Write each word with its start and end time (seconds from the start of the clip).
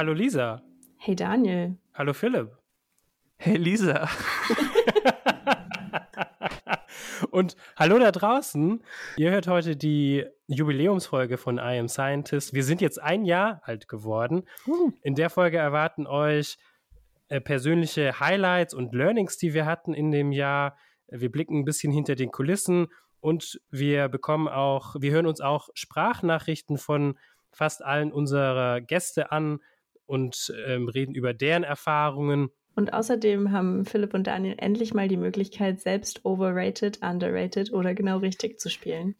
Hallo 0.00 0.14
Lisa. 0.14 0.62
Hey 0.96 1.14
Daniel. 1.14 1.76
Hallo 1.92 2.14
Philipp. 2.14 2.56
Hey 3.36 3.58
Lisa. 3.58 4.08
Und 7.30 7.54
hallo 7.76 7.98
da 7.98 8.10
draußen. 8.10 8.82
Ihr 9.18 9.30
hört 9.30 9.46
heute 9.46 9.76
die 9.76 10.24
Jubiläumsfolge 10.46 11.36
von 11.36 11.58
I 11.58 11.78
Am 11.78 11.88
Scientist. 11.88 12.54
Wir 12.54 12.64
sind 12.64 12.80
jetzt 12.80 12.98
ein 12.98 13.26
Jahr 13.26 13.60
alt 13.66 13.88
geworden. 13.88 14.44
In 15.02 15.16
der 15.16 15.28
Folge 15.28 15.58
erwarten 15.58 16.06
euch 16.06 16.56
äh, 17.28 17.42
persönliche 17.42 18.20
Highlights 18.20 18.72
und 18.72 18.94
Learnings, 18.94 19.36
die 19.36 19.52
wir 19.52 19.66
hatten 19.66 19.92
in 19.92 20.10
dem 20.10 20.32
Jahr. 20.32 20.78
Wir 21.08 21.30
blicken 21.30 21.58
ein 21.58 21.66
bisschen 21.66 21.92
hinter 21.92 22.14
den 22.14 22.30
Kulissen 22.30 22.86
und 23.20 23.60
wir 23.70 24.08
bekommen 24.08 24.48
auch, 24.48 24.96
wir 24.98 25.12
hören 25.12 25.26
uns 25.26 25.42
auch 25.42 25.68
Sprachnachrichten 25.74 26.78
von 26.78 27.18
fast 27.52 27.84
allen 27.84 28.12
unserer 28.12 28.80
Gäste 28.80 29.30
an 29.30 29.60
und 30.10 30.52
ähm, 30.66 30.88
reden 30.88 31.14
über 31.14 31.32
deren 31.32 31.62
Erfahrungen. 31.62 32.50
Und 32.74 32.92
außerdem 32.92 33.52
haben 33.52 33.84
Philipp 33.84 34.12
und 34.12 34.26
Daniel 34.26 34.56
endlich 34.58 34.92
mal 34.92 35.06
die 35.06 35.16
Möglichkeit, 35.16 35.80
selbst 35.80 36.24
overrated, 36.24 37.00
underrated 37.02 37.72
oder 37.72 37.94
genau 37.94 38.18
richtig 38.18 38.58
zu 38.58 38.68
spielen. 38.70 39.14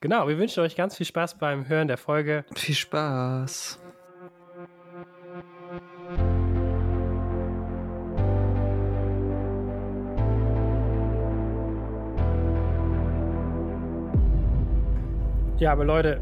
Genau, 0.00 0.26
wir 0.26 0.38
wünschen 0.38 0.62
euch 0.62 0.76
ganz 0.76 0.96
viel 0.96 1.06
Spaß 1.06 1.38
beim 1.38 1.68
Hören 1.68 1.88
der 1.88 1.98
Folge. 1.98 2.44
Viel 2.54 2.74
Spaß. 2.74 3.80
Ja, 15.58 15.72
aber 15.72 15.84
Leute, 15.84 16.20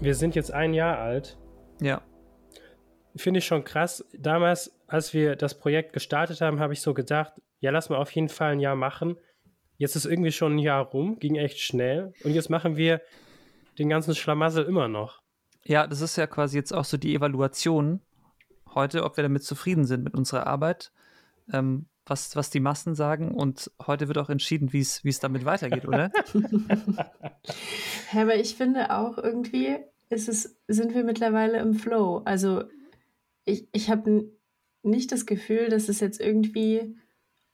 wir 0.00 0.14
sind 0.14 0.34
jetzt 0.34 0.52
ein 0.52 0.74
Jahr 0.74 0.98
alt. 0.98 1.38
Ja. 1.80 2.02
Finde 3.16 3.38
ich 3.38 3.46
schon 3.46 3.64
krass. 3.64 4.04
Damals, 4.16 4.72
als 4.86 5.12
wir 5.12 5.36
das 5.36 5.58
Projekt 5.58 5.92
gestartet 5.92 6.40
haben, 6.40 6.60
habe 6.60 6.72
ich 6.72 6.80
so 6.80 6.94
gedacht, 6.94 7.32
ja, 7.60 7.70
lass 7.70 7.88
mal 7.88 7.96
auf 7.96 8.10
jeden 8.12 8.28
Fall 8.28 8.52
ein 8.52 8.60
Jahr 8.60 8.76
machen. 8.76 9.16
Jetzt 9.76 9.96
ist 9.96 10.04
irgendwie 10.04 10.32
schon 10.32 10.56
ein 10.56 10.58
Jahr 10.58 10.84
rum, 10.84 11.18
ging 11.18 11.36
echt 11.36 11.58
schnell. 11.58 12.12
Und 12.24 12.32
jetzt 12.32 12.50
machen 12.50 12.76
wir 12.76 13.00
den 13.78 13.88
ganzen 13.88 14.14
Schlamassel 14.14 14.64
immer 14.64 14.88
noch. 14.88 15.22
Ja, 15.64 15.86
das 15.86 16.00
ist 16.00 16.16
ja 16.16 16.26
quasi 16.26 16.56
jetzt 16.56 16.72
auch 16.72 16.84
so 16.84 16.96
die 16.96 17.14
Evaluation 17.14 18.00
heute, 18.74 19.04
ob 19.04 19.16
wir 19.16 19.22
damit 19.22 19.42
zufrieden 19.42 19.84
sind 19.84 20.04
mit 20.04 20.14
unserer 20.14 20.46
Arbeit, 20.46 20.92
ähm, 21.52 21.86
was, 22.06 22.36
was 22.36 22.50
die 22.50 22.60
Massen 22.60 22.94
sagen. 22.94 23.32
Und 23.32 23.70
heute 23.86 24.08
wird 24.08 24.18
auch 24.18 24.30
entschieden, 24.30 24.72
wie 24.72 24.80
es 24.80 25.20
damit 25.20 25.44
weitergeht, 25.44 25.86
oder? 25.86 26.10
ja, 28.12 28.22
aber 28.22 28.36
ich 28.36 28.54
finde 28.54 28.90
auch 28.96 29.18
irgendwie, 29.18 29.78
ist 30.08 30.28
es, 30.28 30.56
sind 30.68 30.94
wir 30.94 31.04
mittlerweile 31.04 31.58
im 31.58 31.74
Flow. 31.74 32.22
Also 32.24 32.64
ich, 33.50 33.68
ich 33.72 33.90
habe 33.90 34.30
nicht 34.82 35.12
das 35.12 35.26
Gefühl, 35.26 35.68
dass 35.68 35.88
es 35.88 36.00
jetzt 36.00 36.20
irgendwie 36.20 36.96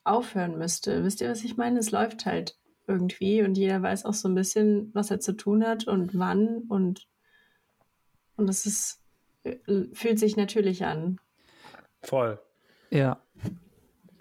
aufhören 0.05 0.59
müsste. 0.59 1.05
Wisst 1.05 1.21
ihr, 1.21 1.31
was 1.31 1.45
ich 1.45 1.57
meine? 1.57 1.79
Es 1.79 1.91
läuft 1.91 2.27
halt 2.27 2.57
irgendwie 2.87 3.43
und 3.43 3.59
jeder 3.59 3.83
weiß 3.83 4.05
auch 4.05 4.15
so 4.15 4.29
ein 4.29 4.35
bisschen, 4.35 4.91
was 4.95 5.11
er 5.11 5.19
zu 5.19 5.33
tun 5.33 5.67
hat 5.67 5.89
und 5.89 6.17
wann 6.17 6.65
und 6.69 7.09
und 8.37 8.49
es 8.49 8.67
ist 8.67 9.03
äh, 9.45 9.57
fühlt 9.93 10.19
sich 10.19 10.37
natürlich 10.37 10.85
an. 10.85 11.19
Voll. 12.03 12.39
Ja. 12.91 13.21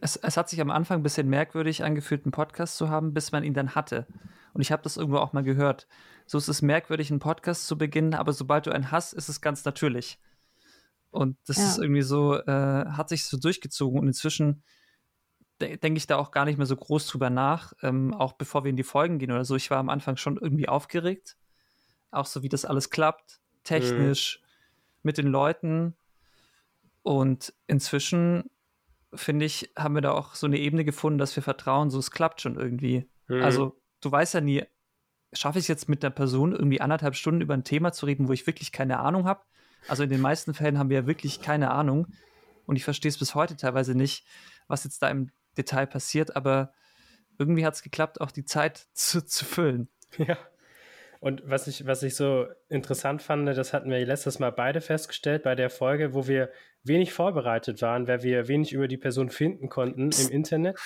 Es, 0.02 0.16
es 0.16 0.38
hat 0.38 0.50
sich 0.50 0.62
am 0.62 0.72
Anfang 0.72 1.00
ein 1.00 1.04
bisschen 1.04 1.30
merkwürdig 1.30 1.84
angefühlt, 1.84 2.26
einen 2.26 2.32
Podcast 2.32 2.78
zu 2.78 2.90
haben, 2.90 3.14
bis 3.14 3.32
man 3.32 3.44
ihn 3.44 3.54
dann 3.54 3.76
hatte. 3.76 4.08
Und 4.54 4.62
ich 4.62 4.72
habe 4.72 4.84
das 4.84 4.98
irgendwo 4.98 5.18
auch 5.18 5.34
mal 5.34 5.44
gehört. 5.44 5.88
So 6.26 6.38
ist 6.38 6.48
es 6.48 6.62
merkwürdig, 6.62 7.12
einen 7.12 7.20
Podcast 7.20 7.68
zu 7.68 7.78
beginnen, 7.78 8.14
aber 8.14 8.34
sobald 8.34 8.66
du 8.66 8.72
einen 8.72 8.92
hast, 8.92 9.14
ist 9.14 9.30
es 9.30 9.42
ganz 9.42 9.66
natürlich. 9.66 10.18
Und 11.16 11.38
das 11.46 11.58
ja. 11.58 11.66
ist 11.66 11.78
irgendwie 11.78 12.02
so, 12.02 12.36
äh, 12.36 12.86
hat 12.86 13.10
sich 13.10 13.26
so 13.26 13.38
durchgezogen. 13.38 14.00
Und 14.00 14.08
inzwischen 14.08 14.64
de 15.62 15.78
denke 15.78 15.98
ich 15.98 16.08
da 16.08 16.18
auch 16.18 16.32
gar 16.32 16.46
nicht 16.46 16.58
mehr 16.58 16.66
so 16.66 16.76
groß 16.76 17.08
drüber 17.08 17.30
nach, 17.30 17.74
ähm, 17.82 18.14
auch 18.14 18.34
bevor 18.34 18.64
wir 18.64 18.70
in 18.70 18.76
die 18.76 18.84
Folgen 18.84 19.20
gehen 19.20 19.32
oder 19.32 19.46
so. 19.46 19.56
Ich 19.56 19.72
war 19.72 19.78
am 19.78 19.90
Anfang 19.90 20.18
schon 20.18 20.38
irgendwie 20.38 20.68
aufgeregt. 20.68 21.38
Auch 22.12 22.26
so, 22.26 22.44
wie 22.44 22.50
das 22.50 22.66
alles 22.66 22.90
klappt, 22.90 23.40
technisch, 23.64 24.42
mhm. 24.42 24.48
mit 25.04 25.18
den 25.18 25.28
Leuten. 25.28 25.96
Und 27.04 27.54
inzwischen, 27.68 28.50
finde 29.14 29.46
ich, 29.46 29.72
haben 29.78 29.96
wir 29.96 30.02
da 30.02 30.12
auch 30.12 30.36
so 30.36 30.48
eine 30.48 30.58
Ebene 30.58 30.84
gefunden, 30.84 31.20
dass 31.20 31.36
wir 31.36 31.44
vertrauen, 31.44 31.90
so 31.90 32.00
es 32.00 32.12
klappt 32.12 32.42
schon 32.42 32.58
irgendwie. 32.58 33.10
Mhm. 33.28 33.42
Also, 33.42 33.80
du 34.02 34.12
weißt 34.12 34.34
ja 34.34 34.42
nie, 34.42 34.64
schaffe 35.34 35.60
ich 35.60 35.64
es 35.64 35.68
jetzt 35.70 35.90
mit 35.90 36.04
einer 36.04 36.14
Person 36.14 36.52
irgendwie 36.52 36.82
anderthalb 36.82 37.16
Stunden 37.16 37.42
über 37.42 37.54
ein 37.54 37.64
Thema 37.64 37.92
zu 37.92 38.06
reden, 38.06 38.28
wo 38.28 38.34
ich 38.34 38.48
wirklich 38.48 38.72
keine 38.72 39.00
Ahnung 39.00 39.26
habe? 39.26 39.42
Also 39.88 40.04
in 40.04 40.10
den 40.10 40.22
meisten 40.22 40.54
Fällen 40.54 40.80
haben 40.80 40.90
wir 40.90 41.02
ja 41.02 41.08
wirklich 41.08 41.42
keine 41.42 41.72
Ahnung. 41.72 42.08
Und 42.66 42.76
ich 42.76 42.84
verstehe 42.84 43.10
es 43.10 43.18
bis 43.18 43.36
heute 43.36 43.56
teilweise 43.56 43.96
nicht, 43.96 44.26
was 44.68 44.84
jetzt 44.84 45.02
da 45.02 45.10
im 45.10 45.30
Detail 45.58 45.86
passiert, 45.88 46.36
aber 46.36 46.74
irgendwie 47.38 47.66
hat 47.66 47.76
es 47.76 47.84
geklappt, 47.84 48.22
auch 48.22 48.32
die 48.32 48.46
Zeit 48.46 48.88
zu, 48.94 49.26
zu 49.26 49.46
füllen. 49.46 49.90
Ja. 50.18 50.38
Und 51.20 51.42
was 51.46 51.68
ich, 51.68 51.88
was 51.88 52.04
ich 52.04 52.16
so 52.16 52.46
interessant 52.70 53.22
fand, 53.22 53.48
das 53.48 53.74
hatten 53.74 53.90
wir 53.90 54.06
letztes 54.06 54.38
Mal 54.38 54.52
beide 54.52 54.80
festgestellt 54.82 55.44
bei 55.44 55.56
der 55.56 55.70
Folge, 55.70 56.14
wo 56.14 56.28
wir 56.28 56.52
wenig 56.84 57.14
vorbereitet 57.14 57.82
waren, 57.82 58.08
weil 58.08 58.22
wir 58.22 58.48
wenig 58.48 58.74
über 58.74 58.88
die 58.88 58.98
Person 58.98 59.30
finden 59.30 59.70
konnten 59.70 60.10
Psst. 60.10 60.30
im 60.30 60.36
Internet. 60.36 60.78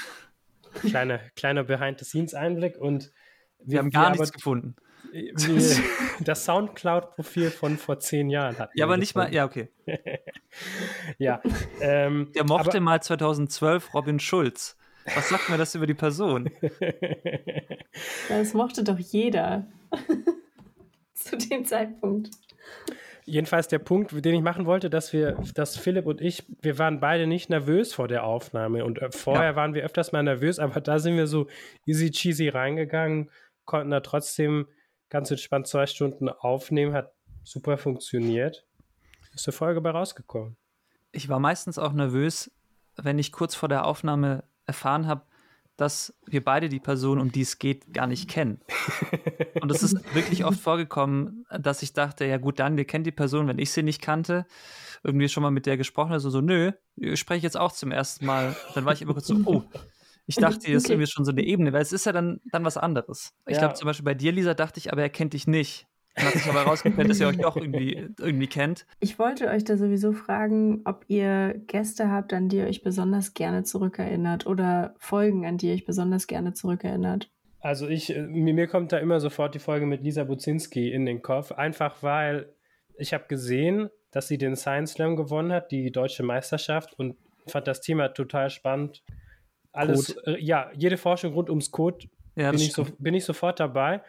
Kleiner, 0.81 1.19
kleiner 1.35 1.63
Behind-the-Scenes-Einblick 1.63 2.77
und 2.77 3.11
wir, 3.59 3.73
wir 3.73 3.79
haben 3.79 3.89
gar 3.89 4.11
nichts 4.11 4.31
gefunden. 4.31 4.75
das 6.19 6.45
Soundcloud-Profil 6.45 7.51
von 7.51 7.77
vor 7.77 7.99
zehn 7.99 8.29
Jahren 8.29 8.57
hat. 8.57 8.71
Ja, 8.75 8.85
aber 8.85 8.97
nicht 8.97 9.15
mal, 9.15 9.33
ja, 9.33 9.45
okay. 9.45 9.69
ja. 11.17 11.41
Ähm, 11.81 12.31
Der 12.35 12.45
mochte 12.45 12.69
aber, 12.69 12.79
mal 12.79 13.01
2012 13.01 13.93
Robin 13.93 14.19
Schulz. 14.19 14.77
Was 15.15 15.29
sagt 15.29 15.49
mir 15.49 15.57
das 15.57 15.75
über 15.75 15.87
die 15.87 15.93
Person? 15.93 16.49
Das 18.29 18.53
mochte 18.53 18.83
doch 18.83 18.99
jeder. 18.99 19.65
Zu 21.13 21.35
dem 21.37 21.65
Zeitpunkt. 21.65 22.29
Jedenfalls 23.25 23.67
der 23.67 23.79
Punkt, 23.79 24.13
den 24.23 24.35
ich 24.35 24.41
machen 24.41 24.65
wollte, 24.65 24.89
dass 24.89 25.11
wir, 25.11 25.37
dass 25.53 25.75
Philipp 25.75 26.05
und 26.05 26.21
ich, 26.21 26.45
wir 26.61 26.77
waren 26.77 26.99
beide 26.99 27.27
nicht 27.27 27.49
nervös 27.49 27.93
vor 27.93 28.07
der 28.07 28.23
Aufnahme 28.23 28.85
und 28.85 29.01
äh, 29.01 29.11
vorher 29.11 29.51
ja. 29.51 29.55
waren 29.55 29.73
wir 29.73 29.83
öfters 29.83 30.11
mal 30.11 30.23
nervös, 30.23 30.59
aber 30.59 30.79
da 30.79 30.99
sind 30.99 31.17
wir 31.17 31.27
so 31.27 31.47
easy 31.85 32.09
cheesy 32.09 32.47
reingegangen, 32.47 33.29
konnten 33.65 33.91
da 33.91 33.99
trotzdem 33.99 34.67
ganz 35.09 35.31
entspannt 35.31 35.67
zwei 35.67 35.85
Stunden 35.87 36.29
aufnehmen, 36.29 36.93
hat 36.93 37.13
super 37.43 37.77
funktioniert. 37.77 38.65
Ist 39.33 39.47
eine 39.47 39.53
Folge 39.53 39.81
bei 39.81 39.91
rausgekommen. 39.91 40.57
Ich 41.11 41.29
war 41.29 41.39
meistens 41.39 41.77
auch 41.77 41.93
nervös, 41.93 42.51
wenn 42.95 43.19
ich 43.19 43.31
kurz 43.31 43.55
vor 43.55 43.69
der 43.69 43.85
Aufnahme 43.85 44.43
erfahren 44.65 45.07
habe, 45.07 45.23
dass 45.77 46.13
wir 46.25 46.43
beide 46.43 46.67
die 46.67 46.79
Person, 46.79 47.19
um 47.19 47.31
die 47.31 47.41
es 47.41 47.57
geht, 47.57 47.93
gar 47.93 48.05
nicht 48.05 48.29
kennen. 48.29 48.59
Und 49.61 49.71
es 49.71 49.81
ist 49.81 50.13
wirklich 50.13 50.43
oft 50.43 50.59
vorgekommen, 50.59 51.45
dass 51.57 51.81
ich 51.81 51.93
dachte, 51.93 52.25
ja 52.25 52.37
gut, 52.37 52.59
dann, 52.59 52.75
wir 52.75 52.85
kennen 52.85 53.05
die 53.05 53.11
Person, 53.11 53.47
wenn 53.47 53.59
ich 53.59 53.71
sie 53.71 53.83
nicht 53.83 54.01
kannte, 54.01 54.45
irgendwie 55.03 55.29
schon 55.29 55.41
mal 55.41 55.51
mit 55.51 55.65
der 55.65 55.77
gesprochen 55.77 56.09
habe, 56.09 56.19
so, 56.19 56.29
so 56.29 56.41
nö, 56.41 56.73
ich 56.97 57.19
spreche 57.19 57.43
jetzt 57.43 57.57
auch 57.57 57.71
zum 57.71 57.91
ersten 57.91 58.25
Mal. 58.25 58.55
Dann 58.75 58.83
war 58.83 58.91
ich 58.91 59.01
immer 59.01 59.13
kurz 59.13 59.27
so, 59.27 59.37
oh, 59.45 59.63
ich 60.29 60.35
dachte, 60.35 60.67
hier 60.67 60.77
ist 60.77 60.87
irgendwie 60.87 61.07
schon 61.07 61.25
so 61.25 61.31
eine 61.31 61.43
Ebene, 61.43 61.73
weil 61.73 61.81
es 61.81 61.91
ist 61.91 62.05
ja 62.05 62.11
dann, 62.11 62.39
dann 62.51 62.63
was 62.63 62.77
anderes. 62.77 63.33
Ich 63.47 63.55
ja. 63.55 63.61
glaube, 63.61 63.73
zum 63.73 63.87
Beispiel 63.87 64.05
bei 64.05 64.13
dir, 64.13 64.31
Lisa, 64.31 64.53
dachte 64.53 64.77
ich, 64.77 64.93
aber 64.93 65.01
er 65.01 65.09
kennt 65.09 65.33
dich 65.33 65.47
nicht. 65.47 65.87
Dann 66.13 66.25
hat 66.27 66.33
sich 66.33 66.45
aber 66.47 66.65
herausgestellt, 66.65 67.09
dass 67.09 67.19
ihr 67.19 67.27
euch 67.27 67.37
doch 67.37 67.57
irgendwie, 67.57 68.09
irgendwie 68.19 68.45
kennt. 68.45 68.85
Ich 68.99 69.17
wollte 69.17 69.47
euch 69.47 69.63
da 69.63 69.75
sowieso 69.75 70.11
fragen, 70.11 70.81
ob 70.85 71.03
ihr 71.07 71.55
Gäste 71.65 72.11
habt, 72.11 72.31
an 72.33 72.47
die 72.47 72.57
ihr 72.57 72.65
euch 72.65 72.83
besonders 72.83 73.33
gerne 73.33 73.63
zurückerinnert 73.63 74.45
oder 74.45 74.93
Folgen, 74.99 75.47
an 75.47 75.57
die 75.57 75.69
ihr 75.69 75.73
euch 75.73 75.85
besonders 75.85 76.27
gerne 76.27 76.53
zurückerinnert. 76.53 77.31
Also 77.59 77.87
ich, 77.87 78.15
äh, 78.15 78.21
mir 78.21 78.67
kommt 78.67 78.91
da 78.91 78.99
immer 78.99 79.19
sofort 79.19 79.55
die 79.55 79.59
Folge 79.59 79.87
mit 79.87 80.03
Lisa 80.03 80.25
Buzinski 80.25 80.91
in 80.91 81.07
den 81.07 81.23
Kopf, 81.23 81.51
einfach 81.53 82.03
weil 82.03 82.53
ich 82.99 83.15
habe 83.15 83.25
gesehen, 83.27 83.89
dass 84.11 84.27
sie 84.27 84.37
den 84.37 84.55
Science 84.55 84.91
Slam 84.91 85.15
gewonnen 85.15 85.51
hat, 85.51 85.71
die 85.71 85.91
deutsche 85.91 86.21
Meisterschaft 86.21 86.93
und 86.99 87.15
fand 87.47 87.67
das 87.67 87.81
Thema 87.81 88.09
total 88.09 88.51
spannend 88.51 89.03
alles, 89.79 90.09
äh, 90.25 90.37
ja, 90.39 90.71
jede 90.75 90.97
Forschung 90.97 91.33
rund 91.33 91.49
ums 91.49 91.71
Code 91.71 92.07
ja, 92.35 92.51
bin, 92.51 92.59
ich 92.59 92.73
so, 92.73 92.85
bin 92.97 93.13
ich 93.13 93.25
sofort 93.25 93.59
dabei. 93.59 94.01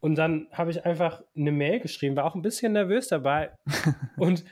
Und 0.00 0.16
dann 0.16 0.48
habe 0.52 0.70
ich 0.70 0.84
einfach 0.84 1.22
eine 1.36 1.52
Mail 1.52 1.80
geschrieben, 1.80 2.16
war 2.16 2.24
auch 2.24 2.34
ein 2.34 2.42
bisschen 2.42 2.72
nervös 2.72 3.08
dabei. 3.08 3.52
und 4.16 4.44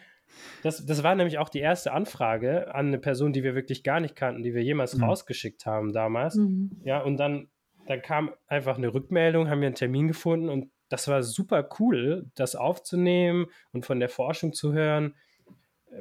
das, 0.62 0.84
das 0.84 1.02
war 1.02 1.14
nämlich 1.14 1.38
auch 1.38 1.48
die 1.48 1.60
erste 1.60 1.92
Anfrage 1.92 2.74
an 2.74 2.88
eine 2.88 2.98
Person, 2.98 3.32
die 3.32 3.42
wir 3.42 3.54
wirklich 3.54 3.82
gar 3.82 4.00
nicht 4.00 4.14
kannten, 4.14 4.42
die 4.42 4.54
wir 4.54 4.62
jemals 4.62 4.94
mhm. 4.94 5.04
rausgeschickt 5.04 5.66
haben 5.66 5.92
damals. 5.92 6.36
Mhm. 6.36 6.80
Ja, 6.84 7.00
und 7.00 7.16
dann, 7.16 7.48
dann 7.86 8.02
kam 8.02 8.32
einfach 8.46 8.76
eine 8.76 8.92
Rückmeldung, 8.92 9.48
haben 9.48 9.60
wir 9.60 9.66
einen 9.66 9.74
Termin 9.74 10.08
gefunden 10.08 10.48
und 10.48 10.70
das 10.90 11.08
war 11.08 11.22
super 11.22 11.68
cool, 11.78 12.30
das 12.34 12.56
aufzunehmen 12.56 13.46
und 13.72 13.84
von 13.84 14.00
der 14.00 14.08
Forschung 14.08 14.52
zu 14.52 14.72
hören. 14.72 15.14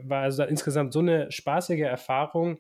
War 0.02 0.24
also 0.24 0.44
insgesamt 0.44 0.94
so 0.94 1.00
eine 1.00 1.32
spaßige 1.32 1.82
Erfahrung 1.82 2.60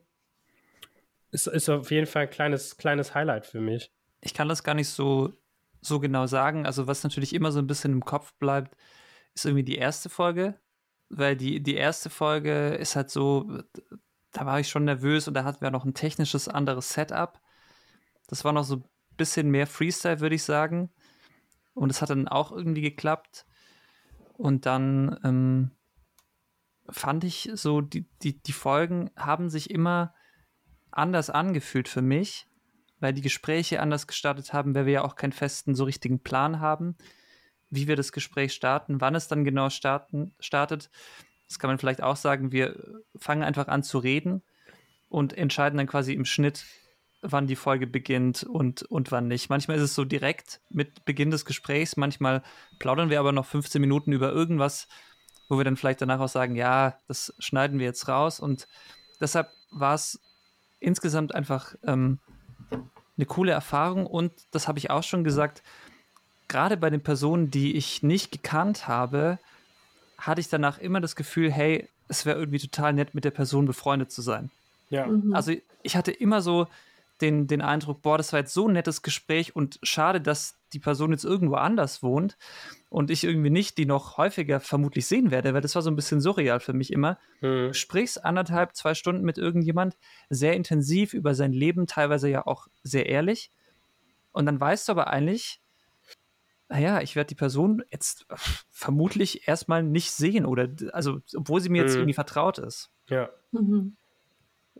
ist, 1.31 1.47
ist 1.47 1.69
auf 1.69 1.91
jeden 1.91 2.07
Fall 2.07 2.23
ein 2.23 2.29
kleines, 2.29 2.77
kleines 2.77 3.13
Highlight 3.15 3.45
für 3.45 3.59
mich. 3.59 3.91
Ich 4.21 4.33
kann 4.33 4.49
das 4.49 4.63
gar 4.63 4.73
nicht 4.73 4.89
so, 4.89 5.33
so 5.81 5.99
genau 5.99 6.25
sagen. 6.27 6.65
Also, 6.65 6.87
was 6.87 7.03
natürlich 7.03 7.33
immer 7.33 7.51
so 7.51 7.59
ein 7.59 7.67
bisschen 7.67 7.91
im 7.91 8.05
Kopf 8.05 8.33
bleibt, 8.39 8.75
ist 9.35 9.45
irgendwie 9.45 9.63
die 9.63 9.77
erste 9.77 10.09
Folge. 10.09 10.59
weil 11.09 11.35
die, 11.35 11.61
die 11.61 11.75
erste 11.75 12.09
Folge 12.09 12.69
ist 12.75 12.95
halt 12.95 13.09
so, 13.09 13.61
da 14.31 14.45
war 14.45 14.59
ich 14.59 14.69
schon 14.69 14.85
nervös 14.85 15.27
und 15.27 15.33
da 15.33 15.43
hatten 15.43 15.61
wir 15.61 15.71
noch 15.71 15.85
ein 15.85 15.93
technisches 15.93 16.47
anderes 16.47 16.93
Setup. 16.93 17.39
Das 18.27 18.43
war 18.43 18.53
noch 18.53 18.63
so 18.63 18.77
ein 18.77 18.83
bisschen 19.15 19.49
mehr 19.49 19.67
Freestyle, 19.67 20.19
würde 20.19 20.35
ich 20.35 20.43
sagen. 20.43 20.91
Und 21.73 21.91
es 21.91 22.01
hat 22.01 22.09
dann 22.09 22.27
auch 22.27 22.51
irgendwie 22.51 22.81
geklappt. 22.81 23.45
Und 24.33 24.65
dann 24.65 25.19
ähm, 25.23 25.71
fand 26.89 27.23
ich 27.23 27.49
so, 27.53 27.81
die, 27.81 28.07
die, 28.21 28.41
die 28.41 28.53
Folgen 28.53 29.11
haben 29.15 29.49
sich 29.49 29.69
immer 29.69 30.13
anders 30.97 31.29
angefühlt 31.29 31.87
für 31.87 32.01
mich, 32.01 32.47
weil 32.99 33.13
die 33.13 33.21
Gespräche 33.21 33.79
anders 33.79 34.07
gestartet 34.07 34.53
haben, 34.53 34.73
weil 34.75 34.85
wir 34.85 34.93
ja 34.93 35.03
auch 35.03 35.15
keinen 35.15 35.31
festen, 35.31 35.75
so 35.75 35.83
richtigen 35.83 36.19
Plan 36.19 36.59
haben, 36.59 36.97
wie 37.69 37.87
wir 37.87 37.95
das 37.95 38.11
Gespräch 38.11 38.53
starten, 38.53 39.01
wann 39.01 39.15
es 39.15 39.27
dann 39.27 39.43
genau 39.43 39.69
starten, 39.69 40.33
startet. 40.39 40.89
Das 41.47 41.59
kann 41.59 41.69
man 41.69 41.77
vielleicht 41.77 42.01
auch 42.01 42.15
sagen, 42.15 42.51
wir 42.51 43.03
fangen 43.15 43.43
einfach 43.43 43.67
an 43.67 43.83
zu 43.83 43.99
reden 43.99 44.41
und 45.09 45.37
entscheiden 45.37 45.77
dann 45.77 45.87
quasi 45.87 46.13
im 46.13 46.25
Schnitt, 46.25 46.65
wann 47.21 47.47
die 47.47 47.55
Folge 47.55 47.87
beginnt 47.87 48.43
und, 48.43 48.83
und 48.83 49.11
wann 49.11 49.27
nicht. 49.27 49.49
Manchmal 49.49 49.77
ist 49.77 49.83
es 49.83 49.95
so 49.95 50.05
direkt 50.05 50.61
mit 50.69 51.05
Beginn 51.05 51.31
des 51.31 51.45
Gesprächs, 51.45 51.97
manchmal 51.97 52.43
plaudern 52.79 53.09
wir 53.09 53.19
aber 53.19 53.31
noch 53.31 53.45
15 53.45 53.81
Minuten 53.81 54.11
über 54.11 54.31
irgendwas, 54.31 54.87
wo 55.49 55.57
wir 55.57 55.63
dann 55.63 55.77
vielleicht 55.77 56.01
danach 56.01 56.19
auch 56.19 56.29
sagen, 56.29 56.55
ja, 56.55 56.97
das 57.07 57.33
schneiden 57.39 57.79
wir 57.79 57.85
jetzt 57.85 58.07
raus. 58.07 58.39
Und 58.39 58.67
deshalb 59.19 59.49
war 59.71 59.95
es 59.95 60.19
insgesamt 60.79 61.33
einfach 61.33 61.75
ähm, 61.83 62.19
eine 63.17 63.25
coole 63.25 63.51
Erfahrung 63.51 64.05
und 64.05 64.31
das 64.51 64.67
habe 64.67 64.79
ich 64.79 64.89
auch 64.89 65.03
schon 65.03 65.23
gesagt, 65.23 65.63
gerade 66.47 66.77
bei 66.77 66.89
den 66.89 67.01
Personen, 67.01 67.51
die 67.51 67.75
ich 67.75 68.03
nicht 68.03 68.31
gekannt 68.31 68.87
habe, 68.87 69.39
hatte 70.17 70.41
ich 70.41 70.49
danach 70.49 70.79
immer 70.79 71.01
das 71.01 71.15
Gefühl, 71.15 71.51
hey, 71.51 71.89
es 72.07 72.25
wäre 72.25 72.39
irgendwie 72.39 72.59
total 72.59 72.93
nett, 72.93 73.13
mit 73.13 73.25
der 73.25 73.31
Person 73.31 73.65
befreundet 73.65 74.11
zu 74.11 74.21
sein. 74.21 74.49
Ja. 74.89 75.07
Mhm. 75.07 75.33
Also 75.33 75.53
ich 75.83 75.95
hatte 75.95 76.11
immer 76.11 76.41
so 76.41 76.67
den, 77.21 77.47
den 77.47 77.61
Eindruck, 77.61 78.01
boah, 78.01 78.17
das 78.17 78.33
war 78.33 78.39
jetzt 78.39 78.53
so 78.53 78.67
ein 78.67 78.73
nettes 78.73 79.01
Gespräch 79.01 79.55
und 79.55 79.79
schade, 79.83 80.21
dass 80.21 80.59
die 80.73 80.79
Person 80.79 81.11
jetzt 81.11 81.23
irgendwo 81.23 81.55
anders 81.55 82.03
wohnt 82.03 82.37
und 82.89 83.09
ich 83.09 83.23
irgendwie 83.23 83.49
nicht 83.49 83.77
die 83.77 83.85
noch 83.85 84.17
häufiger 84.17 84.59
vermutlich 84.59 85.07
sehen 85.07 85.31
werde, 85.31 85.53
weil 85.53 85.61
das 85.61 85.75
war 85.75 85.81
so 85.81 85.89
ein 85.89 85.95
bisschen 85.95 86.21
surreal 86.21 86.59
für 86.59 86.73
mich 86.73 86.91
immer. 86.91 87.17
Mhm. 87.41 87.73
Sprichst 87.73 88.23
anderthalb, 88.23 88.75
zwei 88.75 88.93
Stunden 88.93 89.23
mit 89.23 89.37
irgendjemand, 89.37 89.97
sehr 90.29 90.53
intensiv 90.53 91.13
über 91.13 91.33
sein 91.33 91.53
Leben, 91.53 91.87
teilweise 91.87 92.29
ja 92.29 92.45
auch 92.45 92.67
sehr 92.83 93.07
ehrlich. 93.07 93.51
Und 94.31 94.45
dann 94.45 94.59
weißt 94.59 94.87
du 94.87 94.91
aber 94.91 95.07
eigentlich, 95.07 95.61
naja, 96.69 97.01
ich 97.01 97.15
werde 97.15 97.29
die 97.29 97.35
Person 97.35 97.83
jetzt 97.89 98.25
vermutlich 98.69 99.47
erstmal 99.47 99.83
nicht 99.83 100.11
sehen 100.11 100.45
oder, 100.45 100.67
also, 100.91 101.19
obwohl 101.35 101.61
sie 101.61 101.69
mir 101.69 101.81
jetzt 101.81 101.93
mhm. 101.93 102.01
irgendwie 102.01 102.13
vertraut 102.13 102.57
ist. 102.59 102.91
Ja. 103.09 103.29
Mhm. 103.51 103.95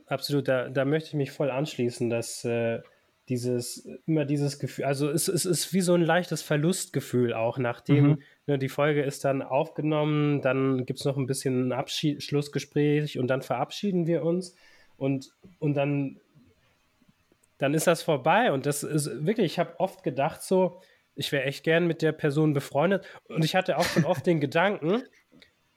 Absolut, 0.07 0.48
da, 0.48 0.69
da 0.69 0.86
möchte 0.86 1.09
ich 1.09 1.15
mich 1.15 1.31
voll 1.31 1.51
anschließen, 1.51 2.09
dass 2.09 2.45
äh, 2.45 2.80
dieses, 3.30 3.86
immer 4.06 4.24
dieses 4.24 4.57
Gefühl, 4.57 4.86
also 4.86 5.09
es, 5.09 5.27
es 5.27 5.45
ist 5.45 5.74
wie 5.74 5.81
so 5.81 5.94
ein 5.94 6.01
leichtes 6.01 6.42
Verlustgefühl 6.42 7.33
auch, 7.33 7.57
nachdem 7.57 8.07
mhm. 8.07 8.21
ne, 8.45 8.57
die 8.57 8.69
Folge 8.69 9.04
ist 9.04 9.25
dann 9.25 9.42
aufgenommen, 9.42 10.42
dann 10.42 10.86
gibt 10.86 11.00
es 11.00 11.06
noch 11.06 11.18
ein 11.18 11.27
bisschen 11.27 11.74
Abschied, 11.74 12.24
Schlussgespräch 12.24 13.19
und 13.19 13.27
dann 13.27 13.42
verabschieden 13.42 14.07
wir 14.07 14.24
uns 14.24 14.56
und, 14.95 15.31
und 15.59 15.74
dann, 15.74 16.21
dann 17.57 17.74
ist 17.74 17.88
das 17.88 18.01
vorbei 18.01 18.53
und 18.53 18.65
das 18.65 18.83
ist 18.83 19.25
wirklich, 19.25 19.45
ich 19.45 19.60
habe 19.60 19.77
oft 19.77 20.03
gedacht 20.03 20.42
so, 20.42 20.80
ich 21.15 21.31
wäre 21.33 21.44
echt 21.44 21.65
gern 21.65 21.86
mit 21.86 22.01
der 22.01 22.13
Person 22.13 22.53
befreundet 22.53 23.06
und 23.27 23.44
ich 23.44 23.56
hatte 23.56 23.77
auch 23.77 23.86
schon 23.86 24.06
oft 24.06 24.25
den 24.25 24.39
Gedanken, 24.39 25.03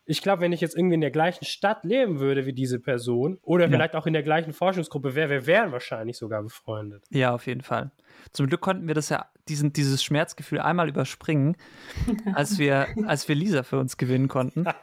ich 0.04 0.22
glaube, 0.22 0.42
wenn 0.42 0.52
ich 0.52 0.60
jetzt 0.60 0.76
irgendwie 0.76 0.94
in 0.94 1.00
der 1.00 1.10
gleichen 1.10 1.44
Stadt 1.44 1.84
leben 1.84 2.20
würde 2.20 2.46
wie 2.46 2.52
diese 2.52 2.80
Person 2.80 3.38
oder 3.42 3.66
ja. 3.66 3.70
vielleicht 3.70 3.94
auch 3.94 4.06
in 4.06 4.12
der 4.12 4.22
gleichen 4.22 4.52
Forschungsgruppe 4.52 5.14
wäre, 5.14 5.30
wir 5.30 5.46
wären 5.46 5.72
wahrscheinlich 5.72 6.16
sogar 6.16 6.42
befreundet. 6.42 7.04
Ja, 7.10 7.34
auf 7.34 7.46
jeden 7.46 7.62
Fall. 7.62 7.92
Zum 8.32 8.46
Glück 8.46 8.60
konnten 8.60 8.86
wir 8.86 8.94
das 8.94 9.08
ja, 9.08 9.30
diesen, 9.48 9.72
dieses 9.72 10.02
Schmerzgefühl 10.02 10.60
einmal 10.60 10.88
überspringen, 10.88 11.56
als 12.34 12.58
wir, 12.58 12.88
als 13.06 13.28
wir 13.28 13.34
Lisa 13.34 13.62
für 13.62 13.78
uns 13.78 13.96
gewinnen 13.96 14.28
konnten. 14.28 14.64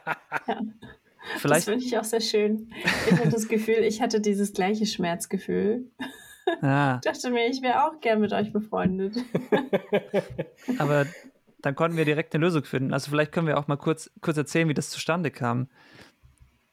Ja. 0.46 0.60
Vielleicht. 1.38 1.68
Das 1.68 1.74
finde 1.74 1.84
ich 1.84 1.98
auch 1.98 2.04
sehr 2.04 2.20
schön. 2.22 2.72
Ich 3.06 3.12
hatte 3.12 3.28
das 3.28 3.48
Gefühl, 3.48 3.80
ich 3.80 4.00
hatte 4.00 4.20
dieses 4.20 4.54
gleiche 4.54 4.86
Schmerzgefühl. 4.86 5.90
Ah. 6.62 6.96
Ich 6.96 7.10
dachte 7.10 7.30
mir, 7.30 7.48
ich 7.48 7.62
wäre 7.62 7.84
auch 7.84 8.00
gern 8.00 8.20
mit 8.20 8.32
euch 8.32 8.52
befreundet. 8.52 9.16
Aber 10.78 11.06
dann 11.60 11.74
konnten 11.74 11.96
wir 11.96 12.04
direkt 12.04 12.34
eine 12.34 12.44
Lösung 12.44 12.64
finden. 12.64 12.92
Also 12.92 13.10
vielleicht 13.10 13.32
können 13.32 13.46
wir 13.46 13.58
auch 13.58 13.68
mal 13.68 13.76
kurz, 13.76 14.10
kurz 14.20 14.36
erzählen, 14.36 14.68
wie 14.68 14.74
das 14.74 14.90
zustande 14.90 15.30
kam. 15.30 15.68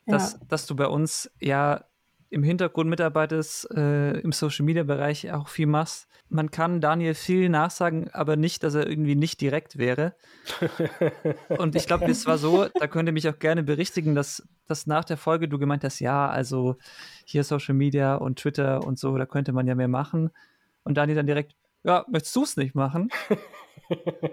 Dass, 0.05 0.33
ja. 0.33 0.39
dass 0.47 0.67
du 0.67 0.75
bei 0.75 0.87
uns 0.87 1.31
ja 1.39 1.85
im 2.29 2.43
Hintergrund 2.43 2.89
mitarbeitest, 2.89 3.71
äh, 3.71 4.19
im 4.19 4.31
Social 4.31 4.65
Media 4.65 4.83
Bereich 4.83 5.31
auch 5.31 5.47
viel 5.47 5.67
machst. 5.67 6.07
Man 6.27 6.51
kann 6.51 6.81
Daniel 6.81 7.13
viel 7.13 7.49
nachsagen, 7.49 8.09
aber 8.11 8.35
nicht, 8.35 8.63
dass 8.63 8.73
er 8.73 8.87
irgendwie 8.87 9.15
nicht 9.15 9.41
direkt 9.41 9.77
wäre. 9.77 10.15
Und 11.57 11.75
ich 11.75 11.87
glaube, 11.87 12.05
es 12.05 12.25
war 12.25 12.37
so, 12.37 12.65
da 12.65 12.87
könnt 12.87 13.07
ihr 13.07 13.13
mich 13.13 13.29
auch 13.29 13.39
gerne 13.39 13.63
berichtigen, 13.63 14.15
dass, 14.15 14.47
dass 14.67 14.85
nach 14.85 15.05
der 15.05 15.17
Folge 15.17 15.47
du 15.47 15.57
gemeint 15.59 15.83
hast, 15.83 15.99
ja, 15.99 16.27
also 16.27 16.77
hier 17.25 17.43
Social 17.43 17.75
Media 17.75 18.15
und 18.15 18.39
Twitter 18.39 18.83
und 18.85 18.99
so, 18.99 19.17
da 19.17 19.25
könnte 19.25 19.53
man 19.53 19.67
ja 19.67 19.75
mehr 19.75 19.87
machen. 19.87 20.31
Und 20.83 20.95
Daniel 20.97 21.15
dann 21.15 21.27
direkt, 21.27 21.55
ja, 21.83 22.05
möchtest 22.09 22.35
du 22.35 22.43
es 22.43 22.57
nicht 22.57 22.75
machen? 22.75 23.09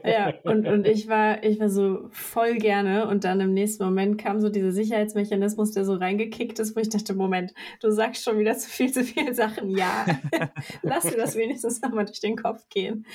ja, 0.04 0.32
und, 0.44 0.66
und 0.66 0.86
ich 0.86 1.08
war, 1.08 1.42
ich 1.44 1.60
war 1.60 1.68
so 1.68 2.08
voll 2.10 2.56
gerne 2.56 3.08
und 3.08 3.24
dann 3.24 3.40
im 3.40 3.52
nächsten 3.52 3.84
Moment 3.84 4.18
kam 4.18 4.40
so 4.40 4.48
dieser 4.48 4.72
Sicherheitsmechanismus, 4.72 5.72
der 5.72 5.84
so 5.84 5.94
reingekickt 5.94 6.58
ist, 6.58 6.76
wo 6.76 6.80
ich 6.80 6.88
dachte, 6.88 7.14
Moment, 7.14 7.52
du 7.80 7.90
sagst 7.90 8.24
schon 8.24 8.38
wieder 8.38 8.56
zu 8.56 8.68
viel, 8.68 8.92
zu 8.92 9.04
viele 9.04 9.34
Sachen. 9.34 9.70
Ja, 9.70 10.06
lass 10.82 11.04
mir 11.04 11.16
das 11.16 11.36
wenigstens 11.36 11.80
nochmal 11.82 12.04
durch 12.04 12.20
den 12.20 12.36
Kopf 12.36 12.68
gehen. 12.68 13.06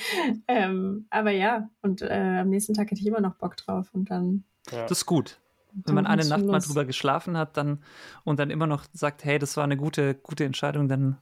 Ähm, 0.48 1.08
aber 1.10 1.32
ja, 1.32 1.70
und 1.82 2.02
äh, 2.02 2.40
am 2.42 2.50
nächsten 2.50 2.74
Tag 2.74 2.92
hätte 2.92 3.02
ich 3.02 3.08
immer 3.08 3.22
noch 3.22 3.36
Bock 3.36 3.58
drauf 3.58 3.90
und 3.94 4.10
dann. 4.10 4.44
Ja. 4.72 4.84
Das 4.84 5.00
ist 5.00 5.06
gut. 5.06 5.40
Wenn 5.86 5.94
man 5.94 6.08
eine 6.08 6.26
Nacht 6.26 6.44
mal 6.44 6.60
drüber 6.60 6.86
geschlafen 6.86 7.38
hat 7.38 7.56
dann 7.56 7.84
und 8.24 8.40
dann 8.40 8.50
immer 8.50 8.66
noch 8.66 8.86
sagt, 8.94 9.24
hey, 9.24 9.38
das 9.38 9.58
war 9.58 9.64
eine 9.64 9.78
gute, 9.78 10.16
gute 10.16 10.44
Entscheidung, 10.44 10.88
dann, 10.88 11.18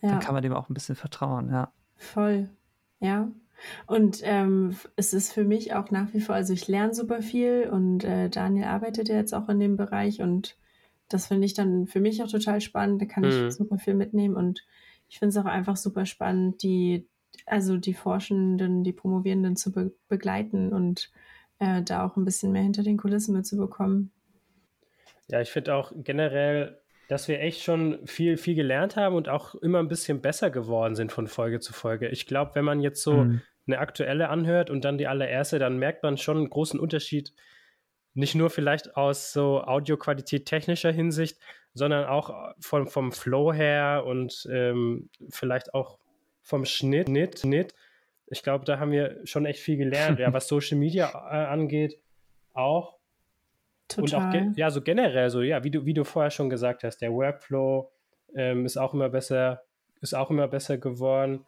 ja. 0.00 0.10
dann 0.10 0.20
kann 0.20 0.32
man 0.32 0.42
dem 0.42 0.54
auch 0.54 0.70
ein 0.70 0.74
bisschen 0.74 0.96
vertrauen, 0.96 1.50
ja. 1.50 1.70
Voll. 1.96 2.48
Ja, 3.00 3.28
und 3.86 4.20
ähm, 4.22 4.76
es 4.96 5.12
ist 5.14 5.32
für 5.32 5.44
mich 5.44 5.74
auch 5.74 5.90
nach 5.90 6.12
wie 6.12 6.20
vor, 6.20 6.34
also 6.34 6.52
ich 6.52 6.68
lerne 6.68 6.94
super 6.94 7.22
viel 7.22 7.68
und 7.70 8.04
äh, 8.04 8.28
Daniel 8.28 8.64
arbeitet 8.64 9.08
ja 9.08 9.16
jetzt 9.16 9.34
auch 9.34 9.48
in 9.48 9.60
dem 9.60 9.76
Bereich 9.76 10.20
und 10.20 10.56
das 11.08 11.26
finde 11.26 11.46
ich 11.46 11.54
dann 11.54 11.86
für 11.86 12.00
mich 12.00 12.22
auch 12.22 12.30
total 12.30 12.60
spannend. 12.60 13.00
Da 13.00 13.06
kann 13.06 13.24
mhm. 13.24 13.48
ich 13.48 13.54
super 13.54 13.78
viel 13.78 13.94
mitnehmen 13.94 14.36
und 14.36 14.64
ich 15.08 15.18
finde 15.18 15.30
es 15.30 15.36
auch 15.36 15.48
einfach 15.48 15.76
super 15.76 16.06
spannend, 16.06 16.62
die, 16.62 17.06
also 17.46 17.76
die 17.76 17.94
Forschenden, 17.94 18.84
die 18.84 18.92
Promovierenden 18.92 19.56
zu 19.56 19.72
be 19.72 19.92
begleiten 20.08 20.72
und 20.72 21.10
äh, 21.58 21.82
da 21.82 22.04
auch 22.04 22.16
ein 22.16 22.24
bisschen 22.24 22.52
mehr 22.52 22.62
hinter 22.62 22.82
den 22.82 22.96
Kulissen 22.96 23.34
mitzubekommen. 23.34 24.10
Ja, 25.28 25.40
ich 25.40 25.50
finde 25.50 25.74
auch 25.74 25.92
generell, 25.94 26.80
dass 27.08 27.28
wir 27.28 27.40
echt 27.40 27.62
schon 27.62 28.06
viel, 28.06 28.36
viel 28.36 28.54
gelernt 28.54 28.96
haben 28.96 29.14
und 29.14 29.28
auch 29.28 29.54
immer 29.56 29.78
ein 29.78 29.88
bisschen 29.88 30.20
besser 30.20 30.50
geworden 30.50 30.94
sind 30.94 31.12
von 31.12 31.28
Folge 31.28 31.60
zu 31.60 31.72
Folge. 31.72 32.08
Ich 32.08 32.26
glaube, 32.26 32.52
wenn 32.54 32.64
man 32.64 32.80
jetzt 32.80 33.02
so 33.02 33.24
mhm 33.24 33.42
eine 33.66 33.78
aktuelle 33.78 34.28
anhört 34.28 34.70
und 34.70 34.84
dann 34.84 34.98
die 34.98 35.06
allererste, 35.06 35.58
dann 35.58 35.78
merkt 35.78 36.02
man 36.02 36.18
schon 36.18 36.38
einen 36.38 36.50
großen 36.50 36.78
Unterschied. 36.78 37.32
Nicht 38.12 38.34
nur 38.34 38.50
vielleicht 38.50 38.96
aus 38.96 39.32
so 39.32 39.62
Audioqualität 39.62 40.46
technischer 40.46 40.92
Hinsicht, 40.92 41.38
sondern 41.72 42.04
auch 42.04 42.54
vom, 42.60 42.86
vom 42.86 43.12
Flow 43.12 43.52
her 43.52 44.04
und 44.06 44.46
ähm, 44.52 45.08
vielleicht 45.30 45.74
auch 45.74 45.98
vom 46.42 46.64
Schnitt. 46.64 47.08
Schnitt, 47.08 47.40
Schnitt. 47.40 47.74
Ich 48.26 48.42
glaube, 48.42 48.64
da 48.64 48.78
haben 48.78 48.92
wir 48.92 49.20
schon 49.24 49.46
echt 49.46 49.60
viel 49.60 49.76
gelernt. 49.76 50.18
ja, 50.18 50.32
was 50.32 50.46
Social 50.46 50.78
Media 50.78 51.10
äh, 51.10 51.46
angeht, 51.46 51.98
auch. 52.52 52.98
Total. 53.88 54.02
Und 54.02 54.54
auch 54.54 54.56
ja, 54.56 54.70
so 54.70 54.80
generell, 54.80 55.30
so 55.30 55.42
ja, 55.42 55.62
wie 55.64 55.70
du, 55.70 55.84
wie 55.84 55.94
du 55.94 56.04
vorher 56.04 56.30
schon 56.30 56.50
gesagt 56.50 56.84
hast, 56.84 56.98
der 56.98 57.12
Workflow 57.12 57.90
ähm, 58.34 58.64
ist 58.64 58.76
auch 58.76 58.94
immer 58.94 59.08
besser, 59.08 59.62
ist 60.00 60.14
auch 60.14 60.30
immer 60.30 60.48
besser 60.48 60.78
geworden 60.78 61.44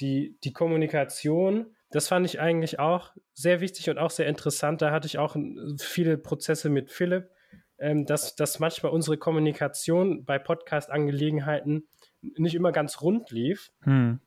die, 0.00 0.36
die 0.44 0.52
Kommunikation, 0.52 1.74
das 1.90 2.08
fand 2.08 2.26
ich 2.26 2.40
eigentlich 2.40 2.78
auch 2.78 3.12
sehr 3.34 3.60
wichtig 3.60 3.88
und 3.90 3.98
auch 3.98 4.10
sehr 4.10 4.26
interessant. 4.26 4.82
Da 4.82 4.90
hatte 4.90 5.06
ich 5.06 5.18
auch 5.18 5.36
viele 5.78 6.18
Prozesse 6.18 6.68
mit 6.68 6.90
Philipp, 6.90 7.30
ähm, 7.78 8.06
dass, 8.06 8.36
dass 8.36 8.58
manchmal 8.58 8.92
unsere 8.92 9.16
Kommunikation 9.16 10.24
bei 10.24 10.38
Podcast-Angelegenheiten 10.38 11.88
nicht 12.20 12.54
immer 12.54 12.72
ganz 12.72 13.00
rund 13.00 13.30
lief. 13.30 13.70
Hm. 13.82 14.20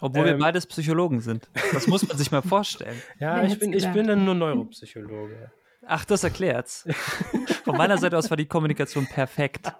Obwohl 0.00 0.26
ähm, 0.26 0.38
wir 0.38 0.38
beides 0.38 0.66
Psychologen 0.66 1.20
sind. 1.20 1.48
Das 1.72 1.86
muss 1.86 2.06
man 2.06 2.16
sich 2.16 2.30
mal 2.30 2.42
vorstellen. 2.42 3.00
ja, 3.18 3.42
ich 3.44 3.58
bin, 3.58 3.72
ich 3.72 3.86
bin 3.92 4.06
dann 4.06 4.24
nur 4.24 4.34
Neuropsychologe. 4.34 5.50
Ach, 5.88 6.04
das 6.04 6.24
erklärt's. 6.24 6.84
Von 7.64 7.76
meiner 7.76 7.96
Seite 7.96 8.18
aus 8.18 8.28
war 8.28 8.36
die 8.36 8.46
Kommunikation 8.46 9.06
perfekt. 9.06 9.72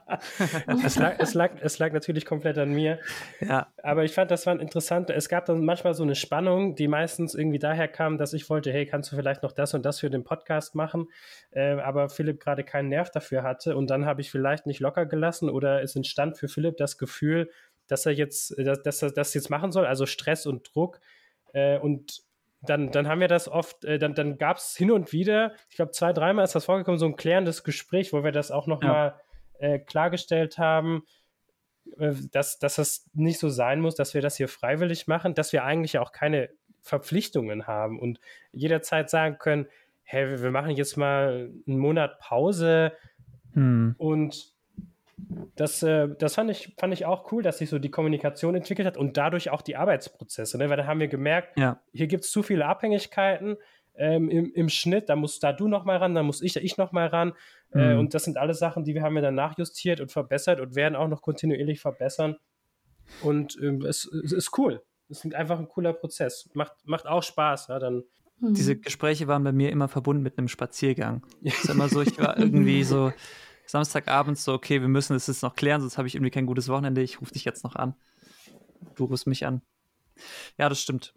es, 0.85 0.97
lag, 0.97 1.17
es, 1.19 1.35
lag, 1.35 1.51
es 1.61 1.79
lag 1.79 1.93
natürlich 1.93 2.25
komplett 2.25 2.59
an 2.59 2.73
mir. 2.73 3.01
Ja. 3.41 3.73
Aber 3.83 4.05
ich 4.05 4.13
fand, 4.13 4.31
das 4.31 4.47
war 4.47 4.59
interessant. 4.59 5.11
Es 5.11 5.29
gab 5.29 5.47
dann 5.47 5.65
manchmal 5.65 5.95
so 5.95 6.05
eine 6.05 6.15
Spannung, 6.15 6.77
die 6.77 6.87
meistens 6.87 7.35
irgendwie 7.35 7.59
daher 7.59 7.89
kam, 7.89 8.19
dass 8.19 8.33
ich 8.35 8.49
wollte, 8.49 8.73
hey, 8.73 8.87
kannst 8.87 9.11
du 9.11 9.17
vielleicht 9.17 9.43
noch 9.43 9.53
das 9.53 9.75
und 9.75 9.85
das 9.85 10.01
für 10.01 10.11
den 10.11 10.23
Podcast 10.23 10.75
machen? 10.77 11.09
Äh, 11.51 11.81
aber 11.81 12.09
Philipp 12.09 12.41
gerade 12.41 12.63
keinen 12.63 12.89
Nerv 12.89 13.11
dafür 13.11 13.43
hatte. 13.43 13.77
Und 13.77 13.91
dann 13.91 14.07
habe 14.07 14.21
ich 14.21 14.31
vielleicht 14.31 14.67
nicht 14.67 14.81
locker 14.81 15.07
gelassen 15.07 15.51
oder 15.51 15.83
es 15.83 15.97
entstand 15.97 16.39
für 16.39 16.49
Philipp 16.49 16.77
das 16.77 16.99
Gefühl, 16.99 17.51
dass 17.89 18.07
er 18.07 18.13
jetzt, 18.13 18.57
dass, 18.59 18.83
dass 18.83 19.03
er 19.03 19.11
das 19.11 19.35
jetzt 19.35 19.51
machen 19.51 19.73
soll, 19.73 19.87
also 19.87 20.07
Stress 20.07 20.47
und 20.47 20.71
Druck. 20.73 21.01
Äh, 21.53 21.79
und 21.79 22.26
dann, 22.63 22.91
dann 22.91 23.09
haben 23.09 23.21
wir 23.21 23.29
das 23.29 23.49
oft, 23.49 23.85
äh, 23.85 23.99
dann, 23.99 24.15
dann 24.15 24.39
gab 24.39 24.57
es 24.57 24.77
hin 24.77 24.91
und 24.91 25.13
wieder, 25.13 25.55
ich 25.69 25.77
glaube 25.77 25.93
zwei, 25.93 26.13
dreimal 26.13 26.45
ist 26.45 26.55
das 26.55 26.65
vorgekommen, 26.65 26.99
so 26.99 27.07
ein 27.07 27.17
klärendes 27.17 27.65
Gespräch, 27.65 28.13
wo 28.13 28.25
wir 28.25 28.33
das 28.33 28.51
auch 28.51 28.67
nochmal 28.67 29.15
ja. 29.61 29.69
äh, 29.69 29.79
klargestellt 29.79 30.59
haben, 30.59 31.05
äh, 31.99 32.15
dass, 32.33 32.59
dass 32.59 32.77
das 32.77 33.09
nicht 33.15 33.39
so 33.39 33.49
sein 33.49 33.81
muss, 33.81 33.95
dass 33.95 34.15
wir 34.15 34.23
das 34.23 34.37
hier 34.37 34.49
freiwillig 34.49 35.07
machen, 35.07 35.35
dass 35.35 35.53
wir 35.53 35.65
eigentlich 35.65 35.99
auch 35.99 36.13
keine 36.13 36.51
Verpflichtungen 36.81 37.67
haben 37.67 37.99
und 37.99 38.21
jederzeit 38.53 39.11
sagen 39.11 39.39
können, 39.39 39.67
hey, 40.03 40.41
wir 40.41 40.51
machen 40.51 40.71
jetzt 40.71 40.97
mal 40.97 41.51
einen 41.67 41.79
Monat 41.79 42.19
Pause 42.21 42.93
hm. 43.55 43.97
und 43.99 44.56
das, 45.57 45.83
äh, 45.83 46.09
das 46.19 46.35
fand, 46.35 46.51
ich, 46.51 46.75
fand 46.79 46.93
ich 46.93 47.07
auch 47.07 47.33
cool, 47.33 47.43
dass 47.43 47.59
sich 47.59 47.71
so 47.71 47.79
die 47.79 47.91
Kommunikation 47.91 48.55
entwickelt 48.55 48.87
hat 48.87 48.97
und 48.97 49.17
dadurch 49.17 49.51
auch 49.51 49.63
die 49.63 49.77
Arbeitsprozesse. 49.77 50.59
Ne? 50.59 50.69
Weil 50.69 50.77
da 50.77 50.87
haben 50.87 51.01
wir 51.01 51.09
gemerkt, 51.09 51.59
ja. 51.59 51.81
hier 51.93 52.07
gibt 52.07 52.25
es 52.25 52.31
zu 52.31 52.43
viele 52.43 52.67
Abhängigkeiten 52.67 53.57
ähm, 53.97 54.29
im, 54.29 54.53
im 54.53 54.69
Schnitt. 54.69 55.09
Da 55.09 55.17
musst 55.17 55.43
da 55.43 55.53
du 55.53 55.69
noch 55.69 55.85
mal 55.85 55.97
ran, 55.97 56.15
da 56.15 56.23
muss 56.23 56.43
ich, 56.43 56.57
ich 56.57 56.77
noch 56.77 56.93
mal 56.93 57.07
ran. 57.07 57.33
Äh, 57.73 57.79
mhm. 57.79 57.91
Äh, 57.91 57.95
und 57.97 58.15
das 58.15 58.25
sind 58.25 58.37
alles 58.37 58.59
Sachen, 58.59 58.85
die 58.85 58.95
wir 58.95 59.03
haben 59.03 59.15
wir 59.15 59.23
dann 59.23 59.35
nachjustiert 59.35 60.01
und 60.01 60.13
verbessert 60.13 60.61
und 60.61 60.75
werden 60.75 60.97
auch 60.97 61.09
noch 61.09 61.23
kontinuierlich 61.23 61.81
verbessern. 61.81 62.37
Und 63.23 63.57
ähm, 63.63 63.83
es, 63.87 64.05
es, 64.25 64.33
ist 64.33 64.59
cool. 64.59 64.83
Es 65.09 65.25
ist 65.25 65.35
einfach 65.35 65.59
ein 65.59 65.69
cooler 65.69 65.95
Prozess. 65.95 66.51
Macht, 66.53 66.75
macht 66.85 67.07
auch 67.07 67.23
Spaß. 67.23 67.69
Ja, 67.69 67.79
dann 67.79 68.05
mhm. 68.41 68.53
diese 68.53 68.77
Gespräche 68.77 69.29
waren 69.29 69.45
bei 69.45 69.53
mir 69.53 69.71
immer 69.71 69.89
verbunden 69.89 70.23
mit 70.23 70.37
einem 70.37 70.49
Spaziergang. 70.49 71.25
Es 71.43 71.55
ist 71.65 71.71
immer 71.71 71.89
so, 71.89 72.03
ich 72.03 72.19
war 72.19 72.37
irgendwie 72.39 72.83
so 72.85 73.13
Samstagabends 73.67 74.45
so, 74.45 74.53
okay, 74.53 74.81
wir 74.81 74.89
müssen 74.89 75.17
es 75.17 75.27
jetzt 75.27 75.43
noch 75.43 75.55
klären, 75.55 75.81
sonst 75.81 75.99
habe 75.99 76.09
ich 76.09 76.15
irgendwie 76.15 76.31
kein 76.31 76.47
gutes 76.47 76.69
Wochenende. 76.69 77.03
Ich 77.03 77.21
rufe 77.21 77.33
dich 77.33 77.45
jetzt 77.45 77.65
noch 77.65 77.77
an. 77.77 77.95
Du 78.95 79.05
rufst 79.05 79.27
mich 79.27 79.47
an. 79.47 79.63
Ja, 80.57 80.69
das 80.69 80.81
stimmt. 80.81 81.15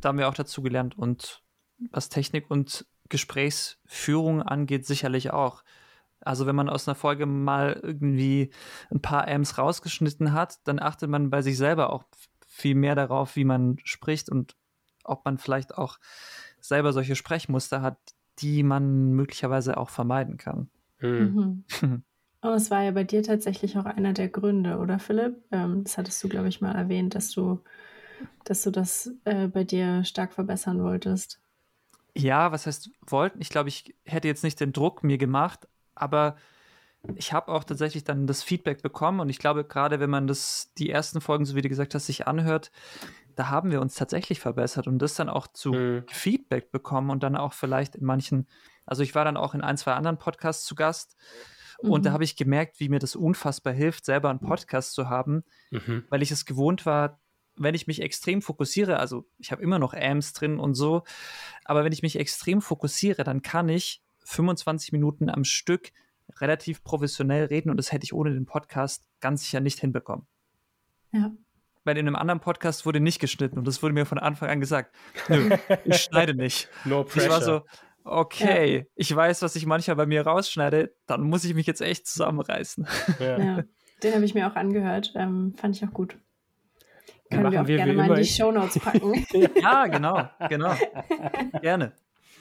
Da 0.00 0.08
haben 0.08 0.18
wir 0.18 0.28
auch 0.28 0.34
dazu 0.34 0.62
gelernt. 0.62 0.96
Und 0.96 1.42
was 1.90 2.08
Technik 2.08 2.50
und 2.50 2.86
Gesprächsführung 3.08 4.42
angeht, 4.42 4.86
sicherlich 4.86 5.30
auch. 5.30 5.62
Also 6.20 6.46
wenn 6.46 6.56
man 6.56 6.68
aus 6.68 6.86
einer 6.86 6.94
Folge 6.94 7.26
mal 7.26 7.80
irgendwie 7.82 8.50
ein 8.90 9.00
paar 9.00 9.26
Amps 9.26 9.56
rausgeschnitten 9.56 10.32
hat, 10.32 10.58
dann 10.64 10.78
achtet 10.78 11.08
man 11.08 11.30
bei 11.30 11.42
sich 11.42 11.56
selber 11.56 11.92
auch 11.92 12.04
viel 12.46 12.74
mehr 12.74 12.94
darauf, 12.94 13.36
wie 13.36 13.44
man 13.44 13.78
spricht 13.84 14.28
und 14.28 14.54
ob 15.04 15.24
man 15.24 15.38
vielleicht 15.38 15.76
auch 15.76 15.98
selber 16.60 16.92
solche 16.92 17.16
Sprechmuster 17.16 17.80
hat, 17.80 17.98
die 18.38 18.62
man 18.62 19.12
möglicherweise 19.12 19.78
auch 19.78 19.88
vermeiden 19.88 20.36
kann. 20.36 20.70
Mhm. 21.00 21.64
Mhm. 21.80 22.02
Aber 22.42 22.54
es 22.54 22.70
war 22.70 22.82
ja 22.82 22.90
bei 22.92 23.04
dir 23.04 23.22
tatsächlich 23.22 23.76
auch 23.76 23.84
einer 23.84 24.12
der 24.12 24.28
Gründe, 24.28 24.78
oder 24.78 24.98
Philipp? 24.98 25.36
Ähm, 25.52 25.84
das 25.84 25.98
hattest 25.98 26.22
du, 26.24 26.28
glaube 26.28 26.48
ich, 26.48 26.60
mal 26.60 26.74
erwähnt, 26.74 27.14
dass 27.14 27.30
du, 27.30 27.60
dass 28.44 28.62
du 28.62 28.70
das 28.70 29.12
äh, 29.24 29.48
bei 29.48 29.64
dir 29.64 30.04
stark 30.04 30.32
verbessern 30.32 30.82
wolltest. 30.82 31.40
Ja, 32.16 32.50
was 32.50 32.66
heißt 32.66 32.90
wollten? 33.06 33.40
Ich 33.40 33.50
glaube, 33.50 33.68
ich 33.68 33.94
hätte 34.04 34.28
jetzt 34.28 34.42
nicht 34.42 34.58
den 34.58 34.72
Druck 34.72 35.04
mir 35.04 35.18
gemacht, 35.18 35.68
aber 35.94 36.36
ich 37.14 37.32
habe 37.32 37.52
auch 37.52 37.64
tatsächlich 37.64 38.04
dann 38.04 38.26
das 38.26 38.42
Feedback 38.42 38.82
bekommen 38.82 39.20
und 39.20 39.28
ich 39.28 39.38
glaube, 39.38 39.64
gerade 39.64 40.00
wenn 40.00 40.10
man 40.10 40.26
das, 40.26 40.72
die 40.76 40.90
ersten 40.90 41.20
Folgen, 41.20 41.44
so 41.44 41.56
wie 41.56 41.62
du 41.62 41.68
gesagt 41.68 41.94
hast, 41.94 42.06
sich 42.06 42.26
anhört, 42.26 42.70
da 43.36 43.48
haben 43.48 43.70
wir 43.70 43.80
uns 43.80 43.94
tatsächlich 43.94 44.40
verbessert 44.40 44.86
und 44.86 44.98
das 44.98 45.14
dann 45.14 45.28
auch 45.28 45.46
zu 45.46 45.72
mhm. 45.72 46.04
Feedback 46.08 46.70
bekommen 46.72 47.10
und 47.10 47.22
dann 47.22 47.36
auch 47.36 47.52
vielleicht 47.52 47.96
in 47.96 48.04
manchen 48.04 48.46
also 48.86 49.02
ich 49.02 49.14
war 49.14 49.24
dann 49.24 49.36
auch 49.36 49.54
in 49.54 49.60
ein, 49.60 49.76
zwei 49.76 49.94
anderen 49.94 50.18
Podcasts 50.18 50.64
zu 50.64 50.74
Gast 50.74 51.16
mhm. 51.82 51.90
und 51.90 52.04
da 52.04 52.10
mhm. 52.10 52.14
habe 52.14 52.24
ich 52.24 52.36
gemerkt, 52.36 52.80
wie 52.80 52.88
mir 52.88 52.98
das 52.98 53.16
unfassbar 53.16 53.72
hilft, 53.72 54.04
selber 54.04 54.30
einen 54.30 54.40
Podcast 54.40 54.92
zu 54.92 55.08
haben, 55.08 55.44
mhm. 55.70 56.04
weil 56.08 56.22
ich 56.22 56.30
es 56.30 56.46
gewohnt 56.46 56.86
war, 56.86 57.20
wenn 57.56 57.74
ich 57.74 57.86
mich 57.86 58.00
extrem 58.00 58.42
fokussiere, 58.42 58.98
also 58.98 59.26
ich 59.38 59.52
habe 59.52 59.62
immer 59.62 59.78
noch 59.78 59.92
Amps 59.92 60.32
drin 60.32 60.58
und 60.58 60.74
so, 60.74 61.02
aber 61.64 61.84
wenn 61.84 61.92
ich 61.92 62.02
mich 62.02 62.18
extrem 62.18 62.62
fokussiere, 62.62 63.22
dann 63.22 63.42
kann 63.42 63.68
ich 63.68 64.02
25 64.24 64.92
Minuten 64.92 65.28
am 65.28 65.44
Stück 65.44 65.92
relativ 66.38 66.82
professionell 66.82 67.46
reden 67.46 67.70
und 67.70 67.76
das 67.76 67.92
hätte 67.92 68.04
ich 68.04 68.12
ohne 68.12 68.32
den 68.32 68.46
Podcast 68.46 69.08
ganz 69.20 69.42
sicher 69.42 69.60
nicht 69.60 69.80
hinbekommen. 69.80 70.26
Ja. 71.12 71.32
Weil 71.84 71.96
in 71.96 72.06
einem 72.06 72.16
anderen 72.16 72.40
Podcast 72.40 72.86
wurde 72.86 73.00
nicht 73.00 73.20
geschnitten 73.20 73.58
und 73.58 73.66
das 73.66 73.82
wurde 73.82 73.94
mir 73.94 74.06
von 74.06 74.18
Anfang 74.18 74.48
an 74.50 74.60
gesagt. 74.60 74.94
Nö, 75.28 75.56
ich 75.84 75.96
schneide 75.96 76.34
nicht. 76.34 76.68
No 76.84 77.04
pressure. 77.04 77.22
Ich 77.22 77.30
war 77.30 77.42
so, 77.42 77.62
okay, 78.10 78.78
ja. 78.78 78.84
ich 78.94 79.14
weiß, 79.14 79.42
was 79.42 79.56
ich 79.56 79.66
manchmal 79.66 79.96
bei 79.96 80.06
mir 80.06 80.26
rausschneide, 80.26 80.94
dann 81.06 81.22
muss 81.22 81.44
ich 81.44 81.54
mich 81.54 81.66
jetzt 81.66 81.80
echt 81.80 82.06
zusammenreißen. 82.06 82.86
Ja, 83.18 83.38
ja 83.38 83.64
den 84.02 84.14
habe 84.14 84.24
ich 84.24 84.34
mir 84.34 84.50
auch 84.50 84.56
angehört, 84.56 85.12
ähm, 85.14 85.54
fand 85.56 85.76
ich 85.76 85.84
auch 85.84 85.92
gut. 85.92 86.16
Können 87.30 87.52
wir 87.52 87.60
auch 87.62 87.66
wir 87.66 87.76
gerne 87.76 87.92
mal 87.92 88.08
in 88.08 88.16
die 88.16 88.24
Shownotes 88.24 88.78
packen. 88.78 89.26
ja, 89.62 89.86
genau, 89.86 90.28
genau. 90.48 90.74
Gerne 91.62 91.92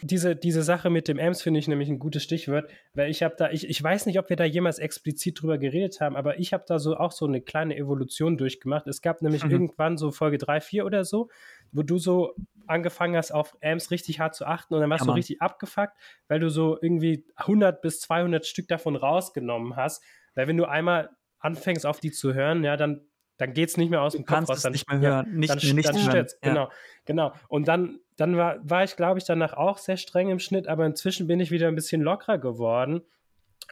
diese, 0.01 0.35
diese 0.35 0.63
Sache 0.63 0.89
mit 0.89 1.07
dem 1.07 1.19
Amps 1.19 1.41
finde 1.41 1.59
ich 1.59 1.67
nämlich 1.67 1.89
ein 1.89 1.99
gutes 1.99 2.23
Stichwort, 2.23 2.69
weil 2.93 3.09
ich 3.09 3.23
habe 3.23 3.35
da, 3.38 3.51
ich, 3.51 3.69
ich 3.69 3.81
weiß 3.81 4.05
nicht, 4.05 4.19
ob 4.19 4.29
wir 4.29 4.35
da 4.35 4.45
jemals 4.45 4.79
explizit 4.79 5.41
drüber 5.41 5.57
geredet 5.57 5.99
haben, 5.99 6.15
aber 6.15 6.39
ich 6.39 6.53
habe 6.53 6.63
da 6.67 6.79
so 6.79 6.95
auch 6.95 7.11
so 7.11 7.25
eine 7.25 7.41
kleine 7.41 7.75
Evolution 7.75 8.38
durchgemacht. 8.38 8.88
Es 8.88 9.01
gab 9.01 9.21
nämlich 9.21 9.43
mhm. 9.43 9.51
irgendwann 9.51 9.97
so 9.97 10.11
Folge 10.11 10.38
3, 10.38 10.61
4 10.61 10.85
oder 10.85 11.03
so, 11.03 11.29
wo 11.71 11.83
du 11.83 11.97
so 11.97 12.33
angefangen 12.69 13.15
hast, 13.15 13.31
auf 13.31 13.57
Amps 13.63 13.91
richtig 13.91 14.19
hart 14.19 14.35
zu 14.35 14.45
achten 14.45 14.73
und 14.73 14.81
dann 14.81 14.89
warst 14.89 15.05
ja, 15.05 15.11
du 15.11 15.13
richtig 15.13 15.41
abgefuckt, 15.41 15.93
weil 16.27 16.39
du 16.39 16.49
so 16.49 16.77
irgendwie 16.81 17.25
100 17.35 17.81
bis 17.81 18.01
200 18.01 18.45
Stück 18.45 18.67
davon 18.67 18.95
rausgenommen 18.95 19.75
hast, 19.75 20.03
weil 20.35 20.47
wenn 20.47 20.57
du 20.57 20.65
einmal 20.65 21.09
anfängst, 21.39 21.85
auf 21.85 21.99
die 21.99 22.11
zu 22.11 22.33
hören, 22.33 22.63
ja, 22.63 22.77
dann 22.77 23.09
dann 23.39 23.53
geht 23.53 23.69
es 23.69 23.77
nicht 23.77 23.89
mehr 23.89 24.01
aus 24.01 24.13
dem 24.13 24.25
Kopf 24.25 24.49
raus. 24.49 24.61
Dann, 24.61 24.73
nicht 24.73 24.89
mehr 24.89 24.99
hören, 24.99 25.25
ja, 25.27 25.33
nicht, 25.33 25.49
dann, 25.49 25.75
nicht 25.75 25.88
dann 25.88 25.97
stört 25.97 26.31
ja. 26.43 26.49
Genau, 26.49 26.69
genau. 27.05 27.33
Und 27.47 27.69
dann, 27.69 27.99
dann 28.17 28.35
war, 28.35 28.57
war 28.69 28.83
ich, 28.83 28.97
glaube 28.97 29.17
ich, 29.17 29.25
danach 29.25 29.53
auch 29.53 29.77
sehr 29.77 29.95
streng 29.95 30.29
im 30.29 30.39
Schnitt, 30.39 30.67
aber 30.67 30.85
inzwischen 30.85 31.25
bin 31.25 31.39
ich 31.39 31.49
wieder 31.49 31.69
ein 31.69 31.75
bisschen 31.75 32.01
lockerer 32.01 32.38
geworden. 32.38 33.01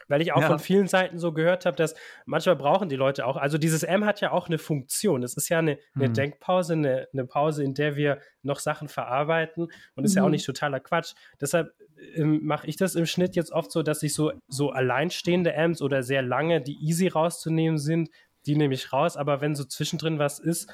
Weil 0.06 0.22
ich 0.22 0.32
auch 0.32 0.40
ja. 0.40 0.46
von 0.46 0.58
vielen 0.58 0.86
Seiten 0.86 1.18
so 1.18 1.32
gehört 1.32 1.66
habe, 1.66 1.76
dass 1.76 1.94
manchmal 2.24 2.56
brauchen 2.56 2.88
die 2.88 2.96
Leute 2.96 3.26
auch, 3.26 3.36
also 3.36 3.58
dieses 3.58 3.82
M 3.82 4.04
hat 4.04 4.20
ja 4.20 4.30
auch 4.30 4.48
eine 4.48 4.58
Funktion. 4.58 5.22
Es 5.22 5.36
ist 5.36 5.48
ja 5.48 5.58
eine, 5.58 5.78
eine 5.94 6.08
mhm. 6.08 6.14
Denkpause, 6.14 6.74
eine, 6.74 7.08
eine, 7.12 7.24
Pause, 7.26 7.64
in 7.64 7.74
der 7.74 7.96
wir 7.96 8.20
noch 8.42 8.60
Sachen 8.60 8.88
verarbeiten 8.88 9.64
und 9.64 9.72
mhm. 9.96 10.04
ist 10.04 10.14
ja 10.14 10.22
auch 10.22 10.26
mhm. 10.26 10.32
nicht 10.32 10.46
totaler 10.46 10.80
Quatsch. 10.80 11.14
Deshalb 11.40 11.72
ähm, 12.14 12.44
mache 12.44 12.66
ich 12.66 12.76
das 12.76 12.94
im 12.94 13.06
Schnitt 13.06 13.36
jetzt 13.36 13.52
oft 13.52 13.72
so, 13.72 13.82
dass 13.82 14.02
ich 14.02 14.14
so, 14.14 14.32
so 14.46 14.70
alleinstehende 14.70 15.56
Amps 15.56 15.82
oder 15.82 16.02
sehr 16.02 16.22
lange, 16.22 16.60
die 16.60 16.78
easy 16.80 17.08
rauszunehmen 17.08 17.78
sind, 17.78 18.10
die 18.46 18.56
nehme 18.56 18.74
ich 18.74 18.92
raus, 18.92 19.16
aber 19.16 19.40
wenn 19.40 19.54
so 19.54 19.64
zwischendrin 19.64 20.18
was 20.18 20.38
ist, 20.38 20.72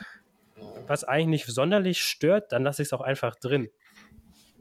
was 0.86 1.04
eigentlich 1.04 1.46
nicht 1.46 1.46
sonderlich 1.46 2.02
stört, 2.02 2.52
dann 2.52 2.62
lasse 2.62 2.82
ich 2.82 2.88
es 2.88 2.92
auch 2.92 3.00
einfach 3.00 3.34
drin. 3.36 3.68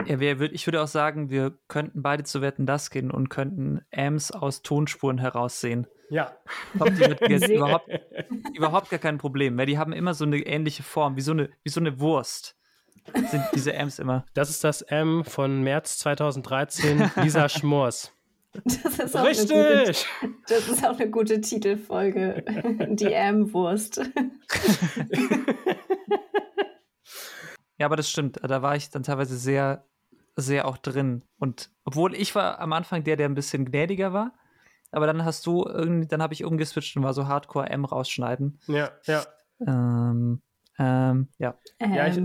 Ja, 0.08 0.20
wir, 0.20 0.42
ich 0.54 0.68
würde 0.68 0.82
auch 0.82 0.88
sagen, 0.88 1.30
wir 1.30 1.58
könnten 1.68 2.02
beide 2.02 2.24
zu 2.24 2.42
Wetten 2.42 2.66
das 2.66 2.90
gehen 2.90 3.12
und 3.12 3.30
könnten 3.30 3.82
Amps 3.94 4.32
aus 4.32 4.62
Tonspuren 4.62 5.18
heraussehen. 5.18 5.88
Ja. 6.10 6.36
Habt 6.80 7.00
ihr 7.00 7.10
mit 7.10 7.50
überhaupt, 7.50 7.90
überhaupt 8.56 8.90
gar 8.90 9.00
kein 9.00 9.18
Problem, 9.18 9.58
weil 9.58 9.66
die 9.66 9.78
haben 9.78 9.94
immer 9.94 10.14
so 10.14 10.26
eine 10.26 10.38
ähnliche 10.38 10.84
Form, 10.84 11.16
wie 11.16 11.22
so 11.22 11.32
eine, 11.32 11.50
wie 11.64 11.70
so 11.70 11.80
eine 11.80 12.00
Wurst. 12.00 12.56
Sind 13.14 13.44
diese 13.54 13.78
Amps 13.78 14.00
immer. 14.00 14.26
Das 14.34 14.50
ist 14.50 14.64
das 14.64 14.82
M 14.82 15.26
von 15.26 15.62
März 15.62 15.98
2013, 16.00 17.12
Lisa 17.18 17.50
Schmors. 17.50 18.14
Das 18.54 19.00
ist 19.00 19.18
auch 19.18 19.26
Richtig! 19.26 19.52
Eine 19.52 20.32
gute, 20.32 20.44
das 20.48 20.68
ist 20.68 20.86
auch 20.86 21.00
eine 21.00 21.10
gute 21.10 21.42
Titelfolge. 21.42 22.46
Die 22.90 23.12
M-Wurst. 23.12 24.00
ja, 27.78 27.86
aber 27.88 27.96
das 27.96 28.10
stimmt. 28.10 28.40
Da 28.44 28.62
war 28.62 28.76
ich 28.76 28.92
dann 28.92 29.02
teilweise 29.02 29.38
sehr, 29.38 29.86
sehr 30.36 30.68
auch 30.68 30.78
drin. 30.78 31.24
Und 31.38 31.70
obwohl 31.86 32.16
ich 32.16 32.36
war 32.36 32.60
am 32.60 32.74
Anfang 32.74 33.04
der, 33.04 33.16
der 33.16 33.28
ein 33.28 33.36
bisschen 33.36 33.66
gnädiger 33.66 34.14
war, 34.14 34.34
aber 34.92 35.08
dann 35.08 35.26
hast 35.26 35.46
du 35.46 35.66
irgendwie, 35.66 36.08
dann 36.08 36.22
habe 36.22 36.34
ich 36.34 36.44
umgeswitcht 36.44 36.96
und 36.96 37.04
war 37.04 37.14
so 37.14 37.28
Hardcore 37.28 37.70
M 37.70 37.86
rausschneiden. 37.86 38.60
Ja, 38.68 38.92
ja. 39.06 39.26
Ähm, 39.66 40.42
ähm, 40.80 41.28
ja. 41.38 41.58
Ähm. 41.80 41.94
ja 41.94 42.08
ich, 42.08 42.20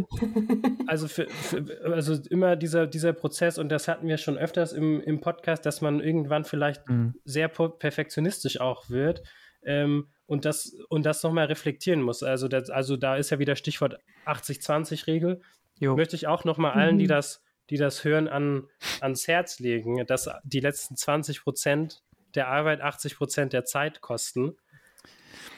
also, 0.86 1.08
für, 1.08 1.28
für, 1.28 1.64
also 1.84 2.14
immer 2.30 2.56
dieser, 2.56 2.86
dieser 2.86 3.12
Prozess, 3.12 3.58
und 3.58 3.68
das 3.70 3.88
hatten 3.88 4.06
wir 4.06 4.18
schon 4.18 4.38
öfters 4.38 4.72
im, 4.72 5.00
im 5.00 5.20
Podcast, 5.20 5.64
dass 5.66 5.80
man 5.80 6.00
irgendwann 6.00 6.44
vielleicht 6.44 6.88
mhm. 6.88 7.14
sehr 7.24 7.48
perfektionistisch 7.48 8.60
auch 8.60 8.88
wird 8.90 9.22
ähm, 9.64 10.08
und 10.26 10.44
das, 10.44 10.74
und 10.88 11.06
das 11.06 11.22
nochmal 11.22 11.46
reflektieren 11.46 12.02
muss. 12.02 12.22
Also, 12.22 12.48
das, 12.48 12.70
also 12.70 12.96
da 12.96 13.16
ist 13.16 13.30
ja 13.30 13.38
wieder 13.38 13.56
Stichwort 13.56 13.98
80-20-Regel. 14.26 15.40
Möchte 15.80 16.16
ich 16.16 16.26
auch 16.26 16.44
nochmal 16.44 16.72
allen, 16.72 16.96
mhm. 16.96 16.98
die 16.98 17.06
das 17.06 17.42
die 17.70 17.76
das 17.76 18.04
Hören 18.04 18.28
an, 18.28 18.68
ans 19.00 19.28
Herz 19.28 19.58
legen, 19.58 20.04
dass 20.06 20.28
die 20.44 20.60
letzten 20.60 20.96
20 20.96 21.42
Prozent 21.42 22.02
der 22.34 22.48
Arbeit 22.48 22.80
80 22.80 23.16
Prozent 23.16 23.52
der 23.52 23.64
Zeit 23.64 24.00
kosten. 24.00 24.56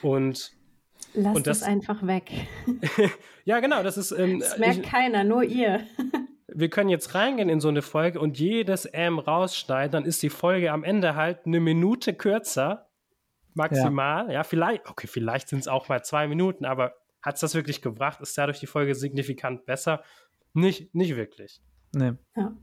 Und 0.01 0.51
Lasst 1.13 1.35
Und 1.35 1.47
das- 1.47 1.57
es 1.57 1.63
einfach 1.63 2.05
weg. 2.07 2.31
ja, 3.45 3.59
genau, 3.59 3.83
das 3.83 3.97
ist. 3.97 4.11
Ähm, 4.11 4.39
Das 4.39 4.57
merkt 4.57 4.77
ich, 4.77 4.83
keiner, 4.83 5.23
nur 5.23 5.43
ihr. 5.43 5.85
wir 6.47 6.69
können 6.69 6.89
jetzt 6.89 7.15
reingehen 7.15 7.49
in 7.49 7.59
so 7.59 7.67
eine 7.67 7.81
Folge 7.81 8.19
und 8.19 8.39
jedes 8.39 8.85
M 8.85 9.19
rausschneiden, 9.19 9.91
dann 9.91 10.05
ist 10.05 10.21
die 10.23 10.29
Folge 10.29 10.71
am 10.71 10.83
Ende 10.83 11.15
halt 11.15 11.45
eine 11.45 11.59
Minute 11.59 12.13
kürzer, 12.13 12.89
maximal. 13.53 14.31
Ja, 14.31 14.43
vielleicht, 14.43 14.87
okay, 14.89 15.07
vielleicht 15.07 15.49
sind 15.49 15.59
es 15.59 15.67
auch 15.67 15.89
mal 15.89 16.03
zwei 16.03 16.27
Minuten, 16.27 16.63
aber 16.65 16.93
hat 17.21 17.35
es 17.35 17.41
das 17.41 17.55
wirklich 17.55 17.81
gebracht? 17.81 18.21
Ist 18.21 18.37
dadurch 18.37 18.59
die 18.59 18.67
Folge 18.67 18.95
signifikant 18.95 19.65
besser? 19.65 20.03
Nicht, 20.53 20.93
nicht 20.95 21.15
wirklich. 21.15 21.61
Nee. 21.93 22.13
Ja. 22.35 22.55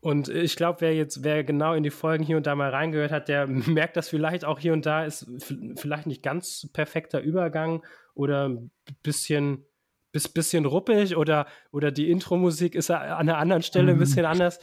Und 0.00 0.28
ich 0.28 0.54
glaube, 0.54 0.82
wer 0.82 0.94
jetzt, 0.94 1.24
wer 1.24 1.42
genau 1.42 1.74
in 1.74 1.82
die 1.82 1.90
Folgen 1.90 2.22
hier 2.22 2.36
und 2.36 2.46
da 2.46 2.54
mal 2.54 2.70
reingehört 2.70 3.10
hat, 3.10 3.28
der 3.28 3.46
merkt 3.48 3.96
das 3.96 4.08
vielleicht 4.08 4.44
auch 4.44 4.58
hier 4.58 4.72
und 4.72 4.86
da 4.86 5.04
ist 5.04 5.26
vielleicht 5.74 6.06
nicht 6.06 6.22
ganz 6.22 6.68
perfekter 6.72 7.20
Übergang 7.20 7.84
oder 8.14 8.48
ein 8.48 8.70
bisschen, 9.02 9.64
bis, 10.12 10.28
bisschen 10.28 10.64
ruppig 10.64 11.16
oder, 11.16 11.46
oder 11.72 11.90
die 11.90 12.10
Intro-Musik 12.10 12.74
ist 12.74 12.90
an 12.90 13.00
einer 13.02 13.38
anderen 13.38 13.62
Stelle 13.62 13.92
ein 13.92 13.98
bisschen 13.98 14.26
anders. 14.26 14.60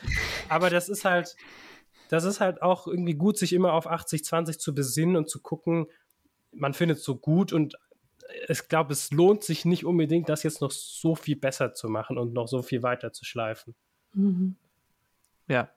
Aber 0.49 0.69
das 0.69 0.87
ist 0.87 1.03
halt, 1.03 1.35
das 2.09 2.23
ist 2.23 2.39
halt 2.39 2.61
auch 2.61 2.87
irgendwie 2.87 3.15
gut, 3.15 3.37
sich 3.37 3.53
immer 3.53 3.73
auf 3.73 3.85
80-20 3.85 4.59
zu 4.59 4.73
besinnen 4.73 5.17
und 5.17 5.29
zu 5.29 5.41
gucken, 5.41 5.87
man 6.51 6.73
findet 6.73 6.99
es 6.99 7.03
so 7.03 7.17
gut 7.17 7.51
und 7.51 7.75
ich 8.47 8.67
glaube, 8.67 8.93
es 8.93 9.11
lohnt 9.11 9.43
sich 9.43 9.65
nicht 9.65 9.85
unbedingt, 9.85 10.29
das 10.29 10.43
jetzt 10.43 10.61
noch 10.61 10.71
so 10.71 11.15
viel 11.15 11.35
besser 11.35 11.73
zu 11.73 11.89
machen 11.89 12.17
und 12.17 12.33
noch 12.33 12.47
so 12.47 12.61
viel 12.61 12.83
weiter 12.83 13.11
zu 13.13 13.25
schleifen. 13.25 13.75
Mhm. 14.13 14.55
Ja. 15.47 15.69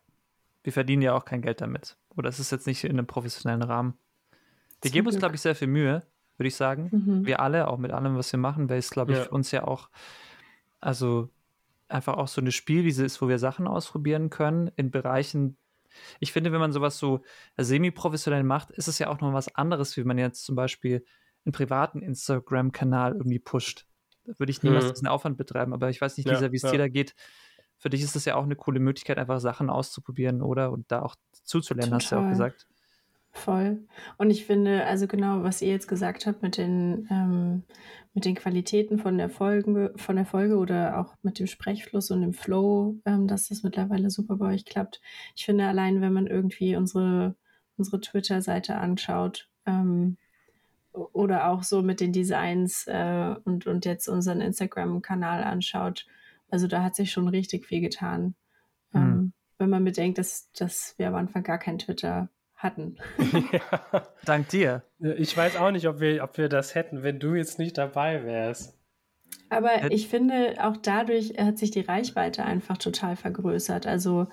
Wir 0.62 0.73
verdienen 0.73 1.03
ja 1.03 1.15
auch 1.15 1.25
kein 1.25 1.43
Geld 1.43 1.61
damit. 1.61 1.97
Oder 2.17 2.29
es 2.29 2.41
ist 2.41 2.50
jetzt 2.50 2.67
nicht 2.67 2.83
in 2.85 2.93
einem 2.93 3.07
professionellen 3.07 3.62
Rahmen. 3.62 3.95
Wir 4.83 4.91
Zum 4.91 4.93
geben 4.93 5.07
uns, 5.07 5.19
glaube 5.19 5.35
ich, 5.35 5.41
sehr 5.41 5.55
viel 5.55 5.69
Mühe, 5.69 6.03
würde 6.37 6.49
ich 6.49 6.57
sagen. 6.57 6.88
Mhm. 6.91 7.26
Wir 7.26 7.41
alle, 7.41 7.69
auch 7.69 7.79
mit 7.79 7.93
allem, 7.93 8.17
was 8.17 8.33
wir 8.33 8.38
machen, 8.38 8.69
weil 8.69 8.79
es, 8.79 8.91
glaube 8.91 9.12
ich, 9.12 9.19
Ja. 9.19 9.25
für 9.25 9.31
uns 9.31 9.50
ja 9.53 9.65
auch, 9.65 9.91
also 10.81 11.31
einfach 11.88 12.17
auch 12.17 12.29
so 12.29 12.41
eine 12.41 12.53
Spielwiese 12.53 13.05
ist, 13.05 13.23
wo 13.23 13.29
wir 13.29 13.38
Sachen 13.38 13.69
ausprobieren 13.69 14.29
können 14.29 14.71
in 14.76 14.91
Bereichen. 14.91 15.57
Ich 16.19 16.33
finde, 16.33 16.53
wenn 16.53 16.61
man 16.61 16.73
sowas 16.73 16.99
so 16.99 17.23
semi-professionell 17.57 18.43
macht, 18.43 18.71
ist 18.73 18.88
es 18.88 18.99
ja 18.99 19.09
auch 19.09 19.21
noch 19.21 19.33
was 19.33 19.55
anderes, 19.55 19.97
wie 19.97 20.05
man 20.05 20.19
jetzt 20.19 20.45
zum 20.45 20.57
Beispiel 20.57 21.05
einen 21.47 21.53
privaten 21.53 22.03
Instagram-Kanal 22.03 23.12
irgendwie 23.15 23.38
pusht. 23.38 23.87
Da 24.25 24.38
würde 24.38 24.50
ich 24.50 24.62
niemals 24.62 24.87
Mhm. 24.87 24.91
diesen 24.93 25.09
Aufwand 25.09 25.37
betreiben, 25.38 25.73
aber 25.73 25.88
ich 25.88 26.00
weiß 26.00 26.17
nicht, 26.17 26.26
Ja, 26.26 26.33
Lisa, 26.35 26.53
wie 26.53 26.57
es 26.57 26.62
ja. 26.62 26.73
dir 26.73 26.79
da 26.79 26.88
geht. 26.88 27.15
Für 27.79 27.91
dich 27.91 28.03
ist 28.03 28.17
das 28.17 28.25
ja 28.25 28.35
auch 28.37 28.45
eine 28.45 28.57
coole 28.57 28.81
Möglichkeit, 28.81 29.19
einfach 29.19 29.38
Sachen 29.41 29.71
auszuprobieren, 29.71 30.43
oder? 30.43 30.73
Und 30.73 30.91
da 30.91 31.03
auch 31.03 31.15
zuzulernen, 31.45 31.95
hast 31.95 32.11
du 32.11 32.17
ja 32.17 32.21
auch 32.21 32.25
Total. 32.25 32.31
gesagt. 32.33 32.67
Voll. 33.33 33.87
Und 34.17 34.31
ich 34.31 34.47
finde, 34.47 34.87
also 34.87 35.07
genau, 35.07 35.43
was 35.43 35.61
ihr 35.61 35.69
jetzt 35.69 35.88
gesagt 35.88 36.26
habt 36.26 36.43
mit 36.43 36.57
den, 36.57 37.07
ähm, 37.11 37.65
mit 38.15 38.25
den 38.25 38.35
Qualitäten 38.35 38.99
von 38.99 39.19
der 39.19 39.29
Folge, 39.29 39.93
von 39.97 40.17
der 40.17 40.25
Folge 40.25 40.57
oder 40.57 40.99
auch 40.99 41.15
mit 41.23 41.38
dem 41.38 41.47
Sprechfluss 41.47 42.11
und 42.11 42.23
dem 42.23 42.33
Flow, 42.33 42.99
ähm, 43.05 43.29
dass 43.29 43.49
das 43.49 43.62
mittlerweile 43.62 44.09
super 44.09 44.37
bei 44.37 44.55
euch 44.55 44.65
klappt. 44.65 45.03
Ich 45.35 45.45
finde 45.45 45.67
allein, 45.67 46.00
wenn 46.00 46.15
man 46.15 46.26
irgendwie 46.26 46.76
unsere, 46.76 47.37
unsere 47.76 48.00
Twitter-Seite 48.00 48.76
anschaut, 48.76 49.50
ähm, 49.67 50.17
oder 50.97 51.49
auch 51.49 51.62
so 51.62 51.83
mit 51.83 52.00
den 52.00 52.12
Designs 52.12 52.87
äh, 52.87 53.35
und, 53.45 53.67
und 53.67 53.85
jetzt 53.85 54.09
unseren 54.09 54.41
Instagram-Kanal 54.41 55.45
anschaut, 55.45 56.07
also 56.50 56.67
da 56.67 56.83
hat 56.83 56.95
sich 56.95 57.12
schon 57.12 57.29
richtig 57.29 57.67
viel 57.67 57.81
getan. 57.81 58.35
Hm. 58.93 59.03
Ähm, 59.03 59.33
wenn 59.59 59.71
man 59.71 59.85
bedenkt, 59.85 60.19
dass, 60.19 60.50
dass 60.53 60.95
wir 60.99 61.09
am 61.09 61.15
Anfang 61.15 61.43
gar 61.43 61.59
kein 61.59 61.79
Twitter 61.79 62.29
hatten. 62.55 62.97
ja. 63.53 64.07
Dank 64.25 64.49
dir. 64.49 64.83
Ich 64.99 65.37
weiß 65.37 65.57
auch 65.57 65.71
nicht, 65.71 65.88
ob 65.88 66.00
wir, 66.00 66.23
ob 66.23 66.38
wir 66.38 66.49
das 66.49 66.75
hätten, 66.75 67.03
wenn 67.03 67.19
du 67.19 67.35
jetzt 67.35 67.59
nicht 67.59 67.79
dabei 67.79 68.25
wärst. 68.25 68.79
Aber 69.49 69.71
Hätt- 69.71 69.93
ich 69.93 70.09
finde, 70.09 70.57
auch 70.61 70.76
dadurch 70.76 71.35
hat 71.38 71.59
sich 71.59 71.71
die 71.71 71.81
Reichweite 71.81 72.45
einfach 72.45 72.79
total 72.79 73.17
vergrößert. 73.17 73.87
Also 73.87 74.29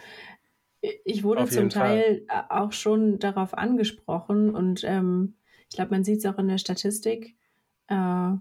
ich 0.82 1.24
wurde 1.24 1.44
Auf 1.44 1.52
zum 1.52 1.70
Teil 1.70 2.26
auch 2.50 2.74
schon 2.74 3.20
darauf 3.20 3.58
angesprochen 3.58 4.54
und 4.54 4.84
ähm, 4.84 5.36
ich 5.74 5.78
glaube, 5.78 5.90
man 5.90 6.04
sieht 6.04 6.20
es 6.20 6.26
auch 6.28 6.38
in 6.38 6.48
der 6.48 6.60
Statistik. 6.60 7.36
Äh, 7.88 7.96
ja, 7.96 8.40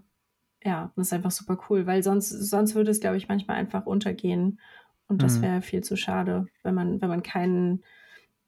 das 0.95 1.07
ist 1.07 1.13
einfach 1.13 1.31
super 1.31 1.57
cool, 1.67 1.87
weil 1.87 2.03
sonst, 2.03 2.29
sonst 2.29 2.75
würde 2.75 2.91
es, 2.91 2.99
glaube 2.99 3.17
ich, 3.17 3.27
manchmal 3.27 3.57
einfach 3.57 3.87
untergehen. 3.87 4.59
Und 5.07 5.23
das 5.23 5.37
Mhm. 5.37 5.41
wäre 5.41 5.61
viel 5.63 5.83
zu 5.83 5.95
schade, 5.97 6.45
wenn 6.61 6.75
man, 6.75 7.01
wenn 7.01 7.09
man 7.09 7.23
keinen 7.23 7.83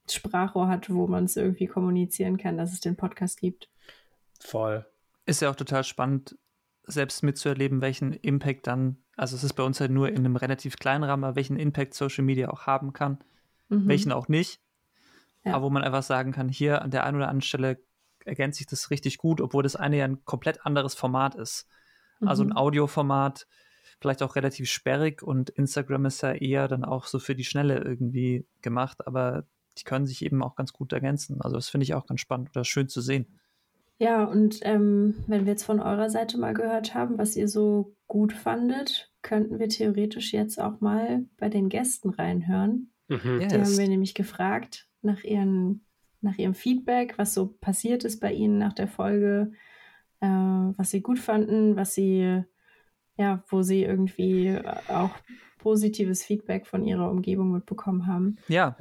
Sprachrohr 0.07 0.67
hat, 0.67 0.93
wo 0.93 1.07
man 1.07 1.23
es 1.25 1.35
irgendwie 1.35 1.65
kommunizieren 1.65 2.37
kann, 2.37 2.57
dass 2.57 2.73
es 2.73 2.79
den 2.79 2.95
Podcast 2.95 3.39
gibt. 3.39 3.69
Voll. 4.39 4.85
ist 5.25 5.41
ja 5.41 5.49
auch 5.49 5.55
total 5.55 5.83
spannend, 5.83 6.37
selbst 6.83 7.23
mitzuerleben, 7.23 7.81
welchen 7.81 8.13
Impact 8.13 8.67
dann, 8.67 8.97
also 9.17 9.35
es 9.35 9.43
ist 9.43 9.53
bei 9.53 9.63
uns 9.63 9.79
halt 9.81 9.89
nur 9.89 10.09
in 10.09 10.17
einem 10.17 10.35
relativ 10.35 10.77
kleinen 10.77 11.03
Rahmen, 11.03 11.35
welchen 11.35 11.57
Impact 11.57 11.95
Social 11.95 12.23
Media 12.23 12.49
auch 12.51 12.67
haben 12.67 12.93
kann, 12.93 13.17
Mhm. 13.69 13.87
welchen 13.87 14.11
auch 14.11 14.27
nicht. 14.27 14.61
Ja. 15.43 15.55
Aber 15.55 15.65
wo 15.65 15.69
man 15.71 15.81
einfach 15.83 16.03
sagen 16.03 16.31
kann, 16.31 16.47
hier 16.49 16.83
an 16.83 16.91
der 16.91 17.03
einen 17.05 17.17
oder 17.17 17.25
anderen 17.29 17.41
Stelle 17.41 17.79
ergänzt 18.25 18.57
sich 18.57 18.67
das 18.67 18.89
richtig 18.91 19.17
gut, 19.17 19.41
obwohl 19.41 19.63
das 19.63 19.75
eine 19.75 19.97
ja 19.97 20.05
ein 20.05 20.23
komplett 20.25 20.65
anderes 20.65 20.95
Format 20.95 21.35
ist. 21.35 21.67
Also 22.21 22.43
ein 22.43 22.49
Mhm. 22.49 22.57
Audioformat, 22.57 23.47
vielleicht 23.99 24.23
auch 24.23 24.35
relativ 24.35 24.69
sperrig 24.69 25.21
und 25.23 25.49
Instagram 25.51 26.05
ist 26.05 26.21
ja 26.21 26.31
eher 26.33 26.67
dann 26.67 26.83
auch 26.85 27.05
so 27.05 27.19
für 27.19 27.35
die 27.35 27.43
Schnelle 27.43 27.79
irgendwie 27.79 28.45
gemacht, 28.61 29.05
aber 29.07 29.45
die 29.77 29.83
können 29.83 30.05
sich 30.05 30.23
eben 30.23 30.41
auch 30.43 30.55
ganz 30.55 30.73
gut 30.73 30.93
ergänzen. 30.93 31.41
Also 31.41 31.55
das 31.57 31.69
finde 31.69 31.83
ich 31.83 31.93
auch 31.93 32.05
ganz 32.05 32.21
spannend 32.21 32.49
oder 32.51 32.63
schön 32.63 32.87
zu 32.87 33.01
sehen. 33.01 33.39
Ja, 33.97 34.25
und 34.25 34.59
ähm, 34.63 35.23
wenn 35.27 35.45
wir 35.45 35.53
jetzt 35.53 35.63
von 35.63 35.79
eurer 35.79 36.09
Seite 36.09 36.37
mal 36.37 36.53
gehört 36.53 36.93
haben, 36.93 37.17
was 37.17 37.37
ihr 37.37 37.47
so 37.47 37.95
gut 38.07 38.33
fandet, 38.33 39.09
könnten 39.21 39.57
wir 39.57 39.69
theoretisch 39.69 40.33
jetzt 40.33 40.59
auch 40.59 40.81
mal 40.81 41.25
bei 41.37 41.47
den 41.47 41.69
Gästen 41.69 42.09
reinhören. 42.09 42.91
Mhm. 43.07 43.39
Ja. 43.41 43.47
Die 43.47 43.55
haben 43.55 43.61
Yes. 43.61 43.77
wir 43.77 43.87
nämlich 43.87 44.13
gefragt 44.13 44.87
nach, 45.01 45.23
ihren, 45.23 45.84
nach 46.25 46.37
ihrem 46.37 46.53
Feedback, 46.53 47.17
was 47.17 47.33
so 47.33 47.47
passiert 47.47 48.03
ist 48.03 48.19
bei 48.19 48.33
ihnen 48.33 48.57
nach 48.57 48.73
der 48.73 48.87
Folge, 48.87 49.53
äh, 50.19 50.27
was 50.27 50.91
sie 50.91 51.01
gut 51.01 51.19
fanden, 51.19 51.77
was 51.77 51.95
sie, 51.95 52.43
ja, 53.17 53.43
wo 53.47 53.61
sie 53.61 53.83
irgendwie 53.83 54.59
auch 54.89 55.11
positives 55.59 56.23
Feedback 56.23 56.67
von 56.67 56.83
ihrer 56.83 57.09
Umgebung 57.09 57.51
mitbekommen 57.51 58.07
haben. 58.07 58.37
Ja, 58.47 58.75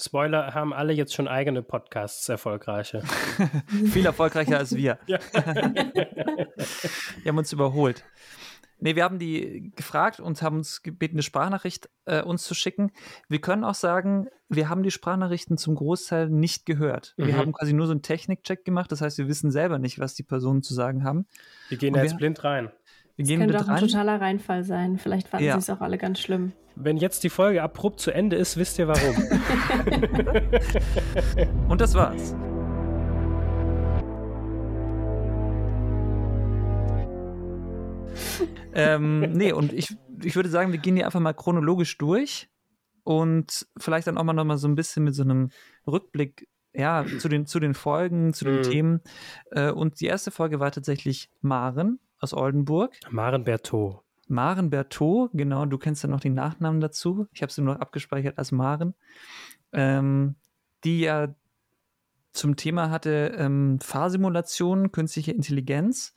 Spoiler 0.00 0.54
haben 0.54 0.72
alle 0.72 0.92
jetzt 0.92 1.12
schon 1.12 1.26
eigene 1.26 1.60
Podcasts, 1.60 2.28
erfolgreiche. 2.28 3.02
viel 3.92 4.06
erfolgreicher 4.06 4.58
als 4.58 4.76
wir. 4.76 4.98
Ja. 5.06 5.18
Wir 7.22 7.30
haben 7.30 7.38
uns 7.38 7.52
überholt. 7.52 8.04
Nee, 8.80 8.94
wir 8.96 9.04
haben 9.04 9.18
die 9.18 9.72
gefragt 9.74 10.20
und 10.20 10.40
haben 10.42 10.58
uns 10.58 10.82
gebeten, 10.82 11.16
eine 11.16 11.22
Sprachnachricht 11.22 11.88
äh, 12.04 12.22
uns 12.22 12.44
zu 12.44 12.54
schicken. 12.54 12.92
Wir 13.28 13.40
können 13.40 13.64
auch 13.64 13.74
sagen, 13.74 14.28
wir 14.48 14.68
haben 14.68 14.82
die 14.82 14.90
Sprachnachrichten 14.92 15.58
zum 15.58 15.74
Großteil 15.74 16.28
nicht 16.30 16.64
gehört. 16.64 17.14
Wir 17.16 17.26
Mhm. 17.34 17.36
haben 17.36 17.52
quasi 17.52 17.72
nur 17.72 17.86
so 17.86 17.92
einen 17.92 18.02
Technikcheck 18.02 18.64
gemacht. 18.64 18.92
Das 18.92 19.00
heißt, 19.00 19.18
wir 19.18 19.26
wissen 19.28 19.50
selber 19.50 19.78
nicht, 19.78 19.98
was 19.98 20.14
die 20.14 20.22
Personen 20.22 20.62
zu 20.62 20.74
sagen 20.74 21.02
haben. 21.04 21.26
Wir 21.68 21.78
gehen 21.78 21.88
Und 21.88 21.94
da 21.96 22.02
wir- 22.02 22.08
jetzt 22.08 22.18
blind 22.18 22.44
rein. 22.44 22.70
Wir 23.16 23.24
Das 23.24 23.28
gehen 23.28 23.40
könnte 23.40 23.56
auch 23.58 23.62
ein 23.68 23.74
rein. 23.74 23.80
totaler 23.80 24.20
Reinfall 24.20 24.62
sein. 24.62 24.96
Vielleicht 24.98 25.26
fanden 25.28 25.46
Ja. 25.46 25.54
sie 25.54 25.58
es 25.58 25.70
auch 25.76 25.80
alle 25.80 25.98
ganz 25.98 26.20
schlimm. 26.20 26.52
Wenn 26.76 26.96
jetzt 26.98 27.24
die 27.24 27.30
Folge 27.30 27.64
abrupt 27.64 27.98
zu 27.98 28.12
Ende 28.12 28.36
ist, 28.36 28.56
wisst 28.56 28.78
ihr 28.78 28.86
warum. 28.86 29.16
Und 31.68 31.80
das 31.80 31.94
war's. 31.94 32.36
Ähm, 38.78 39.20
nee, 39.32 39.52
und 39.52 39.72
ich, 39.72 39.96
ich 40.22 40.36
würde 40.36 40.48
sagen, 40.48 40.72
wir 40.72 40.78
gehen 40.78 40.96
hier 40.96 41.06
einfach 41.06 41.20
mal 41.20 41.32
chronologisch 41.34 41.98
durch 41.98 42.48
und 43.04 43.66
vielleicht 43.76 44.06
dann 44.06 44.18
auch 44.18 44.24
mal 44.24 44.32
noch 44.32 44.44
mal 44.44 44.58
so 44.58 44.68
ein 44.68 44.74
bisschen 44.74 45.04
mit 45.04 45.14
so 45.14 45.22
einem 45.22 45.50
Rückblick 45.86 46.48
ja, 46.74 47.04
zu, 47.18 47.28
den, 47.28 47.46
zu 47.46 47.58
den 47.58 47.74
Folgen, 47.74 48.32
zu 48.34 48.44
den 48.44 48.58
Mhm. 48.58 48.62
Themen. 48.62 49.00
Äh, 49.50 49.70
und 49.70 50.00
die 50.00 50.06
erste 50.06 50.30
Folge 50.30 50.60
war 50.60 50.70
tatsächlich 50.70 51.30
Maren 51.40 51.98
aus 52.20 52.34
Oldenburg. 52.34 52.94
Maren 53.10 53.44
Berthaud. 53.44 54.00
Maren 54.28 54.70
Berthaud, 54.70 55.30
genau, 55.32 55.64
du 55.64 55.78
kennst 55.78 56.02
ja 56.02 56.08
noch 56.08 56.20
den 56.20 56.34
Nachnamen 56.34 56.80
dazu. 56.80 57.26
Ich 57.32 57.42
habe 57.42 57.50
sie 57.50 57.62
nur 57.62 57.74
noch 57.74 57.80
abgespeichert 57.80 58.38
als 58.38 58.52
Maren. 58.52 58.94
Ähm, 59.72 60.36
die 60.84 61.00
ja 61.00 61.34
zum 62.32 62.56
Thema 62.56 62.90
hatte 62.90 63.34
ähm, 63.36 63.80
Fahrsimulation, 63.80 64.92
künstliche 64.92 65.32
Intelligenz 65.32 66.14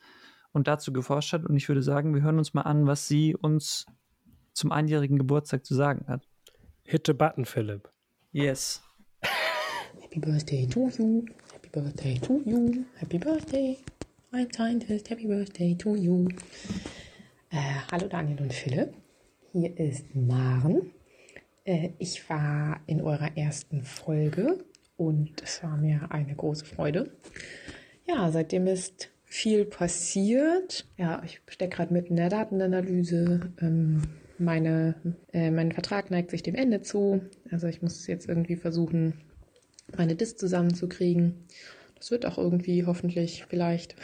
und 0.54 0.68
dazu 0.68 0.94
geforscht 0.94 1.34
hat. 1.34 1.46
Und 1.46 1.56
ich 1.56 1.68
würde 1.68 1.82
sagen, 1.82 2.14
wir 2.14 2.22
hören 2.22 2.38
uns 2.38 2.54
mal 2.54 2.64
an, 2.64 2.88
was 2.88 3.08
sie 3.08 3.36
uns 3.36 3.86
zum 4.54 4.72
einjährigen 4.72 5.18
Geburtstag 5.18 5.66
zu 5.66 5.76
sagen 5.76 6.06
hat. 6.08 6.28
Hit 6.84 7.08
the 7.08 7.14
button, 7.14 7.46
Philipp. 7.46 7.90
Yes. 8.32 8.82
Happy 10.02 10.20
birthday 10.20 10.68
to 10.68 10.90
you. 10.98 11.26
Happy 11.54 11.70
birthday 11.70 12.20
to 12.20 12.42
you. 12.46 12.86
Happy 12.98 13.18
birthday. 13.18 13.78
Ein 14.32 14.52
Scientist. 14.52 15.10
Happy 15.10 15.28
birthday 15.28 15.76
to 15.76 15.96
you. 15.96 16.28
Äh, 17.50 17.58
hallo 17.92 18.08
Daniel 18.08 18.42
und 18.42 18.54
Philipp. 18.54 18.94
Hier 19.52 19.78
ist 19.78 20.16
Maren. 20.16 20.92
Äh, 21.64 21.90
ich 22.00 22.30
war 22.30 22.80
in 22.88 23.02
eurer 23.02 23.38
ersten 23.38 23.84
Folge 23.84 24.58
und 24.98 25.42
es 25.42 25.64
war 25.64 25.78
mir 25.78 26.12
eine 26.12 26.36
große 26.36 26.66
Freude. 26.66 27.12
Ja, 28.06 28.32
seitdem 28.32 28.68
ist 28.68 29.10
viel 29.32 29.64
passiert. 29.64 30.86
Ja, 30.98 31.22
ich 31.24 31.42
stecke 31.48 31.78
gerade 31.78 31.94
mitten 31.94 32.10
in 32.10 32.16
der 32.18 32.28
Datenanalyse. 32.28 33.54
Ähm, 33.62 34.02
meine, 34.38 34.96
äh, 35.32 35.52
mein 35.52 35.72
Vertrag 35.72 36.12
neigt 36.12 36.32
sich 36.32 36.44
dem 36.44 36.54
Ende 36.54 36.82
zu. 36.82 37.22
Also 37.50 37.68
ich 37.68 37.82
muss 37.82 38.06
jetzt 38.08 38.28
irgendwie 38.28 38.58
versuchen, 38.58 39.14
meine 39.96 40.16
Dis 40.16 40.36
zusammenzukriegen. 40.36 41.46
Das 41.96 42.12
wird 42.12 42.26
auch 42.26 42.38
irgendwie 42.38 42.86
hoffentlich 42.86 43.46
vielleicht. 43.48 43.96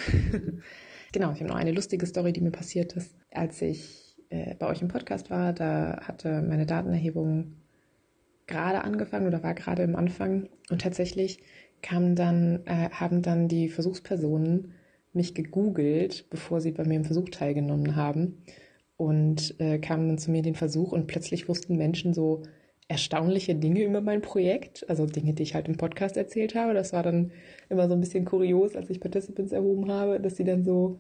genau, 1.12 1.34
ich 1.34 1.40
habe 1.40 1.50
noch 1.50 1.58
eine 1.58 1.74
lustige 1.74 2.06
Story, 2.06 2.32
die 2.32 2.42
mir 2.42 2.52
passiert 2.52 2.94
ist, 2.94 3.14
als 3.30 3.62
ich 3.62 4.16
äh, 4.30 4.56
bei 4.56 4.68
euch 4.68 4.82
im 4.82 4.88
Podcast 4.88 5.30
war. 5.30 5.52
Da 5.52 6.00
hatte 6.04 6.42
meine 6.42 6.66
Datenerhebung 6.66 7.58
gerade 8.46 8.82
angefangen 8.82 9.28
oder 9.28 9.44
war 9.44 9.56
gerade 9.56 9.84
im 9.84 9.98
Anfang 9.98 10.48
und 10.70 10.84
tatsächlich 10.84 11.40
kamen 11.82 12.16
dann, 12.16 12.66
äh, 12.66 12.90
haben 12.92 13.22
dann 13.22 13.50
die 13.50 13.68
Versuchspersonen 13.68 14.74
mich 15.18 15.36
gegoogelt, 15.36 16.30
bevor 16.30 16.62
sie 16.62 16.72
bei 16.72 16.86
mir 16.86 16.96
im 16.96 17.04
Versuch 17.04 17.30
teilgenommen 17.30 17.96
haben 17.98 18.44
und 18.96 19.60
äh, 19.60 19.80
kamen 19.80 20.08
dann 20.08 20.18
zu 20.18 20.32
mir 20.32 20.42
den 20.42 20.56
Versuch 20.56 20.92
und 20.94 21.08
plötzlich 21.08 21.50
wussten 21.50 21.76
Menschen 21.76 22.14
so 22.14 22.44
erstaunliche 22.88 23.56
Dinge 23.56 23.84
über 23.84 24.00
mein 24.02 24.22
Projekt, 24.22 24.90
also 24.90 25.06
Dinge, 25.06 25.34
die 25.34 25.44
ich 25.44 25.56
halt 25.56 25.68
im 25.68 25.76
Podcast 25.76 26.16
erzählt 26.16 26.56
habe. 26.56 26.74
Das 26.74 26.94
war 26.94 27.04
dann 27.04 27.32
immer 27.70 27.88
so 27.88 27.94
ein 27.94 28.00
bisschen 28.00 28.24
kurios, 28.24 28.76
als 28.76 28.90
ich 28.90 29.02
Participants 29.02 29.52
erhoben 29.52 29.92
habe, 29.92 30.20
dass 30.20 30.38
sie 30.38 30.46
dann 30.46 30.64
so 30.64 31.00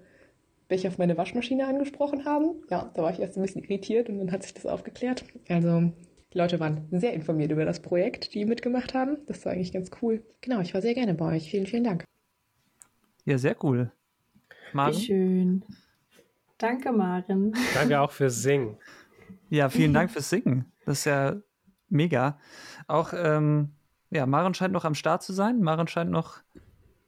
welche 0.70 0.90
auf 0.90 0.98
meine 0.98 1.18
Waschmaschine 1.18 1.66
angesprochen 1.66 2.26
haben. 2.26 2.62
Ja, 2.70 2.92
da 2.94 3.02
war 3.02 3.12
ich 3.12 3.20
erst 3.20 3.38
ein 3.38 3.42
bisschen 3.42 3.64
irritiert 3.64 4.10
und 4.10 4.18
dann 4.18 4.34
hat 4.34 4.44
sich 4.44 4.54
das 4.54 4.66
aufgeklärt. 4.66 5.24
Also 5.48 5.94
die 6.34 6.38
Leute 6.38 6.60
waren 6.60 6.88
sehr 6.92 7.14
informiert 7.14 7.52
über 7.52 7.64
das 7.64 7.80
Projekt, 7.80 8.34
die 8.34 8.46
mitgemacht 8.46 8.94
haben. 8.94 9.18
Das 9.28 9.46
war 9.46 9.54
eigentlich 9.54 9.72
ganz 9.72 9.92
cool. 10.02 10.24
Genau, 10.42 10.60
ich 10.60 10.74
war 10.74 10.82
sehr 10.82 10.94
gerne 10.94 11.14
bei 11.14 11.36
euch. 11.36 11.50
Vielen, 11.50 11.68
vielen 11.68 11.86
Dank. 11.86 12.04
Ja, 13.24 13.38
sehr 13.38 13.56
cool. 13.64 13.92
Maren? 14.74 14.94
Wie 14.94 15.06
schön. 15.06 15.66
Danke, 16.58 16.92
Maren. 16.92 17.54
Danke 17.74 18.00
auch 18.00 18.12
fürs 18.12 18.42
Singen. 18.42 18.78
Ja, 19.50 19.70
vielen 19.70 19.94
Dank 19.94 20.12
fürs 20.12 20.30
Singen. 20.30 20.72
Das 20.86 21.00
ist 21.00 21.06
ja 21.06 21.36
mega. 21.90 22.40
Auch, 22.88 23.14
ähm, 23.14 23.74
ja, 24.10 24.26
Maren 24.26 24.54
scheint 24.54 24.74
noch 24.74 24.86
am 24.86 24.96
Start 24.96 25.24
zu 25.24 25.34
sein. 25.34 25.62
Maren 25.62 25.88
scheint 25.88 26.12
noch 26.12 26.42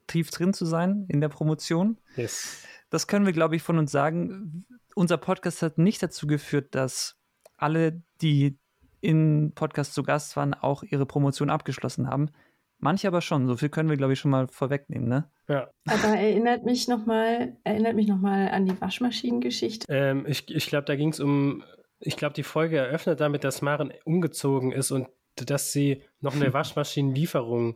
tief 0.07 0.31
drin 0.31 0.53
zu 0.53 0.65
sein 0.65 1.05
in 1.07 1.21
der 1.21 1.29
Promotion. 1.29 1.97
Yes. 2.15 2.63
Das 2.89 3.07
können 3.07 3.25
wir, 3.25 3.33
glaube 3.33 3.55
ich, 3.55 3.61
von 3.61 3.77
uns 3.77 3.91
sagen. 3.91 4.65
Unser 4.95 5.17
Podcast 5.17 5.61
hat 5.61 5.77
nicht 5.77 6.01
dazu 6.01 6.27
geführt, 6.27 6.75
dass 6.75 7.17
alle, 7.57 8.01
die 8.21 8.57
in 9.01 9.53
Podcast 9.53 9.93
zu 9.93 10.03
Gast 10.03 10.35
waren, 10.35 10.53
auch 10.53 10.83
ihre 10.83 11.05
Promotion 11.05 11.49
abgeschlossen 11.49 12.07
haben. 12.07 12.31
Manche 12.79 13.07
aber 13.07 13.21
schon. 13.21 13.45
So 13.45 13.57
viel 13.57 13.69
können 13.69 13.89
wir, 13.89 13.97
glaube 13.97 14.13
ich, 14.13 14.19
schon 14.19 14.31
mal 14.31 14.47
vorwegnehmen, 14.47 15.07
ne? 15.07 15.29
Ja. 15.47 15.69
Aber 15.85 16.15
erinnert 16.15 16.63
mich 16.63 16.87
nochmal, 16.87 17.57
erinnert 17.65 17.95
mich 17.95 18.07
nochmal 18.07 18.49
an 18.49 18.65
die 18.65 18.79
Waschmaschinengeschichte. 18.79 19.85
Ähm, 19.89 20.25
ich 20.27 20.49
ich 20.49 20.67
glaube, 20.67 20.85
da 20.85 20.95
ging 20.95 21.09
es 21.09 21.19
um, 21.19 21.63
ich 21.99 22.15
glaube, 22.15 22.33
die 22.33 22.43
Folge 22.43 22.77
eröffnet 22.77 23.19
damit, 23.19 23.43
dass 23.43 23.61
Maren 23.61 23.93
umgezogen 24.05 24.71
ist 24.71 24.91
und 24.91 25.09
dass 25.35 25.73
sie 25.73 26.03
noch 26.21 26.35
eine 26.35 26.53
Waschmaschinenlieferung 26.53 27.75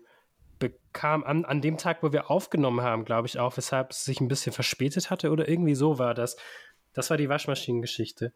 bekam 0.60 1.26
an, 1.26 1.44
an 1.44 1.62
dem 1.62 1.78
Tag, 1.78 2.02
wo 2.02 2.14
wir 2.14 2.32
aufgenommen 2.32 2.82
haben, 2.82 3.04
glaube 3.04 3.28
ich 3.28 3.40
auch, 3.40 3.58
weshalb 3.58 3.92
es 3.92 4.06
sich 4.06 4.22
ein 4.22 4.30
bisschen 4.30 4.54
verspätet 4.54 5.10
hatte 5.10 5.32
oder 5.32 5.50
irgendwie 5.50 5.76
so 5.76 6.00
war 6.00 6.14
das. 6.14 6.38
Das 6.94 7.10
war 7.10 7.18
die 7.18 7.28
Waschmaschinengeschichte. 7.28 8.32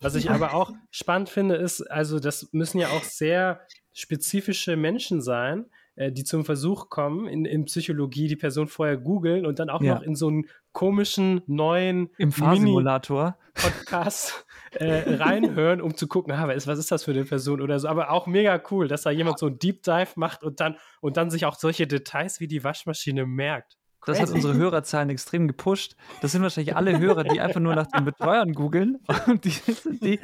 Was 0.00 0.16
ich 0.16 0.30
aber 0.30 0.52
auch 0.52 0.72
spannend 0.90 1.30
finde, 1.30 1.54
ist, 1.54 1.80
also 1.80 2.18
das 2.18 2.48
müssen 2.52 2.78
ja 2.78 2.88
auch 2.88 3.04
sehr 3.04 3.60
spezifische 3.94 4.76
Menschen 4.76 5.22
sein, 5.22 5.66
die 5.96 6.24
zum 6.24 6.44
Versuch 6.44 6.88
kommen, 6.88 7.26
in, 7.26 7.44
in 7.44 7.64
Psychologie 7.66 8.28
die 8.28 8.36
Person 8.36 8.66
vorher 8.66 8.96
googeln 8.96 9.46
und 9.46 9.58
dann 9.58 9.70
auch 9.70 9.82
ja. 9.82 9.94
noch 9.94 10.02
in 10.02 10.14
so 10.14 10.28
einen 10.28 10.46
komischen 10.72 11.42
neuen 11.46 12.10
im 12.16 12.32
Fahrsimulator 12.32 13.36
Podcast 13.54 14.46
äh, 14.72 15.16
reinhören, 15.16 15.82
um 15.82 15.94
zu 15.94 16.06
gucken, 16.06 16.32
ah, 16.32 16.48
was 16.48 16.78
ist 16.78 16.90
das 16.90 17.04
für 17.04 17.10
eine 17.10 17.24
Person 17.24 17.60
oder 17.60 17.78
so. 17.78 17.88
Aber 17.88 18.10
auch 18.10 18.26
mega 18.26 18.60
cool, 18.70 18.88
dass 18.88 19.02
da 19.02 19.10
jemand 19.10 19.38
so 19.38 19.46
einen 19.46 19.58
Deep 19.58 19.82
Dive 19.82 20.12
macht 20.16 20.42
und 20.42 20.60
dann 20.60 20.76
und 21.00 21.16
dann 21.16 21.30
sich 21.30 21.44
auch 21.44 21.56
solche 21.56 21.86
Details 21.86 22.40
wie 22.40 22.48
die 22.48 22.64
Waschmaschine 22.64 23.26
merkt. 23.26 23.76
Das 24.04 24.20
hat 24.20 24.30
unsere 24.30 24.54
Hörerzahlen 24.54 25.10
extrem 25.10 25.46
gepusht. 25.46 25.94
Das 26.22 26.32
sind 26.32 26.42
wahrscheinlich 26.42 26.74
alle 26.74 26.98
Hörer, 26.98 27.22
die 27.22 27.40
einfach 27.40 27.60
nur 27.60 27.74
nach 27.76 27.86
den 27.86 28.04
Betreuern 28.04 28.52
googeln 28.52 28.98
und 29.28 29.44
die, 29.44 29.54
die, 30.02 30.18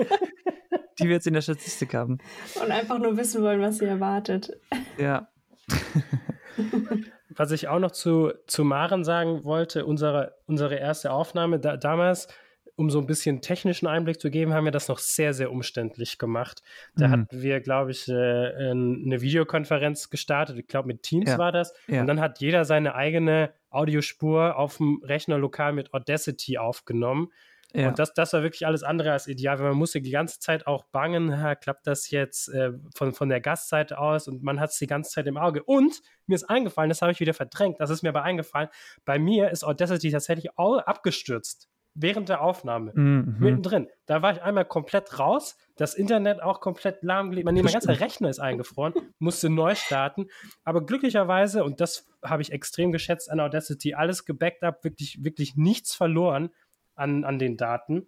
die 0.98 1.04
wir 1.04 1.12
jetzt 1.12 1.28
in 1.28 1.35
der 1.35 1.42
Statistik 1.42 1.94
haben. 1.94 2.18
Und 2.61 2.70
einfach 2.72 2.98
nur 2.98 3.16
wissen 3.16 3.42
wollen, 3.42 3.61
was 3.61 3.78
sie 3.78 3.85
erwartet. 3.85 4.50
Ja. 4.98 5.28
Was 7.37 7.52
ich 7.52 7.68
auch 7.68 7.78
noch 7.78 7.92
zu, 7.92 8.33
zu 8.46 8.64
Maren 8.64 9.04
sagen 9.04 9.44
wollte, 9.44 9.87
unsere, 9.87 10.35
unsere 10.46 10.74
erste 10.76 11.12
Aufnahme 11.12 11.61
da, 11.61 11.76
damals, 11.76 12.26
um 12.74 12.90
so 12.90 12.98
ein 13.00 13.07
bisschen 13.07 13.40
technischen 13.40 13.87
Einblick 13.87 14.20
zu 14.20 14.31
geben, 14.31 14.54
haben 14.54 14.64
wir 14.64 14.72
das 14.72 14.88
noch 14.88 14.98
sehr, 14.98 15.35
sehr 15.35 15.50
umständlich 15.50 16.18
gemacht. 16.18 16.62
Da 16.96 17.09
mhm. 17.09 17.12
hatten 17.12 17.42
wir, 17.42 17.61
glaube 17.61 17.90
ich, 17.90 18.09
äh, 18.09 18.12
eine 18.12 19.20
Videokonferenz 19.20 20.11
gestartet. 20.11 20.59
Ich 20.59 20.68
glaube, 20.68 20.88
mit 20.88 21.02
Teams 21.02 21.31
ja. 21.31 21.38
war 21.38 21.52
das. 21.52 21.74
Ja. 21.87 22.00
Und 22.00 22.07
dann 22.07 22.20
hat 22.20 22.40
jeder 22.40 22.64
seine 22.64 22.94
eigene 22.94 23.52
Audiospur 23.70 24.57
auf 24.57 24.78
dem 24.78 25.02
Rechner 25.04 25.38
lokal 25.38 25.72
mit 25.72 25.92
Audacity 25.92 26.59
aufgenommen. 26.59 27.31
Ja. 27.74 27.88
Und 27.88 27.98
das, 27.98 28.14
das 28.14 28.33
war 28.33 28.42
wirklich 28.42 28.66
alles 28.66 28.83
andere 28.83 29.12
als 29.12 29.26
ideal, 29.26 29.59
weil 29.59 29.68
man 29.68 29.76
musste 29.76 30.00
die 30.00 30.11
ganze 30.11 30.40
Zeit 30.40 30.66
auch 30.66 30.85
bangen, 30.85 31.40
ha, 31.40 31.54
klappt 31.54 31.87
das 31.87 32.11
jetzt 32.11 32.48
äh, 32.48 32.72
von, 32.94 33.12
von 33.12 33.28
der 33.28 33.40
Gastseite 33.40 33.98
aus 33.98 34.26
und 34.26 34.42
man 34.42 34.59
hat 34.59 34.70
es 34.70 34.78
die 34.78 34.87
ganze 34.87 35.11
Zeit 35.11 35.26
im 35.26 35.37
Auge. 35.37 35.62
Und 35.62 36.00
mir 36.26 36.35
ist 36.35 36.48
eingefallen, 36.48 36.88
das 36.88 37.02
habe 37.02 37.12
ich 37.12 37.20
wieder 37.20 37.35
verdrängt, 37.35 37.81
das 37.81 37.90
ist 37.90 38.02
mir 38.02 38.09
aber 38.09 38.22
eingefallen, 38.22 38.68
bei 39.04 39.18
mir 39.18 39.50
ist 39.50 39.64
Audacity 39.64 40.11
tatsächlich 40.11 40.57
auch 40.57 40.78
abgestürzt 40.78 41.68
während 42.00 42.28
der 42.28 42.42
Aufnahme, 42.42 42.92
mhm. 42.94 43.37
mittendrin. 43.40 43.88
Da 44.07 44.22
war 44.22 44.33
ich 44.33 44.42
einmal 44.42 44.64
komplett 44.64 45.18
raus, 45.18 45.57
das 45.76 45.94
Internet 45.94 46.40
auch 46.40 46.61
komplett 46.61 47.02
lahmgelegt. 47.02 47.44
Mein, 47.44 47.57
mein 47.57 47.66
ganzer 47.66 47.98
Rechner 47.98 48.28
ist 48.28 48.38
eingefroren, 48.38 48.94
musste 49.18 49.50
neu 49.50 49.74
starten. 49.74 50.26
Aber 50.64 50.87
glücklicherweise, 50.87 51.64
und 51.64 51.81
das 51.81 52.07
habe 52.22 52.42
ich 52.42 52.52
extrem 52.52 52.92
geschätzt 52.92 53.31
an 53.31 53.40
Audacity, 53.40 53.94
alles 53.94 54.24
gebackt 54.24 54.62
up, 54.62 54.85
wirklich, 54.85 55.24
wirklich 55.24 55.57
nichts 55.57 55.94
verloren 55.94 56.50
an, 56.99 57.25
an 57.25 57.39
den 57.39 57.57
Daten. 57.57 58.07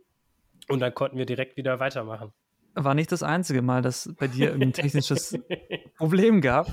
Und 0.69 0.81
dann 0.81 0.95
konnten 0.95 1.19
wir 1.19 1.27
direkt 1.27 1.57
wieder 1.57 1.81
weitermachen. 1.81 2.33
War 2.75 2.95
nicht 2.95 3.11
das 3.11 3.23
einzige 3.23 3.63
Mal, 3.63 3.83
dass 3.83 4.15
bei 4.19 4.29
dir 4.29 4.55
ein 4.61 4.73
technisches 4.73 5.39
Problem 5.97 6.41
gab. 6.41 6.69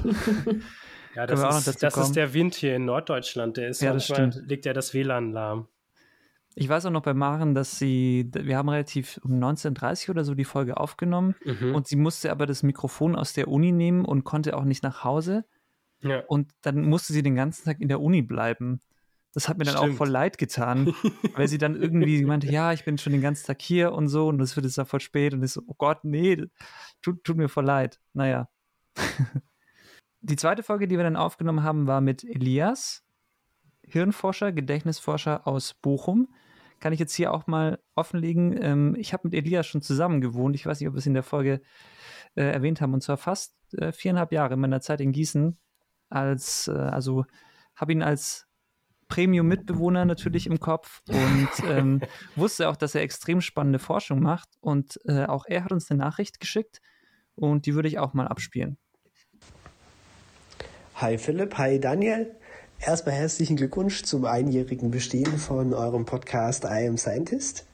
Ja, 1.15 1.25
das, 1.25 1.67
ist, 1.67 1.81
das 1.81 1.97
ist, 1.97 2.15
der 2.15 2.35
Wind 2.35 2.53
hier 2.53 2.75
in 2.75 2.85
Norddeutschland. 2.85 3.57
Der 3.57 3.69
ist 3.69 3.81
ja, 3.81 3.91
das 3.91 4.07
manchmal, 4.09 4.45
legt 4.45 4.65
ja 4.65 4.73
das 4.73 4.93
WLAN 4.93 5.31
lahm. 5.31 5.67
Ich 6.53 6.69
weiß 6.69 6.85
auch 6.85 6.91
noch 6.91 7.01
bei 7.01 7.13
Maren, 7.13 7.55
dass 7.55 7.79
sie, 7.79 8.29
wir 8.33 8.57
haben 8.57 8.69
relativ 8.69 9.19
um 9.23 9.31
19.30 9.39 10.11
oder 10.11 10.23
so 10.23 10.35
die 10.35 10.43
Folge 10.43 10.77
aufgenommen 10.77 11.35
mhm. 11.43 11.75
und 11.75 11.87
sie 11.87 11.95
musste 11.95 12.31
aber 12.31 12.45
das 12.45 12.63
Mikrofon 12.63 13.15
aus 13.15 13.33
der 13.33 13.47
Uni 13.47 13.71
nehmen 13.71 14.05
und 14.05 14.23
konnte 14.23 14.55
auch 14.57 14.63
nicht 14.63 14.83
nach 14.83 15.03
Hause. 15.03 15.45
Ja. 16.01 16.23
Und 16.27 16.51
dann 16.61 16.81
musste 16.81 17.13
sie 17.13 17.23
den 17.23 17.35
ganzen 17.35 17.65
Tag 17.65 17.79
in 17.79 17.87
der 17.87 18.01
Uni 18.01 18.21
bleiben. 18.21 18.81
Das 19.37 19.47
hat 19.47 19.59
mir 19.59 19.65
dann 19.65 19.77
Stimmt. 19.77 19.93
auch 19.93 19.97
voll 19.97 20.09
leid 20.09 20.39
getan, 20.39 20.95
weil 21.35 21.47
sie 21.47 21.59
dann 21.59 21.79
irgendwie 21.79 22.25
meinte, 22.25 22.47
ja, 22.47 22.73
ich 22.73 22.85
bin 22.85 22.97
schon 22.97 23.13
den 23.13 23.21
ganzen 23.21 23.45
Tag 23.45 23.61
hier 23.61 23.91
und 23.91 24.07
so 24.07 24.27
und 24.29 24.39
das 24.39 24.55
wird 24.55 24.65
jetzt 24.65 24.77
ja 24.77 24.85
voll 24.85 24.99
spät 24.99 25.35
und 25.35 25.43
ich 25.43 25.51
so, 25.51 25.61
oh 25.67 25.75
Gott, 25.77 26.03
nee, 26.03 26.43
tut, 27.03 27.23
tut 27.23 27.37
mir 27.37 27.47
voll 27.47 27.65
leid. 27.65 27.99
Naja. 28.13 28.49
Die 30.21 30.37
zweite 30.37 30.63
Folge, 30.63 30.87
die 30.87 30.97
wir 30.97 31.03
dann 31.03 31.15
aufgenommen 31.15 31.61
haben, 31.61 31.85
war 31.85 32.01
mit 32.01 32.23
Elias, 32.23 33.05
Hirnforscher, 33.83 34.51
Gedächtnisforscher 34.51 35.45
aus 35.45 35.75
Bochum. 35.75 36.33
Kann 36.79 36.91
ich 36.91 36.99
jetzt 36.99 37.13
hier 37.13 37.31
auch 37.31 37.45
mal 37.45 37.77
offenlegen. 37.93 38.59
Ähm, 38.59 38.95
ich 38.97 39.13
habe 39.13 39.27
mit 39.27 39.35
Elias 39.35 39.67
schon 39.67 39.83
zusammen 39.83 40.19
gewohnt. 40.19 40.55
Ich 40.55 40.65
weiß 40.65 40.79
nicht, 40.79 40.89
ob 40.89 40.95
wir 40.95 40.99
es 40.99 41.05
in 41.05 41.13
der 41.13 41.21
Folge 41.21 41.61
äh, 42.33 42.41
erwähnt 42.41 42.81
haben. 42.81 42.95
Und 42.95 43.03
zwar 43.03 43.17
fast 43.17 43.53
äh, 43.73 43.91
viereinhalb 43.91 44.31
Jahre 44.31 44.55
in 44.55 44.59
meiner 44.61 44.81
Zeit 44.81 44.99
in 44.99 45.11
Gießen. 45.11 45.59
Als, 46.09 46.67
äh, 46.67 46.71
also 46.71 47.25
habe 47.75 47.91
ihn 47.91 48.01
als 48.01 48.46
Premium-Mitbewohner 49.07 50.05
natürlich 50.05 50.47
im 50.47 50.59
Kopf 50.59 51.01
und 51.07 51.49
ähm, 51.69 52.01
wusste 52.35 52.69
auch, 52.69 52.75
dass 52.75 52.95
er 52.95 53.01
extrem 53.01 53.41
spannende 53.41 53.79
Forschung 53.79 54.21
macht. 54.21 54.49
Und 54.59 54.99
äh, 55.05 55.25
auch 55.25 55.45
er 55.47 55.63
hat 55.63 55.71
uns 55.71 55.89
eine 55.89 55.99
Nachricht 55.99 56.39
geschickt 56.39 56.79
und 57.35 57.65
die 57.65 57.75
würde 57.75 57.87
ich 57.87 57.99
auch 57.99 58.13
mal 58.13 58.27
abspielen. 58.27 58.77
Hi 60.95 61.17
Philipp, 61.17 61.57
hi 61.57 61.79
Daniel. 61.79 62.35
Erstmal 62.79 63.15
herzlichen 63.15 63.55
Glückwunsch 63.55 64.03
zum 64.03 64.25
einjährigen 64.25 64.91
Bestehen 64.91 65.37
von 65.37 65.73
eurem 65.73 66.05
Podcast 66.05 66.63
I 66.63 66.87
Am 66.87 66.97
Scientist. 66.97 67.65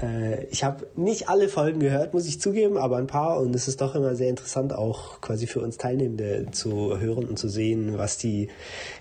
Äh, 0.00 0.44
ich 0.46 0.64
habe 0.64 0.86
nicht 0.96 1.28
alle 1.28 1.48
Folgen 1.48 1.80
gehört, 1.80 2.14
muss 2.14 2.26
ich 2.26 2.40
zugeben, 2.40 2.76
aber 2.76 2.96
ein 2.96 3.06
paar 3.06 3.40
und 3.40 3.54
es 3.54 3.68
ist 3.68 3.80
doch 3.80 3.94
immer 3.94 4.14
sehr 4.14 4.28
interessant, 4.28 4.72
auch 4.72 5.20
quasi 5.20 5.46
für 5.46 5.60
uns 5.60 5.76
Teilnehmende 5.76 6.46
zu 6.52 6.98
hören 6.98 7.24
und 7.24 7.38
zu 7.38 7.48
sehen, 7.48 7.98
was 7.98 8.18
die 8.18 8.48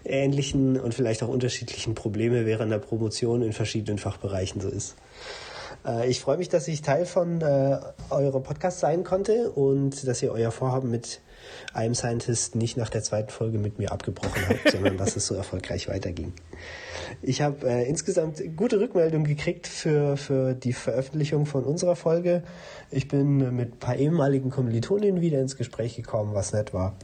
ähnlichen 0.04 0.80
und 0.80 0.94
vielleicht 0.94 1.24
auch 1.24 1.28
unterschiedlichen 1.28 1.96
Probleme 1.96 2.46
während 2.46 2.72
der 2.72 2.80
Promotion 2.80 3.42
in 3.42 3.54
verschiedenen 3.54 3.98
Fachbereichen 3.98 4.62
so 4.62 4.70
ist. 4.70 4.96
Äh, 5.86 6.10
ich 6.10 6.20
freue 6.20 6.38
mich, 6.38 6.50
dass 6.50 6.68
ich 6.68 6.82
Teil 6.82 7.06
von 7.06 7.42
äh, 7.42 7.80
eurem 8.10 8.44
Podcast 8.44 8.80
sein 8.80 9.04
konnte 9.04 9.52
und 9.52 10.08
dass 10.08 10.22
ihr 10.22 10.32
euer 10.32 10.52
Vorhaben 10.52 10.90
mit 10.90 11.22
einem 11.74 11.96
Scientist 11.96 12.56
nicht 12.56 12.78
nach 12.78 12.90
der 12.90 13.04
zweiten 13.04 13.30
Folge 13.30 13.58
mit 13.58 13.80
mir 13.80 13.92
abgebrochen 13.92 14.42
habt, 14.48 14.72
sondern 14.72 14.98
dass 14.98 15.16
es 15.16 15.28
so 15.28 15.36
erfolgreich 15.36 15.88
weiterging. 15.88 16.34
Ich 17.22 17.42
habe 17.42 17.68
äh, 17.68 17.88
insgesamt 17.88 18.42
gute 18.56 18.80
Rückmeldungen 18.80 19.28
gekriegt 19.28 19.68
für, 19.68 20.18
für 20.18 20.54
die 20.54 20.74
Veröffentlichung 20.74 21.46
von 21.46 21.64
unserer 21.64 21.96
Folge. 21.96 22.44
Ich 22.90 23.08
bin 23.08 23.56
mit 23.56 23.74
ein 23.74 23.80
paar 23.80 23.96
ehemaligen 23.96 24.50
Kommilitoninnen 24.50 25.22
wieder 25.22 25.40
ins 25.40 25.58
Gespräch 25.58 25.96
gekommen, 25.96 26.34
was 26.34 26.54
nett 26.54 26.74
war. 26.74 26.96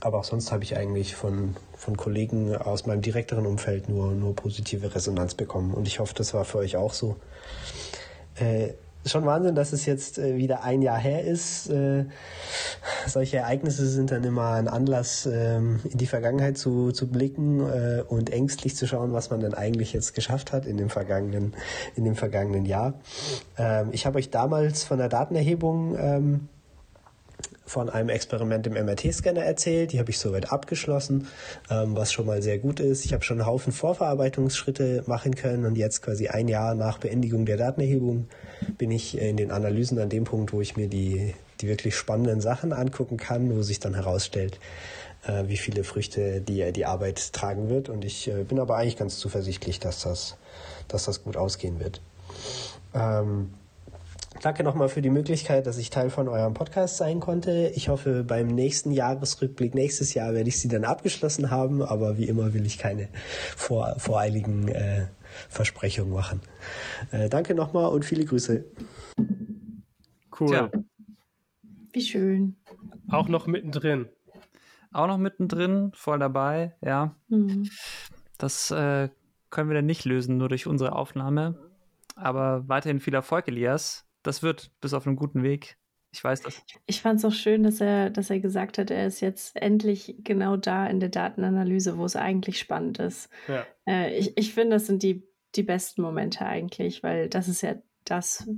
Aber 0.00 0.18
auch 0.18 0.24
sonst 0.24 0.52
habe 0.52 0.64
ich 0.64 0.76
eigentlich 0.76 1.14
von, 1.14 1.56
von 1.76 1.96
Kollegen 1.96 2.54
aus 2.56 2.86
meinem 2.86 3.02
direkteren 3.02 3.46
Umfeld 3.46 3.88
nur, 3.88 4.12
nur 4.12 4.34
positive 4.34 4.94
Resonanz 4.94 5.34
bekommen. 5.34 5.74
Und 5.74 5.86
ich 5.86 6.00
hoffe, 6.00 6.14
das 6.14 6.34
war 6.34 6.44
für 6.44 6.58
euch 6.58 6.76
auch 6.76 6.92
so. 6.92 7.16
Äh, 8.36 8.74
schon 9.08 9.24
Wahnsinn, 9.24 9.54
dass 9.54 9.72
es 9.72 9.86
jetzt 9.86 10.18
äh, 10.18 10.36
wieder 10.36 10.62
ein 10.64 10.82
Jahr 10.82 10.98
her 10.98 11.24
ist. 11.24 11.70
Äh, 11.70 12.06
solche 13.08 13.38
Ereignisse 13.38 13.86
sind 13.86 14.10
dann 14.10 14.24
immer 14.24 14.52
ein 14.52 14.68
Anlass, 14.68 15.26
ähm, 15.26 15.80
in 15.84 15.98
die 15.98 16.06
Vergangenheit 16.06 16.58
zu, 16.58 16.92
zu 16.92 17.08
blicken 17.08 17.60
äh, 17.60 18.02
und 18.06 18.30
ängstlich 18.30 18.76
zu 18.76 18.86
schauen, 18.86 19.12
was 19.12 19.30
man 19.30 19.40
denn 19.40 19.54
eigentlich 19.54 19.92
jetzt 19.92 20.14
geschafft 20.14 20.52
hat 20.52 20.66
in 20.66 20.76
dem 20.76 20.90
vergangenen, 20.90 21.54
in 21.94 22.04
dem 22.04 22.16
vergangenen 22.16 22.66
Jahr. 22.66 22.94
Ähm, 23.58 23.88
ich 23.92 24.06
habe 24.06 24.18
euch 24.18 24.30
damals 24.30 24.84
von 24.84 24.98
der 24.98 25.08
Datenerhebung 25.08 25.96
ähm, 25.98 26.48
von 27.66 27.90
einem 27.90 28.08
Experiment 28.08 28.66
im 28.68 28.74
MRT-Scanner 28.74 29.42
erzählt. 29.42 29.92
Die 29.92 29.98
habe 29.98 30.10
ich 30.10 30.18
soweit 30.18 30.52
abgeschlossen, 30.52 31.26
ähm, 31.68 31.96
was 31.96 32.12
schon 32.12 32.26
mal 32.26 32.40
sehr 32.40 32.58
gut 32.58 32.80
ist. 32.80 33.04
Ich 33.04 33.12
habe 33.12 33.24
schon 33.24 33.40
einen 33.40 33.46
Haufen 33.46 33.72
Vorverarbeitungsschritte 33.72 35.02
machen 35.06 35.34
können 35.34 35.66
und 35.66 35.76
jetzt 35.76 36.00
quasi 36.02 36.28
ein 36.28 36.48
Jahr 36.48 36.74
nach 36.74 36.98
Beendigung 36.98 37.44
der 37.44 37.56
Datenerhebung 37.56 38.28
bin 38.78 38.90
ich 38.90 39.18
in 39.18 39.36
den 39.36 39.50
Analysen 39.50 39.98
an 39.98 40.08
dem 40.08 40.24
Punkt, 40.24 40.52
wo 40.52 40.60
ich 40.60 40.76
mir 40.76 40.88
die, 40.88 41.34
die 41.60 41.68
wirklich 41.68 41.96
spannenden 41.96 42.40
Sachen 42.40 42.72
angucken 42.72 43.16
kann, 43.16 43.54
wo 43.56 43.62
sich 43.62 43.80
dann 43.80 43.94
herausstellt, 43.94 44.58
äh, 45.26 45.44
wie 45.46 45.56
viele 45.56 45.84
Früchte 45.84 46.40
die, 46.40 46.72
die 46.72 46.86
Arbeit 46.86 47.32
tragen 47.32 47.68
wird. 47.68 47.88
Und 47.88 48.04
ich 48.04 48.28
äh, 48.28 48.44
bin 48.44 48.58
aber 48.58 48.76
eigentlich 48.76 48.96
ganz 48.96 49.18
zuversichtlich, 49.18 49.80
dass 49.80 50.02
das, 50.02 50.36
dass 50.88 51.04
das 51.04 51.22
gut 51.24 51.36
ausgehen 51.36 51.80
wird. 51.80 52.00
Ähm, 52.94 53.50
Danke 54.42 54.62
nochmal 54.64 54.88
für 54.88 55.02
die 55.02 55.10
Möglichkeit, 55.10 55.66
dass 55.66 55.78
ich 55.78 55.90
Teil 55.90 56.10
von 56.10 56.28
eurem 56.28 56.54
Podcast 56.54 56.98
sein 56.98 57.20
konnte. 57.20 57.72
Ich 57.74 57.88
hoffe, 57.88 58.22
beim 58.22 58.48
nächsten 58.48 58.90
Jahresrückblick 58.90 59.74
nächstes 59.74 60.14
Jahr 60.14 60.34
werde 60.34 60.48
ich 60.48 60.60
sie 60.60 60.68
dann 60.68 60.84
abgeschlossen 60.84 61.50
haben, 61.50 61.82
aber 61.82 62.18
wie 62.18 62.26
immer 62.26 62.52
will 62.52 62.66
ich 62.66 62.78
keine 62.78 63.08
vor, 63.56 63.94
voreiligen 63.98 64.68
äh, 64.68 65.06
Versprechungen 65.48 66.12
machen. 66.12 66.40
Äh, 67.12 67.28
danke 67.28 67.54
nochmal 67.54 67.86
und 67.86 68.04
viele 68.04 68.24
Grüße. 68.24 68.64
Cool. 70.38 70.48
Tja. 70.48 70.70
Wie 71.96 72.02
schön. 72.02 72.56
Auch 73.08 73.28
noch 73.28 73.46
mittendrin. 73.46 74.08
Auch 74.92 75.06
noch 75.06 75.18
mittendrin, 75.18 75.92
voll 75.94 76.18
dabei, 76.18 76.74
ja. 76.80 77.16
Mhm. 77.28 77.68
Das 78.38 78.70
äh, 78.70 79.08
können 79.50 79.70
wir 79.70 79.74
dann 79.74 79.86
nicht 79.86 80.04
lösen, 80.04 80.36
nur 80.36 80.48
durch 80.48 80.66
unsere 80.66 80.92
Aufnahme. 80.92 81.70
Aber 82.14 82.68
weiterhin 82.68 83.00
viel 83.00 83.14
Erfolg, 83.14 83.48
Elias 83.48 84.06
das 84.26 84.42
wird 84.42 84.70
bis 84.80 84.92
auf 84.92 85.06
einen 85.06 85.16
guten 85.16 85.42
Weg. 85.42 85.76
Ich 86.12 86.22
weiß 86.22 86.42
das. 86.42 86.62
Ich 86.86 87.00
fand 87.00 87.18
es 87.18 87.24
auch 87.24 87.32
schön, 87.32 87.62
dass 87.62 87.80
er, 87.80 88.10
dass 88.10 88.30
er 88.30 88.40
gesagt 88.40 88.78
hat, 88.78 88.90
er 88.90 89.06
ist 89.06 89.20
jetzt 89.20 89.56
endlich 89.56 90.16
genau 90.18 90.56
da 90.56 90.86
in 90.86 90.98
der 90.98 91.10
Datenanalyse, 91.10 91.98
wo 91.98 92.04
es 92.04 92.16
eigentlich 92.16 92.58
spannend 92.58 92.98
ist. 92.98 93.28
Ja. 93.48 93.66
Äh, 93.86 94.18
ich 94.18 94.36
ich 94.36 94.54
finde, 94.54 94.76
das 94.76 94.86
sind 94.86 95.02
die, 95.02 95.28
die 95.54 95.62
besten 95.62 96.02
Momente 96.02 96.46
eigentlich, 96.46 97.02
weil 97.02 97.28
das 97.28 97.48
ist 97.48 97.60
ja 97.60 97.76
das, 98.04 98.48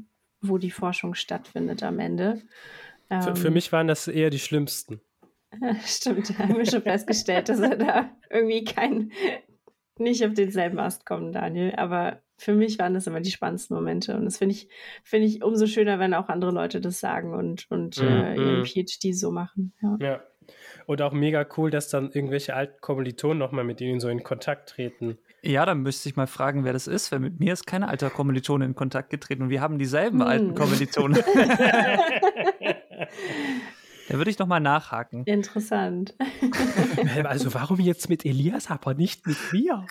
wo 0.41 0.59
die 0.59 0.71
Forschung 0.71 1.15
stattfindet 1.15 1.83
am 1.83 1.99
Ende. 1.99 2.43
Für, 3.09 3.35
für 3.35 3.49
ähm, 3.49 3.55
mich 3.55 3.73
waren 3.73 3.89
das 3.89 4.07
eher 4.07 4.31
die 4.31 4.39
schlimmsten. 4.39 5.01
Stimmt, 5.85 6.31
da 6.31 6.39
haben 6.39 6.59
wir 6.59 6.67
schon 6.67 6.83
festgestellt, 6.83 7.49
dass 7.49 7.61
er 7.61 7.77
da 7.77 8.11
irgendwie 8.31 8.65
kein, 8.65 9.13
nicht 9.99 10.25
auf 10.25 10.35
denselben 10.35 10.79
Ast 10.79 11.07
kommt, 11.07 11.35
Daniel. 11.35 11.75
Aber 11.77 12.21
für 12.37 12.55
mich 12.55 12.79
waren 12.79 12.95
das 12.95 13.07
immer 13.07 13.21
die 13.21 13.31
spannendsten 13.31 13.75
Momente. 13.75 14.15
Und 14.17 14.25
das 14.25 14.39
finde 14.39 14.55
ich, 14.55 14.69
finde 15.03 15.27
ich 15.27 15.43
umso 15.43 15.67
schöner, 15.67 15.99
wenn 15.99 16.15
auch 16.15 16.29
andere 16.29 16.53
Leute 16.53 16.81
das 16.81 17.01
sagen 17.01 17.35
und, 17.35 17.71
und 17.71 18.01
mm, 18.01 18.07
äh, 18.07 18.35
ihren 18.37 18.61
mm. 18.61 18.67
PhD 18.67 19.15
so 19.15 19.31
machen. 19.31 19.73
Ja. 19.83 19.97
ja. 20.01 20.23
Und 20.87 21.03
auch 21.03 21.13
mega 21.13 21.47
cool, 21.57 21.71
dass 21.71 21.89
dann 21.89 22.11
irgendwelche 22.13 22.55
alten 22.55 22.81
Kommilitonen 22.81 23.39
nochmal 23.39 23.65
mit 23.65 23.81
ihnen 23.81 24.01
so 24.01 24.09
in 24.09 24.23
Kontakt 24.23 24.71
treten. 24.71 25.19
Ja, 25.43 25.67
dann 25.67 25.83
müsste 25.83 26.09
ich 26.09 26.17
mal 26.17 26.27
fragen, 26.27 26.65
wer 26.65 26.73
das 26.73 26.87
ist, 26.87 27.13
weil 27.13 27.21
mit 27.21 27.39
mir 27.39 27.53
ist 27.53 27.67
keine 27.67 27.89
alte 27.89 28.09
Kommilitone 28.11 28.65
in 28.65 28.75
Kontakt 28.75 29.11
getreten 29.11 29.43
und 29.43 29.51
wir 29.51 29.61
haben 29.61 29.79
dieselben 29.79 30.21
hm. 30.21 30.27
alten 30.27 30.55
Kommilitonen. 30.55 31.23
Da 34.09 34.17
würde 34.17 34.31
ich 34.31 34.39
noch 34.39 34.47
mal 34.47 34.61
nachhaken. 34.61 35.25
Interessant. 35.25 36.15
Also 37.25 37.55
warum 37.55 37.79
jetzt 37.79 38.09
mit 38.09 38.25
Elias, 38.25 38.71
aber 38.71 38.95
nicht 38.95 39.27
mit 39.27 39.37
mir? 39.53 39.87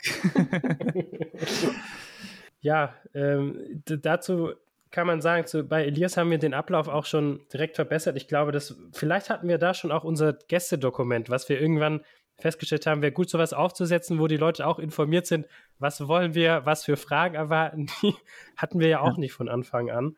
ja, 2.61 2.93
ähm, 3.13 3.83
dazu 3.85 4.53
kann 4.91 5.07
man 5.07 5.21
sagen, 5.21 5.45
zu, 5.45 5.63
bei 5.63 5.85
Elias 5.85 6.17
haben 6.17 6.31
wir 6.31 6.37
den 6.37 6.53
Ablauf 6.53 6.87
auch 6.87 7.05
schon 7.05 7.41
direkt 7.53 7.75
verbessert. 7.75 8.17
Ich 8.17 8.27
glaube, 8.27 8.51
dass 8.51 8.77
vielleicht 8.91 9.29
hatten 9.29 9.47
wir 9.47 9.57
da 9.57 9.73
schon 9.73 9.91
auch 9.91 10.03
unser 10.03 10.33
Gästedokument, 10.33 11.29
was 11.29 11.49
wir 11.49 11.59
irgendwann 11.59 12.01
festgestellt 12.39 12.85
haben, 12.85 13.01
wäre 13.01 13.11
gut, 13.11 13.29
sowas 13.29 13.53
aufzusetzen, 13.53 14.19
wo 14.19 14.27
die 14.27 14.37
Leute 14.37 14.67
auch 14.67 14.79
informiert 14.79 15.25
sind, 15.25 15.47
was 15.79 16.07
wollen 16.07 16.35
wir, 16.35 16.65
was 16.65 16.85
für 16.85 16.97
Fragen 16.97 17.35
erwarten. 17.35 17.87
Die 18.01 18.13
hatten 18.55 18.79
wir 18.79 18.87
ja 18.87 18.99
auch 19.01 19.13
ja. 19.13 19.19
nicht 19.19 19.33
von 19.33 19.49
Anfang 19.49 19.89
an. 19.89 20.15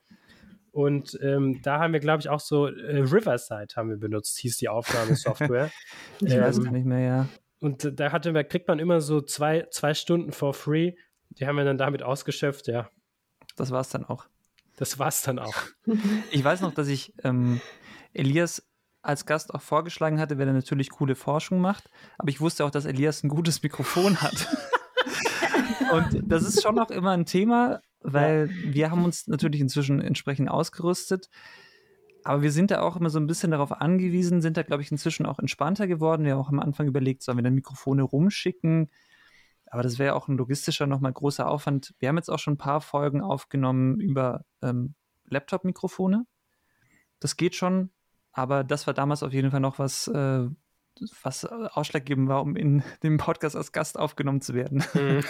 Und 0.71 1.17
ähm, 1.21 1.62
da 1.63 1.79
haben 1.79 1.93
wir, 1.93 1.99
glaube 1.99 2.21
ich, 2.21 2.29
auch 2.29 2.39
so 2.39 2.67
äh, 2.67 2.97
Riverside 2.99 3.75
haben 3.75 3.89
wir 3.89 3.97
benutzt, 3.97 4.38
hieß 4.39 4.58
die 4.58 4.69
Aufnahmesoftware. 4.69 5.71
ich 6.21 6.34
ähm, 6.34 6.41
weiß 6.41 6.63
gar 6.63 6.71
nicht 6.71 6.86
mehr, 6.86 6.99
ja. 6.99 7.29
Und 7.60 7.99
da 7.99 8.12
hatte, 8.12 8.34
kriegt 8.45 8.67
man 8.67 8.79
immer 8.79 9.01
so 9.01 9.21
zwei, 9.21 9.67
zwei 9.71 9.93
Stunden 9.93 10.32
for 10.32 10.53
free. 10.53 10.93
Die 11.32 11.45
haben 11.45 11.58
wir 11.58 11.65
dann 11.65 11.77
damit 11.77 12.03
ausgeschöpft, 12.03 12.67
ja. 12.67 12.89
Das 13.55 13.71
war 13.71 13.82
es 13.82 13.89
dann 13.89 14.05
auch. 14.05 14.27
Das 14.77 14.97
war 14.97 15.10
es 15.10 15.21
dann 15.21 15.39
auch. 15.39 15.55
ich 16.32 16.43
weiß 16.43 16.62
noch, 16.62 16.73
dass 16.73 16.88
ich 16.88 17.13
ähm, 17.23 17.60
Elias 18.13 18.65
als 19.01 19.25
Gast 19.25 19.53
auch 19.53 19.62
vorgeschlagen 19.62 20.19
hatte, 20.19 20.38
wer 20.38 20.47
er 20.47 20.53
natürlich 20.53 20.89
coole 20.89 21.15
Forschung 21.15 21.60
macht. 21.60 21.89
Aber 22.17 22.29
ich 22.29 22.41
wusste 22.41 22.65
auch, 22.65 22.71
dass 22.71 22.86
Elias 22.86 23.23
ein 23.23 23.29
gutes 23.29 23.62
Mikrofon 23.63 24.21
hat. 24.21 24.47
Und 25.91 26.23
das 26.23 26.43
ist 26.43 26.62
schon 26.62 26.75
noch 26.75 26.91
immer 26.91 27.12
ein 27.12 27.25
Thema, 27.25 27.82
weil 28.01 28.49
ja. 28.49 28.73
wir 28.73 28.91
haben 28.91 29.03
uns 29.03 29.27
natürlich 29.27 29.62
inzwischen 29.62 30.01
entsprechend 30.01 30.49
ausgerüstet. 30.49 31.29
Aber 32.23 32.41
wir 32.41 32.51
sind 32.51 32.71
da 32.71 32.81
auch 32.81 32.97
immer 32.97 33.09
so 33.09 33.19
ein 33.19 33.27
bisschen 33.27 33.51
darauf 33.51 33.71
angewiesen, 33.71 34.41
sind 34.41 34.57
da, 34.57 34.63
glaube 34.63 34.83
ich, 34.83 34.91
inzwischen 34.91 35.25
auch 35.25 35.39
entspannter 35.39 35.88
geworden. 35.88 36.25
Wir 36.25 36.33
haben 36.33 36.41
auch 36.41 36.49
am 36.49 36.59
Anfang 36.59 36.88
überlegt, 36.88 37.23
sollen 37.23 37.38
wir 37.38 37.43
dann 37.43 37.55
Mikrofone 37.55 38.03
rumschicken? 38.03 38.89
Aber 39.67 39.83
das 39.83 39.99
wäre 39.99 40.15
auch 40.15 40.27
ein 40.27 40.38
logistischer 40.38 40.88
nochmal 40.88 41.13
großer 41.13 41.47
Aufwand. 41.47 41.93
Wir 41.99 42.09
haben 42.09 42.17
jetzt 42.17 42.29
auch 42.29 42.39
schon 42.39 42.55
ein 42.55 42.57
paar 42.57 42.81
Folgen 42.81 43.21
aufgenommen 43.21 43.99
über 43.99 44.43
ähm, 44.62 44.95
Laptop-Mikrofone. 45.25 46.25
Das 47.19 47.38
geht 47.38 47.55
schon, 47.55 47.91
aber 48.31 48.63
das 48.63 48.88
war 48.88 48.93
damals 48.93 49.23
auf 49.23 49.33
jeden 49.33 49.51
Fall 49.51 49.59
noch 49.59 49.79
was, 49.79 50.07
äh, 50.07 50.47
was 51.23 51.45
ausschlaggebend 51.45 52.29
war, 52.29 52.41
um 52.41 52.55
in 52.55 52.83
dem 53.03 53.17
Podcast 53.17 53.55
als 53.55 53.71
Gast 53.71 53.97
aufgenommen 53.97 54.41
zu 54.41 54.53
werden. 54.53 54.83
Mhm. 54.93 55.23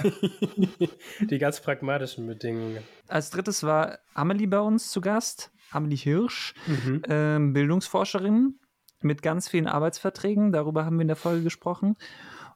Die 1.27 1.37
ganz 1.37 1.61
pragmatischen 1.61 2.27
Bedingungen. 2.27 2.83
Als 3.07 3.29
drittes 3.29 3.63
war 3.63 3.99
Amelie 4.13 4.47
bei 4.47 4.59
uns 4.59 4.91
zu 4.91 5.01
Gast, 5.01 5.51
Amelie 5.71 5.97
Hirsch, 5.97 6.53
mhm. 6.67 7.01
ähm, 7.07 7.53
Bildungsforscherin 7.53 8.59
mit 9.01 9.21
ganz 9.21 9.47
vielen 9.47 9.67
Arbeitsverträgen. 9.67 10.51
Darüber 10.51 10.85
haben 10.85 10.97
wir 10.97 11.03
in 11.03 11.07
der 11.07 11.15
Folge 11.15 11.43
gesprochen. 11.43 11.95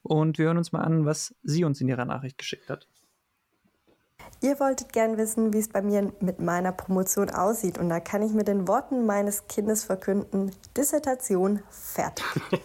Und 0.02 0.38
wir 0.38 0.48
hören 0.48 0.58
uns 0.58 0.74
mal 0.74 0.82
an, 0.82 1.06
was 1.06 1.34
sie 1.44 1.64
uns 1.64 1.80
in 1.80 1.88
ihrer 1.88 2.06
Nachricht 2.06 2.38
geschickt 2.38 2.70
hat. 2.70 2.88
Ihr 4.42 4.60
wolltet 4.60 4.92
gern 4.92 5.18
wissen, 5.18 5.54
wie 5.54 5.60
es 5.60 5.70
bei 5.70 5.82
mir 5.82 6.12
mit 6.20 6.40
meiner 6.40 6.72
Promotion 6.72 7.30
aussieht. 7.30 7.78
Und 7.78 7.90
da 7.90 8.00
kann 8.00 8.22
ich 8.22 8.34
mit 8.34 8.48
den 8.48 8.68
Worten 8.68 9.06
meines 9.06 9.48
Kindes 9.48 9.84
verkünden, 9.84 10.52
Dissertation 10.76 11.62
fertig. 11.70 12.26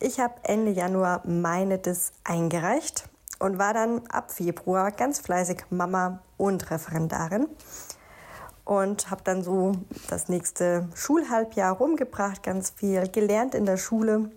Ich 0.00 0.20
habe 0.20 0.34
Ende 0.44 0.70
Januar 0.70 1.22
meine 1.26 1.76
Dis 1.76 2.12
eingereicht 2.22 3.08
und 3.40 3.58
war 3.58 3.74
dann 3.74 4.06
ab 4.06 4.30
Februar 4.30 4.92
ganz 4.92 5.18
fleißig 5.18 5.64
Mama 5.70 6.20
und 6.36 6.70
Referendarin 6.70 7.48
und 8.64 9.10
habe 9.10 9.22
dann 9.24 9.42
so 9.42 9.72
das 10.08 10.28
nächste 10.28 10.86
Schulhalbjahr 10.94 11.76
rumgebracht, 11.76 12.42
ganz 12.44 12.70
viel 12.70 13.08
gelernt 13.08 13.54
in 13.56 13.66
der 13.66 13.76
Schule. 13.76 14.30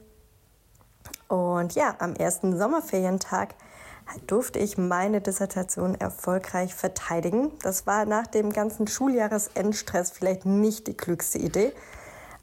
Und 1.28 1.76
ja, 1.76 1.96
am 2.00 2.16
ersten 2.16 2.58
Sommerferientag 2.58 3.54
durfte 4.28 4.60
ich 4.60 4.78
meine 4.78 5.22
Dissertation 5.22 5.96
erfolgreich 5.96 6.76
verteidigen. 6.76 7.52
Das 7.62 7.88
war 7.88 8.06
nach 8.06 8.28
dem 8.28 8.52
ganzen 8.52 8.88
Schuljahresendstress 8.88 10.12
vielleicht 10.12 10.46
nicht 10.46 10.88
die 10.88 10.96
klügste 10.96 11.38
Idee, 11.38 11.74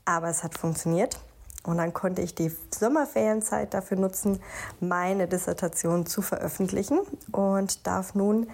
aber 0.05 0.29
es 0.29 0.43
hat 0.43 0.57
funktioniert. 0.57 1.21
Und 1.65 1.79
dann 1.79 1.93
konnte 1.93 2.23
ich 2.23 2.35
die 2.35 2.51
Sommerferienzeit 2.71 3.75
dafür 3.75 3.99
nutzen, 3.99 4.41
meine 4.81 5.29
Dissertation 5.29 6.07
zu 6.07 6.23
veröffentlichen 6.23 7.01
und 7.33 7.87
darf 7.87 8.15
nun 8.15 8.49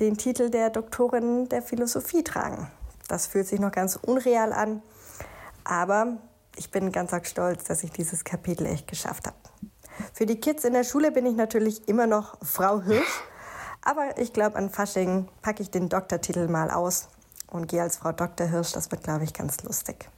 den 0.00 0.18
Titel 0.18 0.50
der 0.50 0.68
Doktorin 0.68 1.48
der 1.48 1.62
Philosophie 1.62 2.24
tragen. 2.24 2.70
Das 3.06 3.26
fühlt 3.26 3.46
sich 3.46 3.58
noch 3.58 3.72
ganz 3.72 3.96
unreal 3.96 4.52
an, 4.52 4.82
aber 5.64 6.18
ich 6.56 6.70
bin 6.70 6.92
ganz 6.92 7.12
arg 7.12 7.26
stolz, 7.26 7.64
dass 7.64 7.84
ich 7.84 7.92
dieses 7.92 8.24
Kapitel 8.24 8.66
echt 8.66 8.86
geschafft 8.86 9.26
habe. 9.26 9.36
Für 10.12 10.26
die 10.26 10.40
Kids 10.40 10.64
in 10.64 10.72
der 10.72 10.84
Schule 10.84 11.10
bin 11.10 11.26
ich 11.26 11.36
natürlich 11.36 11.88
immer 11.88 12.06
noch 12.06 12.36
Frau 12.42 12.80
Hirsch, 12.80 13.22
aber 13.82 14.18
ich 14.18 14.32
glaube, 14.32 14.56
an 14.56 14.70
Fasching 14.70 15.28
packe 15.42 15.62
ich 15.62 15.70
den 15.70 15.88
Doktortitel 15.88 16.48
mal 16.48 16.70
aus 16.70 17.08
und 17.50 17.68
gehe 17.68 17.82
als 17.82 17.96
Frau 17.96 18.12
Dr. 18.12 18.46
Hirsch. 18.46 18.72
Das 18.72 18.90
wird, 18.90 19.02
glaube 19.02 19.24
ich, 19.24 19.32
ganz 19.32 19.62
lustig. 19.62 20.08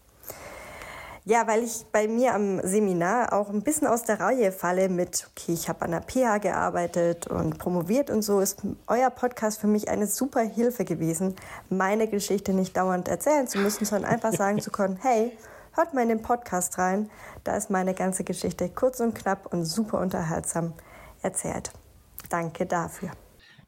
Ja, 1.27 1.47
weil 1.47 1.63
ich 1.63 1.85
bei 1.93 2.09
mir 2.09 2.35
am 2.35 2.61
Seminar 2.67 3.35
auch 3.35 3.51
ein 3.51 3.63
bisschen 3.63 3.87
aus 3.87 4.05
der 4.05 4.21
Reihe 4.21 4.53
falle 4.53 4.89
mit, 4.89 5.29
okay, 5.31 5.53
ich 5.53 5.69
habe 5.69 5.83
an 5.83 5.91
der 5.91 6.01
PH 6.01 6.39
gearbeitet 6.39 7.27
und 7.27 7.59
promoviert 7.59 8.11
und 8.11 8.23
so, 8.23 8.41
ist 8.41 8.63
euer 8.87 9.11
Podcast 9.11 9.61
für 9.61 9.67
mich 9.67 9.91
eine 9.91 10.07
super 10.07 10.41
Hilfe 10.41 10.87
gewesen, 10.87 11.37
meine 11.69 12.09
Geschichte 12.09 12.55
nicht 12.55 12.75
dauernd 12.77 13.07
erzählen 13.07 13.47
zu 13.47 13.59
müssen, 13.59 13.85
sondern 13.85 14.11
einfach 14.11 14.33
sagen 14.33 14.61
zu 14.61 14.71
können, 14.71 14.99
hey, 15.03 15.37
hört 15.73 15.95
mal 15.95 16.03
in 16.03 16.09
den 16.09 16.23
Podcast 16.23 16.79
rein, 16.79 17.11
da 17.45 17.57
ist 17.57 17.71
meine 17.71 17.95
ganze 17.95 18.25
Geschichte 18.25 18.69
kurz 18.69 19.01
und 19.01 19.15
knapp 19.15 19.53
und 19.53 19.65
super 19.65 20.01
unterhaltsam 20.01 20.75
erzählt. 21.23 21.73
Danke 22.29 22.67
dafür. 22.67 23.11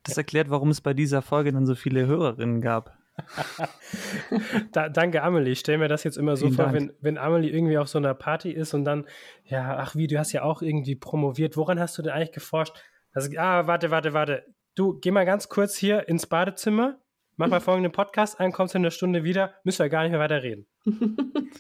Das 0.04 0.16
erklärt, 0.16 0.50
warum 0.50 0.70
es 0.70 0.80
bei 0.80 0.94
dieser 0.94 1.22
Folge 1.22 1.52
dann 1.52 1.66
so 1.66 1.74
viele 1.74 2.06
Hörerinnen 2.06 2.60
gab. 2.60 2.96
da, 4.72 4.88
danke, 4.88 5.22
Amelie. 5.22 5.52
Ich 5.52 5.60
stelle 5.60 5.78
mir 5.78 5.88
das 5.88 6.04
jetzt 6.04 6.16
immer 6.16 6.36
so 6.36 6.46
Vielen 6.46 6.56
vor, 6.56 6.72
wenn, 6.72 6.92
wenn 7.00 7.18
Amelie 7.18 7.50
irgendwie 7.50 7.78
auf 7.78 7.88
so 7.88 7.98
einer 7.98 8.14
Party 8.14 8.50
ist 8.50 8.74
und 8.74 8.84
dann, 8.84 9.06
ja, 9.44 9.76
ach 9.78 9.94
wie, 9.94 10.06
du 10.06 10.18
hast 10.18 10.32
ja 10.32 10.42
auch 10.42 10.62
irgendwie 10.62 10.96
promoviert. 10.96 11.56
Woran 11.56 11.78
hast 11.78 11.96
du 11.98 12.02
denn 12.02 12.12
eigentlich 12.12 12.32
geforscht? 12.32 12.74
Also, 13.12 13.30
ah, 13.36 13.66
warte, 13.66 13.90
warte, 13.90 14.14
warte. 14.14 14.44
Du, 14.74 14.98
geh 14.98 15.10
mal 15.10 15.26
ganz 15.26 15.48
kurz 15.48 15.76
hier 15.76 16.08
ins 16.08 16.26
Badezimmer, 16.26 16.98
mach 17.36 17.48
mal 17.48 17.60
folgenden 17.60 17.92
Podcast 17.92 18.40
ein, 18.40 18.52
kommst 18.52 18.74
in 18.74 18.80
einer 18.80 18.90
Stunde 18.90 19.22
wieder, 19.22 19.54
müssen 19.64 19.80
wir 19.80 19.90
gar 19.90 20.02
nicht 20.02 20.12
mehr 20.12 20.20
weiter 20.20 20.42
reden. 20.42 20.66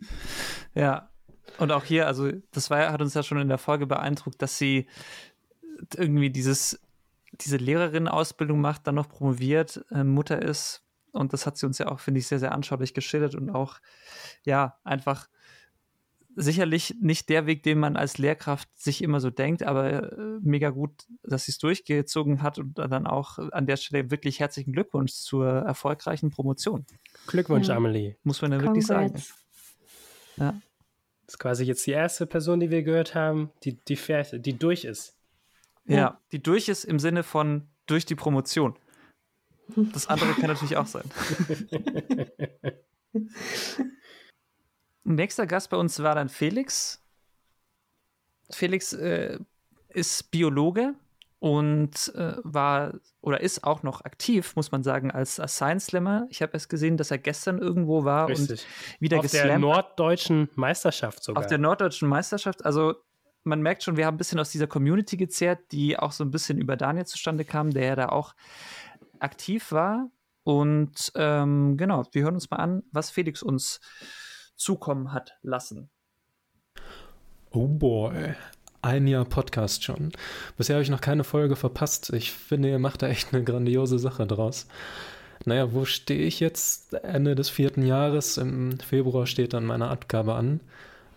ja, 0.74 1.10
und 1.58 1.72
auch 1.72 1.84
hier, 1.84 2.06
also 2.06 2.30
das 2.52 2.70
war, 2.70 2.92
hat 2.92 3.02
uns 3.02 3.14
ja 3.14 3.22
schon 3.22 3.38
in 3.38 3.48
der 3.48 3.58
Folge 3.58 3.86
beeindruckt, 3.86 4.40
dass 4.40 4.58
sie 4.58 4.86
irgendwie 5.96 6.30
dieses, 6.30 6.80
diese 7.32 7.56
Lehrerinnen-Ausbildung 7.56 8.60
macht, 8.60 8.86
dann 8.86 8.94
noch 8.94 9.08
promoviert, 9.08 9.84
äh, 9.90 10.04
Mutter 10.04 10.40
ist, 10.40 10.82
und 11.12 11.32
das 11.32 11.46
hat 11.46 11.58
sie 11.58 11.66
uns 11.66 11.78
ja 11.78 11.88
auch, 11.88 12.00
finde 12.00 12.20
ich, 12.20 12.26
sehr, 12.26 12.38
sehr 12.38 12.52
anschaulich 12.52 12.94
geschildert 12.94 13.34
und 13.34 13.50
auch, 13.50 13.78
ja, 14.44 14.78
einfach 14.82 15.28
sicherlich 16.34 16.96
nicht 17.00 17.28
der 17.28 17.44
Weg, 17.44 17.62
den 17.62 17.78
man 17.78 17.96
als 17.96 18.16
Lehrkraft 18.16 18.68
sich 18.74 19.02
immer 19.02 19.20
so 19.20 19.28
denkt, 19.28 19.62
aber 19.62 20.12
äh, 20.12 20.38
mega 20.40 20.70
gut, 20.70 21.06
dass 21.22 21.44
sie 21.44 21.52
es 21.52 21.58
durchgezogen 21.58 22.40
hat 22.40 22.58
und 22.58 22.78
dann 22.78 23.06
auch 23.06 23.38
an 23.38 23.66
der 23.66 23.76
Stelle 23.76 24.10
wirklich 24.10 24.40
herzlichen 24.40 24.72
Glückwunsch 24.72 25.12
zur 25.12 25.46
erfolgreichen 25.46 26.30
Promotion. 26.30 26.86
Glückwunsch, 27.26 27.68
ja. 27.68 27.76
Amelie. 27.76 28.16
Muss 28.22 28.40
man 28.40 28.52
ja 28.52 28.62
wirklich 28.62 28.86
sagen. 28.86 29.14
Ja. 30.36 30.60
Das 31.26 31.34
ist 31.34 31.38
quasi 31.38 31.64
jetzt 31.64 31.86
die 31.86 31.92
erste 31.92 32.26
Person, 32.26 32.60
die 32.60 32.70
wir 32.70 32.82
gehört 32.82 33.14
haben, 33.14 33.50
die, 33.64 33.82
die, 33.84 33.96
fährt, 33.96 34.44
die 34.44 34.58
durch 34.58 34.84
ist. 34.84 35.16
Ja, 35.84 35.96
ja, 35.96 36.20
die 36.30 36.42
durch 36.42 36.68
ist 36.68 36.84
im 36.84 36.98
Sinne 36.98 37.22
von 37.22 37.68
durch 37.86 38.04
die 38.04 38.14
Promotion. 38.14 38.76
Das 39.76 40.06
andere 40.06 40.32
kann 40.34 40.48
natürlich 40.48 40.76
auch 40.76 40.86
sein. 40.86 41.04
Nächster 45.04 45.46
Gast 45.46 45.70
bei 45.70 45.76
uns 45.76 46.02
war 46.02 46.14
dann 46.14 46.28
Felix. 46.28 47.02
Felix 48.50 48.92
äh, 48.92 49.38
ist 49.88 50.30
Biologe 50.30 50.94
und 51.42 52.14
äh, 52.14 52.36
war 52.44 52.94
oder 53.20 53.40
ist 53.40 53.64
auch 53.64 53.82
noch 53.82 54.04
aktiv, 54.04 54.54
muss 54.54 54.70
man 54.70 54.84
sagen, 54.84 55.10
als, 55.10 55.40
als 55.40 55.56
Science 55.56 55.86
Slammer. 55.86 56.28
Ich 56.30 56.40
habe 56.40 56.52
erst 56.52 56.68
gesehen, 56.68 56.96
dass 56.96 57.10
er 57.10 57.18
gestern 57.18 57.58
irgendwo 57.58 58.04
war 58.04 58.28
Richtig. 58.28 58.64
und 58.64 59.00
wieder 59.00 59.16
Auf 59.16 59.22
geslammt. 59.24 59.46
Auf 59.46 59.48
der 59.50 59.58
norddeutschen 59.58 60.48
Meisterschaft 60.54 61.24
sogar. 61.24 61.42
Auf 61.42 61.48
der 61.48 61.58
norddeutschen 61.58 62.08
Meisterschaft. 62.08 62.64
Also 62.64 62.94
man 63.42 63.60
merkt 63.60 63.82
schon, 63.82 63.96
wir 63.96 64.06
haben 64.06 64.14
ein 64.14 64.18
bisschen 64.18 64.38
aus 64.38 64.50
dieser 64.50 64.68
Community 64.68 65.16
gezehrt, 65.16 65.58
die 65.72 65.98
auch 65.98 66.12
so 66.12 66.22
ein 66.22 66.30
bisschen 66.30 66.58
über 66.58 66.76
Daniel 66.76 67.06
zustande 67.06 67.44
kam, 67.44 67.72
der 67.72 67.86
ja 67.86 67.96
da 67.96 68.08
auch 68.10 68.36
aktiv 69.18 69.72
war. 69.72 70.12
Und 70.44 71.10
ähm, 71.16 71.76
genau, 71.76 72.04
wir 72.12 72.22
hören 72.22 72.34
uns 72.34 72.50
mal 72.52 72.58
an, 72.58 72.84
was 72.92 73.10
Felix 73.10 73.42
uns 73.42 73.80
zukommen 74.54 75.12
hat 75.12 75.36
lassen. 75.42 75.90
Oh 77.50 77.66
boy, 77.66 78.36
ein 78.82 79.06
Jahr 79.06 79.24
Podcast 79.24 79.84
schon. 79.84 80.12
Bisher 80.56 80.76
habe 80.76 80.82
ich 80.82 80.90
noch 80.90 81.00
keine 81.00 81.24
Folge 81.24 81.56
verpasst. 81.56 82.12
Ich 82.12 82.32
finde, 82.32 82.68
ihr 82.68 82.78
macht 82.78 83.02
da 83.02 83.08
echt 83.08 83.32
eine 83.32 83.44
grandiose 83.44 83.98
Sache 83.98 84.26
draus. 84.26 84.66
Naja, 85.44 85.72
wo 85.72 85.84
stehe 85.84 86.24
ich 86.24 86.40
jetzt? 86.40 86.92
Ende 86.94 87.34
des 87.34 87.48
vierten 87.48 87.86
Jahres. 87.86 88.36
Im 88.36 88.78
Februar 88.80 89.26
steht 89.26 89.54
dann 89.54 89.64
meine 89.64 89.88
Abgabe 89.88 90.34
an. 90.34 90.60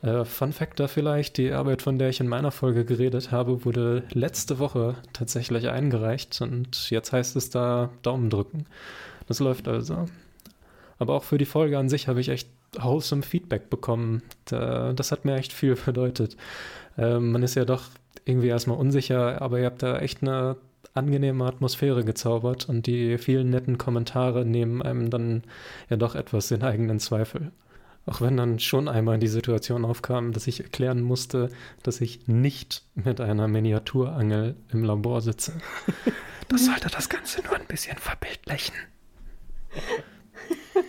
Äh, 0.01 0.25
Fun 0.25 0.53
Fact 0.53 0.79
da 0.79 0.87
vielleicht, 0.87 1.37
die 1.37 1.51
Arbeit, 1.51 1.81
von 1.81 1.97
der 1.97 2.09
ich 2.09 2.19
in 2.19 2.27
meiner 2.27 2.51
Folge 2.51 2.85
geredet 2.85 3.31
habe, 3.31 3.65
wurde 3.65 4.03
letzte 4.11 4.59
Woche 4.59 4.95
tatsächlich 5.13 5.67
eingereicht 5.69 6.39
und 6.41 6.89
jetzt 6.89 7.11
heißt 7.11 7.35
es 7.35 7.49
da 7.49 7.89
Daumen 8.03 8.29
drücken. 8.29 8.65
Das 9.27 9.39
läuft 9.39 9.67
also. 9.67 10.05
Aber 10.99 11.15
auch 11.15 11.23
für 11.23 11.37
die 11.37 11.45
Folge 11.45 11.77
an 11.77 11.89
sich 11.89 12.07
habe 12.07 12.21
ich 12.21 12.29
echt 12.29 12.49
wholesome 12.77 13.23
Feedback 13.23 13.69
bekommen. 13.69 14.21
das 14.45 15.11
hat 15.11 15.25
mir 15.25 15.35
echt 15.35 15.53
viel 15.53 15.75
bedeutet. 15.85 16.37
Ähm, 16.97 17.31
man 17.31 17.43
ist 17.43 17.55
ja 17.55 17.65
doch 17.65 17.83
irgendwie 18.25 18.47
erstmal 18.47 18.77
unsicher, 18.77 19.41
aber 19.41 19.59
ihr 19.59 19.65
habt 19.65 19.83
da 19.83 19.99
echt 19.99 20.21
eine 20.21 20.57
angenehme 20.93 21.45
Atmosphäre 21.45 22.05
gezaubert 22.05 22.69
und 22.69 22.87
die 22.87 23.17
vielen 23.17 23.49
netten 23.49 23.77
Kommentare 23.77 24.45
nehmen 24.45 24.81
einem 24.81 25.09
dann 25.09 25.43
ja 25.89 25.97
doch 25.97 26.15
etwas 26.15 26.47
den 26.47 26.63
eigenen 26.63 26.99
Zweifel. 26.99 27.51
Auch 28.05 28.21
wenn 28.21 28.37
dann 28.37 28.59
schon 28.59 28.87
einmal 28.87 29.17
die 29.17 29.27
Situation 29.27 29.83
aufkam, 29.83 30.31
dass 30.31 30.45
ich 30.47 30.61
erklären 30.61 31.01
musste, 31.01 31.49
dass 31.81 32.01
ich 32.01 32.27
nicht 32.27 32.83
mit 32.93 33.19
einer 33.19 33.47
Miniaturangel 33.47 34.55
im 34.71 34.83
Labor 34.83 35.21
sitze. 35.21 35.53
Das 36.47 36.65
sollte 36.65 36.89
das 36.89 37.09
Ganze 37.09 37.41
nur 37.41 37.55
ein 37.55 37.65
bisschen 37.65 37.97
verbildlichen. 37.97 38.75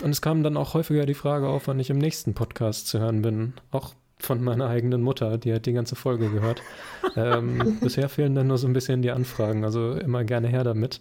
Und 0.02 0.10
es 0.10 0.20
kam 0.20 0.42
dann 0.42 0.58
auch 0.58 0.74
häufiger 0.74 1.06
die 1.06 1.14
Frage 1.14 1.48
auf, 1.48 1.66
wann 1.66 1.80
ich 1.80 1.88
im 1.88 1.96
nächsten 1.96 2.34
Podcast 2.34 2.88
zu 2.88 2.98
hören 2.98 3.22
bin. 3.22 3.54
Auch 3.70 3.94
von 4.18 4.42
meiner 4.42 4.68
eigenen 4.68 5.02
Mutter, 5.02 5.38
die 5.38 5.52
hat 5.52 5.66
die 5.66 5.72
ganze 5.72 5.96
Folge 5.96 6.30
gehört. 6.30 6.62
Ähm, 7.14 7.78
bisher 7.80 8.10
fehlen 8.10 8.34
dann 8.34 8.48
nur 8.48 8.58
so 8.58 8.66
ein 8.66 8.74
bisschen 8.74 9.00
die 9.00 9.10
Anfragen, 9.10 9.64
also 9.64 9.92
immer 9.92 10.22
gerne 10.24 10.48
her 10.48 10.64
damit. 10.64 11.00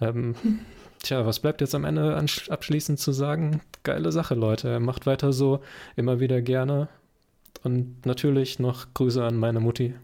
Ähm, 0.00 0.34
Tja, 1.02 1.24
was 1.24 1.38
bleibt 1.38 1.60
jetzt 1.60 1.74
am 1.74 1.84
Ende 1.84 2.16
abschließend 2.48 2.98
zu 2.98 3.12
sagen? 3.12 3.60
Geile 3.84 4.10
Sache, 4.10 4.34
Leute. 4.34 4.80
Macht 4.80 5.06
weiter 5.06 5.32
so, 5.32 5.60
immer 5.96 6.20
wieder 6.20 6.42
gerne. 6.42 6.88
Und 7.62 8.04
natürlich 8.04 8.58
noch 8.58 8.92
Grüße 8.94 9.22
an 9.24 9.36
meine 9.36 9.60
Mutti. 9.60 9.94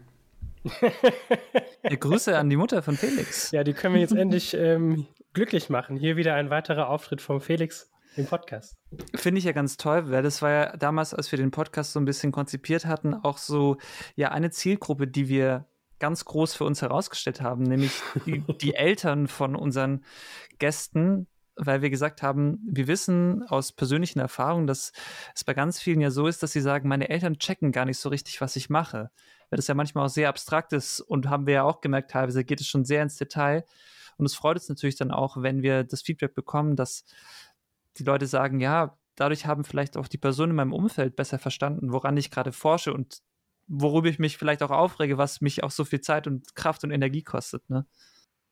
ja, 1.83 1.95
Grüße 1.95 2.37
an 2.37 2.49
die 2.49 2.55
Mutter 2.55 2.81
von 2.81 2.95
Felix. 2.95 3.51
Ja, 3.51 3.63
die 3.63 3.73
können 3.73 3.95
wir 3.95 4.01
jetzt 4.01 4.15
endlich 4.15 4.53
ähm, 4.53 5.05
glücklich 5.33 5.69
machen. 5.69 5.97
Hier 5.97 6.15
wieder 6.17 6.35
ein 6.35 6.49
weiterer 6.49 6.89
Auftritt 6.89 7.21
von 7.21 7.41
Felix 7.41 7.91
im 8.17 8.25
Podcast. 8.25 8.75
Finde 9.15 9.39
ich 9.39 9.45
ja 9.45 9.51
ganz 9.51 9.77
toll, 9.77 10.09
weil 10.11 10.23
das 10.23 10.41
war 10.41 10.51
ja 10.51 10.77
damals, 10.77 11.13
als 11.13 11.31
wir 11.31 11.37
den 11.37 11.51
Podcast 11.51 11.93
so 11.93 11.99
ein 11.99 12.05
bisschen 12.05 12.31
konzipiert 12.31 12.85
hatten, 12.85 13.13
auch 13.13 13.37
so 13.37 13.77
ja 14.15 14.31
eine 14.31 14.51
Zielgruppe, 14.51 15.07
die 15.07 15.27
wir 15.27 15.65
ganz 15.99 16.25
groß 16.25 16.53
für 16.53 16.65
uns 16.65 16.81
herausgestellt 16.81 17.41
haben, 17.41 17.63
nämlich 17.63 18.01
die, 18.25 18.39
die 18.61 18.75
Eltern 18.75 19.27
von 19.27 19.55
unseren 19.55 20.03
Gästen, 20.59 21.27
weil 21.55 21.81
wir 21.81 21.89
gesagt 21.89 22.21
haben, 22.21 22.59
wir 22.67 22.87
wissen 22.87 23.43
aus 23.43 23.71
persönlichen 23.71 24.19
Erfahrungen, 24.19 24.67
dass 24.67 24.91
es 25.33 25.43
bei 25.43 25.53
ganz 25.53 25.79
vielen 25.79 26.01
ja 26.01 26.11
so 26.11 26.27
ist, 26.27 26.43
dass 26.43 26.51
sie 26.51 26.61
sagen, 26.61 26.89
meine 26.89 27.09
Eltern 27.09 27.39
checken 27.39 27.71
gar 27.71 27.85
nicht 27.85 27.97
so 27.97 28.09
richtig, 28.09 28.41
was 28.41 28.55
ich 28.57 28.69
mache. 28.69 29.09
Weil 29.49 29.57
das 29.57 29.67
ja 29.67 29.75
manchmal 29.75 30.05
auch 30.05 30.09
sehr 30.09 30.27
abstrakt 30.27 30.73
ist 30.73 30.99
und 30.99 31.29
haben 31.29 31.47
wir 31.47 31.53
ja 31.53 31.63
auch 31.63 31.79
gemerkt, 31.79 32.11
teilweise 32.11 32.43
geht 32.43 32.59
es 32.59 32.67
schon 32.67 32.83
sehr 32.83 33.03
ins 33.03 33.15
Detail. 33.15 33.63
Und 34.17 34.25
es 34.25 34.35
freut 34.35 34.57
uns 34.57 34.69
natürlich 34.69 34.95
dann 34.95 35.11
auch, 35.11 35.37
wenn 35.41 35.61
wir 35.61 35.83
das 35.83 36.01
Feedback 36.01 36.33
bekommen, 36.33 36.75
dass 36.75 37.05
die 37.97 38.03
Leute 38.03 38.27
sagen, 38.27 38.59
ja, 38.59 38.97
dadurch 39.15 39.45
haben 39.45 39.63
vielleicht 39.63 39.97
auch 39.97 40.07
die 40.07 40.17
Personen 40.17 40.51
in 40.51 40.55
meinem 40.57 40.73
Umfeld 40.73 41.15
besser 41.15 41.39
verstanden, 41.39 41.91
woran 41.91 42.17
ich 42.17 42.31
gerade 42.31 42.51
forsche 42.51 42.93
und 42.93 43.21
worüber 43.67 44.09
ich 44.09 44.19
mich 44.19 44.37
vielleicht 44.37 44.61
auch 44.61 44.71
aufrege, 44.71 45.17
was 45.17 45.41
mich 45.41 45.63
auch 45.63 45.71
so 45.71 45.85
viel 45.85 46.01
Zeit 46.01 46.27
und 46.27 46.55
Kraft 46.55 46.83
und 46.83 46.91
Energie 46.91 47.23
kostet. 47.23 47.67
Ne? 47.69 47.85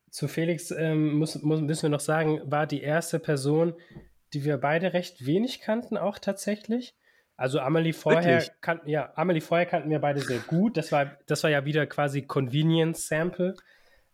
Zu 0.09 0.27
Felix 0.27 0.71
ähm, 0.71 1.13
muss, 1.13 1.41
muss, 1.41 1.61
müssen 1.61 1.83
wir 1.83 1.89
noch 1.89 1.99
sagen, 1.99 2.41
war 2.45 2.67
die 2.67 2.81
erste 2.81 3.19
Person, 3.19 3.73
die 4.33 4.43
wir 4.43 4.57
beide 4.57 4.93
recht 4.93 5.25
wenig 5.25 5.59
kannten, 5.59 5.97
auch 5.97 6.17
tatsächlich. 6.17 6.95
Also 7.35 7.59
Amelie 7.59 7.93
vorher 7.93 8.43
kannten, 8.61 8.89
ja, 8.89 9.11
Amelie 9.15 9.41
vorher 9.41 9.65
kannten 9.65 9.89
wir 9.89 9.99
beide 9.99 10.21
sehr 10.21 10.39
gut. 10.39 10.77
Das 10.77 10.91
war, 10.91 11.17
das 11.25 11.43
war 11.43 11.49
ja 11.49 11.65
wieder 11.65 11.85
quasi 11.87 12.21
Convenience 12.21 13.07
Sample. 13.07 13.55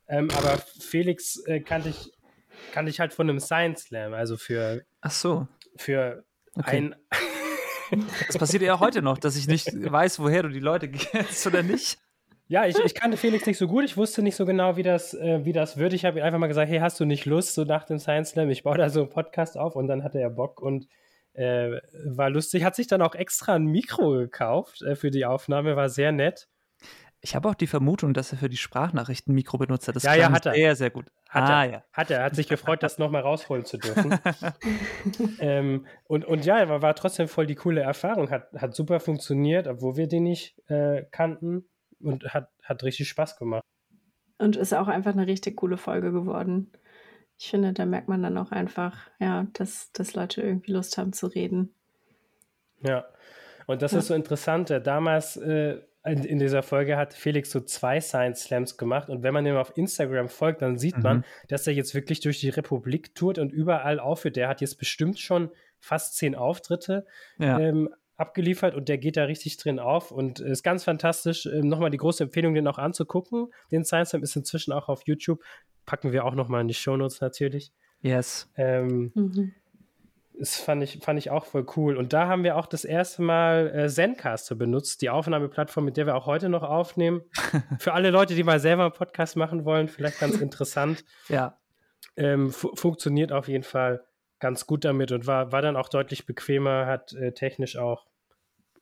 Ähm, 0.08 0.30
aber 0.38 0.58
Felix 0.80 1.38
äh, 1.46 1.60
kannte 1.60 1.90
ich, 1.90 2.12
kannte 2.72 2.90
ich 2.90 3.00
halt 3.00 3.14
von 3.14 3.30
einem 3.30 3.40
Science 3.40 3.84
Slam, 3.84 4.14
also 4.14 4.38
für. 4.38 4.84
Ach 5.02 5.12
so. 5.12 5.48
Für 5.78 6.24
okay. 6.56 6.78
ein 6.78 6.96
Das 8.28 8.38
passiert 8.38 8.64
ja 8.64 8.80
heute 8.80 9.02
noch, 9.02 9.18
dass 9.18 9.36
ich 9.36 9.48
nicht 9.48 9.68
weiß, 9.92 10.20
woher 10.20 10.44
du 10.44 10.50
die 10.50 10.60
Leute 10.60 10.90
kennst 10.90 11.46
oder 11.48 11.64
nicht. 11.64 11.98
Ja, 12.48 12.66
ich, 12.66 12.78
ich 12.80 12.96
kannte 12.96 13.18
Felix 13.18 13.46
nicht 13.46 13.60
so 13.60 13.68
gut. 13.68 13.84
Ich 13.84 13.96
wusste 13.96 14.24
nicht 14.24 14.36
so 14.36 14.46
genau, 14.46 14.76
wie 14.76 14.84
das, 14.84 15.14
äh, 15.14 15.46
wie 15.46 15.54
das 15.54 15.78
wird. 15.78 15.94
Ich 15.94 16.04
habe 16.04 16.20
ihm 16.20 16.26
einfach 16.26 16.40
mal 16.40 16.48
gesagt, 16.48 16.70
hey, 16.70 16.80
hast 16.80 17.00
du 17.00 17.06
nicht 17.06 17.26
Lust, 17.26 17.54
so 17.54 17.64
nach 17.64 17.84
dem 17.86 18.00
Science 18.00 18.32
Slam? 18.32 18.50
Ich 18.50 18.64
baue 18.64 18.78
da 18.78 18.90
so 18.90 19.02
einen 19.02 19.10
Podcast 19.10 19.56
auf 19.56 19.76
und 19.76 19.88
dann 19.88 20.04
hatte 20.04 20.20
er 20.20 20.32
Bock 20.32 20.60
und 20.60 20.88
äh, 21.34 21.80
war 22.06 22.32
lustig. 22.32 22.64
Hat 22.64 22.76
sich 22.76 22.88
dann 22.88 23.04
auch 23.04 23.14
extra 23.14 23.54
ein 23.54 23.66
Mikro 23.66 24.12
gekauft 24.14 24.82
äh, 24.82 24.96
für 24.96 25.12
die 25.12 25.26
Aufnahme, 25.26 25.76
war 25.76 25.90
sehr 25.90 26.12
nett. 26.12 26.48
Ich 27.22 27.36
habe 27.36 27.50
auch 27.50 27.56
die 27.56 27.68
Vermutung, 27.68 28.14
dass 28.14 28.32
er 28.32 28.38
für 28.38 28.48
die 28.48 28.58
Sprachnachrichten 28.58 29.34
Mikro 29.34 29.58
benutzt 29.58 29.88
hat. 29.88 29.96
Das 29.96 30.04
ja, 30.04 30.16
ja, 30.16 30.32
hat 30.32 30.46
er. 30.46 30.54
Sehr, 30.54 30.76
sehr 30.76 30.90
gut. 30.90 31.08
Hat 31.28 31.50
ah, 31.50 31.66
er. 31.66 31.72
Ja. 31.72 31.84
Hat 31.92 32.12
er. 32.12 32.24
Hat 32.24 32.36
sich 32.36 32.48
gefreut, 32.48 32.82
das 32.82 32.98
nochmal 32.98 33.24
rausholen 33.24 33.66
zu 33.66 33.78
dürfen. 33.78 34.18
ähm, 35.40 35.86
und, 36.06 36.24
und 36.24 36.46
ja, 36.46 36.70
war, 36.70 36.82
war 36.82 36.96
trotzdem 36.96 37.28
voll 37.28 37.46
die 37.46 37.56
coole 37.56 37.82
Erfahrung. 37.82 38.30
Hat, 38.30 38.54
hat 38.54 38.74
super 38.74 39.02
funktioniert, 39.02 39.68
obwohl 39.68 39.98
wir 39.98 40.08
den 40.08 40.24
nicht 40.24 40.58
äh, 40.70 41.04
kannten. 41.12 41.66
Und 42.02 42.34
hat, 42.34 42.50
hat 42.64 42.84
richtig 42.84 43.10
Spaß 43.10 43.38
gemacht. 43.38 43.64
Und 44.38 44.56
ist 44.56 44.74
auch 44.74 44.88
einfach 44.88 45.12
eine 45.12 45.28
richtig 45.28 45.58
coole 45.58 45.76
Folge 45.76 46.14
geworden. 46.14 46.72
Ich 47.38 47.50
finde, 47.50 47.74
da 47.74 47.86
merkt 47.86 48.08
man 48.08 48.24
dann 48.24 48.38
auch 48.38 48.52
einfach, 48.52 48.98
ja, 49.20 49.48
dass, 49.54 49.92
dass 49.92 50.14
Leute 50.14 50.42
irgendwie 50.42 50.72
Lust 50.72 50.98
haben 50.98 51.12
zu 51.12 51.28
reden. 51.28 51.74
Ja, 52.82 53.06
und 53.68 53.82
das 53.82 53.92
ja. 53.92 54.00
ist 54.00 54.08
so 54.08 54.14
interessant. 54.14 54.70
Damals 54.84 55.36
äh, 55.36 55.82
in, 56.06 56.24
in, 56.24 56.40
dieser 56.40 56.64
Folge 56.64 56.98
hat 56.98 57.14
Felix 57.14 57.52
so 57.52 57.60
zwei 57.60 58.00
Science 58.00 58.44
Slams 58.44 58.78
gemacht 58.78 59.10
und 59.10 59.22
wenn 59.24 59.34
man 59.34 59.46
ihm 59.46 59.58
auf 59.58 59.76
Instagram 59.76 60.30
folgt, 60.30 60.62
dann 60.62 60.78
sieht 60.78 60.98
mhm. 60.98 61.04
man, 61.04 61.26
dass 61.48 61.68
er 61.68 61.74
jetzt 61.74 61.94
wirklich 61.94 62.22
durch 62.22 62.40
die 62.40 62.50
Republik 62.50 63.16
tourt 63.16 63.38
und 63.38 63.52
überall 63.52 64.00
aufhört. 64.00 64.38
Der 64.38 64.48
hat 64.48 64.62
jetzt 64.62 64.78
bestimmt 64.78 65.20
schon 65.20 65.52
fast 65.80 66.16
zehn 66.16 66.36
Auftritte 66.36 67.06
ja. 67.38 67.60
ähm, 67.60 67.90
abgeliefert 68.16 68.76
und 68.76 68.90
der 68.90 68.98
geht 68.98 69.18
da 69.18 69.24
richtig 69.26 69.58
drin 69.58 69.80
auf 69.80 70.12
und 70.12 70.40
ist 70.40 70.64
ganz 70.64 70.84
fantastisch. 70.84 71.46
Ähm, 71.46 71.68
nochmal 71.68 71.90
die 71.90 71.98
große 71.98 72.24
Empfehlung, 72.24 72.54
den 72.54 72.68
auch 72.68 72.78
anzugucken. 72.78 73.48
Den 73.72 73.86
Science 73.86 74.10
Slam 74.10 74.24
ist 74.24 74.36
inzwischen 74.36 74.74
auch 74.74 74.90
auf 74.90 75.04
YouTube. 75.06 75.42
Packen 75.86 76.12
wir 76.12 76.26
auch 76.26 76.36
nochmal 76.36 76.62
in 76.62 76.68
die 76.68 76.74
Shownotes 76.74 77.22
natürlich. 77.22 77.72
Yes. 78.02 78.50
Ähm, 78.56 79.12
mhm. 79.16 79.54
Das 80.40 80.56
fand 80.56 80.82
ich, 80.82 81.00
fand 81.04 81.20
ich 81.20 81.32
auch 81.32 81.46
voll 81.46 81.66
cool. 81.76 81.98
Und 81.98 82.14
da 82.14 82.28
haben 82.28 82.46
wir 82.46 82.56
auch 82.56 82.66
das 82.66 82.86
erste 82.86 83.22
Mal 83.22 83.76
äh, 83.76 83.90
Zencaster 83.90 84.56
benutzt, 84.56 85.02
die 85.02 85.10
Aufnahmeplattform, 85.10 85.84
mit 85.84 85.98
der 85.98 86.06
wir 86.06 86.16
auch 86.16 86.28
heute 86.28 86.48
noch 86.48 86.64
aufnehmen. 86.64 87.22
Für 87.80 87.92
alle 87.92 88.10
Leute, 88.10 88.36
die 88.36 88.44
mal 88.44 88.62
selber 88.62 88.84
einen 88.84 88.94
Podcast 88.94 89.36
machen 89.36 89.66
wollen, 89.66 89.90
vielleicht 89.90 90.20
ganz 90.20 90.38
interessant. 90.42 91.04
ja. 91.28 91.58
Ähm, 92.16 92.52
fu 92.52 92.76
funktioniert 92.76 93.32
auf 93.32 93.48
jeden 93.48 93.64
Fall 93.64 94.04
ganz 94.40 94.66
gut 94.66 94.84
damit 94.86 95.12
und 95.12 95.28
war, 95.28 95.52
war 95.52 95.62
dann 95.62 95.76
auch 95.76 95.90
deutlich 95.90 96.26
bequemer, 96.26 96.86
hat 96.86 97.14
äh, 97.14 97.34
technisch 97.34 97.78
auch 97.78 98.06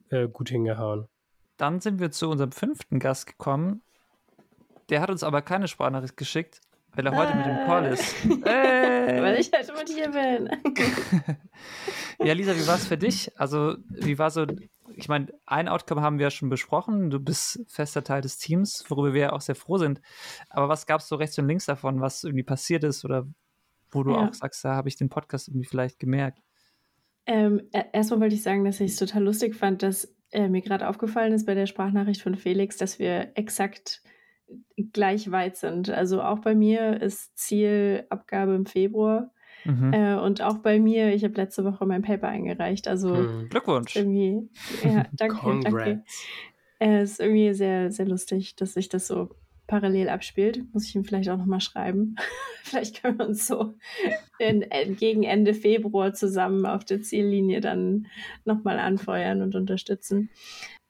äh, 0.10 0.28
gut 0.28 0.50
hingehauen. 0.50 1.08
Dann 1.58 1.80
sind 1.80 2.00
wir 2.00 2.12
zu 2.12 2.30
unserem 2.30 2.52
fünften 2.52 3.00
Gast 3.00 3.26
gekommen. 3.26 3.82
Der 4.90 5.02
hat 5.02 5.10
uns 5.10 5.24
aber 5.24 5.42
keine 5.42 5.68
Sprachnachricht 5.68 6.18
geschickt, 6.18 6.62
weil 6.98 7.06
er 7.06 7.16
heute 7.16 7.36
mit 7.36 7.46
dem 7.46 7.58
Call 7.66 7.86
ist. 7.86 8.16
Hey. 8.44 9.22
Weil 9.22 9.40
ich 9.40 9.52
halt 9.52 9.72
mit 9.78 9.90
hier 9.90 10.10
bin. 10.10 10.50
ja, 12.28 12.34
Lisa, 12.34 12.56
wie 12.56 12.68
war 12.68 12.76
es 12.76 12.88
für 12.88 12.98
dich? 12.98 13.32
Also, 13.40 13.76
wie 13.90 14.18
war 14.18 14.32
so, 14.32 14.46
ich 14.96 15.08
meine, 15.08 15.28
ein 15.46 15.68
Outcome 15.68 16.02
haben 16.02 16.18
wir 16.18 16.26
ja 16.26 16.30
schon 16.32 16.50
besprochen. 16.50 17.10
Du 17.10 17.20
bist 17.20 17.64
fester 17.68 18.04
Teil 18.04 18.22
des 18.22 18.38
Teams, 18.38 18.84
worüber 18.90 19.14
wir 19.14 19.22
ja 19.22 19.34
auch 19.34 19.42
sehr 19.42 19.56
froh 19.56 19.78
sind. 19.78 20.02
Aber 20.50 20.70
was 20.70 20.88
gab 20.88 21.02
es 21.02 21.08
so 21.08 21.16
rechts 21.16 21.38
und 21.38 21.48
links 21.48 21.66
davon, 21.66 22.02
was 22.02 22.24
irgendwie 22.24 22.44
passiert 22.44 22.84
ist 22.84 23.06
oder 23.06 23.28
wo 23.92 24.04
du 24.04 24.12
ja. 24.12 24.28
auch 24.28 24.34
sagst, 24.34 24.66
da 24.66 24.76
habe 24.76 24.90
ich 24.90 24.96
den 24.96 25.10
Podcast 25.10 25.48
irgendwie 25.48 25.68
vielleicht 25.68 26.00
gemerkt? 26.00 26.40
Ähm, 27.26 27.62
e-, 27.74 27.86
erstmal 27.94 28.22
wollte 28.22 28.36
ich 28.36 28.44
sagen, 28.44 28.66
dass 28.66 28.80
ich 28.80 28.92
es 28.92 28.98
total 28.98 29.24
lustig 29.24 29.56
fand, 29.56 29.84
dass 29.84 30.16
äh, 30.32 30.48
mir 30.48 30.62
gerade 30.62 30.88
aufgefallen 30.88 31.34
ist 31.34 31.46
bei 31.46 31.54
der 31.54 31.68
Sprachnachricht 31.68 32.22
von 32.22 32.36
Felix, 32.36 32.78
dass 32.78 32.98
wir 32.98 33.32
exakt 33.36 34.02
gleich 34.94 35.32
weit 35.32 35.58
sind. 35.58 35.90
Also 35.90 36.22
auch 36.22 36.40
bei 36.40 36.56
mir 36.56 37.02
ist 37.02 37.38
Zielabgabe 37.38 38.56
im 38.56 38.66
Februar. 38.66 39.32
Mhm. 39.66 39.94
Äh, 39.94 40.16
und 40.16 40.42
auch 40.42 40.60
bei 40.60 40.80
mir, 40.80 41.14
ich 41.14 41.24
habe 41.24 41.36
letzte 41.36 41.66
Woche 41.66 41.86
mein 41.86 42.02
Paper 42.02 42.28
eingereicht. 42.28 42.88
Also 42.88 43.14
mhm. 43.14 43.50
Glückwunsch. 43.50 43.96
Irgendwie, 43.96 44.50
ja, 44.84 45.06
danke, 45.14 45.60
danke. 45.64 46.04
Äh, 46.80 47.00
es 47.00 47.14
ist 47.14 47.20
irgendwie 47.20 47.54
sehr, 47.54 47.92
sehr 47.92 48.08
lustig, 48.08 48.56
dass 48.56 48.74
sich 48.74 48.90
das 48.90 49.08
so 49.08 49.30
parallel 49.68 50.10
abspielt. 50.10 50.64
Muss 50.74 50.88
ich 50.88 50.96
ihm 50.96 51.04
vielleicht 51.04 51.30
auch 51.30 51.38
nochmal 51.38 51.60
schreiben. 51.60 52.16
vielleicht 52.64 53.02
können 53.02 53.20
wir 53.20 53.28
uns 53.28 53.46
so 53.48 53.76
in, 54.40 54.62
in, 54.62 54.96
gegen 54.96 55.24
Ende 55.24 55.54
Februar 55.54 56.14
zusammen 56.14 56.66
auf 56.66 56.86
der 56.86 57.02
Ziellinie 57.02 57.60
dann 57.60 58.08
nochmal 58.46 58.80
anfeuern 58.80 59.42
und 59.42 59.56
unterstützen. 59.56 60.30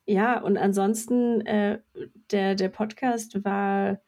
Ja, 0.09 0.39
und 0.39 0.57
ansonsten, 0.57 1.45
äh, 1.45 1.79
der, 2.31 2.55
der 2.55 2.69
Podcast 2.69 3.43
war, 3.43 3.99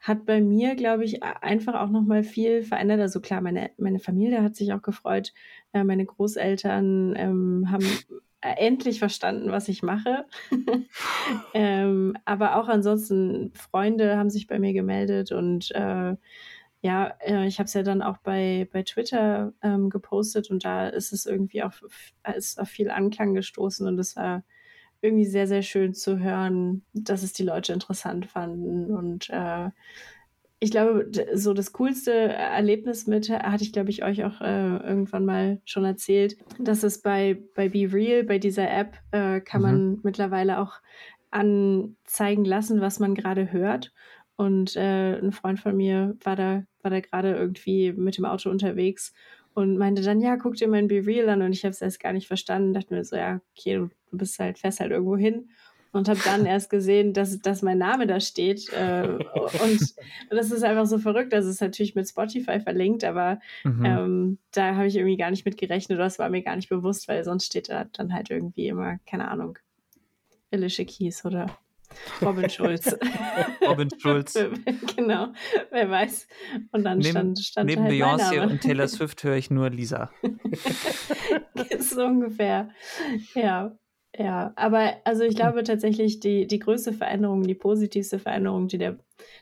hat 0.00 0.24
bei 0.24 0.40
mir, 0.40 0.74
glaube 0.74 1.04
ich, 1.04 1.22
einfach 1.22 1.74
auch 1.74 1.90
nochmal 1.90 2.22
viel 2.24 2.62
verändert. 2.62 3.00
Also 3.00 3.20
klar, 3.20 3.42
meine, 3.42 3.70
meine 3.76 3.98
Familie 4.00 4.42
hat 4.42 4.56
sich 4.56 4.72
auch 4.72 4.80
gefreut. 4.80 5.34
Äh, 5.74 5.84
meine 5.84 6.06
Großeltern 6.06 7.14
ähm, 7.16 7.66
haben 7.70 7.84
endlich 8.40 8.98
verstanden, 8.98 9.50
was 9.50 9.68
ich 9.68 9.82
mache. 9.82 10.24
ähm, 11.54 12.16
aber 12.24 12.56
auch 12.56 12.68
ansonsten, 12.68 13.52
Freunde 13.54 14.16
haben 14.16 14.30
sich 14.30 14.46
bei 14.46 14.58
mir 14.58 14.72
gemeldet 14.72 15.30
und 15.30 15.70
äh, 15.72 16.16
ja, 16.80 17.06
äh, 17.20 17.46
ich 17.46 17.58
habe 17.58 17.66
es 17.66 17.74
ja 17.74 17.82
dann 17.82 18.00
auch 18.02 18.18
bei, 18.18 18.68
bei 18.72 18.82
Twitter 18.82 19.52
ähm, 19.62 19.90
gepostet 19.90 20.50
und 20.50 20.64
da 20.64 20.88
ist 20.88 21.12
es 21.12 21.26
irgendwie 21.26 21.62
auf, 21.62 21.82
ist 22.34 22.58
auf 22.60 22.68
viel 22.68 22.90
Anklang 22.90 23.34
gestoßen 23.34 23.86
und 23.86 23.98
es 23.98 24.16
war 24.16 24.42
irgendwie 25.04 25.26
sehr, 25.26 25.46
sehr 25.46 25.62
schön 25.62 25.94
zu 25.94 26.18
hören, 26.18 26.82
dass 26.94 27.22
es 27.22 27.34
die 27.34 27.42
Leute 27.42 27.72
interessant 27.72 28.26
fanden. 28.26 28.86
Und 28.86 29.28
äh, 29.30 29.68
ich 30.60 30.70
glaube, 30.70 31.10
so 31.34 31.52
das 31.52 31.74
coolste 31.74 32.12
Erlebnis 32.12 33.06
mit 33.06 33.28
hatte 33.28 33.62
ich, 33.62 33.72
glaube 33.72 33.90
ich, 33.90 34.02
euch 34.02 34.24
auch 34.24 34.40
äh, 34.40 34.76
irgendwann 34.78 35.26
mal 35.26 35.60
schon 35.66 35.84
erzählt, 35.84 36.36
dass 36.58 36.82
es 36.82 37.02
bei, 37.02 37.38
bei 37.54 37.68
Be 37.68 37.92
Real, 37.92 38.24
bei 38.24 38.38
dieser 38.38 38.70
App, 38.70 38.96
äh, 39.10 39.40
kann 39.42 39.60
mhm. 39.60 39.66
man 39.66 40.00
mittlerweile 40.02 40.58
auch 40.58 40.80
anzeigen 41.30 42.46
lassen, 42.46 42.80
was 42.80 42.98
man 42.98 43.14
gerade 43.14 43.52
hört. 43.52 43.92
Und 44.36 44.74
äh, 44.74 45.18
ein 45.18 45.32
Freund 45.32 45.60
von 45.60 45.76
mir 45.76 46.16
war 46.24 46.34
da, 46.34 46.64
war 46.82 46.90
da 46.90 47.00
gerade 47.00 47.34
irgendwie 47.34 47.92
mit 47.92 48.16
dem 48.16 48.24
Auto 48.24 48.48
unterwegs 48.48 49.12
und 49.54 49.78
meinte 49.78 50.02
dann, 50.02 50.20
ja, 50.20 50.36
guck 50.36 50.56
dir 50.56 50.68
mein 50.68 50.88
Be 50.88 51.06
Real 51.06 51.28
an. 51.28 51.42
Und 51.42 51.52
ich 51.52 51.64
habe 51.64 51.70
es 51.70 51.80
erst 51.80 52.00
gar 52.00 52.12
nicht 52.12 52.26
verstanden. 52.26 52.74
Dachte 52.74 52.92
mir 52.92 53.04
so, 53.04 53.16
ja, 53.16 53.40
okay, 53.56 53.76
du, 53.76 53.90
du 54.10 54.18
bist 54.18 54.38
halt, 54.38 54.58
fährst 54.58 54.80
halt 54.80 54.90
irgendwo 54.90 55.16
hin. 55.16 55.48
Und 55.92 56.08
habe 56.08 56.18
dann 56.24 56.44
erst 56.46 56.70
gesehen, 56.70 57.12
dass, 57.12 57.38
dass 57.40 57.62
mein 57.62 57.78
Name 57.78 58.08
da 58.08 58.18
steht. 58.18 58.68
Äh, 58.72 59.06
und, 59.06 59.60
und, 59.60 59.94
das 60.30 60.50
ist 60.50 60.64
einfach 60.64 60.86
so 60.86 60.98
verrückt. 60.98 61.32
Das 61.32 61.46
ist 61.46 61.60
natürlich 61.60 61.94
mit 61.94 62.08
Spotify 62.08 62.58
verlinkt, 62.58 63.04
aber 63.04 63.38
mhm. 63.62 63.84
ähm, 63.84 64.38
da 64.50 64.74
habe 64.74 64.88
ich 64.88 64.96
irgendwie 64.96 65.16
gar 65.16 65.30
nicht 65.30 65.44
mit 65.44 65.56
gerechnet. 65.56 66.00
Das 66.00 66.18
war 66.18 66.30
mir 66.30 66.42
gar 66.42 66.56
nicht 66.56 66.68
bewusst, 66.68 67.06
weil 67.06 67.22
sonst 67.22 67.46
steht 67.46 67.68
da 67.68 67.84
dann 67.92 68.12
halt 68.12 68.30
irgendwie 68.30 68.66
immer, 68.66 68.98
keine 69.06 69.28
Ahnung, 69.28 69.56
Alicia 70.50 70.84
Keys 70.84 71.24
oder 71.24 71.46
Robin 72.22 72.48
Schulz. 72.50 72.96
Robin 73.66 73.88
Schulz. 73.98 74.34
genau, 74.96 75.32
wer 75.70 75.90
weiß. 75.90 76.26
Und 76.72 76.84
dann 76.84 76.98
neben, 76.98 77.10
stand, 77.10 77.38
stand 77.40 77.70
Neben 77.70 77.82
halt 77.82 77.92
Beyoncé 77.92 78.42
und 78.42 78.60
Taylor 78.60 78.88
Swift 78.88 79.22
höre 79.24 79.36
ich 79.36 79.50
nur 79.50 79.70
Lisa. 79.70 80.10
so 81.78 82.04
ungefähr. 82.04 82.70
Ja. 83.34 83.76
Ja, 84.16 84.52
aber 84.54 84.94
also 85.02 85.24
ich 85.24 85.34
glaube 85.34 85.64
tatsächlich, 85.64 86.20
die, 86.20 86.46
die 86.46 86.60
größte 86.60 86.92
Veränderung, 86.92 87.42
die 87.42 87.56
positivste 87.56 88.20
Veränderung, 88.20 88.68
die 88.68 88.78
der, 88.78 88.96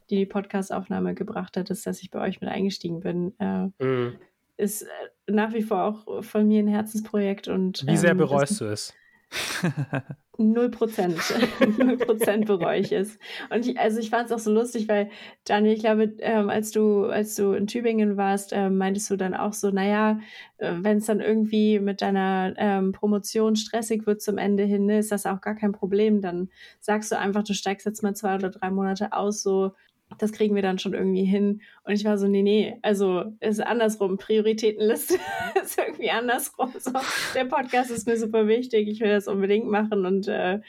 die, 0.08 0.16
die 0.16 0.26
Podcast-Aufnahme 0.26 1.14
gebracht 1.14 1.58
hat, 1.58 1.68
ist, 1.68 1.86
dass 1.86 2.02
ich 2.02 2.10
bei 2.10 2.20
euch 2.20 2.40
mit 2.40 2.48
eingestiegen 2.48 3.00
bin. 3.00 3.34
Äh, 3.38 3.68
mhm. 3.84 4.16
Ist 4.56 4.82
äh, 4.82 4.86
nach 5.26 5.52
wie 5.52 5.60
vor 5.60 5.84
auch 5.84 6.24
von 6.24 6.48
mir 6.48 6.60
ein 6.60 6.68
Herzensprojekt. 6.68 7.48
Und, 7.48 7.86
Wie 7.86 7.98
sehr 7.98 8.12
ähm, 8.12 8.16
bereust 8.16 8.62
du 8.62 8.64
es? 8.64 8.94
Null 10.38 10.70
Prozent. 10.70 11.18
Null 11.78 11.98
Prozent 11.98 12.46
bereue 12.46 12.80
ich 12.80 12.92
es. 12.92 13.18
Und 13.50 13.66
ich, 13.66 13.78
also 13.78 14.00
ich 14.00 14.10
fand 14.10 14.26
es 14.26 14.32
auch 14.32 14.38
so 14.38 14.52
lustig, 14.52 14.88
weil, 14.88 15.10
Daniel, 15.44 15.74
ich 15.74 15.80
glaube, 15.80 16.14
ähm, 16.20 16.48
als 16.50 16.70
du, 16.70 17.04
als 17.06 17.34
du 17.34 17.52
in 17.52 17.66
Tübingen 17.66 18.16
warst, 18.16 18.52
ähm, 18.52 18.78
meintest 18.78 19.10
du 19.10 19.16
dann 19.16 19.34
auch 19.34 19.52
so, 19.52 19.70
naja, 19.70 20.20
äh, 20.58 20.72
wenn 20.80 20.98
es 20.98 21.06
dann 21.06 21.20
irgendwie 21.20 21.78
mit 21.80 22.02
deiner 22.02 22.54
ähm, 22.56 22.92
Promotion 22.92 23.56
stressig 23.56 24.06
wird 24.06 24.22
zum 24.22 24.38
Ende 24.38 24.64
hin, 24.64 24.86
ne, 24.86 24.98
ist 24.98 25.12
das 25.12 25.26
auch 25.26 25.40
gar 25.40 25.54
kein 25.54 25.72
Problem. 25.72 26.20
Dann 26.20 26.48
sagst 26.80 27.12
du 27.12 27.18
einfach, 27.18 27.44
du 27.44 27.54
steigst 27.54 27.86
jetzt 27.86 28.02
mal 28.02 28.14
zwei 28.14 28.34
oder 28.34 28.50
drei 28.50 28.70
Monate 28.70 29.12
aus, 29.12 29.42
so 29.42 29.72
das 30.18 30.32
kriegen 30.32 30.54
wir 30.54 30.62
dann 30.62 30.78
schon 30.78 30.94
irgendwie 30.94 31.24
hin. 31.24 31.62
Und 31.84 31.92
ich 31.92 32.04
war 32.04 32.18
so, 32.18 32.28
nee, 32.28 32.42
nee, 32.42 32.78
also 32.82 33.24
ist 33.40 33.60
andersrum. 33.60 34.18
Prioritätenliste 34.18 35.14
ist 35.62 35.78
irgendwie 35.78 36.10
andersrum. 36.10 36.72
So, 36.78 36.92
der 37.34 37.44
Podcast 37.44 37.90
ist 37.90 38.06
mir 38.06 38.16
super 38.16 38.46
wichtig. 38.46 38.88
Ich 38.88 39.00
will 39.00 39.10
das 39.10 39.28
unbedingt 39.28 39.68
machen. 39.68 40.06
Und 40.06 40.28
äh, 40.28 40.60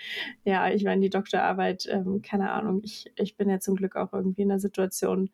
ja, 0.45 0.69
ich 0.69 0.83
meine, 0.83 1.01
die 1.01 1.09
Doktorarbeit, 1.09 1.87
ähm, 1.89 2.21
keine 2.21 2.51
Ahnung, 2.51 2.81
ich, 2.83 3.11
ich 3.15 3.37
bin 3.37 3.49
ja 3.49 3.59
zum 3.59 3.75
Glück 3.75 3.95
auch 3.95 4.13
irgendwie 4.13 4.43
in 4.43 4.49
der 4.49 4.59
Situation, 4.59 5.29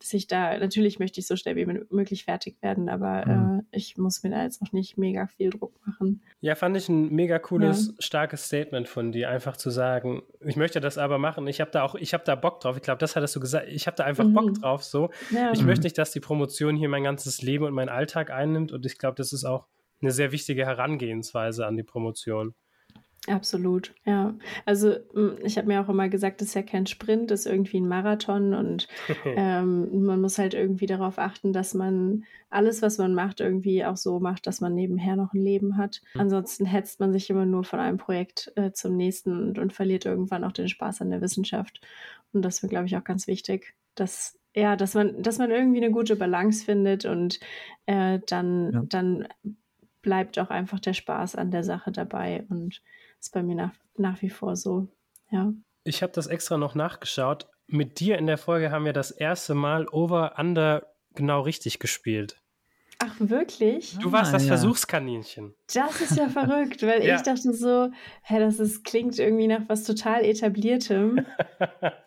dass 0.00 0.12
ich 0.12 0.26
da, 0.26 0.58
natürlich 0.58 0.98
möchte 0.98 1.20
ich 1.20 1.26
so 1.26 1.36
schnell 1.36 1.56
wie 1.56 1.64
möglich 1.64 2.24
fertig 2.24 2.60
werden, 2.60 2.88
aber 2.88 3.26
mhm. 3.26 3.58
äh, 3.70 3.76
ich 3.76 3.96
muss 3.96 4.22
mir 4.22 4.30
da 4.30 4.42
jetzt 4.42 4.60
auch 4.62 4.72
nicht 4.72 4.98
mega 4.98 5.26
viel 5.26 5.50
Druck 5.50 5.74
machen. 5.86 6.22
Ja, 6.40 6.54
fand 6.54 6.76
ich 6.76 6.88
ein 6.88 7.10
mega 7.10 7.38
cooles, 7.38 7.88
ja. 7.88 7.92
starkes 8.00 8.44
Statement 8.46 8.88
von 8.88 9.12
dir, 9.12 9.30
einfach 9.30 9.56
zu 9.56 9.70
sagen, 9.70 10.22
ich 10.40 10.56
möchte 10.56 10.80
das 10.80 10.98
aber 10.98 11.18
machen. 11.18 11.46
Ich 11.46 11.60
habe 11.60 11.70
da 11.70 11.82
auch, 11.82 11.94
ich 11.94 12.12
habe 12.12 12.24
da 12.24 12.34
Bock 12.34 12.60
drauf. 12.60 12.76
Ich 12.76 12.82
glaube, 12.82 12.98
das 12.98 13.16
hattest 13.16 13.34
du 13.36 13.40
gesagt. 13.40 13.68
Ich 13.68 13.86
habe 13.86 13.96
da 13.96 14.04
einfach 14.04 14.24
mhm. 14.24 14.34
Bock 14.34 14.54
drauf. 14.54 14.84
So, 14.84 15.10
ja. 15.30 15.52
ich 15.52 15.60
mhm. 15.60 15.66
möchte 15.66 15.84
nicht, 15.84 15.96
dass 15.96 16.10
die 16.10 16.20
Promotion 16.20 16.76
hier 16.76 16.88
mein 16.88 17.04
ganzes 17.04 17.40
Leben 17.40 17.64
und 17.64 17.72
meinen 17.72 17.88
Alltag 17.88 18.30
einnimmt. 18.30 18.72
Und 18.72 18.84
ich 18.84 18.98
glaube, 18.98 19.14
das 19.16 19.32
ist 19.32 19.44
auch 19.44 19.66
eine 20.02 20.10
sehr 20.10 20.32
wichtige 20.32 20.66
Herangehensweise 20.66 21.66
an 21.66 21.76
die 21.76 21.82
Promotion. 21.82 22.54
Absolut, 23.26 23.94
ja. 24.04 24.34
Also 24.66 24.96
hm, 25.14 25.38
ich 25.42 25.56
habe 25.56 25.68
mir 25.68 25.80
auch 25.80 25.88
immer 25.88 26.08
gesagt, 26.08 26.40
das 26.40 26.48
ist 26.48 26.54
ja 26.54 26.62
kein 26.62 26.86
Sprint, 26.86 27.30
das 27.30 27.40
ist 27.40 27.52
irgendwie 27.52 27.78
ein 27.78 27.88
Marathon 27.88 28.52
und 28.52 28.86
ähm, 29.24 30.04
man 30.04 30.20
muss 30.20 30.38
halt 30.38 30.52
irgendwie 30.52 30.86
darauf 30.86 31.18
achten, 31.18 31.52
dass 31.52 31.72
man 31.72 32.24
alles, 32.50 32.82
was 32.82 32.98
man 32.98 33.14
macht, 33.14 33.40
irgendwie 33.40 33.84
auch 33.84 33.96
so 33.96 34.20
macht, 34.20 34.46
dass 34.46 34.60
man 34.60 34.74
nebenher 34.74 35.16
noch 35.16 35.32
ein 35.32 35.40
Leben 35.40 35.78
hat. 35.78 36.02
Mhm. 36.14 36.20
Ansonsten 36.20 36.66
hetzt 36.66 37.00
man 37.00 37.12
sich 37.12 37.30
immer 37.30 37.46
nur 37.46 37.64
von 37.64 37.80
einem 37.80 37.96
Projekt 37.96 38.52
äh, 38.56 38.72
zum 38.72 38.96
nächsten 38.96 39.32
und, 39.32 39.58
und 39.58 39.72
verliert 39.72 40.04
irgendwann 40.04 40.44
auch 40.44 40.52
den 40.52 40.68
Spaß 40.68 41.00
an 41.00 41.10
der 41.10 41.22
Wissenschaft. 41.22 41.80
Und 42.32 42.42
das 42.42 42.62
wäre, 42.62 42.70
glaube 42.70 42.86
ich, 42.86 42.96
auch 42.96 43.04
ganz 43.04 43.26
wichtig, 43.26 43.74
dass 43.94 44.38
ja, 44.56 44.76
dass 44.76 44.94
man, 44.94 45.20
dass 45.20 45.38
man 45.38 45.50
irgendwie 45.50 45.82
eine 45.82 45.90
gute 45.90 46.14
Balance 46.14 46.64
findet 46.64 47.06
und 47.06 47.40
äh, 47.86 48.20
dann, 48.26 48.72
ja. 48.72 48.82
dann 48.84 49.26
bleibt 50.00 50.38
auch 50.38 50.50
einfach 50.50 50.78
der 50.78 50.92
Spaß 50.92 51.34
an 51.34 51.50
der 51.50 51.64
Sache 51.64 51.90
dabei 51.90 52.44
und 52.48 52.80
ist 53.24 53.32
bei 53.32 53.42
mir 53.42 53.54
nach, 53.54 53.72
nach 53.96 54.20
wie 54.22 54.30
vor 54.30 54.54
so, 54.56 54.88
ja. 55.30 55.52
Ich 55.84 56.02
habe 56.02 56.12
das 56.12 56.26
extra 56.26 56.56
noch 56.56 56.74
nachgeschaut. 56.74 57.48
Mit 57.66 58.00
dir 58.00 58.18
in 58.18 58.26
der 58.26 58.38
Folge 58.38 58.70
haben 58.70 58.84
wir 58.84 58.92
das 58.92 59.10
erste 59.10 59.54
Mal 59.54 59.88
Over 59.88 60.34
Under 60.38 60.86
genau 61.14 61.40
richtig 61.40 61.78
gespielt. 61.78 62.40
Ach, 62.98 63.14
wirklich? 63.18 63.98
Du 63.98 64.12
warst 64.12 64.30
ah, 64.30 64.34
das 64.34 64.44
ja. 64.44 64.48
Versuchskaninchen. 64.48 65.54
Das 65.72 66.00
ist 66.00 66.16
ja 66.16 66.28
verrückt, 66.40 66.82
weil 66.82 67.04
ja. 67.04 67.16
ich 67.16 67.22
dachte 67.22 67.52
so, 67.52 67.90
hä, 68.22 68.38
das 68.38 68.60
ist, 68.60 68.84
klingt 68.84 69.18
irgendwie 69.18 69.46
nach 69.46 69.62
was 69.68 69.84
total 69.84 70.24
etabliertem. 70.24 71.24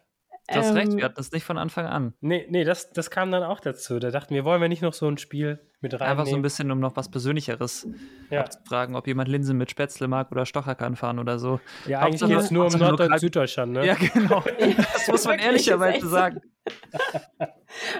Du 0.50 0.56
hast 0.56 0.70
ähm, 0.70 0.76
recht, 0.76 0.95
wir 0.95 1.04
hatten 1.04 1.16
das 1.16 1.32
nicht 1.34 1.43
von 1.43 1.58
Anfang 1.58 1.88
an. 1.88 2.14
Nee, 2.22 2.48
nee, 2.50 2.64
das, 2.64 2.93
das 2.93 3.12
kam 3.12 3.32
dann 3.32 3.43
auch 3.43 3.60
dazu. 3.60 4.00
Da 4.00 4.12
dachten 4.12 4.34
wir, 4.34 4.45
wollen 4.45 4.62
wir 4.62 4.70
nicht 4.70 4.82
noch 4.82 4.93
so 4.93 5.06
ein 5.08 5.18
Spiel 5.18 5.60
mit 5.82 5.93
rein. 5.93 6.10
Einfach 6.10 6.26
so 6.26 6.38
ein 6.38 6.41
bisschen, 6.41 6.72
um 6.72 6.80
noch 6.80 6.95
was 6.95 7.12
Persönlicheres 7.12 7.86
ja. 8.30 8.41
abzufragen, 8.41 8.95
ob 8.95 9.08
jemand 9.08 9.28
Linsen 9.28 9.58
mit 9.58 9.70
Spätzle 9.70 10.08
mag 10.08 10.32
oder 10.32 10.45
Stocherkahn 10.45 10.95
fahren 10.95 11.20
oder 11.20 11.38
so. 11.38 11.60
Ja, 11.86 12.00
eigentlich 12.00 12.22
geht 12.22 12.38
es 12.38 12.50
nur 12.50 12.66
um 12.66 12.80
Nord- 12.80 13.02
und 13.02 13.20
Süddeutschland, 13.20 13.74
ne? 13.74 13.86
Ja, 13.86 13.95
genau. 13.95 14.43
Das 14.93 15.08
muss 15.10 15.26
man 15.26 15.39
ehrlicherweise 15.39 16.08
sagen. 16.08 16.41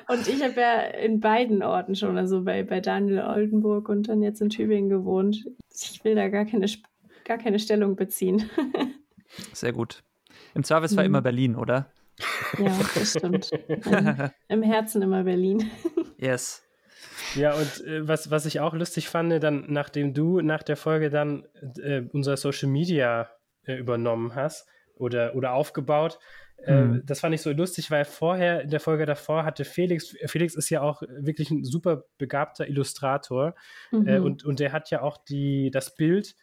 und 0.08 0.28
ich 0.28 0.42
habe 0.42 0.60
ja 0.60 0.80
in 0.80 1.20
beiden 1.20 1.64
Orten 1.64 1.96
schon, 1.96 2.18
also 2.18 2.44
bei, 2.44 2.64
bei 2.64 2.80
Daniel 2.80 3.24
Oldenburg 3.24 3.90
und 3.90 4.08
dann 4.08 4.22
jetzt 4.22 4.42
in 4.42 4.50
Tübingen 4.50 4.90
gewohnt. 4.90 5.46
Ich 5.74 6.02
will 6.06 6.16
da 6.16 6.30
gar 6.30 6.46
keine, 6.46 6.66
gar 7.26 7.38
keine 7.38 7.60
Stellung 7.60 7.98
beziehen. 7.98 8.50
Sehr 9.54 9.74
gut. 9.74 10.04
Im 10.56 10.64
Zweifelsfall 10.64 11.04
mhm. 11.04 11.16
immer 11.16 11.22
Berlin, 11.22 11.56
oder? 11.56 11.92
Ja, 12.58 12.78
das 12.96 13.12
stimmt. 13.12 13.52
Im, 13.68 14.30
Im 14.48 14.64
Herzen 14.64 15.02
immer 15.02 15.24
Berlin. 15.24 15.70
Yes. 16.20 16.64
Ja, 17.36 17.54
und 17.54 17.86
äh, 17.86 18.08
was, 18.08 18.32
was 18.32 18.48
ich 18.48 18.60
auch 18.60 18.74
lustig 18.74 19.08
fand, 19.08 19.44
dann, 19.44 19.66
nachdem 19.68 20.16
du 20.16 20.42
nach 20.42 20.64
der 20.64 20.76
Folge 20.76 21.12
dann 21.12 21.46
äh, 21.80 22.02
unser 22.12 22.38
Social 22.38 22.70
Media 22.70 23.30
äh, 23.68 23.76
übernommen 23.76 24.34
hast 24.34 24.68
oder, 24.96 25.36
oder 25.36 25.54
aufgebaut, 25.54 26.18
äh, 26.66 26.82
mhm. 26.82 27.04
das 27.06 27.20
fand 27.20 27.36
ich 27.36 27.42
so 27.42 27.52
lustig, 27.52 27.92
weil 27.92 28.04
vorher, 28.04 28.62
in 28.62 28.70
der 28.72 28.80
Folge 28.80 29.06
davor, 29.06 29.46
hatte 29.46 29.64
Felix, 29.64 30.16
Felix 30.26 30.56
ist 30.56 30.72
ja 30.72 30.82
auch 30.82 31.04
wirklich 31.04 31.52
ein 31.52 31.64
super 31.64 32.06
begabter 32.18 32.68
Illustrator 32.68 33.54
äh, 33.92 34.18
mhm. 34.18 34.26
und, 34.26 34.44
und 34.44 34.60
der 34.60 34.72
hat 34.72 34.90
ja 34.90 35.02
auch 35.02 35.18
die, 35.18 35.70
das 35.70 35.96
Bild 35.96 36.36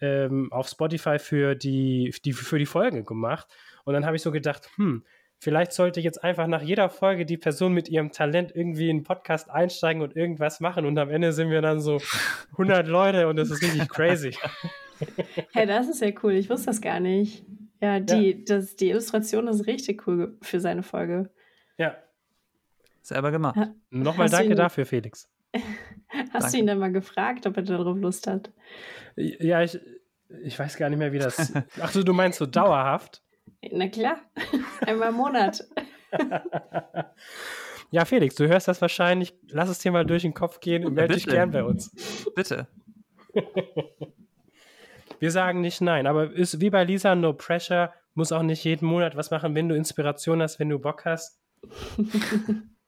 ähm, 0.00 0.50
auf 0.52 0.68
Spotify 0.68 1.18
für 1.18 1.54
die, 1.54 2.14
die, 2.24 2.32
für 2.32 2.58
die 2.58 2.66
Folge 2.66 3.04
gemacht. 3.04 3.46
Und 3.84 3.94
dann 3.94 4.06
habe 4.06 4.16
ich 4.16 4.22
so 4.22 4.32
gedacht, 4.32 4.68
hm, 4.76 5.04
Vielleicht 5.40 5.72
sollte 5.72 6.00
jetzt 6.00 6.24
einfach 6.24 6.48
nach 6.48 6.62
jeder 6.62 6.88
Folge 6.88 7.24
die 7.24 7.36
Person 7.36 7.72
mit 7.72 7.88
ihrem 7.88 8.10
Talent 8.10 8.54
irgendwie 8.54 8.90
in 8.90 8.98
den 8.98 9.04
Podcast 9.04 9.48
einsteigen 9.50 10.02
und 10.02 10.16
irgendwas 10.16 10.58
machen 10.58 10.84
und 10.84 10.98
am 10.98 11.10
Ende 11.10 11.32
sind 11.32 11.50
wir 11.50 11.62
dann 11.62 11.80
so 11.80 12.00
100 12.52 12.88
Leute 12.88 13.28
und 13.28 13.36
das 13.36 13.50
ist 13.50 13.62
richtig 13.62 13.88
crazy. 13.88 14.34
Hey, 15.52 15.64
das 15.64 15.88
ist 15.88 16.02
ja 16.02 16.10
cool. 16.24 16.32
Ich 16.32 16.50
wusste 16.50 16.66
das 16.66 16.80
gar 16.80 16.98
nicht. 16.98 17.44
Ja, 17.80 18.00
die, 18.00 18.30
ja. 18.30 18.36
Das, 18.46 18.74
die 18.74 18.90
Illustration 18.90 19.46
ist 19.46 19.68
richtig 19.68 20.06
cool 20.08 20.36
für 20.42 20.58
seine 20.58 20.82
Folge. 20.82 21.30
Ja. 21.76 21.96
Selber 23.02 23.30
gemacht. 23.30 23.56
Ha, 23.56 23.72
Nochmal 23.90 24.28
danke 24.28 24.50
ihn, 24.50 24.56
dafür, 24.56 24.86
Felix. 24.86 25.30
Hast 26.08 26.32
danke. 26.32 26.50
du 26.50 26.58
ihn 26.58 26.66
dann 26.66 26.78
mal 26.78 26.92
gefragt, 26.92 27.46
ob 27.46 27.56
er 27.56 27.62
darauf 27.62 27.96
Lust 27.96 28.26
hat? 28.26 28.50
Ja, 29.14 29.62
ich, 29.62 29.78
ich 30.42 30.58
weiß 30.58 30.76
gar 30.76 30.90
nicht 30.90 30.98
mehr, 30.98 31.12
wie 31.12 31.18
das. 31.18 31.52
Ach 31.80 31.92
so, 31.92 32.02
du 32.02 32.12
meinst 32.12 32.38
so 32.38 32.46
dauerhaft? 32.46 33.22
Na 33.72 33.88
klar, 33.88 34.18
einmal 34.86 35.10
im 35.10 35.16
Monat. 35.16 35.64
ja, 37.90 38.04
Felix, 38.04 38.34
du 38.36 38.46
hörst 38.48 38.68
das 38.68 38.80
wahrscheinlich. 38.80 39.34
Lass 39.48 39.68
es 39.68 39.78
dir 39.80 39.92
mal 39.92 40.06
durch 40.06 40.22
den 40.22 40.34
Kopf 40.34 40.60
gehen 40.60 40.84
und 40.84 40.94
melde 40.94 41.14
dich 41.14 41.26
gern 41.26 41.50
bei 41.50 41.64
uns. 41.64 41.90
Bitte. 42.34 42.68
Wir 45.20 45.32
sagen 45.32 45.60
nicht 45.60 45.80
nein, 45.80 46.06
aber 46.06 46.30
ist 46.30 46.60
wie 46.60 46.70
bei 46.70 46.84
Lisa, 46.84 47.16
no 47.16 47.32
pressure, 47.32 47.92
muss 48.14 48.30
auch 48.30 48.42
nicht 48.42 48.62
jeden 48.62 48.86
Monat 48.86 49.16
was 49.16 49.32
machen, 49.32 49.54
wenn 49.56 49.68
du 49.68 49.74
Inspiration 49.74 50.40
hast, 50.42 50.60
wenn 50.60 50.68
du 50.68 50.78
Bock 50.78 51.04
hast. 51.04 51.40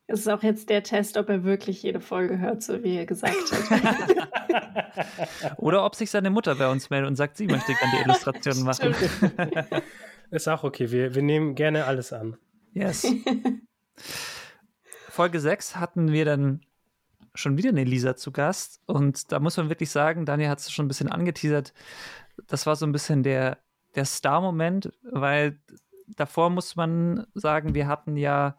Es 0.07 0.21
ist 0.21 0.29
auch 0.29 0.45
jetzt 0.45 0.71
der 0.71 0.85
Test, 0.85 1.16
ob 1.16 1.29
er 1.29 1.43
wirklich 1.43 1.83
jede 1.83 2.01
Folge 2.01 2.39
hört, 2.39 2.62
so 2.62 2.85
wie 2.85 2.97
er 2.99 3.07
gesagt 3.07 3.35
hat. 3.71 5.59
Oder 5.59 5.85
ob 5.85 5.97
sich 5.97 6.11
seine 6.11 6.31
Mutter 6.31 6.55
bei 6.55 6.71
uns 6.71 6.89
meldet 6.91 7.09
und 7.09 7.16
sagt, 7.16 7.37
sie 7.37 7.49
möchte 7.49 7.75
gerne 7.75 7.95
die 7.97 8.03
Illustrationen 8.05 8.62
machen. 8.62 8.95
Ist 10.31 10.49
auch 10.49 10.64
okay. 10.64 10.91
Wir, 10.91 11.14
wir 11.14 11.22
nehmen 11.22 11.55
gerne 11.55 11.85
alles 11.87 12.12
an. 12.12 12.37
Yes. 12.72 13.07
Folge 15.09 15.41
6 15.41 15.76
hatten 15.76 16.12
wir 16.12 16.24
dann 16.24 16.61
schon 17.35 17.57
wieder 17.57 17.70
eine 17.70 17.85
Lisa 17.85 18.16
zu 18.16 18.33
Gast. 18.33 18.81
Und 18.87 19.33
da 19.33 19.41
muss 19.41 19.57
man 19.57 19.68
wirklich 19.68 19.91
sagen, 19.91 20.26
Daniel 20.26 20.49
hat 20.49 20.61
es 20.61 20.70
schon 20.70 20.87
ein 20.87 20.89
bisschen 20.89 21.11
angeteasert. 21.11 21.72
Das 22.47 22.66
war 22.66 22.76
so 22.76 22.87
ein 22.87 22.93
bisschen 22.93 23.22
der, 23.22 23.59
der 23.95 24.05
Star-Moment, 24.05 24.93
weil 25.03 25.61
davor 26.07 26.51
muss 26.51 26.76
man 26.76 27.26
sagen, 27.35 27.74
wir 27.74 27.87
hatten 27.87 28.16
ja 28.16 28.57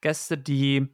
Gäste, 0.00 0.36
die 0.36 0.88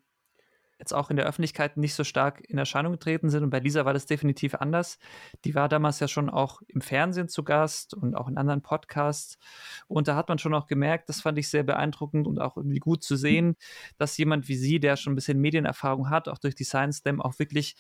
jetzt 0.83 0.93
auch 0.93 1.11
in 1.11 1.17
der 1.17 1.27
Öffentlichkeit 1.27 1.77
nicht 1.77 1.95
so 1.95 2.03
stark 2.03 2.41
in 2.49 2.59
Erscheinung 2.59 2.93
getreten 2.93 3.31
sind. 3.31 3.45
Und 3.45 3.51
bei 3.51 3.61
Lisa 3.61 3.85
war 3.85 3.93
das 3.95 4.07
definitiv 4.07 4.57
anders. 4.57 4.99
Die 5.45 5.55
war 5.55 5.69
damals 5.69 6.01
ja 6.01 6.09
schon 6.09 6.29
auch 6.29 6.61
im 6.67 6.81
Fernsehen 6.81 7.29
zu 7.29 7.45
Gast 7.45 7.95
und 7.95 8.17
auch 8.17 8.27
in 8.27 8.37
anderen 8.37 8.63
Podcasts. 8.63 9.39
Und 9.87 10.09
da 10.09 10.17
hat 10.17 10.29
man 10.29 10.39
schon 10.39 10.55
auch 10.55 10.67
gemerkt, 10.67 11.09
das 11.09 11.21
fand 11.21 11.39
ich 11.39 11.49
sehr 11.49 11.63
beeindruckend 11.63 12.27
und 12.27 12.41
auch 12.41 12.57
irgendwie 12.57 12.81
gut 12.81 13.05
zu 13.05 13.15
sehen, 13.15 13.55
dass 13.97 14.19
jemand 14.19 14.49
wie 14.49 14.57
sie, 14.57 14.81
der 14.81 14.97
schon 14.97 15.13
ein 15.13 15.17
bisschen 15.17 15.41
Medienerfahrung 15.41 16.11
hat, 16.11 16.29
auch 16.29 16.39
durch 16.39 16.57
die 16.57 16.65
Science 16.65 16.99
Slam, 16.99 17.21
auch 17.21 17.39
wirklich 17.39 17.77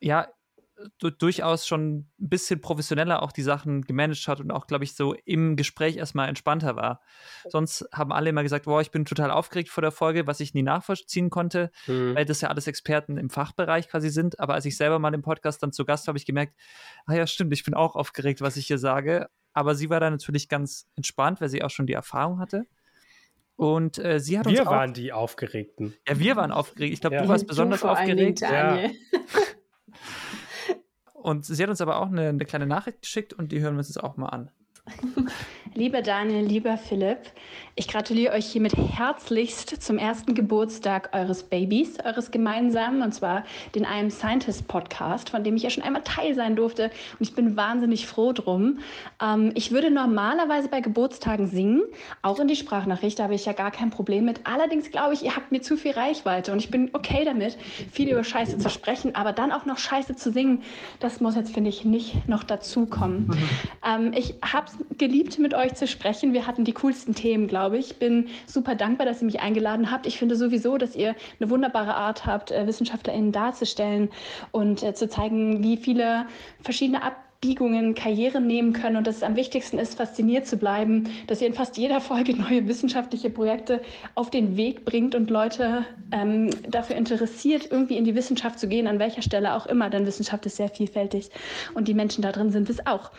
ja, 0.00 0.28
durchaus 1.18 1.66
schon 1.66 1.98
ein 1.98 2.10
bisschen 2.18 2.60
professioneller 2.60 3.22
auch 3.22 3.32
die 3.32 3.42
Sachen 3.42 3.82
gemanagt 3.82 4.28
hat 4.28 4.40
und 4.40 4.50
auch, 4.50 4.66
glaube 4.66 4.84
ich, 4.84 4.94
so 4.94 5.14
im 5.24 5.56
Gespräch 5.56 5.96
erstmal 5.96 6.28
entspannter 6.28 6.76
war. 6.76 7.00
Sonst 7.48 7.88
haben 7.92 8.12
alle 8.12 8.30
immer 8.30 8.42
gesagt, 8.42 8.66
boah, 8.66 8.80
ich 8.80 8.90
bin 8.90 9.04
total 9.04 9.30
aufgeregt 9.30 9.70
vor 9.70 9.82
der 9.82 9.90
Folge, 9.90 10.26
was 10.26 10.40
ich 10.40 10.54
nie 10.54 10.62
nachvollziehen 10.62 11.30
konnte, 11.30 11.70
mhm. 11.86 12.14
weil 12.14 12.24
das 12.24 12.40
ja 12.40 12.48
alles 12.48 12.66
Experten 12.66 13.16
im 13.16 13.30
Fachbereich 13.30 13.88
quasi 13.88 14.10
sind. 14.10 14.38
Aber 14.38 14.54
als 14.54 14.64
ich 14.64 14.76
selber 14.76 14.98
mal 14.98 15.14
im 15.14 15.22
Podcast 15.22 15.62
dann 15.62 15.72
zu 15.72 15.84
Gast 15.84 16.06
war, 16.06 16.12
habe 16.12 16.18
ich 16.18 16.26
gemerkt, 16.26 16.54
ah 17.06 17.14
ja, 17.14 17.26
stimmt, 17.26 17.52
ich 17.52 17.64
bin 17.64 17.74
auch 17.74 17.96
aufgeregt, 17.96 18.40
was 18.40 18.56
ich 18.56 18.66
hier 18.66 18.78
sage. 18.78 19.28
Aber 19.52 19.74
sie 19.74 19.90
war 19.90 20.00
da 20.00 20.10
natürlich 20.10 20.48
ganz 20.48 20.88
entspannt, 20.94 21.40
weil 21.40 21.48
sie 21.48 21.62
auch 21.64 21.70
schon 21.70 21.86
die 21.86 21.94
Erfahrung 21.94 22.38
hatte. 22.38 22.66
Und 23.56 23.98
äh, 23.98 24.20
sie 24.20 24.38
hat 24.38 24.46
wir 24.46 24.50
uns. 24.50 24.60
Wir 24.60 24.66
waren 24.66 24.94
die 24.94 25.12
Aufgeregten. 25.12 25.94
Ja, 26.06 26.20
wir 26.20 26.36
waren 26.36 26.52
aufgeregt. 26.52 26.92
Ich 26.92 27.00
glaube, 27.00 27.16
ja. 27.16 27.22
du 27.22 27.28
warst 27.28 27.48
besonders 27.48 27.82
aufgeregt. 27.82 28.40
Ja. 28.40 28.78
Und 31.22 31.44
sie 31.44 31.62
hat 31.62 31.70
uns 31.70 31.80
aber 31.80 31.96
auch 31.96 32.08
eine, 32.08 32.28
eine 32.28 32.44
kleine 32.44 32.66
Nachricht 32.66 33.02
geschickt 33.02 33.32
und 33.32 33.52
die 33.52 33.60
hören 33.60 33.74
wir 33.74 33.78
uns 33.78 33.88
jetzt 33.88 34.02
auch 34.02 34.16
mal 34.16 34.28
an. 34.28 34.50
Lieber 35.78 36.02
Daniel, 36.02 36.44
lieber 36.44 36.76
Philipp, 36.76 37.18
ich 37.76 37.86
gratuliere 37.86 38.32
euch 38.34 38.46
hiermit 38.46 38.74
herzlichst 38.76 39.80
zum 39.80 39.98
ersten 39.98 40.34
Geburtstag 40.34 41.10
eures 41.12 41.44
Babys, 41.44 42.00
eures 42.04 42.32
gemeinsamen, 42.32 43.02
und 43.02 43.14
zwar 43.14 43.44
den 43.76 43.84
I 43.84 44.00
Am 44.00 44.10
Scientist 44.10 44.66
Podcast, 44.66 45.30
von 45.30 45.44
dem 45.44 45.54
ich 45.54 45.62
ja 45.62 45.70
schon 45.70 45.84
einmal 45.84 46.02
Teil 46.02 46.34
sein 46.34 46.56
durfte. 46.56 46.86
Und 46.86 47.20
ich 47.20 47.36
bin 47.36 47.56
wahnsinnig 47.56 48.08
froh 48.08 48.32
drum. 48.32 48.80
Ähm, 49.22 49.52
ich 49.54 49.70
würde 49.70 49.92
normalerweise 49.92 50.66
bei 50.66 50.80
Geburtstagen 50.80 51.46
singen, 51.46 51.82
auch 52.22 52.40
in 52.40 52.48
die 52.48 52.56
Sprachnachricht, 52.56 53.20
da 53.20 53.22
habe 53.22 53.36
ich 53.36 53.46
ja 53.46 53.52
gar 53.52 53.70
kein 53.70 53.90
Problem 53.90 54.24
mit. 54.24 54.40
Allerdings 54.42 54.90
glaube 54.90 55.14
ich, 55.14 55.22
ihr 55.22 55.36
habt 55.36 55.52
mir 55.52 55.62
zu 55.62 55.76
viel 55.76 55.92
Reichweite 55.92 56.50
und 56.50 56.58
ich 56.58 56.72
bin 56.72 56.90
okay 56.94 57.24
damit, 57.24 57.56
viel 57.92 58.08
über 58.08 58.24
Scheiße 58.24 58.58
zu 58.58 58.70
sprechen, 58.70 59.14
aber 59.14 59.32
dann 59.32 59.52
auch 59.52 59.66
noch 59.66 59.78
Scheiße 59.78 60.16
zu 60.16 60.32
singen, 60.32 60.64
das 60.98 61.20
muss 61.20 61.36
jetzt, 61.36 61.54
finde 61.54 61.70
ich, 61.70 61.84
nicht 61.84 62.28
noch 62.28 62.42
dazukommen. 62.42 63.28
Mhm. 63.28 63.38
Ähm, 63.86 64.12
ich 64.16 64.34
habe 64.42 64.66
es 64.66 64.98
geliebt, 64.98 65.38
mit 65.38 65.54
euch 65.54 65.67
euch 65.68 65.74
zu 65.74 65.86
sprechen. 65.86 66.32
Wir 66.32 66.46
hatten 66.46 66.64
die 66.64 66.72
coolsten 66.72 67.14
Themen, 67.14 67.46
glaube 67.46 67.78
ich. 67.78 67.98
Bin 67.98 68.28
super 68.46 68.74
dankbar, 68.74 69.06
dass 69.06 69.20
ihr 69.20 69.26
mich 69.26 69.40
eingeladen 69.40 69.90
habt. 69.90 70.06
Ich 70.06 70.18
finde 70.18 70.36
sowieso, 70.36 70.78
dass 70.78 70.96
ihr 70.96 71.14
eine 71.40 71.50
wunderbare 71.50 71.94
Art 71.94 72.26
habt, 72.26 72.50
äh, 72.50 72.66
WissenschaftlerInnen 72.66 73.32
darzustellen 73.32 74.08
und 74.50 74.82
äh, 74.82 74.94
zu 74.94 75.08
zeigen, 75.08 75.62
wie 75.62 75.76
viele 75.76 76.26
verschiedene 76.60 77.02
Ab 77.02 77.27
Abbiegungen, 77.40 77.94
Karrieren 77.94 78.48
nehmen 78.48 78.72
können 78.72 78.96
und 78.96 79.06
dass 79.06 79.18
es 79.18 79.22
am 79.22 79.36
wichtigsten 79.36 79.78
ist, 79.78 79.96
fasziniert 79.96 80.48
zu 80.48 80.56
bleiben, 80.56 81.08
dass 81.28 81.40
ihr 81.40 81.46
in 81.46 81.54
fast 81.54 81.76
jeder 81.76 82.00
Folge 82.00 82.34
neue 82.36 82.66
wissenschaftliche 82.66 83.30
Projekte 83.30 83.80
auf 84.16 84.28
den 84.28 84.56
Weg 84.56 84.84
bringt 84.84 85.14
und 85.14 85.30
Leute 85.30 85.84
ähm, 86.10 86.50
dafür 86.68 86.96
interessiert, 86.96 87.70
irgendwie 87.70 87.96
in 87.96 88.04
die 88.04 88.16
Wissenschaft 88.16 88.58
zu 88.58 88.66
gehen, 88.66 88.88
an 88.88 88.98
welcher 88.98 89.22
Stelle 89.22 89.54
auch 89.54 89.66
immer, 89.66 89.88
denn 89.88 90.04
Wissenschaft 90.04 90.46
ist 90.46 90.56
sehr 90.56 90.68
vielfältig 90.68 91.30
und 91.74 91.86
die 91.86 91.94
Menschen 91.94 92.22
da 92.22 92.32
drin 92.32 92.50
sind 92.50 92.68
es 92.70 92.84
auch. 92.88 93.12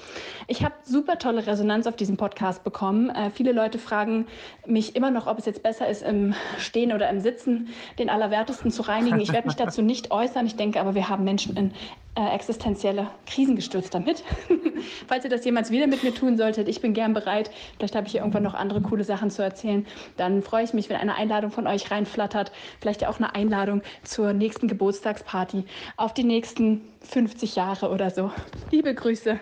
Ich 0.48 0.66
habe 0.66 0.76
super 0.84 1.18
tolle 1.18 1.48
Resonanz 1.48 1.88
auf 1.88 1.96
diesem 1.96 2.18
Podcast 2.18 2.66
bekommen. 2.66 3.10
Äh, 3.12 3.30
viele 3.30 3.54
Leute 3.54 3.80
fragen 3.80 4.28
mich 4.66 4.98
immer 4.98 5.12
noch, 5.12 5.28
ob 5.28 5.40
es 5.40 5.46
jetzt 5.46 5.64
besser 5.64 5.88
ist, 5.88 6.04
im 6.04 6.34
Stehen 6.58 6.92
oder 6.92 7.10
im 7.10 7.22
Sitzen 7.22 7.70
den 7.98 8.10
Allerwertesten 8.10 8.70
zu 8.70 8.82
reinigen. 8.82 9.22
Ich 9.22 9.32
werde 9.32 9.48
mich 9.48 9.56
dazu 9.56 9.82
nicht 9.82 10.12
äußern. 10.12 10.46
Ich 10.46 10.58
denke 10.58 10.82
aber, 10.82 10.94
wir 10.94 11.08
haben 11.08 11.24
Menschen 11.24 11.56
in 11.56 11.72
äh, 12.20 12.36
existenzielle 12.36 13.10
Krisen 13.26 13.56
gestürzt 13.56 13.94
damit. 13.94 14.26
Falls 15.08 15.24
ihr 15.24 15.30
das 15.30 15.46
jemals 15.46 15.72
wieder 15.72 15.88
mit 15.88 16.04
mir 16.04 16.14
tun 16.14 16.36
solltet, 16.38 16.68
ich 16.68 16.82
bin 16.82 16.94
gern 16.94 17.14
bereit. 17.14 17.50
Vielleicht 17.78 17.96
habe 17.96 18.08
ich 18.08 18.12
hier 18.12 18.20
irgendwann 18.20 18.44
noch 18.44 18.56
andere 18.56 18.82
coole 18.82 19.06
Sachen 19.06 19.32
zu 19.32 19.42
erzählen. 19.42 19.88
Dann 20.18 20.42
freue 20.42 20.66
ich 20.66 20.74
mich, 20.74 20.90
wenn 20.90 20.98
eine 20.98 21.16
Einladung 21.16 21.50
von 21.50 21.66
euch 21.66 21.92
reinflattert. 21.92 22.52
Vielleicht 22.82 23.04
ja 23.04 23.10
auch 23.10 23.20
eine 23.20 23.36
Einladung 23.36 23.84
zur 24.04 24.34
nächsten 24.34 24.68
Geburtstagsparty 24.68 25.64
auf 25.96 26.14
die 26.14 26.26
nächsten 26.26 26.82
50 27.04 27.56
Jahre 27.56 27.90
oder 27.90 28.12
so. 28.12 28.34
Liebe 28.70 28.94
Grüße. 28.94 29.40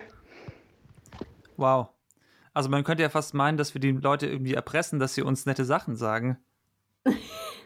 Wow. 1.56 1.88
Also 2.54 2.68
man 2.68 2.84
könnte 2.84 3.02
ja 3.02 3.08
fast 3.08 3.34
meinen, 3.34 3.58
dass 3.58 3.74
wir 3.74 3.80
die 3.80 3.90
Leute 3.90 4.28
irgendwie 4.28 4.54
erpressen, 4.54 5.00
dass 5.00 5.14
sie 5.14 5.22
uns 5.22 5.46
nette 5.46 5.64
Sachen 5.64 5.96
sagen. 5.96 6.38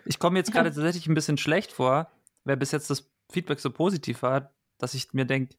Ich 0.06 0.18
komme 0.18 0.38
jetzt 0.38 0.52
gerade 0.52 0.70
tatsächlich 0.70 1.06
ein 1.06 1.14
bisschen 1.14 1.36
schlecht 1.36 1.70
vor, 1.70 2.10
wer 2.44 2.56
bis 2.56 2.72
jetzt 2.72 2.88
das 2.88 3.10
Feedback 3.30 3.60
so 3.60 3.70
positiv 3.70 4.22
war, 4.22 4.52
dass 4.82 4.94
ich 4.94 5.12
mir 5.12 5.24
denke, 5.24 5.54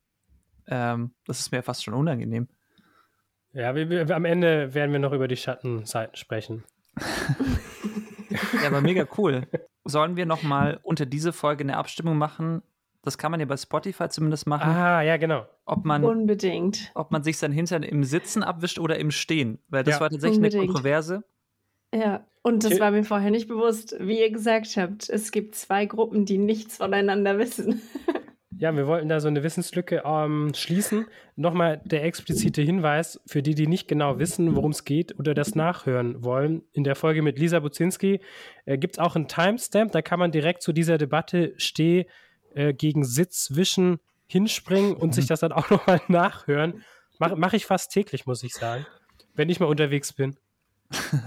ähm, 0.68 1.12
das 1.26 1.40
ist 1.40 1.52
mir 1.52 1.64
fast 1.64 1.84
schon 1.84 1.94
unangenehm. 1.94 2.48
Ja, 3.54 3.74
wir, 3.74 3.90
wir, 3.90 4.10
am 4.16 4.26
Ende 4.26 4.74
werden 4.74 4.92
wir 4.92 5.00
noch 5.00 5.14
über 5.14 5.28
die 5.28 5.38
Schattenseiten 5.38 6.16
sprechen. 6.16 6.64
ja, 8.62 8.68
aber 8.68 8.82
mega 8.82 9.06
cool. 9.18 9.48
Sollen 9.86 10.16
wir 10.16 10.26
noch 10.26 10.44
mal 10.44 10.80
unter 10.84 11.06
diese 11.06 11.32
Folge 11.34 11.64
eine 11.64 11.78
Abstimmung 11.78 12.18
machen? 12.18 12.62
Das 13.02 13.18
kann 13.18 13.32
man 13.32 13.40
ja 13.40 13.46
bei 13.46 13.58
Spotify 13.58 14.10
zumindest 14.10 14.48
machen. 14.48 14.70
Ah, 14.70 15.02
ja, 15.02 15.18
genau. 15.18 15.46
Ob 15.66 15.86
man, 15.86 16.04
Unbedingt. 16.04 16.92
Ob 16.96 17.12
man 17.12 17.24
sich 17.24 17.38
sein 17.38 17.52
Hintern 17.52 17.84
im 17.84 18.04
Sitzen 18.04 18.44
abwischt 18.44 18.80
oder 18.80 18.98
im 18.98 19.12
Stehen. 19.12 19.60
Weil 19.68 19.84
das 19.84 19.96
Ja. 19.96 20.02
war 20.02 20.10
tatsächlich 20.10 20.38
Unbedingt. 20.38 20.64
eine 20.64 20.68
Kontroverse. 20.68 21.24
Ja, 21.94 22.26
und 22.42 22.64
das 22.64 22.80
war 22.80 22.92
mir 22.92 23.04
vorher 23.04 23.30
nicht 23.30 23.48
bewusst. 23.48 23.96
Wie 24.00 24.20
ihr 24.20 24.32
gesagt 24.32 24.76
habt, 24.78 25.10
es 25.10 25.32
gibt 25.32 25.56
zwei 25.56 25.86
Gruppen, 25.86 26.26
die 26.26 26.38
nichts 26.38 26.78
voneinander 26.78 27.38
wissen. 27.38 27.82
Ja, 28.64 28.74
wir 28.74 28.88
wollten 28.88 29.10
da 29.10 29.20
so 29.20 29.28
eine 29.28 29.44
Wissenslücke 29.44 30.04
ähm, 30.06 30.54
schließen. 30.56 31.08
Nochmal 31.36 31.82
der 31.84 32.06
explizite 32.06 32.62
Hinweis 32.62 33.20
für 33.26 33.44
die, 33.44 33.56
die 33.56 33.68
nicht 33.68 33.90
genau 33.90 34.20
wissen, 34.20 34.56
worum 34.56 34.72
es 34.72 34.86
geht 34.86 35.20
oder 35.20 35.34
das 35.34 35.54
nachhören 35.54 36.24
wollen. 36.24 36.64
In 36.72 36.86
der 36.86 36.96
Folge 36.96 37.22
mit 37.22 37.38
Lisa 37.38 37.60
Buzinski 37.60 38.22
äh, 38.64 38.78
gibt 38.78 38.96
es 38.96 39.00
auch 39.00 39.18
einen 39.18 39.28
Timestamp. 39.28 39.92
Da 39.92 40.02
kann 40.02 40.18
man 40.18 40.32
direkt 40.32 40.62
zu 40.62 40.72
dieser 40.72 40.98
Debatte 40.98 41.54
Steh 41.58 42.06
äh, 42.56 42.74
gegen 42.74 43.04
Sitz 43.04 43.50
wischen 43.54 44.00
hinspringen 44.28 44.94
und 44.94 45.14
sich 45.14 45.26
das 45.28 45.42
dann 45.42 45.52
auch 45.52 45.70
nochmal 45.70 46.00
nachhören. 46.08 46.86
Mache 47.20 47.36
mach 47.36 47.52
ich 47.52 47.66
fast 47.66 47.92
täglich, 47.92 48.26
muss 48.26 48.44
ich 48.44 48.54
sagen, 48.54 48.86
wenn 49.36 49.50
ich 49.50 49.60
mal 49.60 49.66
unterwegs 49.66 50.14
bin. 50.14 50.38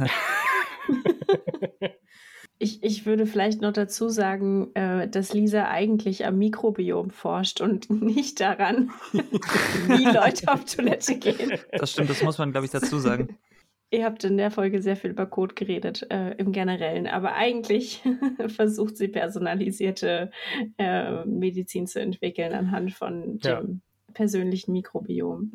Ich, 2.59 2.82
ich 2.82 3.04
würde 3.04 3.26
vielleicht 3.26 3.61
noch 3.61 3.72
dazu 3.72 4.09
sagen, 4.09 4.74
äh, 4.74 5.09
dass 5.09 5.34
Lisa 5.34 5.68
eigentlich 5.68 6.24
am 6.24 6.38
Mikrobiom 6.38 7.11
forscht 7.11 7.61
und 7.61 7.90
nicht 7.90 8.40
daran, 8.40 8.90
wie 9.12 10.04
Leute 10.04 10.48
auf 10.48 10.64
Toilette 10.64 11.18
gehen. 11.18 11.52
Das 11.72 11.92
stimmt, 11.92 12.09
das 12.11 12.22
muss 12.22 12.38
man, 12.38 12.52
glaube 12.52 12.64
ich, 12.66 12.72
dazu 12.72 12.98
sagen. 12.98 13.36
Ihr 13.92 14.04
habt 14.04 14.24
in 14.24 14.36
der 14.36 14.50
Folge 14.50 14.82
sehr 14.82 14.96
viel 14.96 15.11
über 15.11 15.26
Code 15.26 15.54
geredet, 15.54 16.04
äh, 16.11 16.32
im 16.38 16.50
Generellen, 16.50 17.07
aber 17.07 17.34
eigentlich 17.34 18.02
versucht 18.48 18.96
sie 18.96 19.07
personalisierte 19.07 20.32
äh, 20.76 21.24
Medizin 21.24 21.86
zu 21.86 22.00
entwickeln 22.00 22.52
anhand 22.52 22.92
von 22.94 23.38
Ja. 23.44 23.61
dem 23.61 23.82
persönlichen 24.12 24.72
Mikrobiom. 24.72 25.52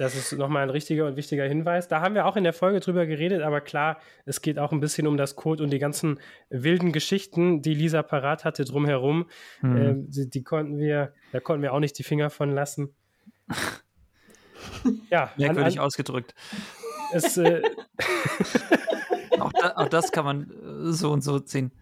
Das 0.00 0.14
ist 0.14 0.32
nochmal 0.32 0.62
ein 0.62 0.70
richtiger 0.70 1.06
und 1.06 1.16
wichtiger 1.16 1.44
Hinweis. 1.44 1.86
Da 1.86 2.00
haben 2.00 2.14
wir 2.14 2.24
auch 2.24 2.36
in 2.36 2.42
der 2.42 2.54
Folge 2.54 2.80
drüber 2.80 3.04
geredet, 3.04 3.42
aber 3.42 3.60
klar, 3.60 4.00
es 4.24 4.40
geht 4.40 4.58
auch 4.58 4.72
ein 4.72 4.80
bisschen 4.80 5.06
um 5.06 5.18
das 5.18 5.36
Code 5.36 5.62
und 5.62 5.68
die 5.68 5.78
ganzen 5.78 6.18
wilden 6.48 6.90
Geschichten, 6.90 7.60
die 7.60 7.74
Lisa 7.74 8.02
parat 8.02 8.46
hatte 8.46 8.64
drumherum. 8.64 9.26
Hm. 9.60 9.76
Ähm, 9.76 10.10
die, 10.10 10.30
die 10.30 10.42
konnten 10.42 10.78
wir, 10.78 11.12
da 11.32 11.40
konnten 11.40 11.62
wir 11.62 11.74
auch 11.74 11.80
nicht 11.80 11.98
die 11.98 12.02
Finger 12.02 12.30
von 12.30 12.50
lassen. 12.50 12.94
Ja, 15.08 15.24
an, 15.24 15.30
Merkwürdig 15.38 15.80
an, 15.80 15.86
ausgedrückt. 15.86 16.34
es, 17.14 17.38
äh, 17.38 17.62
Auch, 19.40 19.52
da, 19.52 19.72
auch 19.76 19.88
das 19.88 20.12
kann 20.12 20.24
man 20.26 20.50
äh, 20.50 20.92
so 20.92 21.10
und 21.10 21.22
so 21.22 21.40
ziehen. 21.40 21.72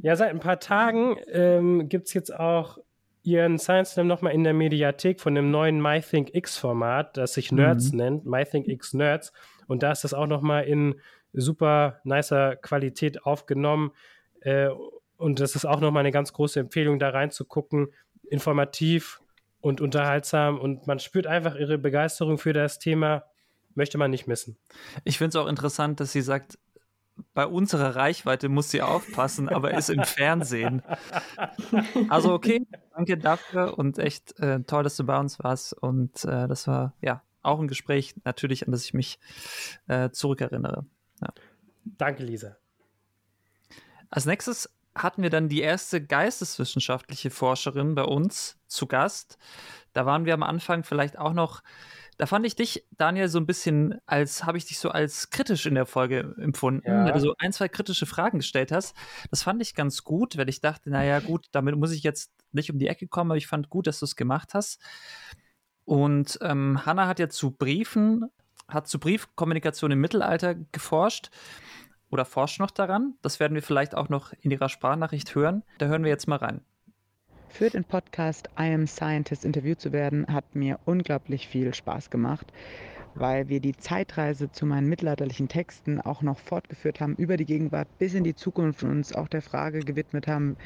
ja, 0.00 0.16
seit 0.16 0.30
ein 0.30 0.40
paar 0.40 0.58
Tagen 0.58 1.16
ähm, 1.30 1.90
gibt 1.90 2.08
es 2.08 2.14
jetzt 2.14 2.34
auch 2.34 2.78
ihren 3.26 3.58
Science 3.58 3.92
Slam 3.92 4.06
nochmal 4.06 4.32
in 4.32 4.44
der 4.44 4.54
Mediathek 4.54 5.20
von 5.20 5.34
dem 5.34 5.50
neuen 5.50 5.80
MyThinkX-Format, 5.82 7.16
das 7.16 7.34
sich 7.34 7.52
Nerds 7.52 7.92
Mhm. 7.92 7.98
nennt, 7.98 8.26
MyThinkX 8.26 8.94
Nerds. 8.94 9.32
Und 9.66 9.82
da 9.82 9.92
ist 9.92 10.04
das 10.04 10.14
auch 10.14 10.26
nochmal 10.26 10.64
in 10.64 11.00
super 11.32 12.00
nicer 12.04 12.56
Qualität 12.56 13.24
aufgenommen. 13.24 13.92
Äh, 14.40 14.68
und 15.16 15.40
das 15.40 15.56
ist 15.56 15.64
auch 15.64 15.80
nochmal 15.80 16.00
eine 16.00 16.12
ganz 16.12 16.32
große 16.32 16.60
Empfehlung, 16.60 16.98
da 16.98 17.10
reinzugucken. 17.10 17.88
Informativ 18.28 19.20
und 19.60 19.80
unterhaltsam. 19.80 20.58
Und 20.58 20.86
man 20.86 20.98
spürt 20.98 21.26
einfach 21.26 21.56
ihre 21.56 21.78
Begeisterung 21.78 22.38
für 22.38 22.52
das 22.52 22.78
Thema. 22.78 23.24
Möchte 23.74 23.98
man 23.98 24.10
nicht 24.10 24.26
missen. 24.26 24.56
Ich 25.04 25.18
finde 25.18 25.30
es 25.30 25.44
auch 25.44 25.48
interessant, 25.48 26.00
dass 26.00 26.12
sie 26.12 26.22
sagt, 26.22 26.58
bei 27.34 27.46
unserer 27.46 27.96
Reichweite 27.96 28.48
muss 28.48 28.70
sie 28.70 28.82
aufpassen, 28.82 29.48
aber 29.48 29.74
ist 29.74 29.90
im 29.90 30.04
Fernsehen. 30.04 30.82
Also 32.08 32.32
okay, 32.32 32.66
danke 32.94 33.18
dafür 33.18 33.78
und 33.78 33.98
echt 33.98 34.38
äh, 34.40 34.60
toll, 34.60 34.82
dass 34.82 34.96
du 34.96 35.04
bei 35.04 35.18
uns 35.18 35.38
warst. 35.38 35.72
Und 35.72 36.24
äh, 36.24 36.48
das 36.48 36.66
war 36.66 36.94
ja 37.00 37.22
auch 37.42 37.60
ein 37.60 37.68
Gespräch, 37.68 38.14
natürlich, 38.24 38.66
an 38.66 38.72
das 38.72 38.84
ich 38.84 38.94
mich 38.94 39.18
äh, 39.86 40.10
zurückerinnere. 40.10 40.84
Danke, 41.84 42.24
Lisa. 42.24 42.56
Als 44.10 44.26
nächstes 44.26 44.70
hatten 44.94 45.22
wir 45.22 45.30
dann 45.30 45.48
die 45.48 45.60
erste 45.60 46.04
geisteswissenschaftliche 46.04 47.30
Forscherin 47.30 47.94
bei 47.94 48.04
uns 48.04 48.58
zu 48.66 48.86
Gast. 48.86 49.38
Da 49.92 50.06
waren 50.06 50.24
wir 50.24 50.34
am 50.34 50.42
Anfang 50.42 50.84
vielleicht 50.84 51.18
auch 51.18 51.32
noch, 51.32 51.62
da 52.18 52.26
fand 52.26 52.46
ich 52.46 52.56
dich, 52.56 52.86
Daniel, 52.96 53.28
so 53.28 53.38
ein 53.38 53.46
bisschen 53.46 54.00
als, 54.06 54.44
habe 54.44 54.58
ich 54.58 54.64
dich 54.64 54.78
so 54.78 54.90
als 54.90 55.30
kritisch 55.30 55.66
in 55.66 55.74
der 55.74 55.86
Folge 55.86 56.34
empfunden, 56.38 56.82
Ja. 56.86 57.04
weil 57.04 57.12
du 57.12 57.20
so 57.20 57.34
ein, 57.38 57.52
zwei 57.52 57.68
kritische 57.68 58.06
Fragen 58.06 58.38
gestellt 58.38 58.72
hast. 58.72 58.96
Das 59.30 59.42
fand 59.42 59.60
ich 59.62 59.74
ganz 59.74 60.02
gut, 60.04 60.36
weil 60.38 60.48
ich 60.48 60.60
dachte, 60.60 60.90
naja, 60.90 61.20
gut, 61.20 61.46
damit 61.52 61.76
muss 61.76 61.92
ich 61.92 62.02
jetzt 62.02 62.32
nicht 62.52 62.70
um 62.72 62.78
die 62.78 62.88
Ecke 62.88 63.06
kommen, 63.06 63.30
aber 63.30 63.38
ich 63.38 63.46
fand 63.46 63.68
gut, 63.68 63.86
dass 63.86 63.98
du 64.00 64.04
es 64.06 64.16
gemacht 64.16 64.54
hast. 64.54 64.80
Und 65.84 66.38
ähm, 66.42 66.84
Hannah 66.84 67.06
hat 67.06 67.18
ja 67.18 67.28
zu 67.28 67.50
Briefen, 67.52 68.24
hat 68.68 68.88
zu 68.88 68.98
Briefkommunikation 68.98 69.90
im 69.92 70.00
Mittelalter 70.00 70.54
geforscht 70.72 71.30
oder 72.10 72.24
forscht 72.24 72.58
noch 72.60 72.70
daran. 72.70 73.14
Das 73.22 73.38
werden 73.40 73.54
wir 73.54 73.62
vielleicht 73.62 73.94
auch 73.94 74.08
noch 74.08 74.32
in 74.40 74.50
ihrer 74.50 74.68
Sprachnachricht 74.68 75.34
hören. 75.34 75.62
Da 75.78 75.86
hören 75.86 76.02
wir 76.02 76.10
jetzt 76.10 76.26
mal 76.28 76.36
rein. 76.36 76.62
Für 77.48 77.70
den 77.70 77.84
Podcast 77.84 78.48
I 78.58 78.74
Am 78.74 78.86
Scientist 78.86 79.44
interviewt 79.44 79.80
zu 79.80 79.92
werden, 79.92 80.26
hat 80.26 80.54
mir 80.54 80.78
unglaublich 80.84 81.48
viel 81.48 81.72
Spaß 81.72 82.10
gemacht, 82.10 82.52
weil 83.14 83.48
wir 83.48 83.60
die 83.60 83.76
Zeitreise 83.76 84.52
zu 84.52 84.66
meinen 84.66 84.88
mittelalterlichen 84.88 85.48
Texten 85.48 86.00
auch 86.00 86.20
noch 86.22 86.38
fortgeführt 86.38 87.00
haben, 87.00 87.14
über 87.14 87.36
die 87.36 87.46
Gegenwart 87.46 87.88
bis 87.98 88.14
in 88.14 88.24
die 88.24 88.34
Zukunft 88.34 88.82
und 88.82 88.90
uns 88.90 89.14
auch 89.14 89.28
der 89.28 89.40
Frage 89.42 89.80
gewidmet 89.80 90.26
haben, 90.26 90.56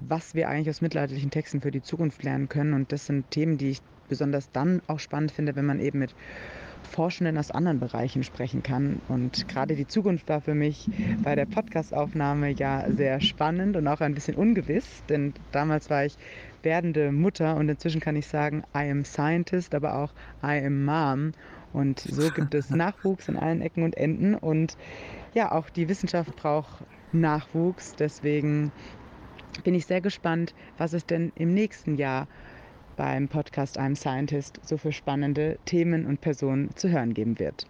was 0.00 0.34
wir 0.34 0.48
eigentlich 0.48 0.70
aus 0.70 0.80
mittelalterlichen 0.80 1.30
Texten 1.30 1.60
für 1.60 1.70
die 1.70 1.82
Zukunft 1.82 2.24
lernen 2.24 2.48
können. 2.48 2.74
Und 2.74 2.90
das 2.90 3.06
sind 3.06 3.30
Themen, 3.30 3.58
die 3.58 3.70
ich 3.70 3.80
besonders 4.08 4.50
dann 4.50 4.82
auch 4.88 4.98
spannend 4.98 5.30
finde, 5.30 5.54
wenn 5.54 5.66
man 5.66 5.78
eben 5.78 6.00
mit 6.00 6.14
Forschenden 6.88 7.38
aus 7.38 7.50
anderen 7.50 7.80
Bereichen 7.80 8.24
sprechen 8.24 8.62
kann. 8.62 9.00
Und 9.08 9.46
gerade 9.48 9.76
die 9.76 9.86
Zukunft 9.86 10.28
war 10.28 10.40
für 10.40 10.54
mich 10.54 10.90
bei 11.22 11.34
der 11.34 11.46
Podcastaufnahme 11.46 12.50
ja 12.50 12.84
sehr 12.90 13.20
spannend 13.20 13.76
und 13.76 13.86
auch 13.86 14.00
ein 14.00 14.14
bisschen 14.14 14.34
ungewiss, 14.34 15.04
denn 15.08 15.34
damals 15.52 15.90
war 15.90 16.04
ich 16.04 16.16
werdende 16.62 17.12
Mutter 17.12 17.56
und 17.56 17.68
inzwischen 17.68 18.00
kann 18.00 18.16
ich 18.16 18.26
sagen, 18.26 18.64
I 18.74 18.90
am 18.90 19.04
Scientist, 19.04 19.74
aber 19.74 19.96
auch 19.96 20.12
I 20.42 20.64
am 20.64 20.84
Mom. 20.84 21.32
Und 21.72 22.00
so 22.00 22.30
gibt 22.30 22.54
es 22.54 22.70
Nachwuchs 22.70 23.28
an 23.28 23.36
allen 23.36 23.60
Ecken 23.60 23.82
und 23.82 23.96
Enden. 23.96 24.34
Und 24.34 24.76
ja, 25.34 25.52
auch 25.52 25.70
die 25.70 25.88
Wissenschaft 25.88 26.34
braucht 26.36 26.84
Nachwuchs. 27.12 27.94
Deswegen 27.94 28.72
bin 29.64 29.74
ich 29.74 29.86
sehr 29.86 30.00
gespannt, 30.00 30.54
was 30.76 30.92
es 30.92 31.06
denn 31.06 31.32
im 31.34 31.52
nächsten 31.52 31.96
Jahr 31.96 32.26
beim 32.98 33.28
Podcast 33.28 33.78
I'm 33.78 33.96
Scientist 33.96 34.60
so 34.62 34.76
für 34.76 34.92
spannende 34.92 35.58
Themen 35.64 36.04
und 36.04 36.20
Personen 36.20 36.74
zu 36.74 36.90
hören 36.90 37.14
geben 37.14 37.38
wird. 37.38 37.66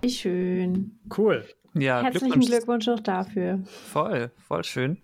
Wie 0.00 0.10
schön. 0.10 0.98
Cool. 1.16 1.44
Ja, 1.74 2.02
Herzlichen 2.02 2.40
Glückwunsch 2.40 2.88
auch 2.88 3.00
dafür. 3.00 3.60
Voll, 3.64 4.30
voll 4.38 4.64
schön. 4.64 4.96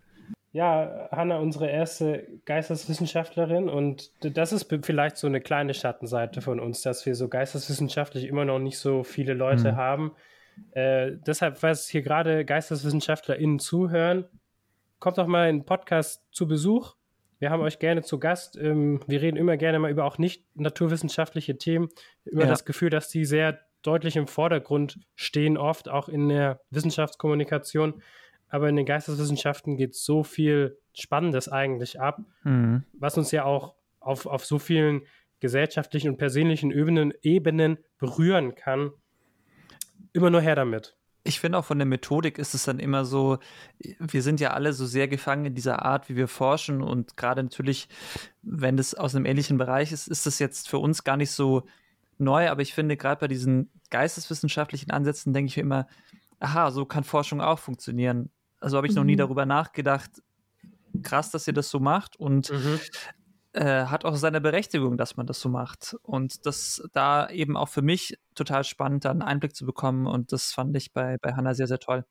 Ja, 0.53 1.11
Hanna, 1.13 1.37
unsere 1.37 1.69
erste 1.69 2.27
Geisteswissenschaftlerin 2.47 3.69
und 3.69 4.11
das 4.23 4.55
ist 4.55 4.75
vielleicht 4.83 5.19
so 5.19 5.27
eine 5.27 5.43
kleine 5.43 5.75
Schattenseite 5.75 6.41
von 6.41 6.59
uns, 6.59 6.81
dass 6.81 7.05
wir 7.05 7.15
so 7.15 7.29
geisteswissenschaftlich 7.29 8.25
immer 8.25 8.47
noch 8.47 8.59
nicht 8.59 8.79
so 8.79 9.05
viele 9.05 9.35
Leute 9.35 9.73
mhm. 9.73 9.77
haben. 9.77 10.13
Äh, 10.71 11.13
deshalb, 11.27 11.59
falls 11.59 11.87
hier 11.87 12.01
gerade 12.01 12.47
GeisteswissenschaftlerInnen 12.47 13.59
zuhören, 13.59 14.25
kommt 14.99 15.19
doch 15.19 15.27
mal 15.27 15.51
in 15.51 15.59
den 15.59 15.67
Podcast 15.67 16.23
zu 16.33 16.49
Besuch. 16.49 16.95
Wir 17.39 17.51
haben 17.51 17.63
euch 17.63 17.79
gerne 17.79 18.03
zu 18.03 18.19
Gast. 18.19 18.57
Ähm, 18.57 19.01
wir 19.07 19.21
reden 19.21 19.37
immer 19.37 19.57
gerne 19.57 19.79
mal 19.79 19.91
über 19.91 20.05
auch 20.05 20.19
nicht 20.19 20.45
naturwissenschaftliche 20.55 21.59
Themen. 21.59 21.89
Immer 22.25 22.43
ja. 22.43 22.49
das 22.49 22.65
Gefühl, 22.65 22.91
dass 22.91 23.09
die 23.09 23.25
sehr 23.25 23.61
deutlich 23.83 24.17
im 24.17 24.27
Vordergrund 24.27 24.99
stehen, 25.15 25.57
oft 25.57 25.89
auch 25.89 26.09
in 26.09 26.29
der 26.29 26.61
Wissenschaftskommunikation. 26.71 28.03
Aber 28.49 28.69
in 28.69 28.77
den 28.77 28.87
Geisteswissenschaften 28.87 29.77
geht 29.77 29.95
so 29.95 30.23
viel 30.23 30.79
Spannendes 30.95 31.49
eigentlich 31.49 32.01
ab, 32.01 32.21
mhm. 32.45 32.85
was 32.93 33.19
uns 33.19 33.33
ja 33.33 33.45
auch 33.45 33.75
auf, 34.01 34.27
auf 34.27 34.45
so 34.47 34.59
vielen 34.59 35.03
gesellschaftlichen 35.41 36.11
und 36.11 36.17
persönlichen 36.17 36.71
Ebenen, 36.71 37.13
Ebenen 37.23 37.79
berühren 37.99 38.55
kann. 38.55 38.93
Immer 40.13 40.31
nur 40.31 40.41
her 40.41 40.55
damit. 40.55 40.97
Ich 41.27 41.41
finde 41.41 41.59
auch 41.59 41.65
von 41.65 41.79
der 41.79 41.87
Methodik 41.87 42.39
ist 42.39 42.55
es 42.55 42.65
dann 42.65 42.79
immer 42.79 43.05
so, 43.05 43.39
wir 43.79 44.23
sind 44.23 44.41
ja 44.41 44.53
alle 44.53 44.73
so 44.73 44.87
sehr 44.87 45.09
gefangen 45.09 45.47
in 45.47 45.55
dieser 45.55 45.85
Art, 45.85 46.09
wie 46.09 46.17
wir 46.17 46.29
forschen 46.29 46.83
und 46.83 47.17
gerade 47.17 47.43
natürlich, 47.43 47.89
wenn 48.43 48.77
das 48.77 48.95
aus 48.95 49.15
einem 49.15 49.27
ähnlichen 49.27 49.59
Bereich 49.59 49.93
ist, 49.93 50.09
ist 50.09 50.27
das 50.27 50.39
jetzt 50.39 50.69
für 50.69 50.79
uns 50.79 51.05
gar 51.05 51.17
nicht 51.17 51.33
so 51.33 51.67
neu, 52.19 52.49
aber 52.49 52.63
ich 52.63 52.75
finde 52.75 52.97
gerade 52.97 53.21
bei 53.21 53.29
diesen 53.29 53.71
geisteswissenschaftlichen 53.91 54.91
Ansätzen 54.91 55.33
denke 55.33 55.49
ich 55.49 55.57
mir 55.57 55.63
immer, 55.63 55.87
aha, 56.41 56.71
so 56.71 56.85
kann 56.85 57.05
Forschung 57.05 57.41
auch 57.41 57.59
funktionieren. 57.59 58.31
Also 58.61 58.77
habe 58.77 58.87
ich 58.87 58.93
mhm. 58.93 58.99
noch 58.99 59.05
nie 59.05 59.15
mhm. 59.15 59.19
darüber 59.19 59.47
nachgedacht. 59.47 60.11
Krass, 61.03 61.31
dass 61.31 61.47
ihr 61.47 61.53
das 61.53 61.69
so 61.69 61.79
macht 61.79 62.17
und 62.17 62.51
mhm. 62.51 62.81
Äh, 63.57 63.87
hat 63.87 64.05
auch 64.05 64.17
seine 64.17 64.41
Berechtigung, 64.41 64.99
dass 64.99 65.17
man 65.17 65.27
das 65.27 65.41
so 65.41 65.49
macht. 65.49 65.97
Und 66.03 66.45
das 66.45 66.83
da 66.93 67.29
eben 67.31 67.57
auch 67.57 67.69
für 67.69 67.83
mich 67.83 68.19
total 68.35 68.65
spannend, 68.65 69.05
da 69.05 69.11
einen 69.11 69.23
Einblick 69.23 69.57
zu 69.57 69.65
bekommen. 69.65 70.07
Und 70.07 70.33
das 70.33 70.53
fand 70.53 70.77
ich 70.77 70.93
bei, 70.93 71.17
bei 71.19 71.33
Hannah 71.33 71.55
sehr, 71.55 71.67
sehr 71.67 71.79
toll. 71.79 72.05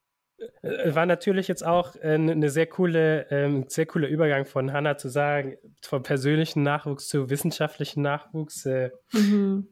Äh, 0.64 0.96
war 0.96 1.06
natürlich 1.06 1.48
jetzt 1.48 1.66
auch 1.66 1.96
äh, 1.98 2.16
eine 2.16 2.50
sehr 2.50 2.66
coole, 2.66 3.28
ähm, 3.30 3.66
sehr 3.68 3.86
cooler 3.86 4.08
Übergang 4.08 4.46
von 4.46 4.74
Hannah 4.74 4.98
zu 4.98 5.08
sagen, 5.08 5.56
vom 5.84 6.02
persönlichen 6.02 6.64
Nachwuchs 6.64 7.08
zu 7.08 7.30
wissenschaftlichen 7.30 8.02
Nachwuchs. 8.02 8.66
Äh, 8.66 8.90
mhm. 9.14 9.68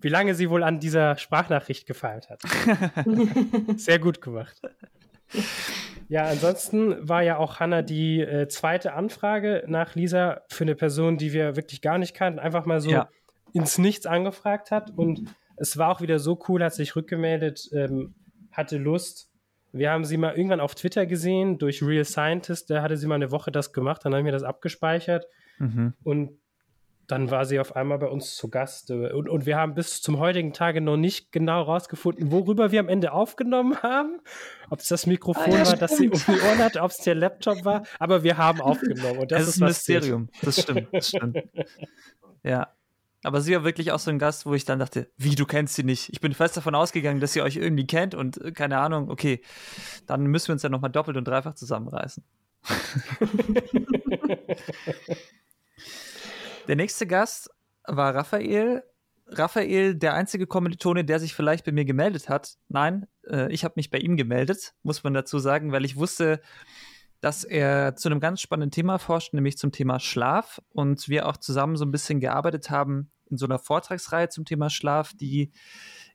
Wie 0.00 0.08
lange 0.08 0.34
sie 0.34 0.48
wohl 0.48 0.62
an 0.62 0.80
dieser 0.80 1.16
Sprachnachricht 1.16 1.86
gefeilt 1.86 2.30
hat. 2.30 2.40
sehr 3.76 3.98
gut 3.98 4.20
gemacht. 4.20 4.60
Ja, 6.08 6.24
ansonsten 6.24 7.08
war 7.08 7.22
ja 7.22 7.38
auch 7.38 7.60
Hanna 7.60 7.82
die 7.82 8.20
äh, 8.20 8.48
zweite 8.48 8.94
Anfrage 8.94 9.64
nach 9.66 9.94
Lisa 9.94 10.42
für 10.48 10.64
eine 10.64 10.74
Person, 10.74 11.16
die 11.16 11.32
wir 11.32 11.56
wirklich 11.56 11.80
gar 11.82 11.98
nicht 11.98 12.14
kannten, 12.14 12.38
einfach 12.38 12.66
mal 12.66 12.80
so 12.80 12.90
ja. 12.90 13.08
ins 13.52 13.78
Nichts 13.78 14.06
angefragt 14.06 14.70
hat. 14.70 14.90
Und 14.96 15.34
es 15.56 15.76
war 15.78 15.90
auch 15.90 16.00
wieder 16.00 16.18
so 16.18 16.38
cool, 16.48 16.62
hat 16.62 16.74
sich 16.74 16.96
rückgemeldet, 16.96 17.68
ähm, 17.72 18.14
hatte 18.52 18.78
Lust. 18.78 19.30
Wir 19.72 19.90
haben 19.90 20.04
sie 20.04 20.16
mal 20.16 20.36
irgendwann 20.36 20.60
auf 20.60 20.74
Twitter 20.74 21.06
gesehen, 21.06 21.58
durch 21.58 21.82
Real 21.82 22.04
Scientist, 22.04 22.70
da 22.70 22.82
hatte 22.82 22.96
sie 22.96 23.06
mal 23.06 23.16
eine 23.16 23.32
Woche 23.32 23.50
das 23.50 23.72
gemacht, 23.72 24.04
dann 24.04 24.14
haben 24.14 24.24
wir 24.24 24.32
das 24.32 24.44
abgespeichert. 24.44 25.26
Mhm. 25.58 25.94
Und 26.04 26.38
dann 27.06 27.30
war 27.30 27.44
sie 27.44 27.60
auf 27.60 27.76
einmal 27.76 27.98
bei 27.98 28.06
uns 28.06 28.34
zu 28.34 28.48
Gast. 28.48 28.90
Und, 28.90 29.28
und 29.28 29.46
wir 29.46 29.56
haben 29.56 29.74
bis 29.74 30.00
zum 30.00 30.18
heutigen 30.18 30.52
Tage 30.52 30.80
noch 30.80 30.96
nicht 30.96 31.32
genau 31.32 31.62
rausgefunden, 31.62 32.30
worüber 32.30 32.72
wir 32.72 32.80
am 32.80 32.88
Ende 32.88 33.12
aufgenommen 33.12 33.76
haben. 33.82 34.20
Ob 34.70 34.80
es 34.80 34.88
das 34.88 35.06
Mikrofon 35.06 35.52
ah, 35.52 35.58
ja, 35.58 35.66
war, 35.66 35.76
das 35.76 35.96
sie 35.96 36.08
um 36.08 36.18
die 36.18 36.40
Ohren 36.40 36.58
hatte, 36.58 36.82
ob 36.82 36.90
es 36.90 36.98
der 36.98 37.14
Laptop 37.14 37.64
war. 37.64 37.84
Aber 37.98 38.22
wir 38.22 38.38
haben 38.38 38.60
aufgenommen. 38.60 39.18
Und 39.18 39.32
das 39.32 39.42
es 39.42 39.48
ist 39.48 39.62
ein 39.62 39.68
Mysterium. 39.68 40.28
Das 40.42 40.62
stimmt, 40.62 40.88
das 40.92 41.08
stimmt. 41.08 41.38
ja. 42.42 42.68
Aber 43.22 43.40
sie 43.40 43.54
war 43.54 43.64
wirklich 43.64 43.90
auch 43.90 43.98
so 43.98 44.10
ein 44.10 44.18
Gast, 44.18 44.44
wo 44.44 44.52
ich 44.52 44.66
dann 44.66 44.78
dachte, 44.78 45.08
wie, 45.16 45.34
du 45.34 45.46
kennst 45.46 45.76
sie 45.76 45.82
nicht? 45.82 46.10
Ich 46.12 46.20
bin 46.20 46.34
fest 46.34 46.58
davon 46.58 46.74
ausgegangen, 46.74 47.20
dass 47.20 47.34
ihr 47.34 47.42
euch 47.42 47.56
irgendwie 47.56 47.86
kennt 47.86 48.14
und 48.14 48.38
äh, 48.38 48.52
keine 48.52 48.78
Ahnung, 48.78 49.10
okay, 49.10 49.40
dann 50.06 50.26
müssen 50.26 50.48
wir 50.48 50.52
uns 50.52 50.62
ja 50.62 50.68
nochmal 50.68 50.90
doppelt 50.90 51.16
und 51.16 51.26
dreifach 51.26 51.54
zusammenreißen. 51.54 52.22
Der 56.66 56.76
nächste 56.76 57.06
Gast 57.06 57.50
war 57.86 58.14
Raphael. 58.14 58.82
Raphael, 59.26 59.94
der 59.94 60.14
einzige 60.14 60.46
Kommilitone, 60.46 61.04
der 61.04 61.20
sich 61.20 61.34
vielleicht 61.34 61.64
bei 61.64 61.72
mir 61.72 61.84
gemeldet 61.84 62.28
hat. 62.28 62.56
Nein, 62.68 63.06
äh, 63.26 63.52
ich 63.52 63.64
habe 63.64 63.74
mich 63.76 63.90
bei 63.90 63.98
ihm 63.98 64.16
gemeldet, 64.16 64.74
muss 64.82 65.02
man 65.04 65.14
dazu 65.14 65.38
sagen, 65.38 65.72
weil 65.72 65.84
ich 65.84 65.96
wusste, 65.96 66.40
dass 67.20 67.44
er 67.44 67.96
zu 67.96 68.08
einem 68.08 68.20
ganz 68.20 68.40
spannenden 68.40 68.70
Thema 68.70 68.98
forscht, 68.98 69.32
nämlich 69.34 69.58
zum 69.58 69.72
Thema 69.72 70.00
Schlaf. 70.00 70.60
Und 70.70 71.08
wir 71.08 71.26
auch 71.26 71.36
zusammen 71.36 71.76
so 71.76 71.84
ein 71.84 71.90
bisschen 71.90 72.20
gearbeitet 72.20 72.70
haben 72.70 73.10
in 73.30 73.36
so 73.36 73.46
einer 73.46 73.58
Vortragsreihe 73.58 74.28
zum 74.28 74.44
Thema 74.44 74.70
Schlaf, 74.70 75.12
die 75.14 75.52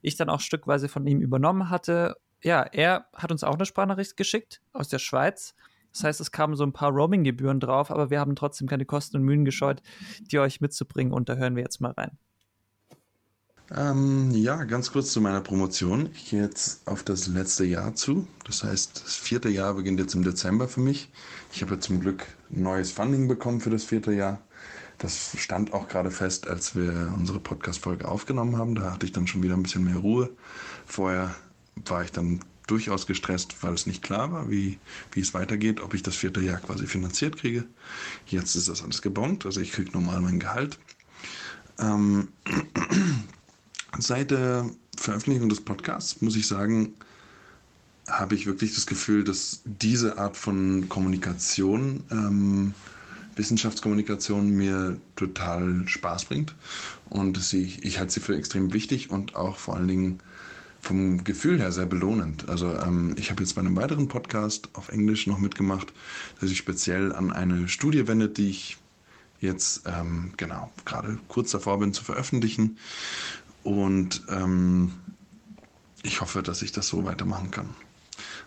ich 0.01 0.17
dann 0.17 0.29
auch 0.29 0.39
stückweise 0.39 0.87
von 0.87 1.05
ihm 1.05 1.21
übernommen 1.21 1.69
hatte. 1.69 2.15
Ja, 2.41 2.61
er 2.61 3.07
hat 3.13 3.31
uns 3.31 3.43
auch 3.43 3.55
eine 3.55 3.65
Sprachnachricht 3.65 4.17
geschickt 4.17 4.61
aus 4.71 4.87
der 4.87 4.99
Schweiz 4.99 5.55
das 5.91 6.03
heißt, 6.03 6.21
es 6.21 6.31
kamen 6.31 6.55
so 6.55 6.63
ein 6.63 6.73
paar 6.73 6.91
Roaming-Gebühren 6.91 7.59
drauf, 7.59 7.91
aber 7.91 8.09
wir 8.09 8.19
haben 8.19 8.35
trotzdem 8.35 8.67
keine 8.67 8.85
Kosten 8.85 9.17
und 9.17 9.23
Mühen 9.23 9.45
gescheut, 9.45 9.81
die 10.21 10.39
euch 10.39 10.61
mitzubringen. 10.61 11.13
Und 11.13 11.29
da 11.29 11.35
hören 11.35 11.55
wir 11.55 11.63
jetzt 11.63 11.81
mal 11.81 11.91
rein. 11.91 12.17
Ähm, 13.75 14.31
ja, 14.31 14.63
ganz 14.63 14.91
kurz 14.91 15.11
zu 15.11 15.21
meiner 15.21 15.41
Promotion. 15.41 16.09
Ich 16.13 16.31
gehe 16.31 16.41
jetzt 16.41 16.87
auf 16.87 17.03
das 17.03 17.27
letzte 17.27 17.65
Jahr 17.65 17.93
zu. 17.93 18.27
Das 18.45 18.63
heißt, 18.63 19.03
das 19.03 19.15
vierte 19.15 19.49
Jahr 19.49 19.75
beginnt 19.75 19.99
jetzt 19.99 20.15
im 20.15 20.23
Dezember 20.23 20.67
für 20.67 20.79
mich. 20.79 21.11
Ich 21.53 21.61
habe 21.61 21.79
zum 21.79 21.99
Glück 21.99 22.25
neues 22.49 22.91
Funding 22.91 23.27
bekommen 23.27 23.61
für 23.61 23.69
das 23.69 23.83
vierte 23.83 24.11
Jahr. 24.11 24.39
Das 24.97 25.35
stand 25.37 25.71
auch 25.71 25.87
gerade 25.87 26.11
fest, 26.11 26.47
als 26.47 26.75
wir 26.75 27.13
unsere 27.15 27.39
Podcast-Folge 27.39 28.07
aufgenommen 28.07 28.57
haben. 28.57 28.75
Da 28.75 28.91
hatte 28.91 29.05
ich 29.05 29.11
dann 29.11 29.27
schon 29.27 29.43
wieder 29.43 29.53
ein 29.53 29.63
bisschen 29.63 29.85
mehr 29.85 29.97
Ruhe. 29.97 30.31
Vorher 30.85 31.35
war 31.85 32.03
ich 32.03 32.11
dann 32.11 32.41
durchaus 32.69 33.07
gestresst, 33.07 33.55
weil 33.61 33.73
es 33.73 33.85
nicht 33.85 34.03
klar 34.03 34.31
war, 34.31 34.49
wie, 34.49 34.77
wie 35.11 35.19
es 35.21 35.33
weitergeht, 35.33 35.81
ob 35.81 35.93
ich 35.93 36.03
das 36.03 36.15
vierte 36.15 36.41
Jahr 36.41 36.59
quasi 36.59 36.87
finanziert 36.87 37.37
kriege. 37.37 37.65
Jetzt 38.27 38.55
ist 38.55 38.69
das 38.69 38.83
alles 38.83 39.01
gebongt, 39.01 39.45
also 39.45 39.59
ich 39.61 39.71
kriege 39.71 39.91
normal 39.91 40.21
mein 40.21 40.39
Gehalt. 40.39 40.77
Ähm, 41.79 42.27
seit 43.97 44.31
der 44.31 44.69
Veröffentlichung 44.97 45.49
des 45.49 45.61
Podcasts 45.61 46.21
muss 46.21 46.35
ich 46.35 46.47
sagen, 46.47 46.93
habe 48.07 48.35
ich 48.35 48.45
wirklich 48.45 48.75
das 48.75 48.85
Gefühl, 48.85 49.23
dass 49.23 49.61
diese 49.65 50.17
Art 50.17 50.35
von 50.35 50.89
Kommunikation, 50.89 52.03
ähm, 52.11 52.73
Wissenschaftskommunikation 53.35 54.49
mir 54.49 54.97
total 55.15 55.87
Spaß 55.87 56.25
bringt. 56.25 56.55
Und 57.09 57.53
ich, 57.53 57.83
ich 57.83 57.99
halte 57.99 58.13
sie 58.13 58.19
für 58.19 58.35
extrem 58.35 58.73
wichtig 58.73 59.09
und 59.09 59.35
auch 59.35 59.57
vor 59.57 59.75
allen 59.75 59.87
Dingen 59.87 60.19
vom 60.81 61.23
Gefühl 61.23 61.59
her 61.59 61.71
sehr 61.71 61.85
belohnend. 61.85 62.49
Also 62.49 62.73
ähm, 62.73 63.15
ich 63.17 63.31
habe 63.31 63.43
jetzt 63.43 63.53
bei 63.53 63.61
einem 63.61 63.75
weiteren 63.75 64.07
Podcast 64.07 64.69
auf 64.73 64.89
Englisch 64.89 65.27
noch 65.27 65.39
mitgemacht, 65.39 65.93
der 66.41 66.47
sich 66.47 66.57
speziell 66.57 67.13
an 67.13 67.31
eine 67.31 67.67
Studie 67.67 68.07
wendet, 68.07 68.37
die 68.37 68.49
ich 68.49 68.77
jetzt 69.41 69.83
ähm, 69.85 70.33
genau 70.37 70.71
gerade 70.85 71.17
kurz 71.27 71.51
davor 71.51 71.79
bin 71.79 71.93
zu 71.93 72.03
veröffentlichen. 72.03 72.77
Und 73.63 74.23
ähm, 74.29 74.93
ich 76.03 76.21
hoffe, 76.21 76.43
dass 76.43 76.61
ich 76.61 76.71
das 76.71 76.87
so 76.87 77.05
weitermachen 77.05 77.51
kann. 77.51 77.69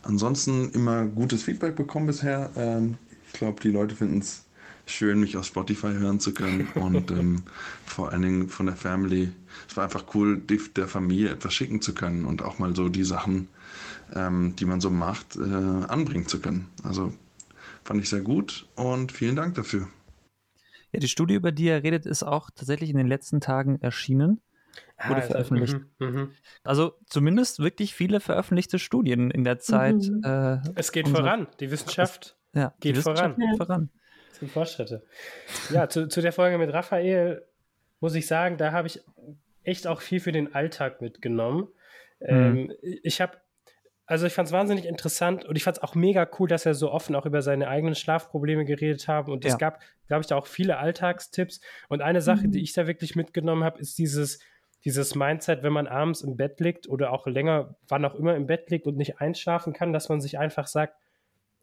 Ansonsten 0.02 0.70
immer 0.70 1.04
gutes 1.04 1.44
Feedback 1.44 1.76
bekommen 1.76 2.06
bisher. 2.06 2.50
Ähm, 2.56 2.96
ich 3.26 3.38
glaube, 3.38 3.60
die 3.62 3.70
Leute 3.70 3.94
finden 3.94 4.18
es 4.18 4.44
schön, 4.92 5.20
mich 5.20 5.36
auf 5.36 5.44
Spotify 5.44 5.92
hören 5.92 6.20
zu 6.20 6.34
können 6.34 6.68
und 6.74 7.10
ähm, 7.10 7.42
vor 7.84 8.10
allen 8.10 8.22
Dingen 8.22 8.48
von 8.48 8.66
der 8.66 8.76
Family. 8.76 9.32
Es 9.68 9.76
war 9.76 9.84
einfach 9.84 10.04
cool, 10.14 10.40
der 10.40 10.88
Familie 10.88 11.30
etwas 11.30 11.54
schicken 11.54 11.80
zu 11.80 11.94
können 11.94 12.24
und 12.24 12.42
auch 12.42 12.58
mal 12.58 12.74
so 12.74 12.88
die 12.88 13.04
Sachen, 13.04 13.48
ähm, 14.14 14.54
die 14.56 14.64
man 14.64 14.80
so 14.80 14.90
macht, 14.90 15.36
äh, 15.36 15.40
anbringen 15.40 16.26
zu 16.26 16.40
können. 16.40 16.68
Also 16.82 17.12
fand 17.84 18.00
ich 18.02 18.08
sehr 18.08 18.20
gut 18.20 18.68
und 18.76 19.12
vielen 19.12 19.36
Dank 19.36 19.54
dafür. 19.54 19.88
Ja, 20.92 21.00
die 21.00 21.08
Studie, 21.08 21.34
über 21.34 21.52
die 21.52 21.68
er 21.68 21.82
redet, 21.82 22.06
ist 22.06 22.22
auch 22.22 22.50
tatsächlich 22.54 22.90
in 22.90 22.96
den 22.96 23.06
letzten 23.06 23.40
Tagen 23.40 23.80
erschienen. 23.80 24.40
Wurde 25.06 25.22
ah, 25.22 25.26
veröffentlicht. 25.26 25.76
Mh, 25.98 26.10
mh. 26.10 26.28
Also 26.64 26.94
zumindest 27.06 27.58
wirklich 27.58 27.94
viele 27.94 28.20
veröffentlichte 28.20 28.78
Studien 28.78 29.30
in 29.30 29.44
der 29.44 29.58
Zeit. 29.58 29.96
Mhm. 29.96 30.22
Äh, 30.24 30.58
es 30.76 30.92
geht 30.92 31.08
voran. 31.08 31.46
Die 31.60 31.70
Wissenschaft 31.70 32.38
es, 32.52 32.60
ja, 32.60 32.74
geht 32.80 32.94
die 32.94 32.98
Wissenschaft 32.98 33.36
voran. 33.36 33.50
Geht 33.50 33.58
voran 33.58 33.90
zum 34.42 34.48
Fortschritte. 34.48 35.04
Ja, 35.70 35.88
zu, 35.88 36.08
zu 36.08 36.20
der 36.20 36.32
Folge 36.32 36.58
mit 36.58 36.72
Raphael 36.72 37.46
muss 38.00 38.16
ich 38.16 38.26
sagen, 38.26 38.56
da 38.56 38.72
habe 38.72 38.88
ich 38.88 39.00
echt 39.62 39.86
auch 39.86 40.00
viel 40.00 40.18
für 40.18 40.32
den 40.32 40.52
Alltag 40.52 41.00
mitgenommen. 41.00 41.68
Mhm. 42.18 42.26
Ähm, 42.28 42.72
ich 42.82 43.20
habe 43.20 43.36
also 44.04 44.26
ich 44.26 44.32
fand 44.32 44.48
es 44.48 44.52
wahnsinnig 44.52 44.84
interessant 44.86 45.44
und 45.44 45.54
ich 45.54 45.62
fand 45.62 45.76
es 45.76 45.82
auch 45.82 45.94
mega 45.94 46.28
cool, 46.38 46.48
dass 46.48 46.66
er 46.66 46.74
so 46.74 46.90
offen 46.90 47.14
auch 47.14 47.24
über 47.24 47.40
seine 47.40 47.68
eigenen 47.68 47.94
Schlafprobleme 47.94 48.64
geredet 48.64 49.06
haben. 49.06 49.30
Und 49.32 49.44
es 49.44 49.52
Ja. 49.52 49.58
gab, 49.58 49.80
glaube 50.08 50.22
ich, 50.22 50.26
da 50.26 50.36
auch 50.36 50.48
viele 50.48 50.78
Alltagstipps. 50.78 51.60
Und 51.88 52.02
eine 52.02 52.20
Sache, 52.20 52.48
Mhm. 52.48 52.50
die 52.52 52.62
ich 52.62 52.72
da 52.72 52.88
wirklich 52.88 53.14
mitgenommen 53.14 53.62
habe, 53.62 53.78
ist 53.78 53.96
dieses, 53.98 54.40
dieses 54.84 55.14
Mindset, 55.14 55.62
wenn 55.62 55.72
man 55.72 55.86
abends 55.86 56.22
im 56.22 56.36
Bett 56.36 56.58
liegt 56.58 56.88
oder 56.88 57.12
auch 57.12 57.28
länger, 57.28 57.76
wann 57.86 58.04
auch 58.04 58.16
immer 58.16 58.34
im 58.34 58.48
Bett 58.48 58.68
liegt 58.70 58.88
und 58.88 58.96
nicht 58.96 59.20
einschlafen 59.20 59.72
kann, 59.72 59.92
dass 59.92 60.08
man 60.08 60.20
sich 60.20 60.36
einfach 60.36 60.66
sagt, 60.66 60.96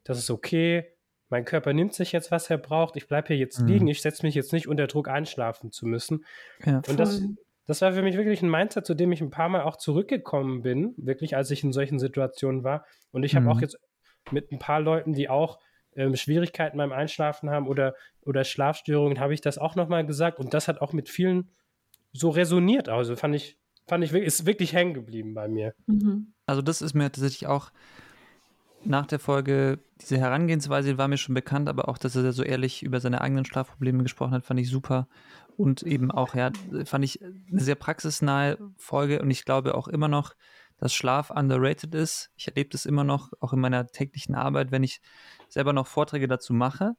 das 0.05 0.17
ist 0.17 0.31
okay, 0.31 0.87
mein 1.29 1.45
Körper 1.45 1.73
nimmt 1.73 1.93
sich 1.93 2.11
jetzt, 2.11 2.31
was 2.31 2.49
er 2.49 2.57
braucht, 2.57 2.95
ich 2.95 3.07
bleibe 3.07 3.27
hier 3.27 3.37
jetzt 3.37 3.61
Mhm. 3.61 3.67
liegen, 3.67 3.87
ich 3.87 4.01
setze 4.01 4.25
mich 4.25 4.35
jetzt 4.35 4.51
nicht 4.53 4.67
unter 4.67 4.87
Druck 4.87 5.07
einschlafen 5.07 5.71
zu 5.71 5.85
müssen. 5.85 6.25
Ja. 6.65 6.81
Und 6.87 6.99
das, 6.99 7.19
Voll. 7.19 7.35
das 7.67 7.81
war 7.81 7.93
für 7.93 8.01
mich 8.01 8.17
wirklich 8.17 8.41
ein 8.41 8.49
Mindset, 8.49 8.85
zu 8.85 8.95
dem 8.95 9.11
ich 9.11 9.21
ein 9.21 9.29
paar 9.29 9.49
Mal 9.49 9.61
auch 9.61 9.75
zurückgekommen 9.77 10.61
bin, 10.63 10.93
wirklich, 10.97 11.35
als 11.35 11.51
ich 11.51 11.63
in 11.63 11.71
solchen 11.71 11.99
Situationen 11.99 12.63
war. 12.63 12.85
Und 13.11 13.23
ich 13.23 13.35
habe 13.35 13.45
Mhm. 13.45 13.51
auch 13.51 13.61
jetzt 13.61 13.77
mit 14.31 14.51
ein 14.51 14.59
paar 14.59 14.79
Leuten, 14.81 15.13
die 15.13 15.29
auch 15.29 15.59
ähm, 15.95 16.15
Schwierigkeiten 16.15 16.77
beim 16.77 16.91
Einschlafen 16.91 17.49
haben 17.49 17.67
oder, 17.67 17.95
oder 18.21 18.43
Schlafstörungen, 18.43 19.19
habe 19.19 19.33
ich 19.33 19.41
das 19.41 19.57
auch 19.57 19.75
nochmal 19.75 20.05
gesagt. 20.05 20.39
Und 20.39 20.53
das 20.53 20.67
hat 20.67 20.81
auch 20.81 20.93
mit 20.93 21.09
vielen 21.09 21.49
so 22.13 22.29
resoniert. 22.29 22.89
Also 22.89 23.15
fand 23.15 23.35
ich, 23.35 23.57
fand 23.87 24.03
ich, 24.03 24.11
wirklich- 24.13 24.27
ist 24.27 24.45
wirklich 24.45 24.73
hängen 24.73 24.93
geblieben 24.93 25.33
bei 25.33 25.47
mir. 25.47 25.73
Mhm. 25.87 26.33
Also 26.45 26.61
das 26.61 26.81
ist 26.83 26.93
mir 26.93 27.11
tatsächlich 27.11 27.47
auch 27.47 27.71
nach 28.83 29.05
der 29.05 29.19
Folge, 29.19 29.79
diese 30.01 30.17
Herangehensweise 30.17 30.97
war 30.97 31.07
mir 31.07 31.17
schon 31.17 31.35
bekannt, 31.35 31.67
aber 31.69 31.89
auch, 31.89 31.97
dass 31.97 32.15
er 32.15 32.31
so 32.31 32.43
ehrlich 32.43 32.83
über 32.83 32.99
seine 32.99 33.21
eigenen 33.21 33.45
Schlafprobleme 33.45 34.03
gesprochen 34.03 34.33
hat, 34.33 34.45
fand 34.45 34.59
ich 34.59 34.69
super. 34.69 35.07
Und 35.57 35.83
eben 35.83 36.11
auch, 36.11 36.35
ja, 36.35 36.51
fand 36.85 37.03
ich 37.03 37.21
eine 37.21 37.61
sehr 37.61 37.75
praxisnahe 37.75 38.57
Folge 38.77 39.21
und 39.21 39.29
ich 39.29 39.43
glaube 39.43 39.75
auch 39.75 39.89
immer 39.89 40.07
noch, 40.07 40.33
dass 40.77 40.93
Schlaf 40.93 41.29
underrated 41.29 41.93
ist. 41.93 42.31
Ich 42.37 42.47
erlebe 42.47 42.69
das 42.69 42.85
immer 42.85 43.03
noch, 43.03 43.31
auch 43.41 43.51
in 43.51 43.59
meiner 43.59 43.87
täglichen 43.87 44.35
Arbeit, 44.35 44.71
wenn 44.71 44.83
ich 44.83 45.01
selber 45.49 45.73
noch 45.73 45.87
Vorträge 45.87 46.29
dazu 46.29 46.53
mache. 46.53 46.95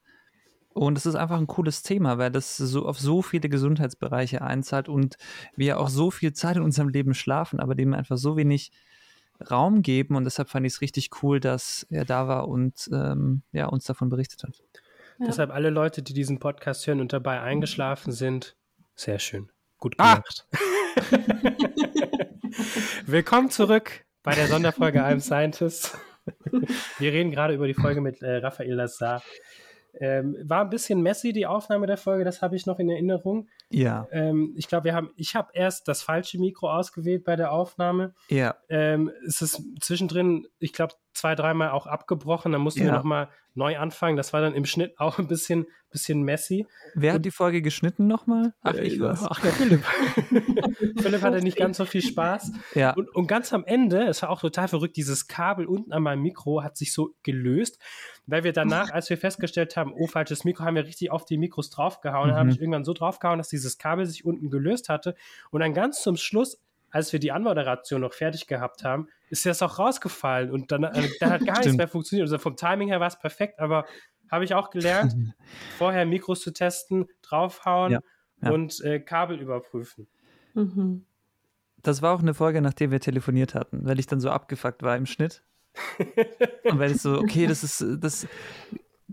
Und 0.73 0.97
es 0.97 1.07
ist 1.07 1.17
einfach 1.17 1.39
ein 1.39 1.47
cooles 1.47 1.83
Thema, 1.83 2.19
weil 2.19 2.31
das 2.31 2.57
so 2.57 2.87
auf 2.87 2.99
so 3.01 3.23
viele 3.23 3.49
Gesundheitsbereiche 3.49 4.43
einzahlt 4.43 4.89
und 4.89 5.17
wir 5.57 5.81
auch 5.81 5.89
so 5.89 6.11
viel 6.11 6.33
Zeit 6.33 6.57
in 6.57 6.63
unserem 6.63 6.91
Leben 6.91 7.15
schlafen, 7.15 7.59
aber 7.59 7.75
dem 7.75 7.93
einfach 7.93 8.19
so 8.19 8.37
wenig 8.37 8.71
Raum 9.51 9.83
geben. 9.83 10.17
Und 10.17 10.25
deshalb 10.25 10.49
fand 10.51 10.67
ich 10.67 10.75
es 10.75 10.81
richtig 10.81 11.11
cool, 11.23 11.41
dass 11.41 11.87
er 11.91 12.05
da 12.05 12.29
war 12.29 12.49
und 12.49 12.89
ähm, 12.93 13.43
ja, 13.53 13.67
uns 13.67 13.85
davon 13.85 14.09
berichtet 14.09 14.43
hat. 14.45 14.63
Ja. 15.19 15.27
Deshalb 15.27 15.51
alle 15.51 15.71
Leute, 15.71 16.03
die 16.03 16.15
diesen 16.15 16.39
Podcast 16.39 16.87
hören 16.87 17.01
und 17.01 17.13
dabei 17.13 17.41
eingeschlafen 17.41 18.13
sind, 18.13 18.57
sehr 18.95 19.19
schön. 19.19 19.51
Gut 19.79 19.95
Ah! 19.99 20.15
gemacht. 20.15 20.47
Willkommen 23.07 23.51
zurück 23.51 24.05
bei 24.23 24.35
der 24.35 24.49
Sonderfolge 24.49 25.05
I'm 25.05 25.21
Scientist. 25.21 25.97
Wir 26.99 27.13
reden 27.13 27.31
gerade 27.31 27.55
über 27.55 27.67
die 27.67 27.75
Folge 27.75 28.01
mit 28.01 28.23
äh, 28.23 28.37
Raphael 28.37 28.75
Lazar. 28.75 29.23
Ähm, 29.95 30.37
war 30.45 30.63
ein 30.63 30.71
bisschen 30.71 31.03
messy, 31.03 31.33
die 31.33 31.47
Aufnahme 31.47 31.87
der 31.87 31.97
Folge, 31.97 32.25
das 32.25 32.43
habe 32.43 32.57
ich 32.57 32.67
noch 32.67 32.79
in 32.79 32.89
Erinnerung. 32.91 33.49
Ja, 33.71 34.07
Ähm, 34.11 34.55
ich 34.57 34.69
glaube, 34.69 34.85
wir 34.85 34.95
haben, 34.95 35.11
ich 35.17 35.35
habe 35.35 35.51
erst 35.55 35.89
das 35.89 36.03
falsche 36.03 36.39
Mikro 36.39 36.71
ausgewählt 36.71 37.25
bei 37.25 37.37
der 37.37 37.53
Aufnahme. 37.53 38.15
ja, 38.29 38.57
Ähm, 38.69 39.11
es 39.27 39.43
ist 39.43 39.63
zwischendrin, 39.81 40.47
ich 40.59 40.73
glaube, 40.73 40.95
zwei, 41.13 41.35
dreimal 41.35 41.71
auch 41.71 41.87
abgebrochen. 41.87 42.53
Dann 42.53 42.61
mussten 42.61 42.81
wir 42.81 42.87
Ja. 42.89 42.97
nochmal 42.97 43.29
neu 43.55 43.77
anfangen. 43.79 44.17
Das 44.17 44.33
war 44.33 44.41
dann 44.41 44.55
im 44.55 44.65
Schnitt 44.65 44.99
auch 45.01 45.19
ein 45.19 45.27
bisschen, 45.27 45.67
bisschen 45.91 46.23
messy. 46.23 46.67
Wer 46.95 47.15
hat 47.15 47.25
die 47.25 47.33
Folge 47.33 47.63
geschnitten 47.63 48.07
nochmal? 48.07 48.53
Ach, 48.63 48.75
Äh, 48.75 48.83
ich 48.85 49.01
war's. 49.01 49.25
Ach 49.29 49.43
ja, 49.43 49.51
Philipp. 49.51 49.85
Philipp 51.03 51.23
hatte 51.23 51.43
nicht 51.43 51.57
ganz 51.57 51.77
so 51.77 51.85
viel 51.85 52.03
Spaß. 52.03 52.53
Ja, 52.75 52.93
Und, 52.93 53.13
und 53.15 53.27
ganz 53.27 53.53
am 53.53 53.65
Ende, 53.65 54.05
es 54.05 54.23
war 54.23 54.31
auch 54.31 54.41
total 54.41 54.69
verrückt, 54.69 54.97
dieses 54.97 55.27
Kabel 55.27 55.67
unten 55.67 55.93
an 55.93 56.03
meinem 56.03 56.23
Mikro 56.23 56.63
hat 56.63 56.77
sich 56.77 56.93
so 56.93 57.15
gelöst, 57.23 57.79
weil 58.27 58.45
wir 58.45 58.53
danach, 58.53 58.91
als 58.91 59.11
wir 59.11 59.19
festgestellt 59.19 59.77
haben, 59.77 59.93
oh, 59.93 60.07
falsches 60.07 60.45
Mikro, 60.45 60.65
haben 60.65 60.77
wir 60.77 60.85
richtig 60.87 61.11
auf 61.11 61.25
die 61.25 61.39
Mikros 61.39 61.71
draufgehauen. 61.71 62.29
Dann 62.29 62.37
habe 62.39 62.47
Mhm. 62.47 62.53
ich 62.55 62.61
irgendwann 62.61 62.85
so 62.85 62.93
draufgehauen, 62.93 63.39
dass 63.39 63.49
dieses 63.49 63.79
Kabel 63.79 64.07
sich 64.07 64.25
unten 64.25 64.51
gelöst 64.51 64.89
hatte. 64.89 65.15
Und 65.51 65.61
dann 65.61 65.75
ganz 65.75 66.03
zum 66.03 66.17
Schluss, 66.17 66.61
als 66.91 67.13
wir 67.13 67.21
die 67.21 67.33
Anmoderation 67.33 68.01
noch 68.01 68.13
fertig 68.13 68.47
gehabt 68.47 68.85
haben, 68.85 69.09
ist 69.31 69.47
das 69.47 69.63
auch 69.63 69.79
rausgefallen. 69.79 70.51
Und 70.51 70.73
dann, 70.73 70.85
äh, 70.85 71.09
dann 71.21 71.31
hat 71.31 71.47
gar 71.47 71.59
nichts 71.61 71.77
mehr 71.77 71.89
funktioniert. 71.89 72.25
Also 72.25 72.39
vom 72.39 72.57
Timing 72.57 72.89
her 72.89 73.01
war 73.01 73.09
es 73.09 73.19
perfekt, 73.19 73.61
aber 73.61 73.87
habe 74.31 74.45
ich 74.45 74.55
auch 74.55 74.71
gelernt, 74.71 75.15
vorher 75.79 76.07
Mikros 76.07 76.41
zu 76.41 76.53
testen, 76.53 77.07
draufhauen 77.23 77.93
Ja, 77.93 78.01
ja. 78.43 78.51
und 78.51 78.81
äh, 78.83 79.01
Kabel 79.01 79.41
überprüfen. 79.41 80.07
Mhm. 80.55 81.07
das 81.83 82.03
war 82.03 82.13
auch 82.13 82.21
eine 82.21 82.35
Folge, 82.35 82.61
nachdem 82.61 82.91
wir 82.91 82.99
telefoniert 82.99 83.55
hatten, 83.55 83.87
weil 83.87 84.01
ich 84.01 84.09
dann 84.09 84.21
so 84.21 84.31
abgefuckt 84.31 84.83
war 84.83 84.97
im 84.97 85.07
Schnitt. 85.07 85.45
und 86.65 86.81
weil 86.81 86.91
ich 86.91 87.01
so, 87.01 87.17
okay, 87.17 87.47
das 87.47 87.63
ist, 87.63 87.85
das, 88.01 88.27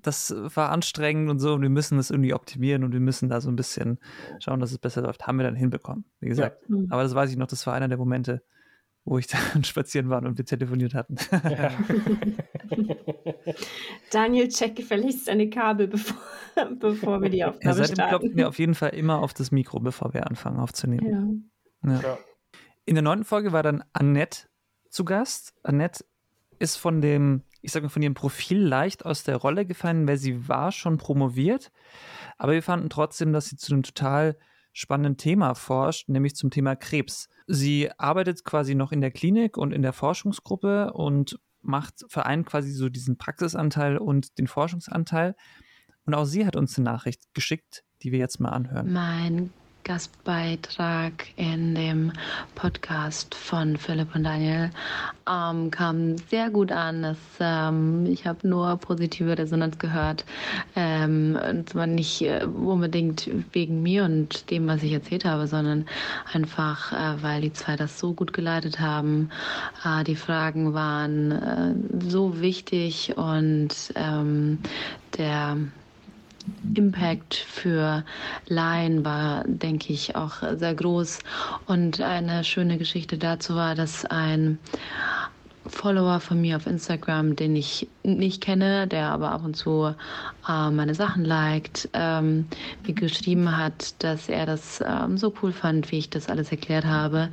das 0.02 0.34
war 0.56 0.70
anstrengend 0.72 1.30
und 1.30 1.40
so 1.40 1.54
und 1.54 1.62
wir 1.62 1.70
müssen 1.70 1.98
das 1.98 2.10
irgendwie 2.12 2.34
optimieren 2.34 2.84
und 2.84 2.94
wir 2.94 3.00
müssen 3.00 3.30
da 3.30 3.42
so 3.42 3.50
ein 3.50 3.56
bisschen 3.56 4.00
schauen, 4.40 4.60
dass 4.60 4.72
es 4.72 4.78
besser 4.78 5.02
läuft. 5.02 5.28
Haben 5.28 5.38
wir 5.38 5.44
dann 5.46 5.56
hinbekommen, 5.56 6.06
wie 6.20 6.28
gesagt. 6.30 6.70
Mhm. 6.70 6.88
Aber 6.90 7.04
das 7.04 7.16
weiß 7.16 7.30
ich 7.32 7.38
noch, 7.38 7.48
das 7.48 7.66
war 7.68 7.74
einer 7.74 7.88
der 7.88 7.98
Momente, 7.98 8.44
wo 9.06 9.18
ich 9.18 9.28
dann 9.54 9.64
spazieren 9.64 10.10
war 10.10 10.24
und 10.24 10.38
wir 10.38 10.46
telefoniert 10.46 10.94
hatten. 10.94 11.16
Ja. 11.32 11.72
Daniel, 14.12 14.48
check 14.48 14.76
gefälligst 14.76 15.28
deine 15.28 15.50
Kabel, 15.50 15.88
bevor, 15.88 16.18
bevor 16.80 17.22
wir 17.22 17.30
die 17.30 17.38
Ja, 17.38 17.50
Aufnahme 17.50 17.76
seitdem 17.76 17.96
klopfen 17.96 18.18
starten. 18.20 18.38
wir 18.38 18.48
auf 18.48 18.60
jeden 18.60 18.76
Fall 18.76 18.90
immer 18.90 19.20
auf 19.22 19.34
das 19.34 19.52
Mikro, 19.52 19.80
bevor 19.80 20.14
wir 20.14 20.28
anfangen 20.28 20.60
aufzunehmen. 20.60 21.42
Ja. 21.84 21.92
Ja. 21.94 22.02
Ja. 22.02 22.18
In 22.86 22.96
der 22.96 23.04
neunten 23.04 23.26
Folge 23.26 23.52
war 23.52 23.64
dann 23.64 23.84
Annette 23.94 24.48
zu 24.90 25.04
Gast. 25.06 25.54
Annette 25.64 26.06
ist 26.60 26.78
von 26.78 27.02
dem, 27.02 27.44
ich 27.68 27.74
sag 27.74 27.84
mal, 27.84 27.90
von 27.90 28.02
ihrem 28.02 28.14
Profil 28.14 28.60
leicht 28.60 29.06
aus 29.06 29.24
der 29.24 29.36
Rolle 29.36 29.66
gefallen, 29.66 30.08
weil 30.08 30.16
sie 30.16 30.48
war 30.48 30.72
schon 30.72 30.98
promoviert. 30.98 31.70
Aber 32.38 32.54
wir 32.54 32.64
fanden 32.64 32.90
trotzdem, 32.90 33.34
dass 33.34 33.50
sie 33.50 33.58
zu 33.58 33.74
einem 33.74 33.84
total 33.84 34.38
spannenden 34.72 35.18
Thema 35.18 35.54
forscht, 35.54 36.08
nämlich 36.08 36.34
zum 36.38 36.50
Thema 36.50 36.78
Krebs. 36.78 37.28
Sie 37.46 37.92
arbeitet 37.98 38.46
quasi 38.46 38.74
noch 38.74 38.94
in 38.94 39.02
der 39.02 39.12
Klinik 39.12 39.58
und 39.58 39.74
in 39.74 39.82
der 39.82 39.92
Forschungsgruppe 39.92 40.94
und 40.94 41.42
macht, 41.62 42.06
vereint 42.08 42.46
quasi 42.46 42.72
so 42.72 42.88
diesen 42.88 43.18
Praxisanteil 43.18 43.98
und 43.98 44.38
den 44.38 44.48
Forschungsanteil. 44.48 45.36
Und 46.06 46.14
auch 46.14 46.24
sie 46.24 46.46
hat 46.46 46.56
uns 46.56 46.78
eine 46.78 46.86
Nachricht 46.86 47.34
geschickt, 47.34 47.84
die 48.02 48.14
wir 48.14 48.20
jetzt 48.20 48.40
mal 48.40 48.52
anhören. 48.52 48.94
Mein 48.94 49.52
Gastbeitrag 49.88 51.28
in 51.38 51.74
dem 51.74 52.12
Podcast 52.56 53.34
von 53.34 53.78
Philipp 53.78 54.14
und 54.16 54.26
Daniel 54.26 54.70
ähm, 55.30 55.72
kam 55.72 56.18
sehr 56.18 56.50
gut 56.50 56.74
an. 56.74 57.06
Es, 57.06 57.18
ähm, 57.40 58.06
ich 58.06 58.28
habe 58.28 58.46
nur 58.46 58.76
positive 58.76 59.38
Resonanz 59.38 59.80
gehört. 59.80 60.26
Ähm, 60.76 61.40
und 61.50 61.70
zwar 61.70 61.88
nicht 61.88 62.22
äh, 62.22 62.44
unbedingt 62.44 63.30
wegen 63.54 63.82
mir 63.82 64.04
und 64.04 64.52
dem, 64.52 64.68
was 64.68 64.84
ich 64.84 64.92
erzählt 64.92 65.24
habe, 65.24 65.48
sondern 65.48 65.86
einfach, 66.34 66.92
äh, 66.92 67.24
weil 67.24 67.40
die 67.40 67.54
zwei 67.54 67.78
das 67.78 67.98
so 67.98 68.14
gut 68.14 68.34
geleitet 68.34 68.82
haben. 68.82 69.30
Äh, 69.86 70.04
die 70.04 70.18
Fragen 70.18 70.74
waren 70.74 71.32
äh, 71.32 72.10
so 72.10 72.42
wichtig 72.42 73.14
und 73.16 73.70
ähm, 73.96 74.60
der 75.18 75.56
Impact 76.76 77.36
für 77.36 78.04
Laien 78.48 79.04
war, 79.06 79.44
denke 79.46 79.94
ich, 79.94 80.16
auch 80.16 80.42
sehr 80.56 80.76
groß. 80.76 81.20
Und 81.66 82.02
eine 82.02 82.44
schöne 82.44 82.78
Geschichte 82.78 83.18
dazu 83.18 83.56
war, 83.56 83.76
dass 83.76 84.06
ein 84.06 84.60
Follower 85.68 86.20
von 86.20 86.42
mir 86.42 86.58
auf 86.58 86.68
Instagram, 86.68 87.36
den 87.36 87.56
ich 87.56 87.88
nicht 88.04 88.42
kenne, 88.42 88.88
der 88.88 89.10
aber 89.10 89.32
ab 89.32 89.44
und 89.44 89.56
zu 89.56 89.94
äh, 90.48 90.70
meine 90.72 90.96
Sachen 90.96 91.26
liked, 91.26 91.90
ähm, 91.94 92.48
mir 92.86 92.94
geschrieben 92.94 93.58
hat, 93.58 94.02
dass 94.04 94.30
er 94.30 94.46
das 94.46 94.84
ähm, 94.86 95.18
so 95.18 95.34
cool 95.42 95.52
fand, 95.52 95.92
wie 95.92 96.00
ich 96.00 96.10
das 96.10 96.30
alles 96.30 96.52
erklärt 96.52 96.86
habe, 96.86 97.30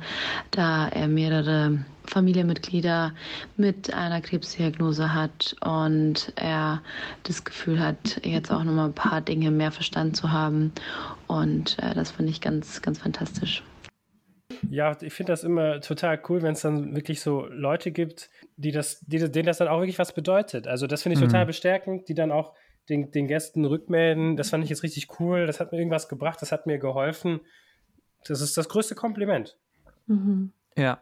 da 0.51 0.87
er 0.87 1.07
mehrere 1.07 1.85
Familienmitglieder 2.07 3.13
mit 3.57 3.93
einer 3.93 4.21
Krebsdiagnose 4.21 5.13
hat 5.13 5.55
und 5.61 6.33
er 6.35 6.81
das 7.23 7.43
Gefühl 7.43 7.79
hat, 7.79 8.21
jetzt 8.23 8.51
auch 8.51 8.63
nochmal 8.63 8.87
ein 8.87 8.93
paar 8.93 9.21
Dinge 9.21 9.51
mehr 9.51 9.71
verstanden 9.71 10.13
zu 10.13 10.31
haben. 10.31 10.71
Und 11.27 11.77
äh, 11.79 11.93
das 11.93 12.11
fand 12.11 12.29
ich 12.29 12.41
ganz, 12.41 12.81
ganz 12.81 12.99
fantastisch. 12.99 13.63
Ja, 14.69 14.97
ich 15.01 15.13
finde 15.13 15.31
das 15.33 15.43
immer 15.43 15.81
total 15.81 16.19
cool, 16.29 16.41
wenn 16.41 16.53
es 16.53 16.61
dann 16.61 16.95
wirklich 16.95 17.21
so 17.21 17.45
Leute 17.47 17.91
gibt, 17.91 18.29
die 18.57 18.71
das, 18.71 18.99
die, 19.01 19.19
denen 19.31 19.45
das 19.45 19.57
dann 19.57 19.67
auch 19.67 19.79
wirklich 19.79 19.99
was 19.99 20.13
bedeutet. 20.13 20.67
Also 20.67 20.87
das 20.87 21.03
finde 21.03 21.15
ich 21.15 21.21
Mhm. 21.21 21.27
total 21.27 21.45
bestärkend, 21.45 22.07
die 22.09 22.13
dann 22.13 22.31
auch 22.31 22.53
den, 22.89 23.11
den 23.11 23.27
Gästen 23.27 23.65
rückmelden. 23.65 24.35
Das 24.37 24.49
fand 24.51 24.63
ich 24.63 24.69
jetzt 24.69 24.83
richtig 24.83 25.19
cool. 25.19 25.47
Das 25.47 25.59
hat 25.59 25.71
mir 25.71 25.77
irgendwas 25.79 26.07
gebracht, 26.09 26.41
das 26.41 26.51
hat 26.51 26.67
mir 26.67 26.77
geholfen. 26.77 27.39
Das 28.27 28.41
ist 28.41 28.57
das 28.57 28.69
größte 28.69 28.95
Kompliment. 28.95 29.57
Mhm. 30.07 30.51
Ja, 30.77 31.01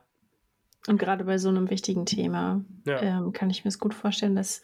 Und 0.88 0.97
gerade 0.97 1.24
bei 1.24 1.38
so 1.38 1.49
einem 1.49 1.70
wichtigen 1.70 2.06
Thema 2.06 2.64
Ja. 2.86 3.01
ähm, 3.01 3.32
kann 3.34 3.49
ich 3.49 3.64
mir 3.64 3.70
es 3.70 3.80
gut 3.80 3.93
vorstellen, 3.93 4.36
dass 4.36 4.62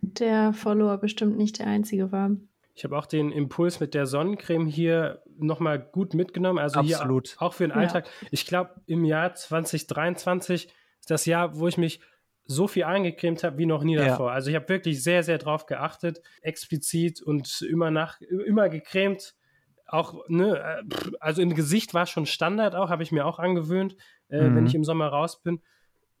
der 0.00 0.52
Follower 0.52 0.96
bestimmt 0.98 1.36
nicht 1.36 1.58
der 1.58 1.66
einzige 1.68 2.10
war. 2.12 2.30
Ich 2.78 2.84
habe 2.84 2.96
auch 2.96 3.06
den 3.06 3.32
Impuls 3.32 3.80
mit 3.80 3.92
der 3.92 4.06
Sonnencreme 4.06 4.68
hier 4.68 5.20
nochmal 5.36 5.80
gut 5.80 6.14
mitgenommen. 6.14 6.60
Also 6.60 6.78
Absolut. 6.78 7.30
hier 7.30 7.42
auch 7.42 7.52
für 7.52 7.64
den 7.64 7.70
Ja. 7.72 7.76
Alltag. 7.76 8.08
Ich 8.30 8.46
glaube, 8.46 8.70
im 8.86 9.04
Jahr 9.04 9.34
2023 9.34 10.66
ist 11.00 11.10
das 11.10 11.26
Jahr, 11.26 11.58
wo 11.58 11.66
ich 11.66 11.76
mich 11.76 12.00
so 12.44 12.68
viel 12.68 12.84
eingecremt 12.84 13.42
habe 13.42 13.58
wie 13.58 13.66
noch 13.66 13.82
nie 13.82 13.96
Ja. 13.96 14.06
davor. 14.06 14.30
Also 14.30 14.50
ich 14.50 14.54
habe 14.54 14.68
wirklich 14.68 15.02
sehr, 15.02 15.24
sehr 15.24 15.38
drauf 15.38 15.66
geachtet, 15.66 16.22
explizit 16.40 17.20
und 17.20 17.62
immer 17.68 17.90
nach, 17.90 18.20
immer 18.20 18.68
gecremt. 18.68 19.34
Auch, 19.88 20.14
ne, 20.28 20.58
äh, 20.88 21.10
also 21.18 21.42
im 21.42 21.54
Gesicht 21.56 21.94
war 21.94 22.06
schon 22.06 22.26
Standard 22.26 22.76
auch, 22.76 22.90
habe 22.90 23.02
ich 23.02 23.10
mir 23.10 23.26
auch 23.26 23.40
angewöhnt, 23.40 23.96
äh, 24.28 24.40
Mhm. 24.50 24.54
wenn 24.54 24.66
ich 24.66 24.74
im 24.76 24.84
Sommer 24.84 25.08
raus 25.08 25.42
bin. 25.42 25.62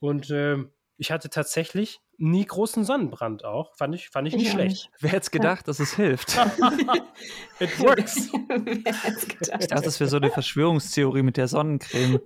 Und 0.00 0.28
ähm, 0.30 0.72
ich 0.98 1.12
hatte 1.12 1.30
tatsächlich 1.30 2.00
nie 2.16 2.44
großen 2.44 2.84
Sonnenbrand 2.84 3.44
auch. 3.44 3.74
Fand 3.76 3.94
ich, 3.94 4.10
fand 4.10 4.26
ich 4.26 4.34
nicht 4.34 4.46
Ich 4.46 4.52
schlecht. 4.52 4.90
Wer 4.98 5.12
hätte 5.12 5.30
gedacht, 5.30 5.68
dass 5.68 5.78
es 5.78 5.94
hilft? 5.94 6.36
It 7.60 7.78
works. 7.78 8.28
Wer? 8.48 9.60
Ich 9.60 9.68
dachte, 9.68 9.84
das 9.84 10.00
wäre 10.00 10.10
so 10.10 10.16
eine 10.16 10.30
Verschwörungstheorie 10.30 11.22
mit 11.22 11.36
der 11.36 11.46
Sonnencreme. 11.46 12.20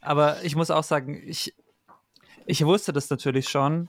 Aber 0.00 0.42
ich 0.44 0.54
muss 0.54 0.70
auch 0.70 0.84
sagen, 0.84 1.20
ich, 1.26 1.54
ich 2.46 2.64
wusste 2.64 2.92
das 2.92 3.10
natürlich 3.10 3.48
schon. 3.48 3.88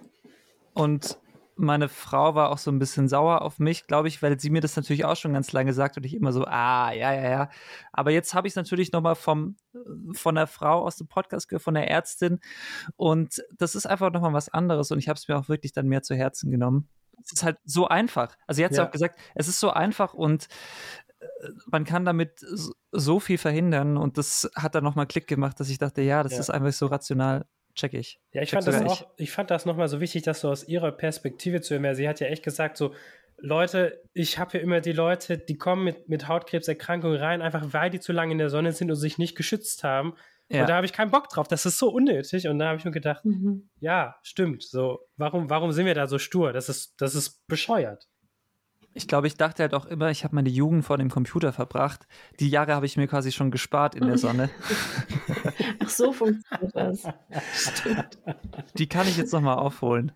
Und 0.74 1.20
meine 1.58 1.88
Frau 1.90 2.36
war 2.36 2.50
auch 2.52 2.58
so 2.58 2.70
ein 2.72 2.80
bisschen 2.80 3.08
sauer 3.08 3.42
auf 3.42 3.60
mich, 3.60 3.88
glaube 3.88 4.08
ich, 4.08 4.22
weil 4.22 4.40
sie 4.40 4.50
mir 4.50 4.62
das 4.62 4.76
natürlich 4.76 5.06
auch 5.06 5.16
schon 5.16 5.34
ganz 5.34 5.52
lange 5.54 5.74
sagt 5.74 5.98
und 5.98 6.06
ich 6.06 6.14
immer 6.14 6.32
so, 6.34 6.46
ah, 6.46 6.92
ja, 6.92 7.14
ja, 7.14 7.30
ja. 7.30 7.50
Aber 7.94 8.12
jetzt 8.12 8.34
habe 8.34 8.48
ich 8.48 8.52
es 8.52 8.56
natürlich 8.58 8.92
nochmal 8.92 9.16
vom, 9.16 9.56
von 10.14 10.36
der 10.36 10.48
Frau 10.48 10.84
aus 10.86 10.98
dem 10.98 11.08
Podcast 11.08 11.48
gehört, 11.48 11.64
von 11.64 11.74
der 11.76 11.90
Ärztin. 11.90 12.40
Und 12.98 13.42
das 13.58 13.76
ist 13.76 13.86
einfach 13.86 14.12
nochmal 14.12 14.34
was 14.34 14.50
anderes 14.50 14.92
und 14.92 15.00
ich 15.00 15.08
habe 15.08 15.18
es 15.18 15.28
mir 15.28 15.38
auch 15.38 15.48
wirklich 15.50 15.72
dann 15.72 15.88
mehr 15.88 16.04
zu 16.04 16.16
Herzen 16.16 16.52
genommen. 16.52 16.90
Es 17.24 17.32
ist 17.32 17.44
halt 17.44 17.58
so 17.64 17.88
einfach. 17.88 18.36
Also, 18.46 18.58
sie 18.58 18.66
hat 18.66 18.72
es 18.72 18.78
Ja. 18.78 18.86
auch 18.88 18.92
gesagt, 18.92 19.18
es 19.36 19.48
ist 19.48 19.60
so 19.62 19.70
einfach 19.70 20.14
und 20.14 20.48
äh, 21.20 21.26
man 21.68 21.86
kann 21.86 22.04
damit 22.06 22.40
so- 22.40 22.74
so 22.92 23.20
viel 23.20 23.38
verhindern 23.38 23.96
und 23.98 24.18
das 24.18 24.50
hat 24.56 24.76
dann 24.76 24.84
nochmal 24.84 25.08
Klick 25.08 25.28
gemacht, 25.28 25.60
dass 25.60 25.70
ich 25.70 25.78
dachte, 25.78 26.02
ja, 26.02 26.24
das 26.24 26.34
Ja. 26.34 26.40
ist 26.40 26.50
einfach 26.50 26.74
so 26.74 26.88
rational, 26.88 27.46
check 27.76 27.94
ich. 27.94 28.20
Ja, 28.32 28.42
ich 28.42 28.50
Check 28.50 28.64
fand 28.64 28.68
das 28.68 28.82
auch, 28.84 29.08
ich 29.18 29.32
fand 29.32 29.52
das 29.52 29.66
nochmal 29.66 29.88
so 29.88 30.00
wichtig, 30.00 30.24
das 30.24 30.42
so 30.42 30.50
aus 30.50 30.68
ihrer 30.68 30.92
Perspektive 30.92 31.62
zu 31.62 31.78
hören. 31.78 31.96
Sie 31.96 32.08
hat 32.08 32.20
ja 32.20 32.28
echt 32.28 32.44
gesagt, 32.44 32.78
so, 32.78 32.94
Leute, 33.38 34.02
ich 34.14 34.40
habe 34.40 34.52
hier 34.52 34.62
immer 34.62 34.82
die 34.82 34.94
Leute, 34.94 35.38
die 35.38 35.58
kommen 35.58 35.84
mit, 35.84 36.08
mit 36.08 36.28
Hautkrebserkrankungen 36.28 37.18
rein, 37.20 37.42
einfach 37.42 37.74
weil 37.74 37.90
die 37.90 38.00
zu 38.00 38.14
lange 38.14 38.32
in 38.32 38.38
der 38.38 38.50
Sonne 38.50 38.72
sind 38.72 38.90
und 38.90 38.96
sich 38.96 39.18
nicht 39.18 39.36
geschützt 39.36 39.84
haben. 39.84 40.16
Ja. 40.48 40.62
Und 40.62 40.70
da 40.70 40.76
habe 40.76 40.86
ich 40.86 40.94
keinen 40.94 41.12
Bock 41.12 41.28
drauf. 41.30 41.48
Das 41.48 41.66
ist 41.66 41.78
so 41.80 41.90
unnötig. 41.90 42.48
Und 42.48 42.60
da 42.60 42.68
habe 42.68 42.78
ich 42.78 42.86
mir 42.86 42.92
gedacht, 42.92 43.26
Mhm. 43.26 43.70
ja, 43.80 44.16
stimmt. 44.22 44.64
So, 44.64 45.00
warum, 45.18 45.50
warum 45.50 45.72
sind 45.72 45.86
wir 45.86 45.96
da 45.96 46.08
so 46.08 46.18
stur? 46.20 46.54
Das 46.54 46.70
ist, 46.70 46.94
das 47.02 47.16
ist 47.16 47.46
bescheuert. 47.48 48.08
Ich 48.98 49.10
glaube, 49.10 49.28
ich 49.28 49.36
dachte 49.36 49.62
halt 49.62 49.74
auch 49.74 49.86
immer, 49.88 50.10
ich 50.10 50.24
habe 50.24 50.36
meine 50.36 50.48
Jugend 50.48 50.86
vor 50.86 50.98
dem 50.98 51.10
Computer 51.10 51.52
verbracht. 51.52 52.08
Die 52.40 52.50
Jahre 52.50 52.74
habe 52.74 52.86
ich 52.86 52.96
mir 52.96 53.08
quasi 53.08 53.34
schon 53.34 53.52
gespart 53.52 53.94
in 53.94 54.08
der 54.08 54.18
Sonne. 54.18 54.50
Ach, 55.84 55.90
so 55.90 56.14
funktioniert 56.14 56.74
das. 56.74 57.04
Stimmt. 57.54 58.18
Die 58.78 58.88
kann 58.88 59.06
ich 59.06 59.18
jetzt 59.18 59.34
nochmal 59.34 59.58
aufholen. 59.58 60.14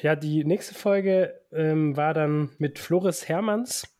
Ja, 0.00 0.16
die 0.16 0.42
nächste 0.42 0.74
Folge 0.74 1.38
ähm, 1.52 1.94
war 1.98 2.14
dann 2.14 2.48
mit 2.56 2.78
Floris 2.78 3.28
Hermanns, 3.28 3.94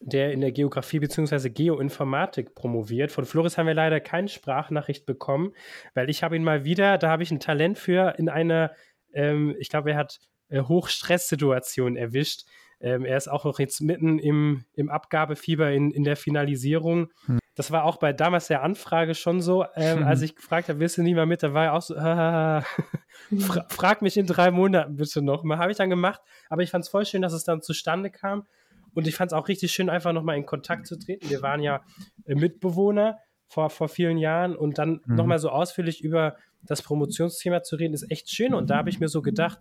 der 0.00 0.32
in 0.32 0.42
der 0.42 0.52
Geografie 0.52 0.98
bzw. 0.98 1.48
Geoinformatik 1.48 2.54
promoviert. 2.54 3.10
Von 3.10 3.24
Floris 3.24 3.56
haben 3.56 3.68
wir 3.68 3.74
leider 3.74 4.00
keine 4.00 4.28
Sprachnachricht 4.28 5.06
bekommen, 5.06 5.54
weil 5.94 6.10
ich 6.10 6.22
habe 6.22 6.36
ihn 6.36 6.44
mal 6.44 6.64
wieder, 6.64 6.98
da 6.98 7.08
habe 7.08 7.22
ich 7.22 7.30
ein 7.30 7.40
Talent 7.40 7.78
für, 7.78 8.18
in 8.18 8.28
einer, 8.28 8.72
ähm, 9.14 9.56
ich 9.58 9.70
glaube, 9.70 9.92
er 9.92 9.96
hat 9.96 10.20
äh, 10.54 10.62
Hochstresssituation 10.62 11.96
erwischt. 11.96 12.44
Ähm, 12.80 13.04
er 13.04 13.16
ist 13.16 13.28
auch 13.28 13.44
noch 13.44 13.58
jetzt 13.58 13.80
mitten 13.80 14.18
im, 14.18 14.64
im 14.74 14.90
Abgabefieber 14.90 15.70
in, 15.72 15.90
in 15.90 16.04
der 16.04 16.16
Finalisierung. 16.16 17.10
Das 17.54 17.70
war 17.70 17.84
auch 17.84 17.98
bei 17.98 18.12
damals 18.12 18.48
der 18.48 18.62
Anfrage 18.62 19.14
schon 19.14 19.40
so, 19.40 19.64
ähm, 19.76 20.02
als 20.02 20.22
ich 20.22 20.34
gefragt 20.36 20.68
habe, 20.68 20.80
willst 20.80 20.98
du 20.98 21.02
nicht 21.02 21.14
mal 21.14 21.24
mit? 21.26 21.42
Da 21.42 21.54
war 21.54 21.64
er 21.64 21.72
auch 21.74 21.82
so, 21.82 21.94
Fra 23.38 23.66
frag 23.70 24.02
mich 24.02 24.16
in 24.16 24.26
drei 24.26 24.50
Monaten 24.50 24.96
bitte 24.96 25.22
noch 25.22 25.44
mal. 25.44 25.58
Habe 25.58 25.70
ich 25.70 25.78
dann 25.78 25.88
gemacht, 25.90 26.20
aber 26.50 26.62
ich 26.62 26.70
fand 26.70 26.84
es 26.84 26.90
voll 26.90 27.06
schön, 27.06 27.22
dass 27.22 27.32
es 27.32 27.44
dann 27.44 27.62
zustande 27.62 28.10
kam. 28.10 28.46
Und 28.92 29.08
ich 29.08 29.16
fand 29.16 29.32
es 29.32 29.36
auch 29.36 29.48
richtig 29.48 29.72
schön, 29.72 29.88
einfach 29.90 30.12
nochmal 30.12 30.36
in 30.36 30.46
Kontakt 30.46 30.86
zu 30.86 30.96
treten. 30.98 31.28
Wir 31.28 31.42
waren 31.42 31.60
ja 31.62 31.82
äh, 32.26 32.34
Mitbewohner 32.34 33.18
vor, 33.48 33.70
vor 33.70 33.88
vielen 33.88 34.18
Jahren 34.18 34.54
und 34.56 34.78
dann 34.78 35.00
Mhm. 35.06 35.14
nochmal 35.16 35.38
so 35.38 35.50
ausführlich 35.50 36.02
über 36.02 36.36
das 36.66 36.82
Promotionsthema 36.82 37.62
zu 37.62 37.76
reden, 37.76 37.94
ist 37.94 38.10
echt 38.10 38.30
schön. 38.30 38.54
Und 38.54 38.70
da 38.70 38.76
habe 38.78 38.90
ich 38.90 39.00
mir 39.00 39.08
so 39.08 39.22
gedacht, 39.22 39.58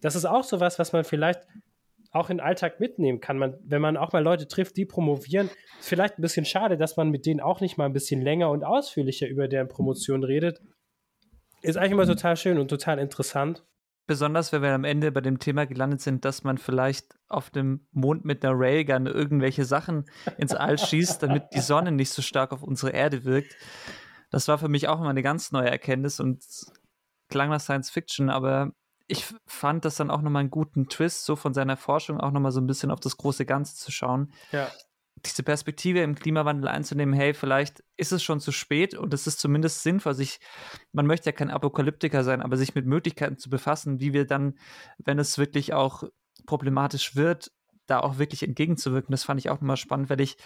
das 0.00 0.16
ist 0.16 0.24
auch 0.24 0.44
sowas, 0.44 0.78
was 0.78 0.92
man 0.92 1.04
vielleicht 1.04 1.40
auch 2.10 2.30
in 2.30 2.38
den 2.38 2.46
Alltag 2.46 2.80
mitnehmen 2.80 3.20
kann. 3.20 3.38
Man, 3.38 3.56
wenn 3.64 3.82
man 3.82 3.96
auch 3.96 4.12
mal 4.12 4.22
Leute 4.22 4.48
trifft, 4.48 4.76
die 4.76 4.86
promovieren, 4.86 5.50
ist 5.78 5.88
vielleicht 5.88 6.18
ein 6.18 6.22
bisschen 6.22 6.44
schade, 6.44 6.76
dass 6.76 6.96
man 6.96 7.10
mit 7.10 7.26
denen 7.26 7.40
auch 7.40 7.60
nicht 7.60 7.76
mal 7.76 7.84
ein 7.84 7.92
bisschen 7.92 8.22
länger 8.22 8.50
und 8.50 8.64
ausführlicher 8.64 9.28
über 9.28 9.48
deren 9.48 9.68
Promotion 9.68 10.24
redet. 10.24 10.60
Ist 11.60 11.76
eigentlich 11.76 11.92
immer 11.92 12.06
total 12.06 12.36
schön 12.36 12.58
und 12.58 12.68
total 12.68 12.98
interessant. 12.98 13.64
Besonders, 14.06 14.52
wenn 14.52 14.62
wir 14.62 14.70
am 14.70 14.84
Ende 14.84 15.12
bei 15.12 15.20
dem 15.20 15.38
Thema 15.38 15.66
gelandet 15.66 16.00
sind, 16.00 16.24
dass 16.24 16.42
man 16.42 16.56
vielleicht 16.56 17.14
auf 17.28 17.50
dem 17.50 17.86
Mond 17.92 18.24
mit 18.24 18.42
einer 18.42 18.58
Railgun 18.58 19.06
irgendwelche 19.06 19.66
Sachen 19.66 20.06
ins 20.38 20.54
All 20.54 20.78
schießt, 20.78 21.22
damit 21.22 21.44
die 21.52 21.60
Sonne 21.60 21.92
nicht 21.92 22.10
so 22.10 22.22
stark 22.22 22.52
auf 22.52 22.62
unsere 22.62 22.92
Erde 22.92 23.24
wirkt. 23.24 23.54
Das 24.30 24.48
war 24.48 24.58
für 24.58 24.68
mich 24.68 24.88
auch 24.88 25.00
immer 25.00 25.10
eine 25.10 25.22
ganz 25.22 25.52
neue 25.52 25.70
Erkenntnis 25.70 26.20
und 26.20 26.44
klang 27.28 27.50
nach 27.50 27.60
Science 27.60 27.90
Fiction, 27.90 28.30
aber 28.30 28.72
ich 29.06 29.24
fand 29.46 29.84
das 29.84 29.96
dann 29.96 30.10
auch 30.10 30.20
nochmal 30.20 30.40
einen 30.40 30.50
guten 30.50 30.88
Twist, 30.88 31.24
so 31.24 31.34
von 31.34 31.54
seiner 31.54 31.76
Forschung 31.76 32.20
auch 32.20 32.30
nochmal 32.30 32.52
so 32.52 32.60
ein 32.60 32.66
bisschen 32.66 32.90
auf 32.90 33.00
das 33.00 33.16
große 33.16 33.46
Ganze 33.46 33.74
zu 33.74 33.90
schauen. 33.90 34.32
Ja. 34.52 34.70
Diese 35.24 35.42
Perspektive 35.42 36.00
im 36.00 36.14
Klimawandel 36.14 36.68
einzunehmen, 36.68 37.14
hey, 37.14 37.34
vielleicht 37.34 37.82
ist 37.96 38.12
es 38.12 38.22
schon 38.22 38.38
zu 38.38 38.52
spät 38.52 38.94
und 38.94 39.12
es 39.14 39.26
ist 39.26 39.40
zumindest 39.40 39.82
sinnvoll, 39.82 40.14
sich, 40.14 40.38
man 40.92 41.06
möchte 41.06 41.26
ja 41.26 41.32
kein 41.32 41.50
Apokalyptiker 41.50 42.22
sein, 42.22 42.42
aber 42.42 42.56
sich 42.56 42.74
mit 42.74 42.86
Möglichkeiten 42.86 43.38
zu 43.38 43.50
befassen, 43.50 43.98
wie 43.98 44.12
wir 44.12 44.26
dann, 44.26 44.58
wenn 44.98 45.18
es 45.18 45.38
wirklich 45.38 45.72
auch 45.72 46.04
problematisch 46.46 47.16
wird, 47.16 47.50
da 47.86 48.00
auch 48.00 48.18
wirklich 48.18 48.42
entgegenzuwirken. 48.42 49.10
Das 49.10 49.24
fand 49.24 49.40
ich 49.40 49.50
auch 49.50 49.56
nochmal 49.56 49.76
spannend, 49.76 50.10
weil 50.10 50.20
ich 50.20 50.36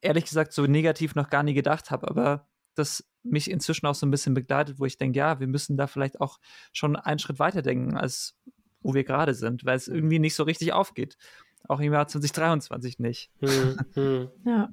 ehrlich 0.00 0.24
gesagt 0.24 0.52
so 0.52 0.66
negativ 0.66 1.14
noch 1.14 1.30
gar 1.30 1.42
nie 1.42 1.54
gedacht 1.54 1.90
habe, 1.90 2.08
aber 2.08 2.48
das 2.74 3.09
mich 3.22 3.50
inzwischen 3.50 3.86
auch 3.86 3.94
so 3.94 4.06
ein 4.06 4.10
bisschen 4.10 4.34
begleitet, 4.34 4.78
wo 4.78 4.86
ich 4.86 4.96
denke, 4.96 5.18
ja, 5.18 5.40
wir 5.40 5.46
müssen 5.46 5.76
da 5.76 5.86
vielleicht 5.86 6.20
auch 6.20 6.38
schon 6.72 6.96
einen 6.96 7.18
Schritt 7.18 7.38
weiter 7.38 7.62
denken, 7.62 7.96
als 7.96 8.36
wo 8.82 8.94
wir 8.94 9.04
gerade 9.04 9.34
sind, 9.34 9.64
weil 9.64 9.76
es 9.76 9.88
irgendwie 9.88 10.18
nicht 10.18 10.34
so 10.34 10.44
richtig 10.44 10.72
aufgeht. 10.72 11.16
Auch 11.68 11.80
im 11.80 11.92
Jahr 11.92 12.08
2023 12.08 12.98
nicht. 12.98 13.30
Hm, 13.40 13.78
hm. 13.94 14.30
Ja. 14.44 14.68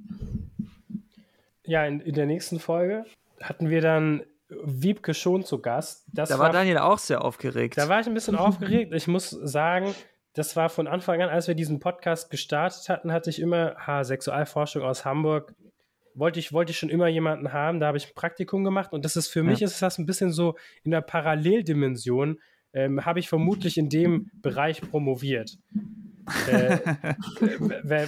Ja, 1.65 1.85
in, 1.85 1.99
in 1.99 2.15
der 2.15 2.25
nächsten 2.25 2.59
Folge 2.59 3.05
hatten 3.41 3.69
wir 3.69 3.81
dann 3.81 4.23
Wiebke 4.49 5.13
schon 5.13 5.43
zu 5.43 5.61
Gast. 5.61 6.05
Das 6.13 6.29
da 6.29 6.39
war 6.39 6.51
Daniel 6.51 6.77
auch 6.77 6.97
sehr 6.97 7.23
aufgeregt. 7.23 7.77
Da 7.77 7.89
war 7.89 7.99
ich 7.99 8.07
ein 8.07 8.13
bisschen 8.13 8.35
aufgeregt. 8.37 8.93
Ich 8.93 9.07
muss 9.07 9.29
sagen, 9.29 9.93
das 10.33 10.55
war 10.55 10.69
von 10.69 10.87
Anfang 10.87 11.21
an, 11.21 11.29
als 11.29 11.47
wir 11.47 11.55
diesen 11.55 11.79
Podcast 11.79 12.29
gestartet 12.29 12.87
hatten, 12.89 13.11
hatte 13.11 13.29
ich 13.29 13.39
immer, 13.39 13.75
ha, 13.85 14.03
Sexualforschung 14.03 14.83
aus 14.83 15.03
Hamburg. 15.03 15.53
Wollte 16.17 16.39
ich, 16.39 16.51
wollte 16.51 16.71
ich 16.71 16.79
schon 16.79 16.89
immer 16.89 17.07
jemanden 17.07 17.53
haben, 17.53 17.79
da 17.79 17.87
habe 17.87 17.97
ich 17.97 18.07
ein 18.07 18.15
Praktikum 18.15 18.63
gemacht 18.63 18.91
und 18.93 19.05
das 19.05 19.15
ist 19.15 19.27
für 19.27 19.39
Ja. 19.39 19.45
mich 19.45 19.61
ist 19.61 19.81
das 19.81 19.97
ein 19.97 20.05
bisschen 20.05 20.31
so 20.31 20.55
in 20.83 20.91
der 20.91 21.01
Paralleldimension, 21.01 22.39
ähm, 22.73 23.05
habe 23.05 23.19
ich 23.19 23.29
vermutlich 23.29 23.77
in 23.77 23.89
dem 23.89 24.29
Bereich 24.41 24.81
promoviert. 24.81 25.57
äh, 26.47 26.79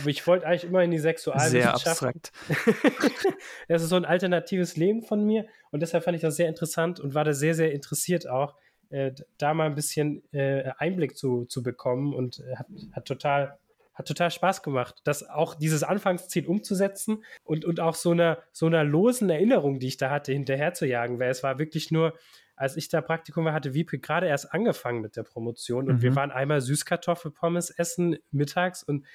ich 0.07 0.27
wollte 0.27 0.45
eigentlich 0.45 0.65
immer 0.65 0.83
in 0.83 0.91
die 0.91 0.97
sehr 0.97 1.11
Sexualwissenschaft. 1.11 1.87
abstrakt. 1.87 2.31
Das 3.67 3.81
ist 3.83 3.89
so 3.89 3.95
ein 3.95 4.05
alternatives 4.05 4.75
Leben 4.75 5.03
von 5.03 5.23
mir 5.23 5.45
und 5.71 5.81
deshalb 5.81 6.03
fand 6.03 6.15
ich 6.15 6.21
das 6.21 6.35
sehr 6.35 6.49
interessant 6.49 6.99
und 6.99 7.13
war 7.13 7.23
da 7.23 7.33
sehr, 7.33 7.53
sehr 7.53 7.71
interessiert 7.71 8.27
auch, 8.27 8.55
äh, 8.89 9.11
da 9.37 9.53
mal 9.53 9.67
ein 9.67 9.75
bisschen 9.75 10.23
äh, 10.33 10.71
Einblick 10.79 11.15
zu, 11.15 11.45
zu 11.45 11.61
bekommen 11.63 12.13
und 12.13 12.39
äh, 12.39 12.55
hat, 12.55 12.67
hat, 12.93 13.05
total, 13.05 13.57
hat 13.99 14.07
total 14.07 14.31
Spaß 14.31 14.63
gemacht, 14.63 15.01
das 15.03 15.29
auch 15.29 15.53
dieses 15.55 15.83
Anfangsziel 15.83 16.47
umzusetzen 16.47 17.23
und, 17.43 17.65
und 17.65 17.79
auch 17.79 17.93
so 17.95 18.11
einer, 18.11 18.39
so 18.51 18.65
einer 18.65 18.83
losen 18.83 19.29
Erinnerung, 19.29 19.79
die 19.79 19.87
ich 19.87 19.97
da 19.97 20.09
hatte, 20.09 20.31
hinterher 20.31 20.73
zu 20.73 20.87
jagen, 20.87 21.19
weil 21.19 21.29
es 21.29 21.43
war 21.43 21.59
wirklich 21.59 21.91
nur, 21.91 22.13
als 22.55 22.77
ich 22.77 22.89
da 22.89 23.01
Praktikum 23.01 23.45
war, 23.45 23.53
hatte 23.53 23.73
Wiebke 23.73 23.99
gerade 23.99 24.27
erst 24.27 24.53
angefangen 24.53 25.01
mit 25.01 25.15
der 25.15 25.23
Promotion 25.23 25.87
und 25.89 25.97
Mhm. 25.97 26.01
wir 26.01 26.15
waren 26.15 26.31
einmal 26.31 26.61
Süßkartoffelpommes 26.61 27.69
essen 27.69 28.17
mittags 28.31 28.81
und 28.83 29.05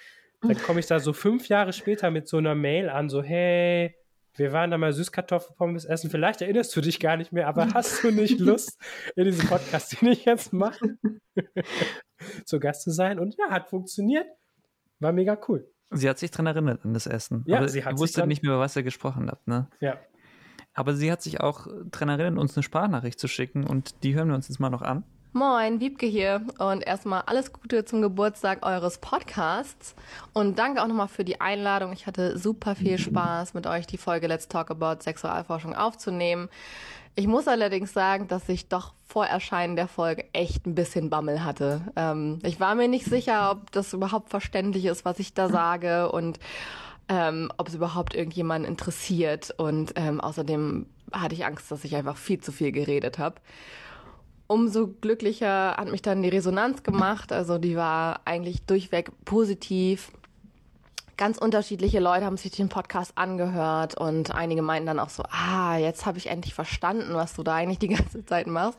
dann 0.42 0.58
komme 0.58 0.80
ich 0.80 0.86
da 0.86 1.00
so 1.00 1.14
fünf 1.14 1.48
Jahre 1.48 1.72
später 1.72 2.10
mit 2.10 2.28
so 2.28 2.36
einer 2.36 2.54
Mail 2.54 2.90
an, 2.90 3.08
so, 3.08 3.22
hey, 3.22 3.94
wir 4.36 4.52
waren 4.52 4.70
da 4.70 4.76
mal 4.76 4.92
Süßkartoffelpommes 4.92 5.84
essen. 5.86 6.10
Vielleicht 6.10 6.42
erinnerst 6.42 6.74
du 6.76 6.80
dich 6.82 7.00
gar 7.00 7.16
nicht 7.16 7.32
mehr, 7.32 7.46
aber 7.48 7.72
hast 7.72 8.02
du 8.04 8.10
nicht 8.10 8.38
Lust, 8.40 8.78
in 9.16 9.24
diesem 9.24 9.48
Podcast, 9.48 9.98
den 10.00 10.08
ich 10.08 10.24
jetzt 10.26 10.52
mache, 10.52 10.98
zu 12.44 12.60
Gast 12.60 12.82
zu 12.82 12.90
sein? 12.90 13.18
Und 13.18 13.36
ja, 13.38 13.50
hat 13.50 13.68
funktioniert. 13.70 14.26
War 15.00 15.12
mega 15.12 15.38
cool. 15.48 15.68
Sie 15.90 16.08
hat 16.08 16.18
sich 16.18 16.30
dran 16.30 16.46
erinnert 16.46 16.84
an 16.84 16.94
das 16.94 17.06
Essen. 17.06 17.44
Ja, 17.46 17.58
aber 17.58 17.68
sie 17.68 17.84
hat 17.84 17.94
dran- 17.98 18.28
nicht 18.28 18.42
mehr, 18.42 18.52
über 18.52 18.60
was 18.60 18.74
ihr 18.76 18.82
gesprochen 18.82 19.30
habt, 19.30 19.46
ne? 19.46 19.68
Ja. 19.80 19.96
Aber 20.72 20.94
sie 20.94 21.12
hat 21.12 21.22
sich 21.22 21.40
auch 21.40 21.68
dran 21.90 22.08
erinnert, 22.08 22.38
uns 22.40 22.56
eine 22.56 22.62
Sprachnachricht 22.64 23.20
zu 23.20 23.28
schicken 23.28 23.64
und 23.64 24.02
die 24.02 24.14
hören 24.14 24.28
wir 24.28 24.34
uns 24.34 24.48
jetzt 24.48 24.58
mal 24.58 24.70
noch 24.70 24.82
an. 24.82 25.04
Moin, 25.32 25.80
Wiebke 25.80 26.06
hier 26.06 26.42
und 26.58 26.86
erstmal 26.86 27.22
alles 27.26 27.52
Gute 27.52 27.84
zum 27.84 28.02
Geburtstag 28.02 28.64
eures 28.64 28.98
Podcasts 28.98 29.96
und 30.32 30.58
danke 30.60 30.80
auch 30.82 30.86
nochmal 30.86 31.08
für 31.08 31.24
die 31.24 31.40
Einladung. 31.40 31.92
Ich 31.92 32.06
hatte 32.06 32.38
super 32.38 32.76
viel 32.76 32.98
Spaß 32.98 33.52
mit 33.54 33.66
euch 33.66 33.86
die 33.88 33.98
Folge 33.98 34.28
Let's 34.28 34.46
Talk 34.48 34.70
About 34.70 35.02
Sexualforschung 35.02 35.74
aufzunehmen. 35.74 36.48
Ich 37.16 37.28
muss 37.28 37.46
allerdings 37.46 37.92
sagen, 37.92 38.26
dass 38.26 38.48
ich 38.48 38.68
doch 38.68 38.92
vor 39.06 39.26
Erscheinen 39.26 39.76
der 39.76 39.86
Folge 39.86 40.24
echt 40.32 40.66
ein 40.66 40.74
bisschen 40.74 41.10
Bammel 41.10 41.44
hatte. 41.44 41.82
Ähm, 41.94 42.40
ich 42.42 42.58
war 42.58 42.74
mir 42.74 42.88
nicht 42.88 43.04
sicher, 43.04 43.52
ob 43.52 43.70
das 43.70 43.92
überhaupt 43.92 44.30
verständlich 44.30 44.86
ist, 44.86 45.04
was 45.04 45.20
ich 45.20 45.32
da 45.32 45.48
sage 45.48 46.10
und 46.10 46.40
ähm, 47.08 47.52
ob 47.56 47.68
es 47.68 47.74
überhaupt 47.74 48.14
irgendjemanden 48.14 48.68
interessiert. 48.68 49.54
Und 49.56 49.92
ähm, 49.94 50.20
außerdem 50.20 50.86
hatte 51.12 51.34
ich 51.36 51.44
Angst, 51.46 51.70
dass 51.70 51.84
ich 51.84 51.94
einfach 51.94 52.16
viel 52.16 52.40
zu 52.40 52.50
viel 52.50 52.72
geredet 52.72 53.18
habe. 53.18 53.36
Umso 54.48 54.88
glücklicher 54.88 55.76
hat 55.76 55.90
mich 55.90 56.02
dann 56.02 56.22
die 56.22 56.28
Resonanz 56.28 56.82
gemacht. 56.82 57.32
Also 57.32 57.58
die 57.58 57.76
war 57.76 58.22
eigentlich 58.24 58.62
durchweg 58.66 59.12
positiv 59.24 60.10
ganz 61.16 61.38
unterschiedliche 61.38 62.00
Leute 62.00 62.24
haben 62.24 62.36
sich 62.36 62.52
den 62.52 62.68
Podcast 62.68 63.12
angehört 63.16 63.96
und 63.96 64.34
einige 64.34 64.62
meinten 64.62 64.86
dann 64.86 64.98
auch 64.98 65.10
so, 65.10 65.22
ah, 65.30 65.76
jetzt 65.76 66.06
habe 66.06 66.18
ich 66.18 66.28
endlich 66.28 66.54
verstanden, 66.54 67.14
was 67.14 67.34
du 67.34 67.42
da 67.42 67.54
eigentlich 67.54 67.78
die 67.78 67.88
ganze 67.94 68.24
Zeit 68.24 68.46
machst. 68.46 68.78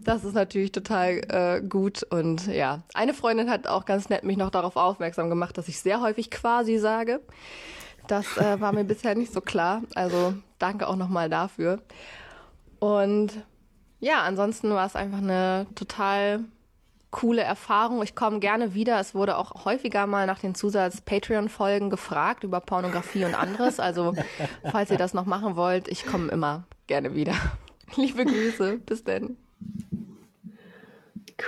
Das 0.00 0.24
ist 0.24 0.34
natürlich 0.34 0.72
total 0.72 1.20
äh, 1.28 1.60
gut 1.60 2.02
und 2.04 2.46
ja, 2.46 2.82
eine 2.94 3.14
Freundin 3.14 3.50
hat 3.50 3.66
auch 3.66 3.84
ganz 3.84 4.08
nett 4.08 4.24
mich 4.24 4.36
noch 4.36 4.50
darauf 4.50 4.76
aufmerksam 4.76 5.28
gemacht, 5.28 5.58
dass 5.58 5.68
ich 5.68 5.80
sehr 5.80 6.00
häufig 6.00 6.30
quasi 6.30 6.78
sage. 6.78 7.20
Das 8.06 8.36
äh, 8.36 8.60
war 8.60 8.72
mir 8.72 8.84
bisher 8.84 9.14
nicht 9.14 9.32
so 9.32 9.40
klar, 9.40 9.82
also 9.94 10.34
danke 10.58 10.88
auch 10.88 10.96
nochmal 10.96 11.28
dafür. 11.28 11.82
Und 12.78 13.32
ja, 14.00 14.22
ansonsten 14.22 14.70
war 14.70 14.86
es 14.86 14.96
einfach 14.96 15.18
eine 15.18 15.66
total 15.74 16.44
coole 17.10 17.42
Erfahrung. 17.42 18.02
Ich 18.02 18.14
komme 18.14 18.40
gerne 18.40 18.74
wieder. 18.74 19.00
Es 19.00 19.14
wurde 19.14 19.36
auch 19.36 19.64
häufiger 19.64 20.06
mal 20.06 20.26
nach 20.26 20.38
den 20.38 20.54
Zusatz-Patreon-Folgen 20.54 21.90
gefragt 21.90 22.44
über 22.44 22.60
Pornografie 22.60 23.24
und 23.24 23.34
anderes. 23.34 23.80
Also, 23.80 24.14
falls 24.70 24.90
ihr 24.90 24.98
das 24.98 25.14
noch 25.14 25.26
machen 25.26 25.56
wollt, 25.56 25.88
ich 25.88 26.06
komme 26.06 26.30
immer 26.30 26.64
gerne 26.86 27.14
wieder. 27.14 27.34
Liebe 27.96 28.24
Grüße. 28.24 28.78
Bis 28.78 29.04
dann. 29.04 29.36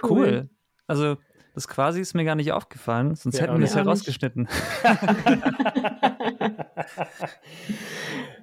Cool. 0.02 0.10
cool. 0.10 0.48
Also, 0.86 1.16
das 1.54 1.68
quasi 1.68 2.00
ist 2.00 2.14
mir 2.14 2.24
gar 2.24 2.36
nicht 2.36 2.52
aufgefallen, 2.52 3.14
sonst 3.16 3.36
ja, 3.36 3.42
hätten 3.42 3.58
wir 3.58 3.66
es 3.66 3.74
ja 3.74 3.82
rausgeschnitten. 3.82 4.48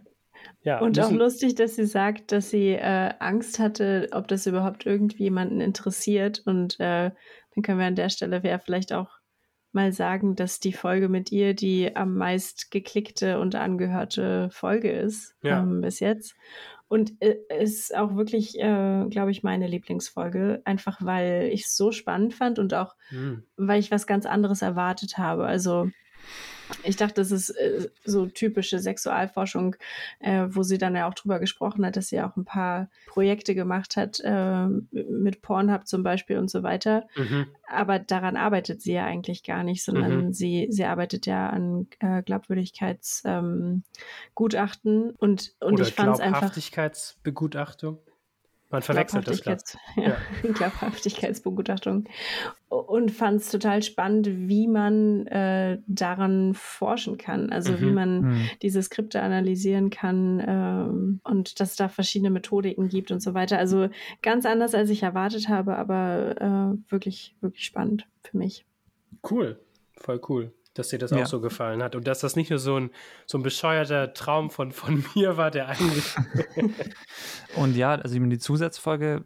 Ja, 0.68 0.82
und 0.82 1.00
auch 1.00 1.12
lustig, 1.12 1.56
dass 1.56 1.78
sie 1.78 1.86
sagt, 1.86 2.34
dass 2.34 2.50
sie 2.50 2.74
äh, 2.74 3.14
Angst 3.20 3.58
hatte, 3.58 4.10
ob 4.12 4.28
das 4.28 4.48
überhaupt 4.48 4.86
irgendwie 4.86 5.24
jemanden 5.24 5.62
interessiert. 5.62 6.42
Und 6.46 6.78
äh, 6.82 7.12
dann 7.56 7.64
können 7.64 7.80
wir 7.80 7.86
an 7.86 7.96
der 7.96 8.10
Stelle 8.10 8.42
ja 8.44 8.60
vielleicht 8.60 8.92
auch 8.92 9.08
mal 9.72 9.94
sagen, 9.94 10.36
dass 10.36 10.60
die 10.60 10.74
Folge 10.74 11.08
mit 11.08 11.32
ihr 11.32 11.54
die 11.54 11.96
am 11.96 12.16
meist 12.16 12.70
geklickte 12.70 13.40
und 13.40 13.56
angehörte 13.56 14.50
Folge 14.52 14.92
ist 14.92 15.36
ja. 15.42 15.62
ähm, 15.62 15.80
bis 15.80 16.02
jetzt. 16.02 16.36
Und 16.90 17.14
äh, 17.22 17.38
ist 17.62 17.96
auch 17.96 18.18
wirklich, 18.18 18.60
äh, 18.60 19.06
glaube 19.10 19.32
ich, 19.32 19.44
meine 19.44 19.68
Lieblingsfolge, 19.68 20.64
einfach 20.66 20.98
weil 21.00 21.50
ich 21.54 21.64
es 21.64 21.78
so 21.78 21.94
spannend 21.94 22.34
fand 22.34 22.60
und 22.60 22.74
auch, 22.74 22.94
mhm. 23.10 23.44
weil 23.56 23.80
ich 23.80 23.90
was 23.90 24.06
ganz 24.06 24.26
anderes 24.26 24.62
erwartet 24.62 25.18
habe. 25.18 25.46
Also 25.46 25.90
ich 26.84 26.96
dachte, 26.96 27.16
das 27.16 27.32
ist 27.32 27.50
äh, 27.52 27.90
so 28.06 28.26
typische 28.26 28.80
Sexualforschung, 28.80 29.76
äh, 30.20 30.48
wo 30.50 30.64
sie 30.64 30.78
dann 30.78 30.96
ja 30.96 31.08
auch 31.08 31.14
drüber 31.14 31.40
gesprochen 31.40 31.86
hat, 31.86 31.96
dass 31.96 32.08
sie 32.08 32.22
auch 32.22 32.36
ein 32.36 32.46
paar 32.46 32.90
Projekte 33.08 33.56
gemacht 33.56 33.96
hat, 33.96 34.20
äh, 34.24 34.68
mit 34.92 35.42
Pornhub 35.42 35.88
zum 35.88 36.04
Beispiel 36.04 36.38
und 36.38 36.50
so 36.50 36.64
weiter. 36.64 37.08
Mhm. 37.16 37.48
Aber 37.68 38.00
daran 38.00 38.38
arbeitet 38.38 38.82
sie 38.82 38.94
ja 38.94 39.06
eigentlich 39.06 39.44
gar 39.44 39.64
nicht, 39.64 39.84
sondern 39.84 40.28
mhm. 40.28 40.34
sie, 40.34 40.68
sie 40.70 40.86
arbeitet 40.86 41.26
ja 41.26 41.50
an 41.50 41.88
äh, 42.00 42.22
Glaubwürdigkeitsgutachten 42.24 43.84
ähm, 44.86 45.14
und, 45.18 45.56
und 45.60 45.74
Oder 45.74 45.84
ich 45.84 45.94
fand 45.94 46.14
es 46.16 46.20
einfach. 46.20 46.40
Glaubhaftigkeitsbegutachtung. 46.40 48.00
Man 48.70 48.82
verwechselt 48.82 49.28
das, 49.28 49.42
glaube 49.42 49.62
ja, 49.96 50.04
ja. 50.44 50.52
Glaubhaftigkeitsbegutachtung. 50.52 52.06
Und 52.70 53.12
fand 53.12 53.40
es 53.40 53.50
total 53.50 53.82
spannend, 53.82 54.28
wie 54.30 54.68
man 54.68 55.26
äh, 55.28 55.80
daran 55.88 56.54
forschen 56.54 57.18
kann. 57.18 57.50
Also 57.50 57.74
mhm. 57.74 57.82
wie 57.82 57.92
man 57.92 58.22
mhm. 58.22 58.50
diese 58.62 58.84
Skripte 58.84 59.22
analysieren 59.22 59.90
kann 59.90 60.44
ähm, 60.46 61.22
und 61.24 61.62
dass 61.62 61.72
es 61.72 61.76
da 61.78 61.88
verschiedene 61.88 62.30
Methodiken 62.30 62.90
gibt 62.90 63.12
und 63.12 63.22
so 63.22 63.34
weiter. 63.34 63.58
Also 63.58 63.88
ganz 64.22 64.46
anders, 64.46 64.76
als 64.76 64.90
ich 64.90 65.04
erwartet 65.04 65.48
habe, 65.48 65.78
aber 65.78 66.42
äh, 66.42 66.92
wirklich, 66.92 67.36
wirklich 67.40 67.64
spannend 67.64 68.06
für 68.24 68.38
mich. 68.38 68.66
Cool, 69.24 69.58
voll 69.96 70.20
cool 70.28 70.52
dass 70.78 70.90
dir 70.90 71.00
das 71.00 71.12
ja. 71.12 71.24
auch 71.24 71.26
so 71.26 71.42
gefallen 71.42 71.82
hat 71.82 71.96
und 71.96 72.08
dass 72.08 72.20
das 72.20 72.36
nicht 72.36 72.50
nur 72.50 72.60
so 72.60 72.80
ein, 72.80 72.92
so 73.26 73.38
ein 73.38 73.44
bescheuerter 73.44 74.14
Traum 74.14 74.50
von, 74.50 74.72
von 74.72 75.04
mir 75.16 75.38
war, 75.38 75.52
der 75.52 75.70
eigentlich. 75.70 76.16
und 77.56 77.76
ja, 77.76 77.96
also 77.96 78.20
die 78.20 78.38
Zusatzfolge, 78.38 79.26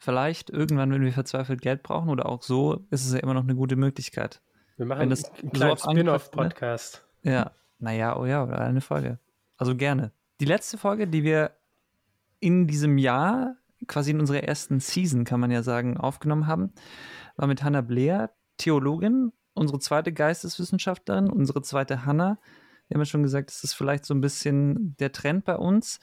vielleicht 0.00 0.50
irgendwann, 0.50 0.90
wenn 0.90 1.02
wir 1.02 1.12
verzweifelt 1.12 1.60
Geld 1.60 1.82
brauchen 1.82 2.08
oder 2.08 2.26
auch 2.26 2.42
so, 2.42 2.86
ist 2.90 3.06
es 3.06 3.12
ja 3.12 3.20
immer 3.20 3.34
noch 3.34 3.44
eine 3.44 3.54
gute 3.54 3.76
Möglichkeit. 3.76 4.40
Wir 4.76 4.86
machen 4.86 5.00
wenn 5.00 5.10
das 5.10 5.30
einen 5.30 5.52
kleinen 5.52 5.76
so 5.76 5.90
Spin-off-Podcast. 5.90 7.04
Ne? 7.22 7.32
Ja, 7.32 7.50
naja, 7.78 8.16
oh 8.16 8.24
ja, 8.24 8.42
oder 8.42 8.60
eine 8.60 8.80
Folge. 8.80 9.18
Also 9.56 9.76
gerne. 9.76 10.10
Die 10.40 10.46
letzte 10.46 10.78
Folge, 10.78 11.06
die 11.06 11.22
wir 11.22 11.52
in 12.40 12.66
diesem 12.66 12.96
Jahr, 12.96 13.56
quasi 13.86 14.10
in 14.10 14.20
unserer 14.20 14.42
ersten 14.42 14.80
Season, 14.80 15.24
kann 15.24 15.38
man 15.38 15.50
ja 15.50 15.62
sagen, 15.62 15.98
aufgenommen 15.98 16.46
haben, 16.46 16.72
war 17.36 17.46
mit 17.46 17.62
Hannah 17.62 17.82
Blair, 17.82 18.30
Theologin 18.56 19.32
unsere 19.52 19.78
zweite 19.78 20.12
Geisteswissenschaftlerin, 20.12 21.28
unsere 21.28 21.60
zweite 21.60 22.06
Hanna. 22.06 22.38
Wir 22.88 22.94
haben 22.94 23.02
ja 23.02 23.06
schon 23.06 23.22
gesagt, 23.22 23.50
das 23.50 23.62
ist 23.62 23.74
vielleicht 23.74 24.06
so 24.06 24.14
ein 24.14 24.22
bisschen 24.22 24.96
der 24.98 25.12
Trend 25.12 25.44
bei 25.44 25.56
uns. 25.56 26.00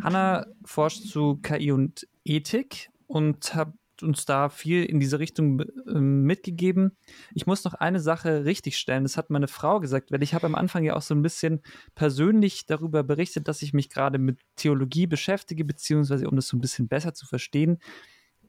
Hanna 0.00 0.46
forscht 0.64 1.02
zu 1.06 1.36
KI 1.42 1.72
und 1.72 2.08
Ethik 2.24 2.91
und 3.12 3.54
hat 3.54 3.74
uns 4.00 4.24
da 4.24 4.48
viel 4.48 4.84
in 4.84 4.98
diese 4.98 5.18
Richtung 5.18 5.60
äh, 5.60 5.92
mitgegeben. 5.92 6.96
Ich 7.34 7.46
muss 7.46 7.62
noch 7.62 7.74
eine 7.74 8.00
Sache 8.00 8.46
richtigstellen. 8.46 9.04
Das 9.04 9.18
hat 9.18 9.28
meine 9.28 9.48
Frau 9.48 9.80
gesagt, 9.80 10.10
weil 10.10 10.22
ich 10.22 10.32
habe 10.32 10.46
am 10.46 10.54
Anfang 10.54 10.82
ja 10.82 10.96
auch 10.96 11.02
so 11.02 11.14
ein 11.14 11.20
bisschen 11.20 11.60
persönlich 11.94 12.64
darüber 12.64 13.02
berichtet, 13.02 13.48
dass 13.48 13.60
ich 13.60 13.74
mich 13.74 13.90
gerade 13.90 14.18
mit 14.18 14.40
Theologie 14.56 15.06
beschäftige, 15.06 15.66
beziehungsweise 15.66 16.26
um 16.26 16.36
das 16.36 16.48
so 16.48 16.56
ein 16.56 16.60
bisschen 16.60 16.88
besser 16.88 17.12
zu 17.12 17.26
verstehen. 17.26 17.78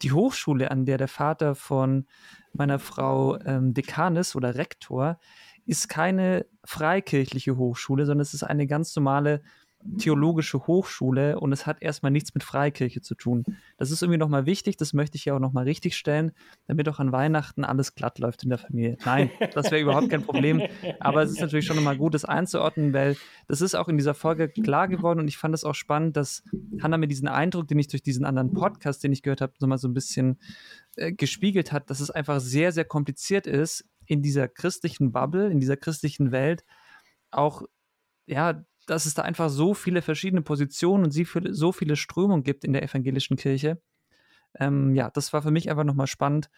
Die 0.01 0.13
Hochschule, 0.13 0.71
an 0.71 0.85
der 0.85 0.97
der 0.97 1.09
Vater 1.09 1.55
von 1.55 2.07
meiner 2.53 2.79
Frau 2.79 3.37
ähm, 3.41 3.73
Dekan 3.73 4.15
ist 4.15 4.37
oder 4.37 4.55
Rektor, 4.55 5.19
ist 5.65 5.89
keine 5.89 6.45
freikirchliche 6.63 7.57
Hochschule, 7.57 8.05
sondern 8.05 8.21
es 8.21 8.33
ist 8.33 8.43
eine 8.43 8.65
ganz 8.65 8.95
normale 8.95 9.43
theologische 9.97 10.65
Hochschule 10.67 11.39
und 11.39 11.51
es 11.51 11.65
hat 11.65 11.81
erstmal 11.81 12.11
nichts 12.11 12.33
mit 12.33 12.43
Freikirche 12.43 13.01
zu 13.01 13.15
tun. 13.15 13.43
Das 13.77 13.91
ist 13.91 14.01
irgendwie 14.01 14.17
nochmal 14.17 14.45
wichtig, 14.45 14.77
das 14.77 14.93
möchte 14.93 15.17
ich 15.17 15.25
ja 15.25 15.35
auch 15.35 15.39
nochmal 15.39 15.65
richtig 15.65 15.95
stellen, 15.95 16.31
damit 16.67 16.87
auch 16.89 16.99
an 16.99 17.11
Weihnachten 17.11 17.63
alles 17.63 17.95
glatt 17.95 18.19
läuft 18.19 18.43
in 18.43 18.49
der 18.49 18.57
Familie. 18.57 18.97
Nein, 19.05 19.29
das 19.53 19.71
wäre 19.71 19.81
überhaupt 19.81 20.09
kein 20.09 20.23
Problem, 20.23 20.61
aber 20.99 21.23
es 21.23 21.31
ist 21.31 21.41
natürlich 21.41 21.65
schon 21.65 21.75
nochmal 21.75 21.97
gut, 21.97 22.13
das 22.13 22.25
einzuordnen, 22.25 22.93
weil 22.93 23.17
das 23.47 23.61
ist 23.61 23.75
auch 23.75 23.87
in 23.87 23.97
dieser 23.97 24.13
Folge 24.13 24.49
klar 24.49 24.87
geworden 24.87 25.19
und 25.19 25.27
ich 25.27 25.37
fand 25.37 25.53
es 25.53 25.63
auch 25.63 25.75
spannend, 25.75 26.17
dass 26.17 26.43
Hannah 26.81 26.97
mir 26.97 27.07
diesen 27.07 27.27
Eindruck, 27.27 27.67
den 27.67 27.79
ich 27.79 27.87
durch 27.87 28.03
diesen 28.03 28.25
anderen 28.25 28.53
Podcast, 28.53 29.03
den 29.03 29.11
ich 29.11 29.21
gehört 29.21 29.41
habe, 29.41 29.53
nochmal 29.59 29.77
so 29.77 29.87
ein 29.87 29.93
bisschen 29.93 30.39
äh, 30.95 31.11
gespiegelt 31.11 31.71
hat, 31.71 31.89
dass 31.89 31.99
es 31.99 32.09
einfach 32.09 32.39
sehr, 32.39 32.71
sehr 32.71 32.85
kompliziert 32.85 33.47
ist, 33.47 33.85
in 34.05 34.21
dieser 34.21 34.47
christlichen 34.47 35.11
Bubble, 35.11 35.49
in 35.49 35.59
dieser 35.59 35.77
christlichen 35.77 36.31
Welt 36.31 36.63
auch 37.31 37.63
ja, 38.25 38.63
dass 38.85 39.05
es 39.05 39.13
da 39.13 39.21
einfach 39.21 39.49
so 39.49 39.73
viele 39.73 40.01
verschiedene 40.01 40.41
Positionen 40.41 41.05
und 41.05 41.11
so 41.11 41.71
viele 41.71 41.95
Strömungen 41.95 42.43
gibt 42.43 42.63
in 42.63 42.73
der 42.73 42.83
evangelischen 42.83 43.37
Kirche. 43.37 43.81
Ähm, 44.59 44.95
ja, 44.95 45.09
das 45.09 45.33
war 45.33 45.41
für 45.41 45.51
mich 45.51 45.69
einfach 45.69 45.83
nochmal 45.83 46.07
spannend. 46.07 46.49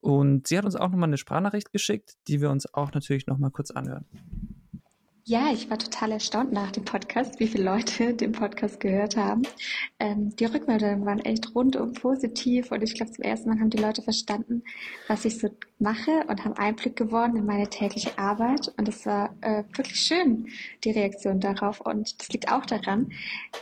Und 0.00 0.46
sie 0.46 0.56
hat 0.56 0.64
uns 0.64 0.76
auch 0.76 0.88
nochmal 0.88 1.08
eine 1.08 1.18
Sprachnachricht 1.18 1.72
geschickt, 1.72 2.14
die 2.28 2.40
wir 2.40 2.50
uns 2.50 2.72
auch 2.72 2.92
natürlich 2.92 3.26
nochmal 3.26 3.50
kurz 3.50 3.70
anhören. 3.70 4.06
Ja, 5.30 5.52
ich 5.52 5.68
war 5.68 5.76
total 5.76 6.12
erstaunt 6.12 6.52
nach 6.52 6.70
dem 6.70 6.86
Podcast, 6.86 7.38
wie 7.38 7.48
viele 7.48 7.64
Leute 7.64 8.14
den 8.14 8.32
Podcast 8.32 8.80
gehört 8.80 9.18
haben. 9.18 9.42
Ähm, 10.00 10.34
die 10.36 10.46
Rückmeldungen 10.46 11.04
waren 11.04 11.18
echt 11.18 11.54
rundum 11.54 11.92
positiv 11.92 12.72
und 12.72 12.82
ich 12.82 12.94
glaube, 12.94 13.12
zum 13.12 13.24
ersten 13.24 13.50
Mal 13.50 13.60
haben 13.60 13.68
die 13.68 13.76
Leute 13.76 14.00
verstanden, 14.00 14.62
was 15.06 15.26
ich 15.26 15.38
so 15.38 15.50
mache 15.78 16.24
und 16.28 16.44
haben 16.44 16.54
Einblick 16.54 16.96
gewonnen 16.96 17.36
in 17.36 17.46
meine 17.46 17.68
tägliche 17.68 18.18
Arbeit. 18.18 18.72
Und 18.76 18.88
es 18.88 19.06
war 19.06 19.34
äh, 19.42 19.64
wirklich 19.76 20.00
schön, 20.00 20.48
die 20.84 20.90
Reaktion 20.90 21.40
darauf. 21.40 21.80
Und 21.80 22.18
das 22.20 22.28
liegt 22.30 22.50
auch 22.50 22.66
daran, 22.66 23.12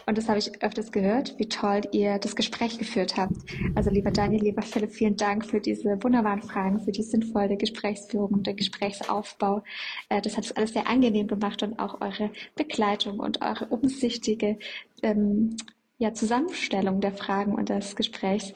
und 0.06 0.16
das 0.16 0.28
habe 0.28 0.38
ich 0.38 0.62
öfters 0.62 0.92
gehört, 0.92 1.34
wie 1.38 1.48
toll 1.48 1.82
ihr 1.92 2.18
das 2.18 2.36
Gespräch 2.36 2.78
geführt 2.78 3.16
habt. 3.16 3.34
Also 3.74 3.90
lieber 3.90 4.10
Daniel, 4.10 4.42
lieber 4.42 4.62
Philipp, 4.62 4.92
vielen 4.92 5.16
Dank 5.16 5.44
für 5.44 5.60
diese 5.60 6.02
wunderbaren 6.02 6.42
Fragen, 6.42 6.80
für 6.80 6.92
die 6.92 7.02
sinnvolle 7.02 7.56
Gesprächsführung 7.56 8.42
den 8.42 8.56
Gesprächsaufbau. 8.56 9.62
Äh, 10.08 10.22
das 10.22 10.36
hat 10.36 10.44
es 10.44 10.52
alles 10.52 10.72
sehr 10.72 10.86
angenehm 10.88 11.26
gemacht 11.26 11.55
und 11.62 11.78
auch 11.78 12.00
eure 12.00 12.30
Begleitung 12.54 13.18
und 13.18 13.42
eure 13.42 13.66
umsichtige 13.66 14.58
ähm, 15.02 15.56
ja, 15.98 16.12
Zusammenstellung 16.12 17.00
der 17.00 17.12
Fragen 17.12 17.54
und 17.54 17.68
des 17.68 17.96
Gesprächs. 17.96 18.52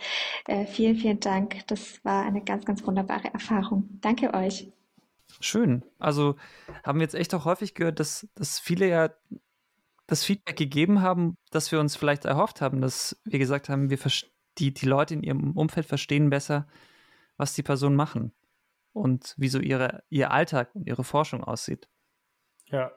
Äh, 0.47 0.67
vielen, 0.67 0.97
vielen 0.97 1.21
Dank. 1.21 1.67
Das 1.69 2.05
war 2.05 2.25
eine 2.25 2.43
ganz, 2.43 2.65
ganz 2.65 2.87
wunderbare 2.87 3.33
Erfahrung. 3.33 3.89
Danke 4.01 4.35
euch. 4.35 4.71
Schön. 5.41 5.85
Also 5.99 6.37
haben 6.85 6.99
wir 6.99 7.05
jetzt 7.05 7.15
echt 7.15 7.35
auch 7.35 7.45
häufig 7.45 7.75
gehört, 7.75 8.01
dass, 8.01 8.29
dass 8.35 8.59
viele 8.59 8.89
ja 8.89 9.11
das 10.07 10.25
Feedback 10.25 10.57
gegeben 10.57 11.03
haben, 11.03 11.37
das 11.51 11.71
wir 11.71 11.79
uns 11.79 11.97
vielleicht 11.97 12.25
erhofft 12.25 12.61
haben, 12.61 12.81
dass 12.81 13.21
wir 13.25 13.39
gesagt 13.39 13.69
haben, 13.69 13.91
wir 13.91 13.99
die, 14.59 14.75
die 14.75 14.87
Leute 14.87 15.15
in 15.15 15.23
ihrem 15.23 15.53
Umfeld 15.53 15.87
verstehen 15.87 16.31
besser, 16.31 16.67
was 17.37 17.55
die 17.55 17.63
Personen 17.63 17.97
machen 17.97 18.33
und 18.93 19.35
wie 19.39 19.49
so 19.49 19.61
ihre, 19.61 20.03
ihr 20.09 20.33
Alltag 20.33 20.75
und 20.75 20.87
ihre 20.87 21.05
Forschung 21.05 21.45
aussieht. 21.45 21.89
Ja, 22.71 22.93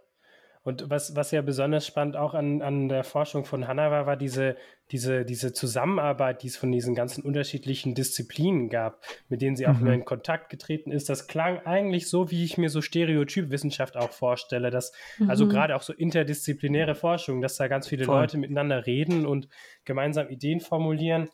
und 0.66 0.90
was, 0.90 1.14
was 1.14 1.32
ja 1.32 1.41
besonders 1.41 1.86
spannend 1.86 2.16
auch 2.16 2.34
an, 2.34 2.62
an 2.62 2.88
der 2.88 3.04
Forschung 3.04 3.44
von 3.44 3.68
Hannah 3.68 3.91
war, 3.91 4.06
war 4.06 4.16
diese, 4.16 4.56
diese, 4.91 5.26
diese 5.26 5.52
Zusammenarbeit, 5.52 6.41
die 6.41 6.48
es 6.48 6.56
von 6.56 6.72
diesen 6.72 6.95
ganzen 6.95 7.22
unterschiedlichen 7.22 7.95
Disziplinen 7.95 8.70
gab, 8.70 9.04
mit 9.28 9.41
denen 9.41 9.58
sie 9.58 9.68
auch 9.68 9.78
mhm. 9.78 9.88
in 9.88 10.06
Kontakt 10.06 10.50
getreten 10.50 10.94
ist. 10.94 11.10
Das 11.10 11.28
klang 11.28 11.60
eigentlich 11.66 12.10
so, 12.10 12.32
wie 12.32 12.45
ich 12.45 12.58
mir 12.58 12.70
so 12.70 12.82
Stereotypwissenschaft 12.82 13.98
auch 13.98 14.12
vorstelle, 14.12 14.70
dass 14.70 14.94
also 14.94 15.24
mhm. 15.24 15.30
also 15.30 15.48
gerade 15.50 15.76
auch 15.76 15.82
so 15.82 15.91
interdisziplinäre 15.91 16.95
Forschung, 16.95 17.41
dass 17.41 17.58
da 17.58 17.68
ganz 17.68 17.90
viele 17.90 18.06
Voll. 18.06 18.22
Leute 18.22 18.38
miteinander 18.38 18.86
reden 18.86 19.26
und 19.26 19.50
gemeinsam 19.84 20.30
Ideen 20.30 20.62
formulieren. 20.62 21.30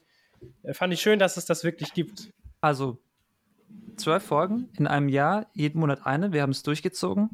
Äh, 0.63 0.73
fand 0.73 0.91
ich 0.91 1.01
schön, 1.01 1.19
dass 1.19 1.37
es 1.37 1.45
das 1.45 1.63
wirklich 1.63 1.93
gibt. 1.93 2.31
Also 2.61 2.97
zwölf 3.95 4.23
Folgen 4.23 4.69
in 4.75 4.87
einem 4.87 5.07
Jahr, 5.07 5.45
jeden 5.53 5.79
Monat 5.79 6.07
eine. 6.07 6.33
Wir 6.33 6.41
haben 6.41 6.49
es 6.49 6.63
durchgezogen. 6.63 7.29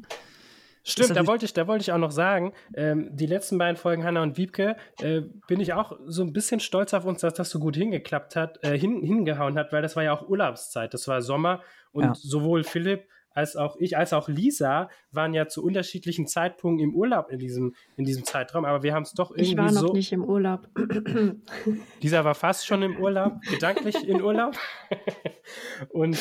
Stimmt, 0.88 1.16
da 1.16 1.26
wollte 1.26 1.44
ich, 1.44 1.52
da 1.52 1.66
wollte 1.66 1.82
ich 1.82 1.92
auch 1.92 1.98
noch 1.98 2.12
sagen, 2.12 2.52
ähm, 2.74 3.08
die 3.12 3.26
letzten 3.26 3.58
beiden 3.58 3.76
Folgen 3.76 4.04
Hanna 4.04 4.22
und 4.22 4.36
Wiebke, 4.36 4.76
äh, 5.00 5.22
bin 5.48 5.58
ich 5.58 5.72
auch 5.72 5.98
so 6.06 6.22
ein 6.22 6.32
bisschen 6.32 6.60
stolz 6.60 6.94
auf 6.94 7.04
uns, 7.04 7.22
dass 7.22 7.34
das 7.34 7.50
so 7.50 7.58
gut 7.58 7.74
hingeklappt 7.76 8.36
hat, 8.36 8.62
äh, 8.62 8.78
hin, 8.78 9.02
hingehauen 9.02 9.58
hat, 9.58 9.72
weil 9.72 9.82
das 9.82 9.96
war 9.96 10.04
ja 10.04 10.12
auch 10.12 10.28
Urlaubszeit, 10.28 10.94
das 10.94 11.08
war 11.08 11.22
Sommer 11.22 11.60
und 11.90 12.04
ja. 12.04 12.14
sowohl 12.14 12.62
Philipp 12.62 13.08
als 13.36 13.54
auch 13.54 13.76
ich, 13.78 13.98
als 13.98 14.14
auch 14.14 14.28
Lisa 14.28 14.88
waren 15.10 15.34
ja 15.34 15.46
zu 15.46 15.62
unterschiedlichen 15.62 16.26
Zeitpunkten 16.26 16.88
im 16.88 16.94
Urlaub 16.94 17.30
in 17.30 17.38
diesem, 17.38 17.74
in 17.96 18.06
diesem 18.06 18.24
Zeitraum, 18.24 18.64
aber 18.64 18.82
wir 18.82 18.94
haben 18.94 19.02
es 19.02 19.12
doch 19.12 19.30
irgendwie 19.30 19.44
so. 19.44 19.52
Ich 19.52 19.58
war 19.58 19.72
noch 19.72 19.88
so 19.88 19.92
nicht 19.92 20.12
im 20.12 20.24
Urlaub. 20.24 20.68
Lisa 22.00 22.24
war 22.24 22.34
fast 22.34 22.66
schon 22.66 22.82
im 22.82 22.96
Urlaub, 22.96 23.34
gedanklich 23.42 24.08
in 24.08 24.22
Urlaub. 24.22 24.56
und 25.90 26.16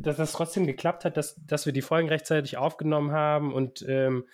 dass 0.00 0.16
das 0.16 0.32
trotzdem 0.32 0.66
geklappt 0.66 1.04
hat, 1.04 1.16
dass, 1.16 1.36
dass 1.46 1.66
wir 1.66 1.72
die 1.72 1.82
Folgen 1.82 2.08
rechtzeitig 2.08 2.56
aufgenommen 2.56 3.12
haben 3.12 3.52
und, 3.52 3.84
ähm, 3.88 4.24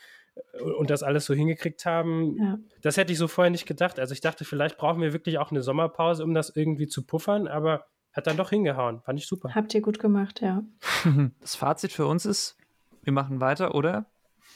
und 0.76 0.90
das 0.90 1.02
alles 1.02 1.26
so 1.26 1.34
hingekriegt 1.34 1.84
haben. 1.84 2.36
Ja. 2.38 2.58
Das 2.82 2.96
hätte 2.96 3.12
ich 3.12 3.18
so 3.18 3.28
vorher 3.28 3.50
nicht 3.50 3.66
gedacht. 3.66 3.98
Also 3.98 4.12
ich 4.12 4.20
dachte, 4.20 4.44
vielleicht 4.44 4.78
brauchen 4.78 5.02
wir 5.02 5.12
wirklich 5.12 5.38
auch 5.38 5.50
eine 5.50 5.62
Sommerpause, 5.62 6.24
um 6.24 6.34
das 6.34 6.54
irgendwie 6.54 6.88
zu 6.88 7.04
puffern, 7.04 7.48
aber 7.48 7.86
hat 8.12 8.26
dann 8.26 8.36
doch 8.36 8.50
hingehauen. 8.50 9.00
Fand 9.02 9.18
ich 9.20 9.26
super. 9.26 9.54
Habt 9.54 9.74
ihr 9.74 9.82
gut 9.82 9.98
gemacht, 9.98 10.40
ja. 10.40 10.62
Das 11.40 11.54
Fazit 11.54 11.92
für 11.92 12.06
uns 12.06 12.26
ist, 12.26 12.56
wir 13.02 13.12
machen 13.12 13.40
weiter, 13.40 13.74
oder? 13.74 14.06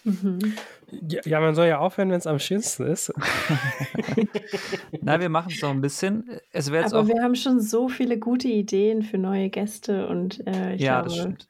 Mhm. 0.05 0.39
Ja, 1.24 1.40
man 1.40 1.55
soll 1.55 1.66
ja 1.66 1.78
aufhören, 1.78 2.10
wenn 2.10 2.18
es 2.18 2.26
am 2.26 2.39
schönsten 2.39 2.86
ist. 2.86 3.12
Na, 5.01 5.18
wir 5.18 5.28
machen 5.28 5.51
es 5.52 5.62
noch 5.62 5.70
ein 5.70 5.81
bisschen. 5.81 6.28
Es 6.52 6.68
Aber 6.68 7.01
auch 7.01 7.09
wir 7.09 7.22
haben 7.22 7.35
schon 7.35 7.60
so 7.60 7.89
viele 7.89 8.18
gute 8.18 8.48
Ideen 8.48 9.02
für 9.02 9.18
neue 9.18 9.48
Gäste 9.48 10.06
und 10.06 10.47
äh, 10.47 10.74
ich 10.74 10.82
ja, 10.82 11.01
glaube, 11.01 11.09
das 11.09 11.18
stimmt. 11.18 11.48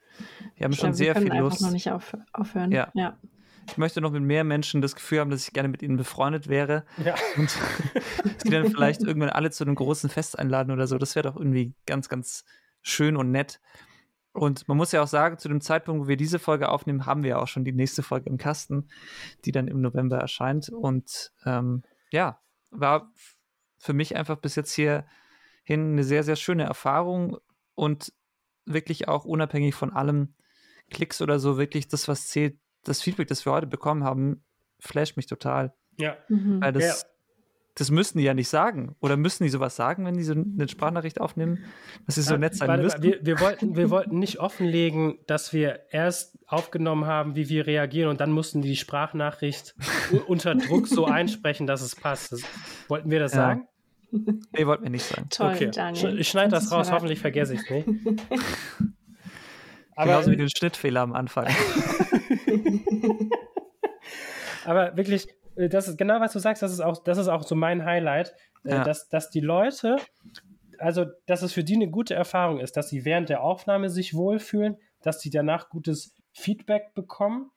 Wir 0.55 0.65
haben 0.65 0.73
schon 0.73 0.81
glaube, 0.91 0.95
sehr 0.95 1.15
wir 1.15 1.21
viel 1.21 1.39
Lust. 1.39 1.61
noch 1.61 1.71
nicht 1.71 1.91
auf, 1.91 2.15
aufhören. 2.31 2.71
Ja. 2.71 2.89
ja. 2.93 3.17
Ich 3.67 3.77
möchte 3.77 3.99
noch 3.99 4.11
mit 4.11 4.21
mehr 4.21 4.43
Menschen 4.43 4.81
das 4.81 4.95
Gefühl 4.95 5.19
haben, 5.19 5.31
dass 5.31 5.47
ich 5.47 5.53
gerne 5.53 5.69
mit 5.69 5.81
ihnen 5.81 5.97
befreundet 5.97 6.47
wäre. 6.47 6.85
Ja. 7.03 7.15
Und 7.35 7.49
sie 8.37 8.49
dann 8.49 8.69
vielleicht 8.69 9.01
irgendwann 9.03 9.31
alle 9.31 9.51
zu 9.51 9.63
einem 9.63 9.75
großen 9.75 10.09
Fest 10.09 10.37
einladen 10.37 10.71
oder 10.71 10.87
so. 10.87 10.97
Das 10.97 11.15
wäre 11.15 11.27
doch 11.27 11.35
irgendwie 11.35 11.73
ganz, 11.85 12.07
ganz 12.07 12.45
schön 12.81 13.17
und 13.17 13.31
nett. 13.31 13.59
Und 14.35 14.67
man 14.67 14.75
muss 14.75 14.91
ja 14.91 15.01
auch 15.01 15.07
sagen, 15.07 15.37
zu 15.37 15.47
dem 15.47 15.61
Zeitpunkt, 15.61 16.03
wo 16.03 16.07
wir 16.09 16.17
diese 16.17 16.39
Folge 16.39 16.67
aufnehmen, 16.67 17.05
haben 17.05 17.23
wir 17.23 17.31
ja 17.31 17.37
auch 17.39 17.47
schon 17.47 17.63
die 17.63 17.71
nächste 17.71 18.03
Folge 18.03 18.29
im 18.29 18.37
Kasten, 18.37 18.89
die 19.45 19.53
dann 19.53 19.69
im 19.69 19.79
November 19.79 20.17
erscheint. 20.17 20.67
Und 20.67 21.31
ähm, 21.45 21.83
ja, 22.11 22.41
war 22.69 23.13
für 23.77 23.93
mich 23.93 24.17
einfach 24.17 24.35
bis 24.37 24.55
jetzt 24.55 24.73
hier 24.73 25.05
hin 25.63 25.93
eine 25.93 26.03
sehr, 26.03 26.23
sehr 26.23 26.35
schöne 26.35 26.63
Erfahrung 26.63 27.37
und 27.75 28.11
wirklich 28.65 29.07
auch 29.07 29.23
unabhängig 29.23 29.73
von 29.73 29.93
allem 29.93 30.33
Klicks 30.91 31.21
oder 31.21 31.39
so, 31.39 31.57
wirklich 31.57 31.87
das, 31.87 32.09
was 32.09 32.27
zählt, 32.27 32.59
das 32.83 33.01
Feedback, 33.01 33.29
das 33.29 33.45
wir 33.45 33.53
heute 33.53 33.67
bekommen 33.67 34.03
haben, 34.03 34.43
flasht 34.79 35.15
mich 35.15 35.27
total. 35.27 35.73
Ja. 35.97 36.17
Mhm. 36.27 36.61
Weil 36.61 36.73
das, 36.73 36.83
ja 36.83 37.14
das 37.75 37.91
müssen 37.91 38.17
die 38.17 38.23
ja 38.23 38.33
nicht 38.33 38.47
sagen. 38.47 38.95
Oder 39.01 39.17
müssen 39.17 39.43
die 39.43 39.49
sowas 39.49 39.75
sagen, 39.75 40.05
wenn 40.05 40.15
die 40.15 40.23
so 40.23 40.33
eine 40.33 40.67
Sprachnachricht 40.67 41.19
aufnehmen, 41.19 41.65
dass 42.05 42.15
sie 42.15 42.21
so 42.21 42.37
nett 42.37 42.55
sein 42.55 42.69
warte, 42.69 42.83
müssen? 42.83 43.03
Wir, 43.03 43.19
wir, 43.21 43.39
wollten, 43.41 43.75
wir 43.75 43.89
wollten 43.89 44.17
nicht 44.17 44.39
offenlegen, 44.39 45.19
dass 45.27 45.51
wir 45.51 45.81
erst 45.91 46.39
aufgenommen 46.47 47.05
haben, 47.05 47.35
wie 47.35 47.49
wir 47.49 47.67
reagieren 47.67 48.09
und 48.09 48.21
dann 48.21 48.31
mussten 48.31 48.61
die 48.61 48.77
Sprachnachricht 48.77 49.75
unter 50.27 50.55
Druck 50.55 50.87
so 50.87 51.05
einsprechen, 51.05 51.67
dass 51.67 51.81
es 51.81 51.95
passt. 51.95 52.31
Das, 52.31 52.41
wollten 52.87 53.11
wir 53.11 53.19
das 53.19 53.33
ja. 53.33 53.37
sagen? 53.39 53.67
Nee, 54.11 54.65
wollten 54.65 54.83
wir 54.83 54.91
nicht 54.91 55.05
sagen. 55.05 55.27
Toll, 55.29 55.53
okay. 55.53 55.71
Daniel. 55.71 56.17
Ich 56.19 56.29
schneide 56.29 56.51
das 56.51 56.71
raus, 56.71 56.91
hoffentlich 56.91 57.19
vergesse 57.19 57.55
ich 57.55 57.61
es 57.61 57.69
nicht. 57.69 57.87
Aber, 59.97 60.11
Genauso 60.11 60.31
wie 60.31 60.37
den 60.37 60.49
Schnittfehler 60.49 61.01
am 61.01 61.13
Anfang. 61.13 61.47
Aber 64.65 64.95
wirklich, 64.97 65.27
äh, 65.29 65.33
das 65.55 65.87
ist 65.87 65.97
genau, 65.97 66.19
was 66.19 66.33
du 66.33 66.39
sagst, 66.39 66.61
das 66.61 66.71
ist 66.71 66.81
auch, 66.81 67.03
das 67.03 67.17
ist 67.17 67.27
auch 67.27 67.43
so 67.43 67.55
mein 67.55 67.85
Highlight, 67.85 68.35
äh, 68.63 68.71
ja. 68.71 68.83
dass, 68.83 69.09
dass 69.09 69.29
die 69.29 69.39
Leute, 69.39 69.97
also 70.79 71.05
dass 71.25 71.41
es 71.41 71.53
für 71.53 71.63
die 71.63 71.75
eine 71.75 71.89
gute 71.89 72.13
Erfahrung 72.13 72.59
ist, 72.59 72.77
dass 72.77 72.89
sie 72.89 73.05
während 73.05 73.29
der 73.29 73.41
Aufnahme 73.41 73.89
sich 73.89 74.13
wohlfühlen, 74.13 74.77
dass 75.01 75.21
sie 75.21 75.29
danach 75.29 75.69
gutes 75.69 76.15
Feedback 76.33 76.93
bekommen. 76.93 77.51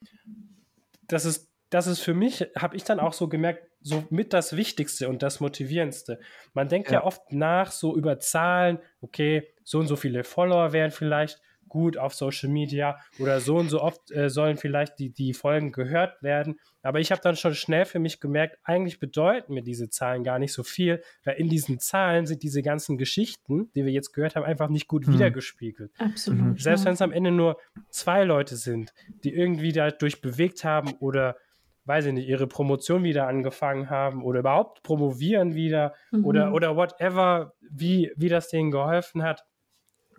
Das 1.08 1.24
ist, 1.24 1.50
das 1.70 1.86
ist 1.86 2.00
für 2.00 2.14
mich, 2.14 2.46
habe 2.56 2.76
ich 2.76 2.84
dann 2.84 3.00
auch 3.00 3.12
so 3.12 3.28
gemerkt, 3.28 3.64
so 3.80 4.04
mit 4.10 4.32
das 4.32 4.56
Wichtigste 4.56 5.08
und 5.08 5.22
das 5.22 5.40
Motivierendste. 5.40 6.20
Man 6.52 6.68
denkt 6.68 6.90
ja. 6.90 7.00
ja 7.00 7.04
oft 7.04 7.32
nach, 7.32 7.70
so 7.70 7.96
über 7.96 8.18
Zahlen, 8.18 8.78
okay, 9.00 9.48
so 9.64 9.78
und 9.78 9.86
so 9.86 9.96
viele 9.96 10.24
Follower 10.24 10.72
wären 10.72 10.90
vielleicht 10.90 11.40
gut 11.68 11.96
auf 11.96 12.14
Social 12.14 12.48
Media 12.48 12.98
oder 13.18 13.40
so 13.40 13.56
und 13.56 13.68
so 13.68 13.80
oft 13.80 14.10
äh, 14.10 14.30
sollen 14.30 14.56
vielleicht 14.56 14.98
die, 14.98 15.10
die 15.10 15.34
Folgen 15.34 15.72
gehört 15.72 16.22
werden. 16.22 16.58
Aber 16.82 17.00
ich 17.00 17.10
habe 17.10 17.20
dann 17.22 17.36
schon 17.36 17.54
schnell 17.54 17.84
für 17.84 17.98
mich 17.98 18.20
gemerkt, 18.20 18.58
eigentlich 18.62 18.98
bedeuten 19.00 19.54
mir 19.54 19.62
diese 19.62 19.90
Zahlen 19.90 20.24
gar 20.24 20.38
nicht 20.38 20.52
so 20.52 20.62
viel, 20.62 21.02
weil 21.24 21.36
in 21.36 21.48
diesen 21.48 21.80
Zahlen 21.80 22.26
sind 22.26 22.42
diese 22.42 22.62
ganzen 22.62 22.98
Geschichten, 22.98 23.70
die 23.74 23.84
wir 23.84 23.92
jetzt 23.92 24.12
gehört 24.12 24.36
haben, 24.36 24.44
einfach 24.44 24.68
nicht 24.68 24.88
gut 24.88 25.06
mhm. 25.06 25.14
wiedergespiegelt. 25.14 25.92
Absolut. 25.98 26.40
Mhm. 26.40 26.58
Selbst 26.58 26.84
wenn 26.84 26.94
es 26.94 27.02
am 27.02 27.12
Ende 27.12 27.30
nur 27.30 27.58
zwei 27.90 28.24
Leute 28.24 28.56
sind, 28.56 28.92
die 29.24 29.34
irgendwie 29.34 29.72
dadurch 29.72 30.20
bewegt 30.20 30.64
haben 30.64 30.94
oder 31.00 31.36
weiß 31.84 32.04
ich 32.04 32.12
nicht, 32.12 32.28
ihre 32.28 32.46
Promotion 32.46 33.02
wieder 33.02 33.26
angefangen 33.26 33.88
haben 33.88 34.22
oder 34.22 34.40
überhaupt 34.40 34.82
promovieren 34.82 35.54
wieder 35.54 35.94
mhm. 36.10 36.24
oder, 36.26 36.52
oder 36.52 36.76
whatever, 36.76 37.54
wie, 37.70 38.12
wie 38.14 38.28
das 38.28 38.48
denen 38.48 38.70
geholfen 38.70 39.22
hat 39.22 39.47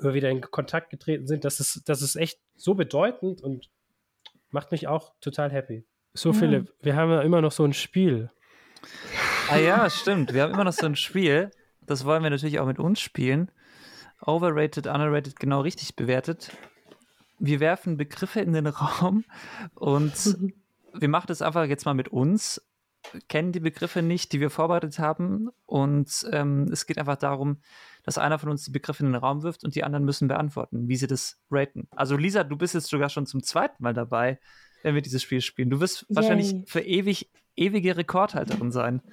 wieder 0.02 0.30
in 0.30 0.42
Kontakt 0.42 0.90
getreten 0.90 1.28
sind, 1.28 1.46
das 1.46 1.60
ist, 1.60 1.88
das 1.88 2.02
ist 2.02 2.16
echt 2.16 2.40
so 2.56 2.76
bedeutend 2.76 3.42
und 3.42 3.70
macht 4.52 4.72
mich 4.72 4.88
auch 4.88 5.14
total 5.22 5.52
happy. 5.52 5.86
So. 6.14 6.34
Philipp, 6.34 6.74
wir 6.82 6.96
haben 6.96 7.12
ja 7.12 7.22
immer 7.22 7.42
noch 7.42 7.52
so 7.52 7.64
ein 7.64 7.74
Spiel. 7.74 8.32
Ah 9.50 9.58
ja, 9.58 9.90
stimmt. 9.90 10.34
Wir 10.34 10.44
haben 10.44 10.54
immer 10.54 10.64
noch 10.64 10.74
so 10.74 10.86
ein 10.86 10.96
Spiel. 10.96 11.52
Das 11.82 12.06
wollen 12.06 12.24
wir 12.24 12.30
natürlich 12.30 12.60
auch 12.60 12.66
mit 12.66 12.80
uns 12.80 13.00
spielen. 13.00 13.52
Overrated, 14.22 14.88
underrated, 14.88 15.40
genau 15.40 15.62
richtig 15.62 15.96
bewertet. 15.96 16.52
Wir 17.40 17.60
werfen 17.60 17.98
Begriffe 17.98 18.42
in 18.42 18.54
den 18.54 18.68
Raum 18.68 19.24
und 19.76 20.14
wir 20.94 21.08
machen 21.08 21.28
das 21.28 21.42
einfach 21.42 21.66
jetzt 21.66 21.86
mal 21.86 21.94
mit 21.94 22.10
uns, 22.10 22.62
kennen 23.28 23.52
die 23.52 23.62
Begriffe 23.62 24.02
nicht, 24.02 24.34
die 24.34 24.40
wir 24.40 24.50
vorbereitet 24.50 25.00
haben 25.00 25.50
und 25.66 26.28
ähm, 26.32 26.68
es 26.72 26.86
geht 26.86 26.98
einfach 26.98 27.16
darum, 27.16 27.62
dass 28.10 28.18
einer 28.18 28.40
von 28.40 28.50
uns 28.50 28.66
die 28.66 28.72
Begriffe 28.72 29.06
in 29.06 29.12
den 29.12 29.22
Raum 29.22 29.44
wirft 29.44 29.64
und 29.64 29.76
die 29.76 29.84
anderen 29.84 30.04
müssen 30.04 30.28
beantworten, 30.28 30.88
wie 30.88 30.96
sie 30.96 31.06
das 31.06 31.40
raten. 31.52 31.88
Also 31.92 32.18
Lisa, 32.18 32.44
du 32.44 32.58
bist 32.58 32.74
jetzt 32.74 32.88
sogar 32.88 33.08
schon 33.08 33.28
zum 33.28 33.44
zweiten 33.44 33.84
Mal 33.84 33.94
dabei, 33.94 34.40
wenn 34.82 34.96
wir 34.96 35.04
dieses 35.04 35.22
Spiel 35.22 35.42
spielen. 35.42 35.70
Du 35.70 35.80
wirst 35.80 36.08
Yay. 36.10 36.16
wahrscheinlich 36.16 36.56
für 36.66 36.80
ewig, 36.80 37.30
ewige 37.56 37.96
Rekordhalterin 37.98 38.72
sein, 38.72 39.04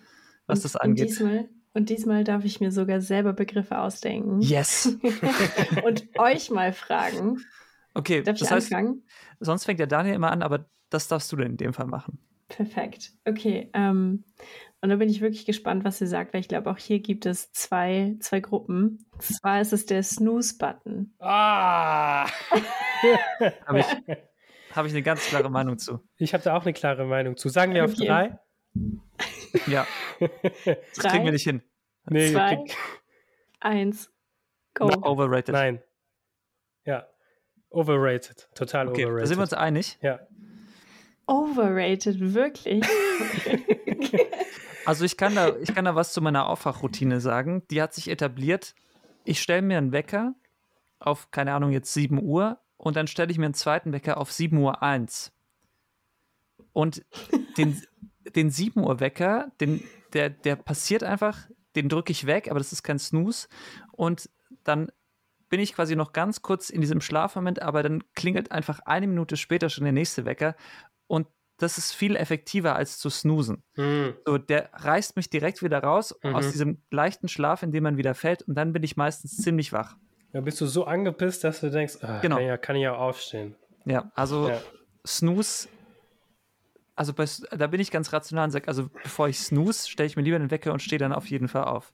was 0.47 0.61
und, 0.61 0.65
das 0.65 0.77
angeht. 0.77 1.03
Und 1.03 1.11
diesmal, 1.11 1.49
und 1.75 1.91
diesmal 1.91 2.25
darf 2.25 2.47
ich 2.47 2.59
mir 2.61 2.73
sogar 2.73 3.03
selber 3.03 3.35
Begriffe 3.35 3.77
ausdenken. 3.77 4.41
Yes. 4.41 4.97
und 5.85 6.09
euch 6.17 6.51
mal 6.51 6.73
fragen. 6.73 7.45
Okay, 7.93 8.23
darf 8.23 8.39
das 8.39 8.51
heißt, 8.51 8.73
anfangen? 8.73 9.03
sonst 9.41 9.67
fängt 9.67 9.79
der 9.79 9.89
Daniel 9.89 10.15
immer 10.15 10.31
an, 10.31 10.41
aber 10.41 10.71
das 10.89 11.07
darfst 11.07 11.31
du 11.31 11.37
denn 11.37 11.51
in 11.51 11.57
dem 11.59 11.75
Fall 11.75 11.87
machen. 11.87 12.19
Perfekt. 12.49 13.13
Okay. 13.27 13.69
Ähm, 13.75 14.25
und 14.83 14.91
da 14.91 14.97
bin 14.97 15.09
ich 15.09 15.21
wirklich 15.21 15.47
gespannt, 15.47 15.85
was 15.85 15.99
sie 15.99 16.07
sagt, 16.07 16.35
weil 16.35 16.41
ich 16.41 16.49
glaube, 16.49 16.71
auch 16.71 16.79
hier 16.79 17.01
gibt 17.01 17.27
es 17.27 17.51
zwei, 17.53 18.17
zwei 18.21 18.41
Gruppen. 18.41 19.07
Und 19.13 19.23
zwar 19.23 19.61
ist 19.61 19.73
es 19.73 19.87
der 19.87 20.03
Snooze-Button. 20.03 21.15
Ah! 21.19 22.27
habe 23.67 23.81
ich, 23.81 23.87
hab 24.73 24.87
ich 24.87 24.93
eine 24.93 25.03
ganz 25.03 25.27
klare 25.27 25.51
Meinung 25.51 25.79
zu. 25.79 26.01
Ich 26.19 26.35
habe 26.35 26.45
da 26.45 26.57
auch 26.57 26.63
eine 26.63 26.75
klare 26.75 27.07
Meinung 27.07 27.37
zu. 27.37 27.49
Sagen 27.49 27.75
wir 27.75 27.85
okay. 27.85 27.93
auf 27.93 27.99
drei? 27.99 28.39
Ja. 29.67 29.87
Das 30.21 30.29
drei, 30.97 31.09
kriegen 31.09 31.25
wir 31.25 31.33
nicht 31.33 31.45
hin. 31.45 31.63
Nee, 32.11 32.31
zwei, 32.31 32.63
eins, 33.61 34.13
go. 34.75 34.89
No, 34.89 35.03
overrated. 35.03 35.55
Nein. 35.55 35.83
Ja. 36.85 37.07
Overrated. 37.71 38.51
Total 38.55 38.89
okay, 38.89 39.07
overrated. 39.07 39.23
Da 39.23 39.27
sind 39.29 39.39
wir 39.39 39.43
uns 39.43 39.55
einig. 39.55 39.99
Ja. 40.03 40.21
Overrated, 41.27 42.35
wirklich. 42.35 42.85
Also 44.87 45.05
ich 45.05 45.17
kann 45.17 45.35
da, 45.35 45.57
ich 45.57 45.75
kann 45.75 45.85
da 45.85 45.97
was 45.97 46.13
zu 46.13 46.21
meiner 46.21 46.47
Aufwachroutine 46.47 47.21
sagen. 47.21 47.63
Die 47.71 47.83
hat 47.83 47.93
sich 47.93 48.09
etabliert. 48.09 48.77
Ich 49.25 49.43
stelle 49.43 49.63
mir 49.63 49.79
einen 49.79 49.91
Wecker 49.91 50.35
auf, 51.01 51.33
keine 51.33 51.55
Ahnung, 51.55 51.73
jetzt 51.73 51.93
7 51.93 52.23
Uhr 52.23 52.61
und 52.77 52.97
dann 52.97 53.09
stelle 53.09 53.33
ich 53.33 53.39
mir 53.39 53.47
einen 53.47 53.55
zweiten 53.55 53.93
Wecker 53.93 54.17
auf 54.19 54.33
7 54.33 54.57
Uhr 54.57 54.83
1. 54.83 55.33
Und 56.73 57.05
den, 57.59 57.83
den 58.35 58.51
7 58.51 58.85
Uhr 58.85 59.01
Wecker, 59.01 59.51
den, 59.61 59.83
der, 60.13 60.31
der 60.31 60.55
passiert 60.55 61.03
einfach, 61.03 61.49
den 61.75 61.89
drücke 61.89 62.13
ich 62.13 62.27
weg, 62.27 62.49
aber 62.49 62.61
das 62.61 62.73
ist 62.73 62.83
kein 62.83 62.99
Snooze. 62.99 63.49
Und 63.93 64.31
dann 64.63 64.93
bin 65.49 65.61
ich 65.61 65.75
quasi 65.75 65.97
noch 65.97 66.13
ganz 66.13 66.43
kurz 66.43 66.71
in 66.71 66.81
diesem 66.81 67.01
Schlafmoment, 67.01 67.63
aber 67.63 67.83
dann 67.83 68.05
klingelt 68.15 68.53
einfach 68.53 68.81
eine 68.81 69.07
Minute 69.07 69.37
später 69.37 69.69
schon 69.69 69.85
der 69.85 69.93
nächste 69.93 70.25
Wecker. 70.25 70.55
Und 71.07 71.27
das 71.59 71.79
ist 71.79 71.93
viel 71.93 72.17
effektiver 72.17 72.77
als 72.77 72.99
zu 72.99 73.09
snoosen. 73.11 73.63
Mhm. 73.77 74.15
So, 74.27 74.39
der 74.39 74.71
reißt 74.73 75.17
mich 75.17 75.31
direkt 75.31 75.63
wieder 75.63 75.83
raus 75.83 76.15
Mhm. 76.23 76.35
aus 76.35 76.51
diesem 76.51 76.83
leichten 76.91 77.29
Schlaf, 77.29 77.63
in 77.63 77.73
dem 77.73 77.85
man 77.85 77.97
wieder 77.97 78.15
fällt, 78.15 78.43
und 78.43 78.55
dann 78.55 78.73
bin 78.73 78.83
ich 78.83 78.97
meistens 78.97 79.37
ziemlich 79.39 79.73
wach. 79.73 79.97
Da 80.33 80.41
bist 80.41 80.61
du 80.61 80.67
so 80.67 80.85
angepisst, 80.85 81.45
dass 81.45 81.61
du 81.61 81.71
denkst, 81.71 81.99
ah, 82.03 82.21
Genau. 82.21 82.37
kann, 82.37 82.43
ich 82.45 82.49
ja, 82.49 82.57
kann 82.59 82.77
ich 82.77 82.83
ja 82.83 82.95
aufstehen. 82.97 83.55
Ja, 83.87 84.11
also 84.15 84.49
Ja. 84.49 84.61
Snooze, 85.07 85.69
also 86.97 87.13
bei, 87.13 87.27
da 87.57 87.67
bin 87.69 87.81
ich 87.81 87.91
ganz 87.91 88.13
rational 88.13 88.45
und 88.47 88.51
sage, 88.51 88.69
also 88.69 88.89
bevor 89.03 89.29
ich 89.29 89.39
snooze, 89.39 89.89
stelle 89.89 90.07
ich 90.09 90.17
mir 90.17 90.23
lieber 90.23 90.39
den 90.39 90.51
Wecker 90.51 90.73
und 90.73 90.83
stehe 90.83 90.99
dann 90.99 91.13
auf 91.13 91.27
jeden 91.31 91.49
Fall 91.49 91.65
auf. 91.65 91.93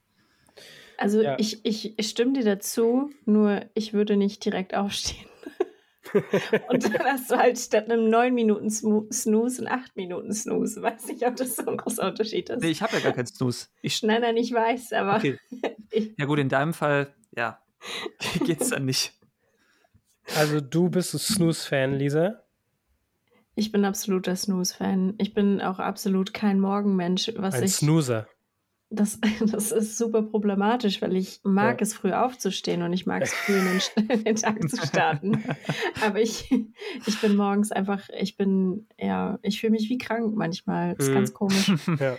Also 0.96 1.22
Ja. 1.22 1.36
ich, 1.38 1.64
ich 1.64 1.94
stimme 2.08 2.32
dir 2.34 2.44
dazu, 2.44 3.10
nur 3.26 3.62
ich 3.74 3.92
würde 3.92 4.16
nicht 4.16 4.44
direkt 4.44 4.74
aufstehen. 4.74 5.26
Und 6.68 6.84
dann 6.84 7.04
hast 7.04 7.30
du 7.30 7.36
halt 7.36 7.58
statt 7.58 7.90
einem 7.90 8.08
9 8.08 8.34
Minuten 8.34 8.70
Snooze 8.70 9.66
einen 9.66 9.68
8 9.68 9.96
Minuten 9.96 10.32
Snooze. 10.32 10.82
Weiß 10.82 11.06
nicht, 11.06 11.26
ob 11.26 11.36
das 11.36 11.56
so 11.56 11.66
ein 11.66 11.76
großer 11.76 12.06
Unterschied 12.08 12.50
ist. 12.50 12.62
Nee, 12.62 12.70
ich 12.70 12.82
habe 12.82 12.94
ja 12.96 13.00
gar 13.00 13.12
keinen 13.12 13.26
Snooze. 13.26 13.68
Ich, 13.82 14.02
Nein, 14.02 14.20
nein, 14.22 14.36
ich 14.36 14.52
weiß, 14.52 14.92
aber 14.92 15.16
okay. 15.16 15.38
Ja 16.18 16.24
gut, 16.26 16.38
in 16.38 16.48
deinem 16.48 16.72
Fall, 16.74 17.12
ja, 17.36 17.60
geht's 18.44 18.70
dann 18.70 18.84
nicht. 18.84 19.12
Also 20.36 20.60
du 20.60 20.88
bist 20.88 21.14
ein 21.14 21.18
Snooze-Fan, 21.18 21.94
Lisa. 21.98 22.42
ich 23.56 23.72
bin 23.72 23.84
absoluter 23.84 24.34
Snooze-Fan. 24.36 25.14
Ich 25.18 25.34
bin 25.34 25.60
auch 25.60 25.78
absolut 25.78 26.32
kein 26.32 26.60
Morgenmensch, 26.60 27.30
was 27.36 27.54
Ein 27.56 27.64
ich. 27.64 27.74
Snoozer. 27.74 28.26
Das, 28.94 29.18
das 29.52 29.72
ist 29.72 29.96
super 29.98 30.22
problematisch, 30.22 31.00
weil 31.02 31.16
ich 31.16 31.40
mag 31.44 31.80
Ja. 31.80 31.82
es 31.82 31.94
früh 31.94 32.12
aufzustehen 32.12 32.82
und 32.82 32.92
ich 32.92 33.06
mag 33.06 33.22
es 33.22 33.32
früh 33.32 33.54
in 33.58 33.64
den, 33.64 34.24
den 34.24 34.36
Tag 34.36 34.68
zu 34.68 34.76
starten. 34.86 35.42
Aber 36.02 36.20
ich, 36.20 36.50
ich 37.06 37.20
bin 37.20 37.34
morgens 37.36 37.72
einfach, 37.72 38.08
ich 38.10 38.36
bin, 38.36 38.86
ja, 38.98 39.38
ich 39.42 39.60
fühle 39.60 39.72
mich 39.72 39.88
wie 39.88 39.98
krank 39.98 40.34
manchmal. 40.36 40.94
Das 40.94 41.06
ist 41.06 41.10
Mhm. 41.10 41.14
ganz 41.14 41.32
komisch. 41.34 41.72
Ja. 41.98 42.18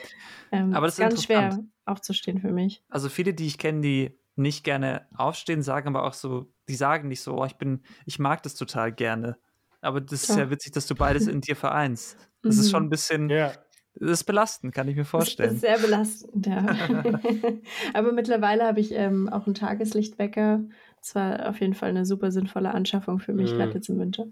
Ähm, 0.52 0.74
Aber 0.74 0.88
ist 0.88 1.00
das 1.00 1.06
ist 1.06 1.10
ganz 1.12 1.24
schwer 1.24 1.40
interessant. 1.46 1.70
aufzustehen 1.86 2.40
für 2.40 2.52
mich. 2.52 2.84
Also 2.90 3.10
viele, 3.10 3.34
die 3.34 3.48
ich 3.48 3.58
kenne, 3.58 3.82
die 3.82 4.20
nicht 4.36 4.64
gerne 4.64 5.08
aufstehen, 5.16 5.62
sagen 5.62 5.88
aber 5.90 6.04
auch 6.06 6.14
so, 6.14 6.52
die 6.68 6.76
sagen 6.76 7.08
nicht 7.08 7.22
so, 7.22 7.38
oh, 7.40 7.46
ich 7.46 7.56
bin, 7.58 7.82
ich 8.06 8.18
mag 8.20 8.42
das 8.44 8.56
total 8.56 8.92
gerne. 8.92 9.38
Aber 9.82 10.02
das 10.02 10.24
ist 10.24 10.36
ja 10.38 10.50
witzig, 10.50 10.72
dass 10.72 10.88
du 10.88 10.96
beides 10.96 11.28
in 11.28 11.42
dir 11.42 11.56
vereinst. 11.56 12.18
Das 12.42 12.58
ist 12.58 12.68
Mhm. 12.68 12.72
schon 12.72 12.84
ein 12.86 12.90
bisschen, 12.90 13.30
Ja. 13.30 13.52
Das 13.96 14.12
ist 14.12 14.24
belastend, 14.26 14.74
kann 14.74 14.88
ich 14.88 14.96
mir 14.96 15.02
Das 15.04 15.10
vorstellen. 15.10 15.54
ist 15.56 15.62
sehr 15.62 15.78
belastend, 15.78 16.46
ja. 16.48 16.66
Aber 17.94 18.12
mittlerweile 18.12 18.64
habe 18.66 18.80
ich 18.80 18.92
ähm, 18.94 19.30
auch 19.30 19.46
einen 19.46 19.56
Tageslichtwecker. 19.56 20.62
Das 21.00 21.16
war 21.16 21.50
auf 21.50 21.60
jeden 21.60 21.74
Fall 21.74 21.90
eine 21.90 22.06
super 22.06 22.32
sinnvolle 22.32 22.72
Anschaffung 22.74 23.20
für 23.20 23.34
mich, 23.34 23.54
Mhm. 23.54 23.58
gerade 23.58 23.74
jetzt 23.74 23.90
im 23.90 24.00
Winter. 24.00 24.26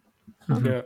Ja. 0.47 0.83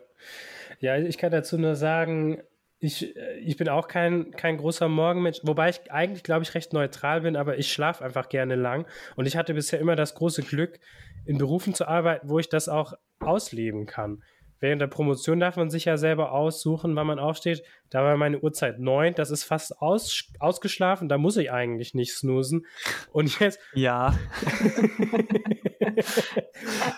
ja, 0.80 0.98
ich 0.98 1.18
kann 1.18 1.32
dazu 1.32 1.58
nur 1.58 1.76
sagen, 1.76 2.42
ich, 2.80 3.16
äh, 3.16 3.38
ich 3.40 3.56
bin 3.58 3.70
auch 3.70 3.88
kein, 3.88 4.32
kein 4.32 4.58
großer 4.58 4.90
Morgenmensch, 4.90 5.40
wobei 5.44 5.70
ich 5.70 5.92
eigentlich, 5.92 6.24
glaube 6.24 6.44
ich, 6.44 6.54
recht 6.54 6.74
neutral 6.74 7.22
bin, 7.22 7.36
aber 7.36 7.58
ich 7.58 7.72
schlafe 7.72 8.04
einfach 8.04 8.30
gerne 8.30 8.56
lang. 8.56 8.86
Und 9.16 9.26
ich 9.28 9.38
hatte 9.38 9.54
bisher 9.54 9.80
immer 9.80 9.96
das 9.96 10.14
große 10.16 10.44
Glück, 10.44 10.80
in 11.26 11.38
Berufen 11.38 11.74
zu 11.74 11.88
arbeiten, 11.88 12.30
wo 12.30 12.38
ich 12.40 12.50
das 12.50 12.68
auch 12.70 12.94
ausleben 13.20 13.86
kann. 13.86 14.22
Während 14.60 14.82
der 14.82 14.88
Promotion 14.88 15.40
darf 15.40 15.58
man 15.58 15.70
sich 15.70 15.86
ja 15.86 15.98
selber 15.98 16.32
aussuchen, 16.32 16.96
wann 16.96 17.08
man 17.08 17.20
aufsteht. 17.20 17.64
Da 17.90 18.04
war 18.04 18.18
meine 18.18 18.40
Uhrzeit 18.40 18.80
neun, 18.80 19.14
das 19.16 19.32
ist 19.32 19.44
fast 19.44 19.82
aus, 19.82 20.30
ausgeschlafen, 20.40 21.08
da 21.10 21.18
muss 21.18 21.38
ich 21.38 21.52
eigentlich 21.52 21.94
nicht 21.94 22.14
snoosen. 22.14 22.66
Und 23.12 23.40
jetzt, 23.40 23.60
Ja, 23.74 24.18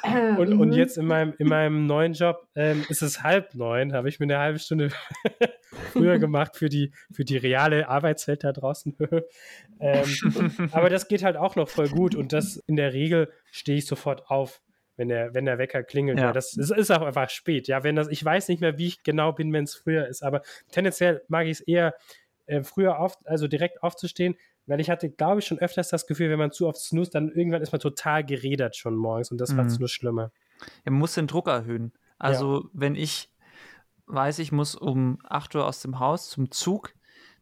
und, 0.37 0.53
und 0.53 0.73
jetzt 0.73 0.97
in 0.97 1.05
meinem, 1.05 1.33
in 1.37 1.47
meinem 1.47 1.85
neuen 1.85 2.13
Job 2.13 2.47
ähm, 2.55 2.85
ist 2.89 3.01
es 3.01 3.23
halb 3.23 3.53
neun, 3.55 3.93
habe 3.93 4.09
ich 4.09 4.19
mir 4.19 4.25
eine 4.25 4.39
halbe 4.39 4.59
Stunde 4.59 4.89
früher 5.91 6.19
gemacht 6.19 6.55
für 6.55 6.69
die, 6.69 6.91
für 7.11 7.25
die 7.25 7.37
reale 7.37 7.87
Arbeitswelt 7.87 8.43
da 8.43 8.51
draußen. 8.51 8.95
ähm, 9.79 10.69
aber 10.71 10.89
das 10.89 11.07
geht 11.07 11.23
halt 11.23 11.37
auch 11.37 11.55
noch 11.55 11.69
voll 11.69 11.89
gut 11.89 12.15
und 12.15 12.33
das 12.33 12.57
in 12.67 12.75
der 12.75 12.93
Regel 12.93 13.31
stehe 13.51 13.77
ich 13.77 13.85
sofort 13.85 14.29
auf, 14.29 14.61
wenn 14.97 15.07
der, 15.07 15.33
wenn 15.33 15.45
der 15.45 15.57
Wecker 15.57 15.83
klingelt. 15.83 16.17
Ja. 16.19 16.25
Ja. 16.25 16.31
Das 16.33 16.57
es 16.57 16.69
ist 16.71 16.91
auch 16.91 17.01
einfach 17.03 17.29
spät. 17.29 17.67
Ja, 17.67 17.83
wenn 17.83 17.95
das, 17.95 18.07
ich 18.09 18.23
weiß 18.23 18.49
nicht 18.49 18.59
mehr, 18.59 18.77
wie 18.77 18.87
ich 18.87 19.03
genau 19.03 19.31
bin, 19.31 19.53
wenn 19.53 19.63
es 19.63 19.75
früher 19.75 20.07
ist, 20.07 20.23
aber 20.23 20.41
tendenziell 20.71 21.21
mag 21.29 21.45
ich 21.45 21.51
es 21.53 21.61
eher 21.61 21.95
äh, 22.47 22.63
früher 22.63 22.99
auf, 22.99 23.17
also 23.25 23.47
direkt 23.47 23.83
aufzustehen, 23.83 24.35
weil 24.65 24.79
ich 24.81 24.89
hatte, 24.89 25.09
glaube 25.09 25.39
ich, 25.39 25.45
schon 25.47 25.59
öfters 25.59 25.89
das 25.89 26.07
Gefühl, 26.07 26.29
wenn 26.29 26.39
man 26.39 26.51
zu 26.51 26.67
oft 26.67 26.77
snoost, 26.79 27.15
dann 27.15 27.29
irgendwann 27.29 27.61
ist 27.61 27.71
man 27.71 27.79
total 27.79 28.25
geredert 28.25 28.75
schon 28.75 28.95
morgens 28.95 29.31
und 29.31 29.39
das 29.39 29.51
Mhm. 29.51 29.57
macht 29.57 29.67
es 29.67 29.79
nur 29.79 29.87
schlimmer. 29.89 30.31
Ja, 30.83 30.91
man 30.91 30.99
muss 30.99 31.13
den 31.13 31.27
Druck 31.27 31.47
erhöhen. 31.47 31.93
Also, 32.19 32.69
wenn 32.73 32.95
ich 32.95 33.29
weiß, 34.07 34.39
ich 34.39 34.51
muss 34.51 34.73
um 34.75 35.19
8 35.23 35.55
Uhr 35.55 35.65
aus 35.65 35.81
dem 35.81 35.99
Haus 35.99 36.29
zum 36.29 36.49
Zug, 36.51 36.93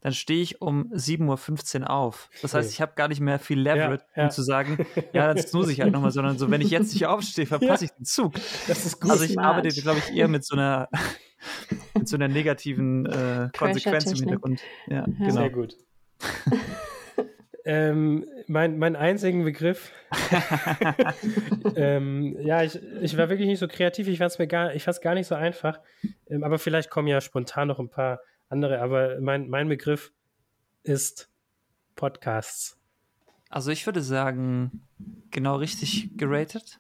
dann 0.06 0.14
stehe 0.14 0.40
ich 0.44 0.62
um 0.62 0.92
7.15 0.94 1.82
Uhr 1.82 1.90
auf. 1.90 2.30
Das 2.44 2.54
heißt, 2.54 2.72
ich 2.72 2.80
habe 2.80 2.92
gar 2.96 3.08
nicht 3.08 3.22
mehr 3.22 3.40
viel 3.40 3.60
Leverage, 3.60 4.04
Ja, 4.16 4.22
ja. 4.22 4.24
um 4.26 4.30
zu 4.30 4.44
sagen, 4.44 4.86
ja, 5.14 5.34
dann 5.34 5.40
snooze 5.40 5.72
ich 5.72 5.82
halt 5.82 5.92
nochmal, 5.92 6.12
sondern 6.12 6.38
so, 6.38 6.52
wenn 6.52 6.62
ich 6.62 6.70
jetzt 6.70 6.94
nicht 6.94 7.08
aufstehe, 7.08 7.48
verpasse 7.48 7.86
ich 7.86 7.92
den 7.92 8.06
Zug. 8.06 8.34
Das 8.68 8.86
ist 8.86 9.02
gut. 9.02 9.10
Also 9.10 9.24
ich 9.24 9.32
Smart. 9.32 9.48
arbeite, 9.48 9.82
glaube 9.82 9.98
ich, 9.98 10.16
eher 10.16 10.28
mit 10.28 10.46
so 10.46 10.56
einer, 10.56 10.90
mit 11.96 12.08
so 12.08 12.18
einer 12.18 12.28
negativen 12.28 13.08
äh, 13.08 13.50
Konsequenz 13.58 14.06
im. 14.12 14.18
Hintergrund. 14.20 14.62
Ja, 14.86 14.98
Ja. 14.98 15.06
genau. 15.06 15.32
Sehr 15.32 15.50
gut. 15.50 15.76
ähm, 17.66 18.26
mein, 18.46 18.78
mein 18.78 18.96
einzigen 18.96 19.44
Begriff. 19.44 19.92
ähm, 21.76 22.38
ja, 22.42 22.62
ich, 22.62 22.80
ich 23.02 23.18
war 23.18 23.30
wirklich 23.30 23.48
nicht 23.48 23.58
so 23.58 23.68
kreativ. 23.68 24.08
Ich 24.08 24.20
fand 24.20 24.32
es 24.32 24.38
mir 24.38 24.46
gar, 24.46 24.76
ich 24.76 24.84
fand's 24.84 25.02
gar 25.02 25.16
nicht 25.16 25.26
so 25.26 25.34
einfach. 25.34 25.80
Ähm, 26.30 26.44
aber 26.44 26.60
vielleicht 26.60 26.92
kommen 26.92 27.08
ja 27.08 27.22
spontan 27.22 27.68
noch 27.70 27.80
ein 27.80 27.90
paar 27.90 28.20
andere. 28.50 28.82
Aber 28.82 29.20
mein, 29.20 29.50
mein 29.50 29.70
Begriff 29.70 30.12
ist 30.84 31.30
Podcasts. 31.96 32.80
Also 33.50 33.72
ich 33.72 33.86
würde 33.86 34.02
sagen, 34.02 34.86
genau 35.32 35.56
richtig 35.58 36.18
geratet. 36.18 36.80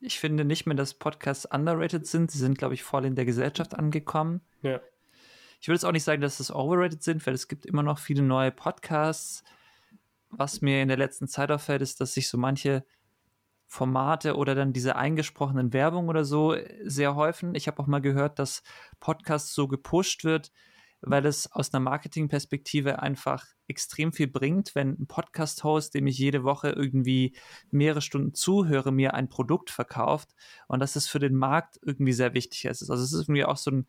Ich 0.00 0.20
finde 0.20 0.44
nicht 0.44 0.66
mehr, 0.66 0.76
dass 0.76 0.94
Podcasts 0.94 1.46
underrated 1.46 2.06
sind. 2.06 2.30
Sie 2.30 2.38
sind, 2.38 2.58
glaube 2.58 2.74
ich, 2.74 2.82
voll 2.82 3.06
in 3.06 3.14
der 3.14 3.24
Gesellschaft 3.24 3.74
angekommen. 3.74 4.42
Ja. 4.62 4.80
Ich 5.60 5.68
würde 5.68 5.76
jetzt 5.76 5.84
auch 5.84 5.92
nicht 5.92 6.04
sagen, 6.04 6.20
dass 6.20 6.40
es 6.40 6.54
overrated 6.54 7.02
sind, 7.02 7.26
weil 7.26 7.32
es 7.32 7.48
gibt 7.48 7.64
immer 7.64 7.82
noch 7.82 7.98
viele 7.98 8.22
neue 8.22 8.50
Podcasts. 8.50 9.42
Was 10.28 10.60
mir 10.60 10.82
in 10.82 10.88
der 10.88 10.98
letzten 10.98 11.26
Zeit 11.26 11.50
auffällt, 11.50 11.80
ist, 11.80 12.00
dass 12.02 12.12
sich 12.12 12.28
so 12.28 12.36
manche 12.36 12.84
Formate 13.74 14.36
oder 14.36 14.54
dann 14.54 14.72
diese 14.72 14.94
eingesprochenen 14.94 15.72
Werbung 15.72 16.08
oder 16.08 16.24
so 16.24 16.54
sehr 16.84 17.16
häufen. 17.16 17.56
Ich 17.56 17.66
habe 17.66 17.82
auch 17.82 17.88
mal 17.88 18.00
gehört, 18.00 18.38
dass 18.38 18.62
Podcasts 19.00 19.52
so 19.52 19.66
gepusht 19.66 20.22
wird, 20.22 20.52
weil 21.02 21.26
es 21.26 21.50
aus 21.50 21.74
einer 21.74 21.80
Marketingperspektive 21.80 23.02
einfach 23.02 23.44
extrem 23.66 24.12
viel 24.12 24.28
bringt, 24.28 24.76
wenn 24.76 24.90
ein 24.90 25.06
Podcast-Host, 25.08 25.92
dem 25.94 26.06
ich 26.06 26.16
jede 26.18 26.44
Woche 26.44 26.70
irgendwie 26.70 27.34
mehrere 27.72 28.00
Stunden 28.00 28.32
zuhöre, 28.32 28.92
mir 28.92 29.14
ein 29.14 29.28
Produkt 29.28 29.70
verkauft 29.70 30.28
und 30.68 30.78
dass 30.78 30.94
es 30.94 31.08
für 31.08 31.18
den 31.18 31.34
Markt 31.34 31.80
irgendwie 31.82 32.12
sehr 32.12 32.32
wichtig 32.32 32.66
ist. 32.66 32.88
Also 32.88 33.02
es 33.02 33.12
ist 33.12 33.22
irgendwie 33.22 33.44
auch 33.44 33.56
so 33.56 33.72
ein 33.72 33.86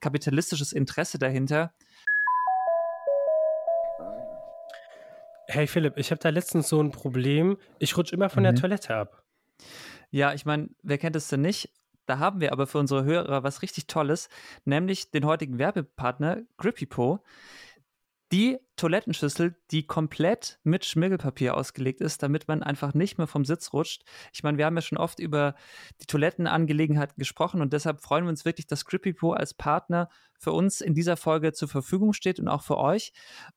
kapitalistisches 0.00 0.72
Interesse 0.72 1.20
dahinter. 1.20 1.72
Hey 5.46 5.68
Philipp, 5.68 5.96
ich 5.96 6.10
habe 6.10 6.20
da 6.20 6.28
letztens 6.28 6.68
so 6.68 6.82
ein 6.82 6.90
Problem. 6.90 7.56
Ich 7.78 7.96
rutsche 7.96 8.16
immer 8.16 8.28
von 8.28 8.42
Mhm. 8.42 8.46
der 8.46 8.54
Toilette 8.56 8.94
ab. 8.96 9.22
Ja, 10.10 10.32
ich 10.32 10.46
meine, 10.46 10.70
wer 10.82 10.98
kennt 10.98 11.16
es 11.16 11.28
denn 11.28 11.42
nicht? 11.42 11.70
Da 12.06 12.18
haben 12.18 12.40
wir 12.40 12.52
aber 12.52 12.66
für 12.66 12.78
unsere 12.78 13.04
Hörer 13.04 13.42
was 13.42 13.60
richtig 13.60 13.86
Tolles, 13.86 14.30
nämlich 14.64 15.10
den 15.10 15.26
heutigen 15.26 15.58
Werbepartner 15.58 16.42
GrippyPo. 16.56 17.22
Die 18.32 18.58
Toilettenschüssel, 18.76 19.56
die 19.70 19.86
komplett 19.86 20.58
mit 20.62 20.84
Schmirgelpapier 20.84 21.56
ausgelegt 21.56 22.02
ist, 22.02 22.22
damit 22.22 22.46
man 22.46 22.62
einfach 22.62 22.92
nicht 22.92 23.16
mehr 23.16 23.26
vom 23.26 23.46
Sitz 23.46 23.72
rutscht. 23.72 24.04
Ich 24.34 24.42
meine, 24.42 24.58
wir 24.58 24.66
haben 24.66 24.76
ja 24.76 24.82
schon 24.82 24.98
oft 24.98 25.18
über 25.18 25.54
die 26.02 26.06
Toilettenangelegenheiten 26.06 27.16
gesprochen 27.18 27.62
und 27.62 27.72
deshalb 27.72 28.00
freuen 28.00 28.24
wir 28.24 28.30
uns 28.30 28.44
wirklich, 28.44 28.66
dass 28.66 28.84
GrippyPo 28.84 29.32
als 29.32 29.54
Partner 29.54 30.10
für 30.38 30.52
uns 30.52 30.82
in 30.82 30.94
dieser 30.94 31.16
Folge 31.16 31.52
zur 31.52 31.68
Verfügung 31.68 32.12
steht 32.12 32.38
und 32.38 32.48
auch 32.48 32.62
für 32.62 32.76
euch. 32.76 33.12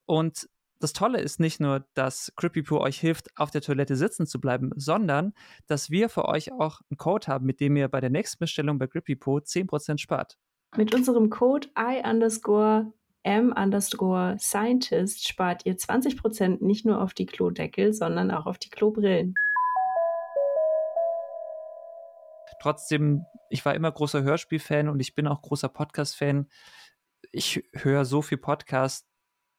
Und 0.05 0.49
das 0.81 0.93
Tolle 0.93 1.19
ist 1.21 1.39
nicht 1.39 1.59
nur, 1.59 1.85
dass 1.93 2.33
GrippyPoo 2.35 2.79
euch 2.79 2.99
hilft, 2.99 3.29
auf 3.37 3.51
der 3.51 3.61
Toilette 3.61 3.95
sitzen 3.95 4.25
zu 4.25 4.41
bleiben, 4.41 4.71
sondern 4.75 5.33
dass 5.67 5.91
wir 5.91 6.09
für 6.09 6.25
euch 6.25 6.51
auch 6.51 6.81
einen 6.89 6.97
Code 6.97 7.27
haben, 7.27 7.45
mit 7.45 7.59
dem 7.59 7.75
ihr 7.75 7.87
bei 7.87 8.01
der 8.01 8.09
nächsten 8.09 8.39
Bestellung 8.39 8.79
bei 8.79 8.87
GrippyPoo 8.87 9.37
10% 9.37 9.99
spart. 9.99 10.37
Mit 10.75 10.95
unserem 10.95 11.29
Code 11.29 11.67
I 11.77 12.01
underscore 12.03 12.91
M 13.23 13.53
underscore 13.55 14.37
Scientist 14.39 15.27
spart 15.27 15.65
ihr 15.65 15.77
20% 15.77 16.63
nicht 16.63 16.85
nur 16.85 16.99
auf 16.99 17.13
die 17.13 17.27
Klodeckel, 17.27 17.93
sondern 17.93 18.31
auch 18.31 18.47
auf 18.47 18.57
die 18.57 18.69
Klobrillen. 18.69 19.35
Trotzdem, 22.59 23.25
ich 23.49 23.63
war 23.65 23.75
immer 23.75 23.91
großer 23.91 24.23
Hörspielfan 24.23 24.89
und 24.89 24.99
ich 24.99 25.13
bin 25.13 25.27
auch 25.27 25.41
großer 25.41 25.69
Podcast-Fan. 25.69 26.47
Ich 27.31 27.63
höre 27.73 28.05
so 28.05 28.23
viel 28.23 28.37
Podcast, 28.37 29.10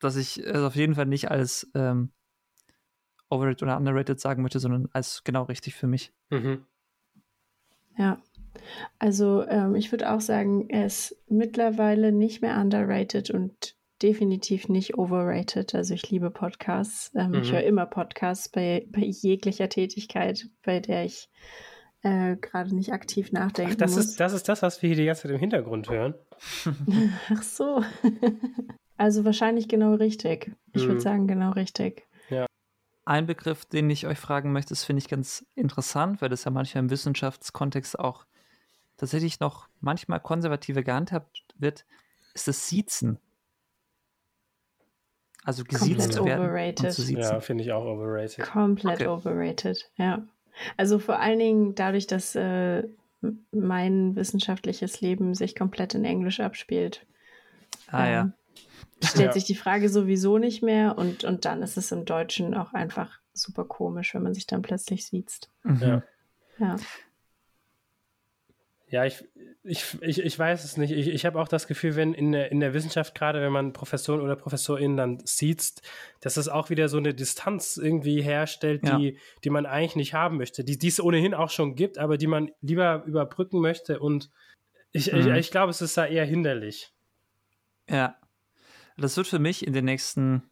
dass 0.03 0.17
ich 0.17 0.39
es 0.39 0.63
auf 0.63 0.77
jeden 0.77 0.95
Fall 0.95 1.07
nicht 1.07 1.31
als 1.31 1.71
ähm, 1.75 2.11
overrated 3.31 3.63
oder 3.63 3.77
underrated 3.77 4.21
sagen 4.21 4.43
möchte, 4.43 4.61
sondern 4.61 4.89
als 4.93 5.25
genau 5.25 5.45
richtig 5.45 5.75
für 5.75 5.87
mich. 5.87 6.13
Mhm. 6.31 6.67
Ja. 7.97 8.23
Also 8.99 9.47
ähm, 9.49 9.75
ich 9.75 9.91
würde 9.93 10.11
auch 10.13 10.21
sagen, 10.21 10.69
er 10.69 10.87
ist 10.87 11.17
mittlerweile 11.29 12.13
nicht 12.13 12.43
mehr 12.43 12.59
underrated 12.59 13.31
und 13.31 13.77
definitiv 14.03 14.69
nicht 14.69 14.99
overrated. 14.99 15.75
Also 15.75 15.95
ich 15.95 16.11
liebe 16.11 16.31
Podcasts. 16.31 17.13
Ähm, 17.15 17.35
Ich 17.35 17.51
Mhm. 17.51 17.55
höre 17.55 17.63
immer 17.65 17.87
Podcasts 17.87 18.49
bei, 18.49 18.87
bei 18.91 19.01
jeglicher 19.01 19.69
Tätigkeit, 19.69 20.49
bei 20.63 20.81
der 20.81 21.05
ich 21.05 21.31
äh, 22.03 22.37
gerade 22.37 22.75
nicht 22.75 22.93
aktiv 22.93 23.31
nachdenken 23.33 23.73
Ach, 23.75 23.79
das 23.79 23.97
muss. 23.97 24.07
ist, 24.07 24.21
das 24.21 24.33
ist 24.33 24.49
das, 24.49 24.61
was 24.63 24.83
wir 24.83 24.89
hier 24.89 24.97
die 24.97 25.05
ganze 25.07 25.23
Zeit 25.23 25.31
im 25.31 25.39
Hintergrund 25.39 25.89
hören. 25.89 26.15
Ach 27.31 27.43
so. 27.43 27.83
also 29.03 29.25
wahrscheinlich 29.25 29.67
genau 29.69 29.95
richtig. 29.95 30.53
Ich 30.73 30.83
würde 30.83 30.95
Mhm. 30.95 31.01
sagen, 31.01 31.27
genau 31.27 31.51
richtig. 31.51 32.07
Ja. 32.31 32.47
Ein 33.05 33.27
Begriff, 33.27 33.65
den 33.65 33.91
ich 33.91 34.07
euch 34.07 34.19
fragen 34.19 34.53
möchte, 34.53 34.69
das 34.71 34.85
finde 34.85 34.99
ich 35.01 35.09
ganz 35.09 35.45
interessant, 35.57 36.23
weil 36.23 36.29
das 36.29 36.45
ja 36.45 36.53
manchmal 36.53 36.85
im 36.85 36.91
Wissenschaftskontext 36.91 37.99
auch 37.99 38.27
tatsächlich 38.97 39.41
noch 39.41 39.69
manchmal 39.81 40.21
konservativer 40.21 40.85
gehandhabt 40.85 41.45
wird, 41.57 41.85
ist 42.35 42.47
das 42.47 42.69
Siezen. 42.69 43.19
Also 45.45 45.65
gesiezt 45.65 45.99
Komplett 45.99 46.13
zu 46.13 46.25
werden 46.25 46.41
und 46.43 46.49
overrated. 46.49 46.93
zu 46.93 47.03
siezen. 47.03 47.23
Ja, 47.23 47.41
finde 47.41 47.65
ich 47.65 47.73
auch 47.73 47.85
overrated. 47.85 48.45
Komplett 48.45 49.01
Okay. 49.01 49.09
overrated, 49.09 49.91
ja. 49.97 50.25
Also 50.77 51.01
vor 51.01 51.19
allen 51.19 51.41
Dingen 51.41 51.75
dadurch, 51.75 52.07
dass 52.07 52.37
äh, 52.37 52.85
mein 53.51 54.15
wissenschaftliches 54.15 55.01
Leben 55.01 55.35
sich 55.35 55.57
komplett 55.57 55.95
in 55.95 56.05
Englisch 56.05 56.39
abspielt. 56.39 57.05
Ah 57.89 58.07
ja. 58.07 58.33
Stellt 59.03 59.27
Ja. 59.29 59.33
sich 59.33 59.45
die 59.45 59.55
Frage 59.57 59.89
sowieso 59.89 60.39
nicht 60.39 60.63
mehr 60.63 60.97
und, 60.99 61.25
und 61.25 61.45
dann 61.45 61.63
ist 61.63 61.77
es 61.77 61.91
im 61.93 62.05
Deutschen 62.05 62.55
auch 62.55 62.73
einfach 62.73 63.19
super 63.33 63.65
komisch, 63.65 64.15
wenn 64.15 64.23
man 64.23 64.35
sich 64.35 64.47
dann 64.47 64.63
plötzlich 64.63 65.07
sieht. 65.07 65.49
Ja. 65.81 66.03
Ja. 66.59 66.77
Ja, 68.89 69.07
ich, 69.07 69.25
ich, 69.65 69.97
ich, 70.03 70.19
ich 70.23 70.39
weiß 70.39 70.65
es 70.65 70.77
nicht. 70.77 70.91
Ich, 70.93 71.09
ich 71.09 71.25
habe 71.25 71.41
auch 71.41 71.49
das 71.49 71.67
Gefühl, 71.67 71.97
wenn 71.97 72.13
in 72.13 72.33
der, 72.33 72.53
in 72.53 72.61
der 72.61 72.75
Wissenschaft, 72.75 73.15
gerade 73.15 73.41
wenn 73.41 73.51
man 73.53 73.73
Professoren 73.73 74.21
oder 74.21 74.37
ProfessorInnen 74.37 74.99
dann 74.99 75.19
sieht, 75.25 75.81
dass 76.21 76.37
es 76.37 76.49
auch 76.49 76.69
wieder 76.69 76.91
so 76.91 76.99
eine 76.99 77.15
Distanz 77.15 77.79
irgendwie 77.79 78.21
herstellt, 78.21 78.87
Ja. 78.87 78.99
die, 78.99 79.17
die 79.45 79.51
man 79.51 79.65
eigentlich 79.65 79.97
nicht 79.97 80.13
haben 80.13 80.37
möchte, 80.37 80.63
die, 80.63 80.77
die 80.77 80.89
es 80.89 81.01
ohnehin 81.01 81.33
auch 81.33 81.49
schon 81.49 81.75
gibt, 81.75 81.97
aber 81.97 82.19
die 82.19 82.27
man 82.27 82.51
lieber 82.61 83.03
überbrücken 83.07 83.61
möchte. 83.61 83.99
Und 83.99 84.29
ich, 84.91 85.11
ich, 85.11 85.25
Mhm. 85.25 85.35
ich 85.37 85.51
glaube, 85.51 85.71
es 85.71 85.81
ist 85.81 85.97
da 85.97 86.05
eher 86.05 86.27
hinderlich. 86.27 86.93
Ja. 87.89 88.17
Das 89.03 89.17
wird 89.17 89.27
für 89.27 89.39
mich 89.41 89.67
in 89.67 89.73
den 89.73 89.85
nächsten 89.85 90.43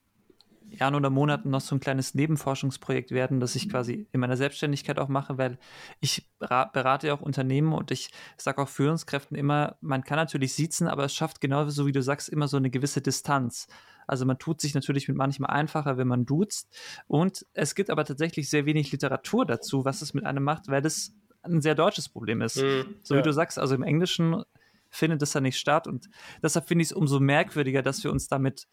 Jahren 0.71 0.95
oder 0.95 1.11
Monaten 1.11 1.51
noch 1.51 1.61
so 1.61 1.75
ein 1.75 1.81
kleines 1.81 2.15
Nebenforschungsprojekt 2.15 3.11
werden, 3.11 3.41
das 3.41 3.57
ich 3.57 3.69
quasi 3.69 4.07
in 4.13 4.21
meiner 4.21 4.37
Selbstständigkeit 4.37 4.99
auch 4.99 5.09
mache, 5.09 5.39
weil 5.39 5.59
ich 6.01 6.29
bera- 6.39 6.71
berate 6.73 7.09
ja 7.09 7.15
auch 7.15 7.21
Unternehmen 7.21 7.73
und 7.73 7.91
ich 7.91 8.11
sage 8.37 8.61
auch 8.63 8.69
Führungskräften 8.69 9.37
immer, 9.37 9.77
man 9.81 10.05
kann 10.05 10.17
natürlich 10.17 10.55
siezen, 10.55 10.87
aber 10.89 11.05
es 11.05 11.15
schafft 11.15 11.41
genauso 11.41 11.87
wie 11.87 11.93
du 11.93 12.03
sagst 12.03 12.29
immer 12.29 12.47
so 12.49 12.57
eine 12.57 12.71
gewisse 12.71 13.01
Distanz. 13.01 13.67
Also 14.07 14.27
man 14.27 14.39
tut 14.39 14.61
sich 14.61 14.75
natürlich 14.75 15.09
mit 15.09 15.17
manchmal 15.17 15.51
einfacher, 15.51 15.97
wenn 15.97 16.09
man 16.09 16.25
duzt 16.25 16.69
und 17.07 17.47
es 17.53 17.75
gibt 17.75 17.91
aber 17.91 18.05
tatsächlich 18.05 18.51
sehr 18.51 18.67
wenig 18.67 18.91
Literatur 18.93 19.47
dazu, 19.47 19.85
was 19.85 20.03
es 20.03 20.15
mit 20.15 20.25
einem 20.25 20.43
macht, 20.45 20.69
weil 20.69 20.83
das 20.83 21.13
ein 21.43 21.63
sehr 21.63 21.75
deutsches 21.75 22.09
Problem 22.09 22.43
ist. 22.43 22.57
Mhm, 22.57 22.97
So 23.03 23.15
wie 23.15 23.19
ja. 23.19 23.25
du 23.25 23.33
sagst, 23.33 23.59
also 23.59 23.75
im 23.75 23.83
Englischen 23.83 24.43
findet 24.91 25.23
das 25.23 25.35
ja 25.35 25.41
nicht 25.41 25.59
statt 25.59 25.87
und 25.87 26.09
deshalb 26.43 26.67
finde 26.67 26.83
ich 26.83 26.91
es 26.91 26.93
umso 26.93 27.21
merkwürdiger, 27.21 27.83
dass 27.83 28.03
wir 28.05 28.11
uns 28.11 28.29
damit 28.29 28.67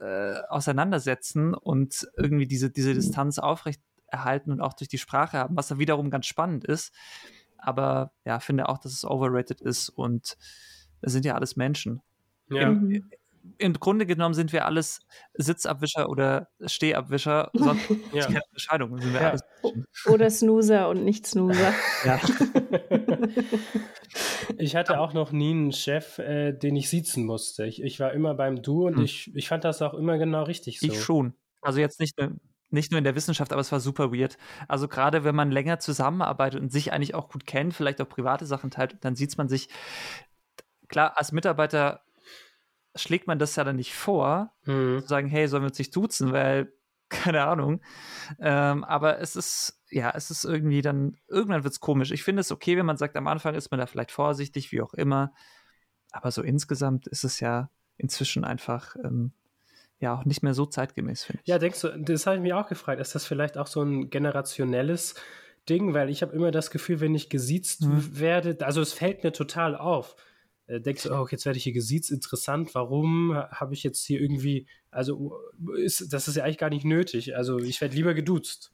äh, 0.00 0.34
auseinandersetzen 0.48 1.54
und 1.54 2.08
irgendwie 2.16 2.46
diese, 2.46 2.70
diese 2.70 2.94
Distanz 2.94 3.38
aufrecht 3.38 3.80
erhalten 4.06 4.52
und 4.52 4.60
auch 4.60 4.74
durch 4.74 4.88
die 4.88 4.98
Sprache 4.98 5.38
haben, 5.38 5.56
was 5.56 5.68
dann 5.68 5.78
wiederum 5.78 6.10
ganz 6.10 6.26
spannend 6.26 6.64
ist. 6.64 6.92
Aber 7.56 8.12
ja, 8.24 8.40
finde 8.40 8.68
auch, 8.68 8.78
dass 8.78 8.92
es 8.92 9.04
overrated 9.04 9.60
ist 9.60 9.88
und 9.88 10.36
es 11.00 11.12
sind 11.12 11.24
ja 11.24 11.34
alles 11.34 11.56
Menschen. 11.56 12.02
Ja. 12.50 12.68
Im, 12.68 13.10
Im 13.58 13.72
Grunde 13.74 14.06
genommen 14.06 14.34
sind 14.34 14.52
wir 14.52 14.66
alles 14.66 15.00
Sitzabwischer 15.34 16.08
oder 16.08 16.48
Stehabwischer, 16.64 17.50
sonst 17.54 17.82
Ja. 18.12 18.26
keine 18.26 18.42
Unterscheidung. 18.48 18.98
Sind 19.00 19.12
wir 19.14 19.20
Ja. 19.20 19.30
alles. 19.30 19.42
Oder 20.06 20.30
Snoozer 20.30 20.88
und 20.88 21.04
nicht 21.04 21.26
Snoozer. 21.26 21.72
Ja. 22.04 22.20
Ich 24.58 24.76
hatte 24.76 24.98
auch 25.00 25.12
noch 25.12 25.32
nie 25.32 25.50
einen 25.50 25.72
Chef, 25.72 26.18
äh, 26.18 26.52
den 26.52 26.76
ich 26.76 26.88
siezen 26.90 27.24
musste. 27.24 27.64
Ich, 27.64 27.82
ich 27.82 27.98
war 28.00 28.12
immer 28.12 28.34
beim 28.34 28.62
Du 28.62 28.86
und 28.86 28.96
Hm. 28.96 29.04
ich, 29.04 29.34
ich 29.34 29.48
fand 29.48 29.64
das 29.64 29.80
auch 29.82 29.94
immer 29.94 30.18
genau 30.18 30.42
richtig 30.44 30.80
so. 30.80 30.86
Ich 30.88 31.02
schon. 31.02 31.34
Also 31.62 31.80
jetzt 31.80 32.00
nicht 32.00 32.18
nur, 32.18 32.32
nicht 32.70 32.90
nur 32.90 32.98
in 32.98 33.04
der 33.04 33.14
Wissenschaft, 33.14 33.52
aber 33.52 33.60
es 33.60 33.72
war 33.72 33.80
super 33.80 34.12
weird. 34.12 34.36
Also 34.68 34.88
gerade 34.88 35.24
wenn 35.24 35.34
man 35.34 35.50
länger 35.50 35.78
zusammenarbeitet 35.78 36.60
und 36.60 36.70
sich 36.72 36.92
eigentlich 36.92 37.14
auch 37.14 37.28
gut 37.28 37.46
kennt, 37.46 37.74
vielleicht 37.74 38.00
auch 38.00 38.08
private 38.08 38.46
Sachen 38.46 38.70
teilt, 38.70 38.96
dann 39.00 39.14
sieht 39.14 39.36
man 39.38 39.48
sich, 39.48 39.68
klar, 40.88 41.14
als 41.16 41.32
Mitarbeiter 41.32 42.00
schlägt 42.94 43.26
man 43.26 43.38
das 43.38 43.56
ja 43.56 43.64
dann 43.64 43.76
nicht 43.76 43.94
vor, 43.94 44.52
Mhm. 44.66 45.00
zu 45.00 45.06
sagen, 45.08 45.28
hey, 45.28 45.48
sollen 45.48 45.62
wir 45.62 45.68
uns 45.68 45.78
nicht 45.78 45.94
duzen, 45.96 46.32
weil, 46.32 46.72
keine 47.08 47.44
Ahnung. 47.44 47.80
Ähm, 48.38 48.84
aber 48.84 49.18
es 49.20 49.36
ist, 49.36 49.80
ja, 49.90 50.12
es 50.14 50.30
ist 50.30 50.44
irgendwie 50.44 50.82
dann, 50.82 51.16
irgendwann 51.28 51.64
wird 51.64 51.72
es 51.74 51.80
komisch. 51.80 52.10
Ich 52.10 52.22
finde 52.22 52.40
es 52.40 52.50
okay, 52.52 52.76
wenn 52.76 52.86
man 52.86 52.96
sagt, 52.96 53.16
am 53.16 53.26
Anfang 53.26 53.54
ist 53.54 53.70
man 53.70 53.78
da 53.80 53.86
vielleicht 53.86 54.10
vorsichtig, 54.12 54.72
wie 54.72 54.80
auch 54.82 54.94
immer. 54.94 55.32
Aber 56.10 56.30
so 56.30 56.42
insgesamt 56.42 57.06
ist 57.06 57.24
es 57.24 57.40
ja 57.40 57.70
inzwischen 57.96 58.44
einfach, 58.44 58.96
ähm, 59.04 59.32
ja, 59.98 60.14
auch 60.14 60.24
nicht 60.24 60.42
mehr 60.42 60.54
so 60.54 60.66
zeitgemäß, 60.66 61.24
finde 61.24 61.42
ich. 61.42 61.48
Ja, 61.48 61.58
denkst 61.58 61.80
du, 61.80 61.88
das 61.98 62.26
habe 62.26 62.36
ich 62.36 62.42
mich 62.42 62.52
auch 62.54 62.68
gefragt, 62.68 63.00
ist 63.00 63.14
das 63.14 63.24
vielleicht 63.24 63.56
auch 63.56 63.66
so 63.68 63.82
ein 63.82 64.10
generationelles 64.10 65.14
Ding? 65.68 65.94
Weil 65.94 66.10
ich 66.10 66.22
habe 66.22 66.34
immer 66.34 66.50
das 66.50 66.70
Gefühl, 66.70 67.00
wenn 67.00 67.14
ich 67.14 67.30
gesiezt 67.30 67.82
Mhm. 67.82 68.18
werde, 68.18 68.56
also 68.66 68.80
es 68.80 68.92
fällt 68.92 69.22
mir 69.22 69.32
total 69.32 69.76
auf. 69.76 70.16
Äh, 70.72 70.80
Denkst 70.80 71.02
du, 71.04 71.10
oh, 71.12 71.26
jetzt 71.30 71.44
werde 71.44 71.58
ich 71.58 71.64
hier 71.64 71.72
gesiezt, 71.72 72.10
interessant, 72.10 72.74
warum 72.74 73.34
habe 73.34 73.74
ich 73.74 73.82
jetzt 73.82 74.04
hier 74.04 74.20
irgendwie, 74.20 74.66
also 74.90 75.38
ist, 75.76 76.12
das 76.12 76.28
ist 76.28 76.36
ja 76.36 76.44
eigentlich 76.44 76.58
gar 76.58 76.70
nicht 76.70 76.84
nötig. 76.84 77.36
Also 77.36 77.58
ich 77.58 77.80
werde 77.80 77.94
lieber 77.94 78.14
geduzt. 78.14 78.72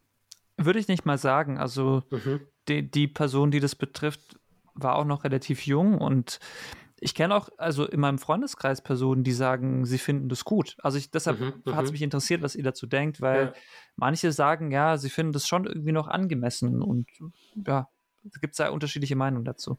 Würde 0.57 0.79
ich 0.79 0.89
nicht 0.89 1.05
mal 1.05 1.19
sagen. 1.19 1.59
Also 1.59 2.03
Mhm. 2.11 2.41
die, 2.69 2.89
die 2.91 3.09
Person, 3.09 3.51
die 3.51 3.61
das 3.61 3.75
betrifft, 3.75 4.39
war 4.75 4.97
auch 4.97 5.05
noch 5.05 5.25
relativ 5.25 5.67
jung 5.67 5.99
und 5.99 6.39
ich 7.01 7.15
kenne 7.15 7.35
auch 7.35 7.49
also 7.59 7.87
in 7.87 8.01
meinem 8.01 8.19
Freundeskreis 8.19 8.83
Personen, 8.83 9.23
die 9.23 9.33
sagen, 9.33 9.85
sie 9.87 9.99
finden 9.99 10.29
das 10.29 10.45
gut. 10.45 10.77
Also 10.83 10.99
ich, 10.99 11.11
deshalb 11.11 11.39
Mhm, 11.41 11.63
hat 11.67 11.85
es 11.85 11.91
mhm. 11.91 11.95
mich 11.95 12.03
interessiert, 12.03 12.43
was 12.43 12.57
ihr 12.57 12.65
dazu 12.65 12.87
denkt, 12.87 13.21
weil 13.21 13.47
Ja. 13.47 13.53
manche 13.97 14.33
sagen, 14.33 14.71
ja, 14.73 14.97
sie 14.97 15.11
finden 15.11 15.33
das 15.33 15.47
schon 15.47 15.65
irgendwie 15.65 15.93
noch 15.93 16.09
angemessen 16.09 16.83
und 16.83 17.07
ja, 17.67 17.89
es 18.33 18.41
gibt 18.41 18.55
sehr 18.55 18.73
unterschiedliche 18.73 19.17
Meinungen 19.17 19.45
dazu. 19.45 19.77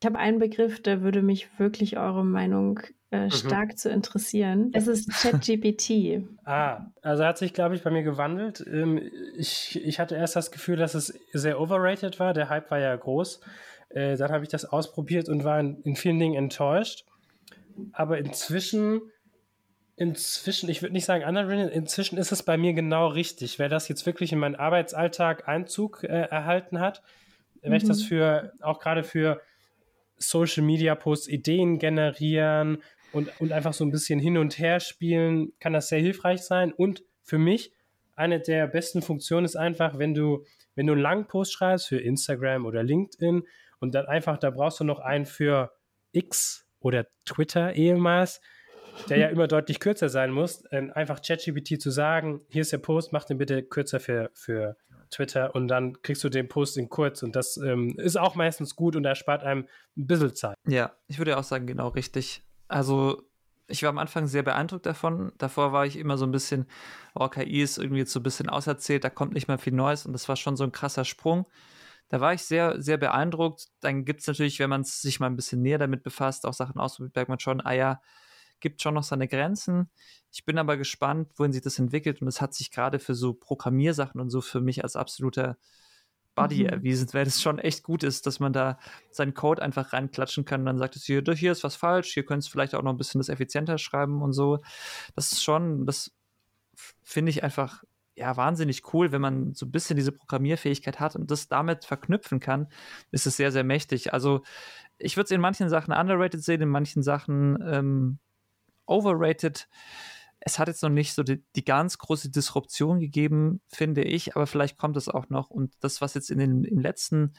Ich 0.00 0.06
habe 0.06 0.18
einen 0.18 0.38
Begriff, 0.38 0.80
da 0.82 1.02
würde 1.02 1.22
mich 1.22 1.48
wirklich 1.58 1.98
eure 1.98 2.24
Meinung 2.24 2.80
äh, 3.10 3.24
Mhm. 3.24 3.30
stark 3.30 3.78
zu 3.78 3.90
interessieren. 3.90 4.70
Es 4.74 4.86
ist 4.86 5.08
ChatGPT. 5.22 6.22
Ah, 6.44 6.86
also 7.02 7.24
hat 7.24 7.38
sich, 7.38 7.52
glaube 7.52 7.74
ich, 7.74 7.82
bei 7.82 7.90
mir 7.90 8.02
gewandelt. 8.02 8.64
Ähm, 8.66 9.00
ich, 9.36 9.80
ich 9.82 9.98
hatte 9.98 10.14
erst 10.14 10.36
das 10.36 10.50
Gefühl, 10.50 10.76
dass 10.76 10.94
es 10.94 11.18
sehr 11.32 11.60
overrated 11.60 12.20
war. 12.20 12.34
Der 12.34 12.48
Hype 12.48 12.70
war 12.70 12.78
ja 12.78 12.94
groß. 12.94 13.40
Äh, 13.90 14.16
dann 14.16 14.30
habe 14.30 14.44
ich 14.44 14.50
das 14.50 14.64
ausprobiert 14.66 15.28
und 15.28 15.44
war 15.44 15.58
in, 15.58 15.80
in 15.82 15.96
vielen 15.96 16.18
Dingen 16.18 16.34
enttäuscht. 16.34 17.04
Aber 17.92 18.18
inzwischen, 18.18 19.00
inzwischen, 19.96 20.68
ich 20.68 20.82
würde 20.82 20.92
nicht 20.92 21.04
sagen 21.06 21.24
underrated, 21.24 21.72
inzwischen 21.72 22.18
ist 22.18 22.32
es 22.32 22.42
bei 22.42 22.56
mir 22.56 22.72
genau 22.74 23.08
richtig. 23.08 23.58
Wer 23.58 23.68
das 23.68 23.88
jetzt 23.88 24.04
wirklich 24.06 24.32
in 24.32 24.38
meinen 24.38 24.56
Arbeitsalltag 24.56 25.48
Einzug 25.48 26.04
äh, 26.04 26.08
erhalten 26.08 26.80
hat, 26.80 27.02
wenn 27.70 27.76
ich 27.76 27.84
das 27.84 28.02
Mhm. 28.02 28.06
für, 28.06 28.52
auch 28.60 28.78
gerade 28.80 29.02
für 29.02 29.40
Social 30.16 30.64
Media 30.64 30.94
Posts 30.94 31.28
Ideen 31.28 31.78
generieren 31.78 32.82
und, 33.12 33.30
und 33.40 33.52
einfach 33.52 33.72
so 33.72 33.84
ein 33.84 33.90
bisschen 33.90 34.18
hin 34.18 34.36
und 34.36 34.58
her 34.58 34.80
spielen, 34.80 35.52
kann 35.60 35.72
das 35.72 35.88
sehr 35.88 36.00
hilfreich 36.00 36.42
sein. 36.42 36.72
Und 36.72 37.04
für 37.22 37.38
mich, 37.38 37.72
eine 38.16 38.40
der 38.40 38.66
besten 38.66 39.00
Funktionen 39.00 39.44
ist 39.44 39.56
einfach, 39.56 39.98
wenn 39.98 40.14
du, 40.14 40.44
wenn 40.74 40.86
du 40.86 40.94
einen 40.94 41.02
langen 41.02 41.26
Post 41.26 41.52
schreibst 41.52 41.88
für 41.88 42.00
Instagram 42.00 42.66
oder 42.66 42.82
LinkedIn 42.82 43.44
und 43.80 43.94
dann 43.94 44.06
einfach, 44.06 44.38
da 44.38 44.50
brauchst 44.50 44.80
du 44.80 44.84
noch 44.84 44.98
einen 44.98 45.24
für 45.24 45.72
X 46.12 46.66
oder 46.80 47.06
Twitter 47.24 47.74
ehemals, 47.74 48.40
der 49.08 49.18
ja 49.18 49.28
immer 49.28 49.46
deutlich 49.46 49.78
kürzer 49.78 50.08
sein 50.08 50.32
muss, 50.32 50.66
einfach 50.66 51.22
ChatGPT 51.22 51.80
zu 51.80 51.90
sagen, 51.90 52.40
hier 52.48 52.62
ist 52.62 52.72
der 52.72 52.78
Post, 52.78 53.12
mach 53.12 53.24
den 53.24 53.38
bitte 53.38 53.62
kürzer 53.62 54.00
für, 54.00 54.30
für 54.34 54.76
Twitter 55.10 55.54
und 55.54 55.68
dann 55.68 56.00
kriegst 56.02 56.24
du 56.24 56.28
den 56.28 56.48
Post 56.48 56.76
in 56.76 56.88
kurz 56.88 57.22
und 57.22 57.36
das 57.36 57.56
ähm, 57.56 57.94
ist 57.98 58.18
auch 58.18 58.34
meistens 58.34 58.76
gut 58.76 58.96
und 58.96 59.04
erspart 59.04 59.42
einem 59.42 59.66
ein 59.96 60.06
bisschen 60.06 60.34
Zeit. 60.34 60.56
Ja, 60.66 60.92
ich 61.06 61.18
würde 61.18 61.36
auch 61.38 61.44
sagen, 61.44 61.66
genau 61.66 61.88
richtig. 61.88 62.42
Also 62.68 63.28
ich 63.68 63.82
war 63.82 63.90
am 63.90 63.98
Anfang 63.98 64.26
sehr 64.26 64.42
beeindruckt 64.42 64.86
davon. 64.86 65.32
Davor 65.38 65.72
war 65.72 65.86
ich 65.86 65.96
immer 65.96 66.16
so 66.16 66.24
ein 66.24 66.32
bisschen, 66.32 66.66
oh, 67.14 67.28
KI 67.28 67.62
ist 67.62 67.78
irgendwie 67.78 68.00
jetzt 68.00 68.12
so 68.12 68.20
ein 68.20 68.22
bisschen 68.22 68.48
auserzählt, 68.48 69.04
da 69.04 69.10
kommt 69.10 69.34
nicht 69.34 69.48
mehr 69.48 69.58
viel 69.58 69.74
Neues 69.74 70.06
und 70.06 70.12
das 70.12 70.28
war 70.28 70.36
schon 70.36 70.56
so 70.56 70.64
ein 70.64 70.72
krasser 70.72 71.04
Sprung. 71.04 71.46
Da 72.08 72.20
war 72.20 72.32
ich 72.32 72.42
sehr, 72.42 72.80
sehr 72.80 72.96
beeindruckt. 72.96 73.66
Dann 73.80 74.06
gibt 74.06 74.20
es 74.20 74.26
natürlich, 74.26 74.58
wenn 74.58 74.70
man 74.70 74.84
sich 74.84 75.20
mal 75.20 75.26
ein 75.26 75.36
bisschen 75.36 75.60
näher 75.60 75.78
damit 75.78 76.02
befasst, 76.02 76.46
auch 76.46 76.54
Sachen 76.54 76.80
ausprobiert, 76.80 77.14
merkt 77.14 77.28
man 77.28 77.38
schon, 77.38 77.60
ah 77.60 77.72
ja, 77.72 78.00
gibt 78.60 78.82
schon 78.82 78.94
noch 78.94 79.02
seine 79.02 79.28
Grenzen. 79.28 79.90
Ich 80.30 80.44
bin 80.44 80.58
aber 80.58 80.76
gespannt, 80.76 81.32
wohin 81.36 81.52
sich 81.52 81.62
das 81.62 81.78
entwickelt 81.78 82.22
und 82.22 82.28
es 82.28 82.40
hat 82.40 82.54
sich 82.54 82.70
gerade 82.70 82.98
für 82.98 83.14
so 83.14 83.34
Programmiersachen 83.34 84.20
und 84.20 84.30
so 84.30 84.40
für 84.40 84.60
mich 84.60 84.82
als 84.82 84.96
absoluter 84.96 85.56
Buddy 86.34 86.64
mhm. 86.64 86.68
erwiesen, 86.68 87.08
weil 87.12 87.24
das 87.24 87.42
schon 87.42 87.58
echt 87.58 87.82
gut 87.82 88.02
ist, 88.02 88.26
dass 88.26 88.38
man 88.38 88.52
da 88.52 88.78
seinen 89.10 89.34
Code 89.34 89.62
einfach 89.62 89.92
reinklatschen 89.92 90.44
kann 90.44 90.60
und 90.60 90.66
dann 90.66 90.78
sagt 90.78 90.96
es 90.96 91.04
hier, 91.04 91.22
hier 91.34 91.52
ist 91.52 91.64
was 91.64 91.76
falsch, 91.76 92.12
hier 92.12 92.24
könntest 92.24 92.48
du 92.48 92.52
vielleicht 92.52 92.74
auch 92.74 92.82
noch 92.82 92.92
ein 92.92 92.96
bisschen 92.96 93.18
das 93.18 93.28
effizienter 93.28 93.78
schreiben 93.78 94.22
und 94.22 94.32
so. 94.32 94.58
Das 95.14 95.32
ist 95.32 95.42
schon, 95.42 95.84
das 95.84 96.12
finde 97.02 97.30
ich 97.30 97.42
einfach 97.42 97.82
ja 98.14 98.36
wahnsinnig 98.36 98.92
cool, 98.92 99.12
wenn 99.12 99.20
man 99.20 99.54
so 99.54 99.66
ein 99.66 99.70
bisschen 99.70 99.96
diese 99.96 100.12
Programmierfähigkeit 100.12 101.00
hat 101.00 101.16
und 101.16 101.30
das 101.30 101.48
damit 101.48 101.84
verknüpfen 101.84 102.40
kann, 102.40 102.68
ist 103.10 103.26
es 103.26 103.36
sehr, 103.36 103.52
sehr 103.52 103.64
mächtig. 103.64 104.12
Also 104.12 104.42
ich 104.98 105.16
würde 105.16 105.26
es 105.26 105.30
in 105.30 105.40
manchen 105.40 105.68
Sachen 105.68 105.94
underrated 105.94 106.42
sehen, 106.42 106.60
in 106.60 106.68
manchen 106.68 107.02
Sachen 107.02 107.58
ähm, 107.64 108.18
overrated 108.88 109.68
es 110.40 110.58
hat 110.58 110.68
jetzt 110.68 110.82
noch 110.82 110.90
nicht 110.90 111.14
so 111.14 111.22
die, 111.22 111.42
die, 111.56 111.64
ganz 111.64 111.98
große 111.98 112.30
Disruption 112.30 113.00
gegeben, 113.00 113.60
finde 113.66 114.02
ich, 114.02 114.36
aber 114.36 114.46
vielleicht 114.46 114.78
kommt 114.78 114.96
es 114.96 115.08
auch 115.08 115.28
noch. 115.30 115.50
Und 115.50 115.74
das, 115.80 116.00
was 116.00 116.14
jetzt 116.14 116.30
in 116.30 116.38
den, 116.38 116.64
im 116.64 116.78
letzten 116.78 117.34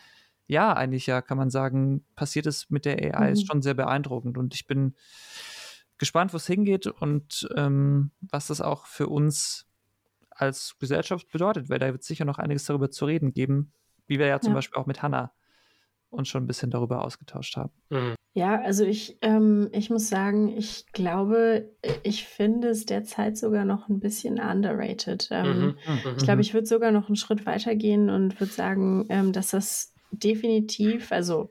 Jahr 0.47 0.77
eigentlich 0.77 1.05
ja, 1.05 1.21
kann 1.21 1.37
man 1.37 1.49
sagen, 1.49 2.05
passiert 2.15 2.45
ist 2.45 2.69
mit 2.71 2.85
der 2.85 2.97
AI, 2.97 3.27
mhm. 3.27 3.33
ist 3.33 3.47
schon 3.47 3.61
sehr 3.61 3.73
beeindruckend. 3.73 4.37
Und 4.37 4.53
ich 4.53 4.67
bin 4.67 4.95
gespannt, 5.97 6.33
wo 6.33 6.37
es 6.37 6.47
hingeht 6.47 6.87
und 6.87 7.47
ähm, 7.55 8.11
was 8.19 8.47
das 8.47 8.61
auch 8.61 8.85
für 8.85 9.07
uns 9.07 9.67
als 10.31 10.75
Gesellschaft 10.79 11.29
bedeutet, 11.31 11.69
weil 11.69 11.79
da 11.79 11.87
wird 11.91 12.03
sicher 12.03 12.25
noch 12.25 12.39
einiges 12.39 12.65
darüber 12.65 12.89
zu 12.89 13.05
reden 13.05 13.33
geben, 13.33 13.73
wie 14.07 14.19
wir 14.19 14.27
ja 14.27 14.39
zum 14.39 14.51
ja. 14.51 14.55
Beispiel 14.55 14.81
auch 14.81 14.87
mit 14.87 15.01
Hannah 15.01 15.31
uns 16.09 16.27
schon 16.27 16.43
ein 16.43 16.47
bisschen 16.47 16.71
darüber 16.71 17.03
ausgetauscht 17.03 17.55
haben. 17.57 17.71
Mhm. 17.89 18.15
Ja, 18.33 18.61
also 18.61 18.85
ich, 18.85 19.17
ähm, 19.21 19.69
ich 19.73 19.89
muss 19.89 20.07
sagen, 20.07 20.55
ich 20.55 20.85
glaube, 20.93 21.71
ich 22.03 22.25
finde 22.25 22.69
es 22.69 22.85
derzeit 22.85 23.37
sogar 23.37 23.65
noch 23.65 23.89
ein 23.89 23.99
bisschen 23.99 24.39
underrated. 24.39 25.27
Ähm, 25.31 25.47
mhm, 25.47 25.65
mhm 25.65 25.75
ich 26.17 26.23
glaube, 26.23 26.35
mhm. 26.35 26.41
ich 26.41 26.53
würde 26.53 26.67
sogar 26.67 26.91
noch 26.91 27.07
einen 27.07 27.15
Schritt 27.15 27.45
weiter 27.45 27.75
gehen 27.75 28.09
und 28.09 28.39
würde 28.39 28.53
sagen, 28.53 29.05
ähm, 29.09 29.33
dass 29.33 29.49
das 29.49 29.93
definitiv, 30.11 31.11
also 31.11 31.49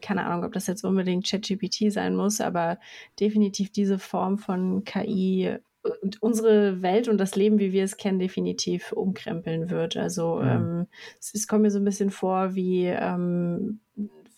keine 0.00 0.24
Ahnung, 0.26 0.44
ob 0.44 0.52
das 0.52 0.66
jetzt 0.66 0.84
unbedingt 0.84 1.26
ChatGPT 1.26 1.92
sein 1.92 2.16
muss, 2.16 2.40
aber 2.40 2.78
definitiv 3.18 3.70
diese 3.70 3.98
Form 3.98 4.38
von 4.38 4.84
KI 4.84 5.58
unsere 6.20 6.82
Welt 6.82 7.08
und 7.08 7.18
das 7.18 7.36
Leben, 7.36 7.58
wie 7.58 7.72
wir 7.72 7.84
es 7.84 7.96
kennen, 7.96 8.18
definitiv 8.18 8.92
umkrempeln 8.92 9.70
wird. 9.70 9.96
Also 9.96 10.36
mhm. 10.36 10.48
ähm, 10.48 10.86
es, 11.18 11.34
es, 11.34 11.48
kommt 11.48 11.62
mir 11.62 11.70
so 11.70 11.78
ein 11.78 11.84
bisschen 11.84 12.10
vor 12.10 12.54
wie 12.54 12.86
ähm, 12.86 13.80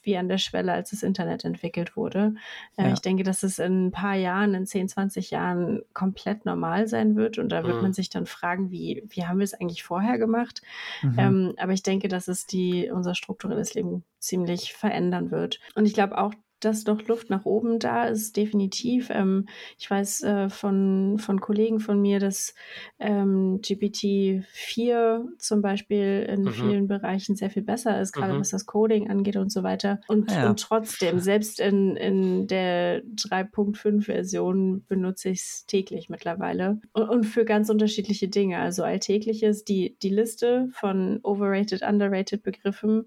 wie 0.02 0.16
an 0.16 0.28
der 0.28 0.38
Schwelle, 0.38 0.72
als 0.72 0.90
das 0.90 1.02
Internet 1.02 1.44
entwickelt 1.44 1.96
wurde. 1.96 2.34
Äh, 2.76 2.84
ja. 2.84 2.92
Ich 2.92 3.00
denke, 3.00 3.22
dass 3.22 3.42
es 3.42 3.58
in 3.58 3.86
ein 3.86 3.90
paar 3.92 4.14
Jahren, 4.14 4.54
in 4.54 4.66
10, 4.66 4.88
20 4.88 5.30
Jahren 5.30 5.82
komplett 5.94 6.44
normal 6.44 6.88
sein 6.88 7.16
wird. 7.16 7.38
Und 7.38 7.50
da 7.50 7.64
wird 7.64 7.76
mhm. 7.76 7.82
man 7.82 7.92
sich 7.92 8.10
dann 8.10 8.26
fragen, 8.26 8.70
wie, 8.70 9.04
wie 9.08 9.26
haben 9.26 9.38
wir 9.38 9.44
es 9.44 9.54
eigentlich 9.54 9.82
vorher 9.82 10.18
gemacht? 10.18 10.62
Mhm. 11.02 11.18
Ähm, 11.18 11.54
aber 11.56 11.72
ich 11.72 11.82
denke, 11.82 12.08
dass 12.08 12.28
es 12.28 12.46
die, 12.46 12.90
unser 12.90 13.14
strukturelles 13.14 13.74
Leben 13.74 14.04
ziemlich 14.18 14.74
verändern 14.74 15.30
wird. 15.30 15.60
Und 15.74 15.86
ich 15.86 15.94
glaube 15.94 16.18
auch, 16.18 16.32
dass 16.64 16.86
noch 16.86 17.06
Luft 17.08 17.30
nach 17.30 17.44
oben 17.44 17.78
da 17.78 18.04
ist, 18.04 18.36
definitiv. 18.36 19.10
Ähm, 19.10 19.46
ich 19.78 19.90
weiß 19.90 20.22
äh, 20.22 20.48
von, 20.48 21.18
von 21.18 21.40
Kollegen 21.40 21.80
von 21.80 22.00
mir, 22.00 22.20
dass 22.20 22.54
ähm, 22.98 23.60
GPT-4 23.62 25.38
zum 25.38 25.62
Beispiel 25.62 26.26
in 26.28 26.42
mhm. 26.42 26.52
vielen 26.52 26.86
Bereichen 26.86 27.36
sehr 27.36 27.50
viel 27.50 27.62
besser 27.62 28.00
ist, 28.00 28.12
gerade 28.12 28.34
mhm. 28.34 28.40
was 28.40 28.50
das 28.50 28.66
Coding 28.66 29.10
angeht 29.10 29.36
und 29.36 29.50
so 29.50 29.62
weiter. 29.62 30.00
Und, 30.08 30.30
ja. 30.30 30.48
und 30.48 30.60
trotzdem, 30.60 31.18
selbst 31.18 31.60
in, 31.60 31.96
in 31.96 32.46
der 32.46 33.02
3.5-Version 33.02 34.84
benutze 34.86 35.30
ich 35.30 35.40
es 35.40 35.66
täglich 35.66 36.08
mittlerweile. 36.08 36.80
Und, 36.92 37.08
und, 37.08 37.24
für 37.24 37.44
ganz 37.44 37.70
unterschiedliche 37.70 38.28
Dinge. 38.28 38.58
Also 38.58 38.84
alltägliches, 38.84 39.64
die, 39.64 39.96
die 40.02 40.10
Liste 40.10 40.68
von 40.72 41.20
overrated, 41.22 41.82
underrated 41.82 42.42
Begriffen 42.42 43.06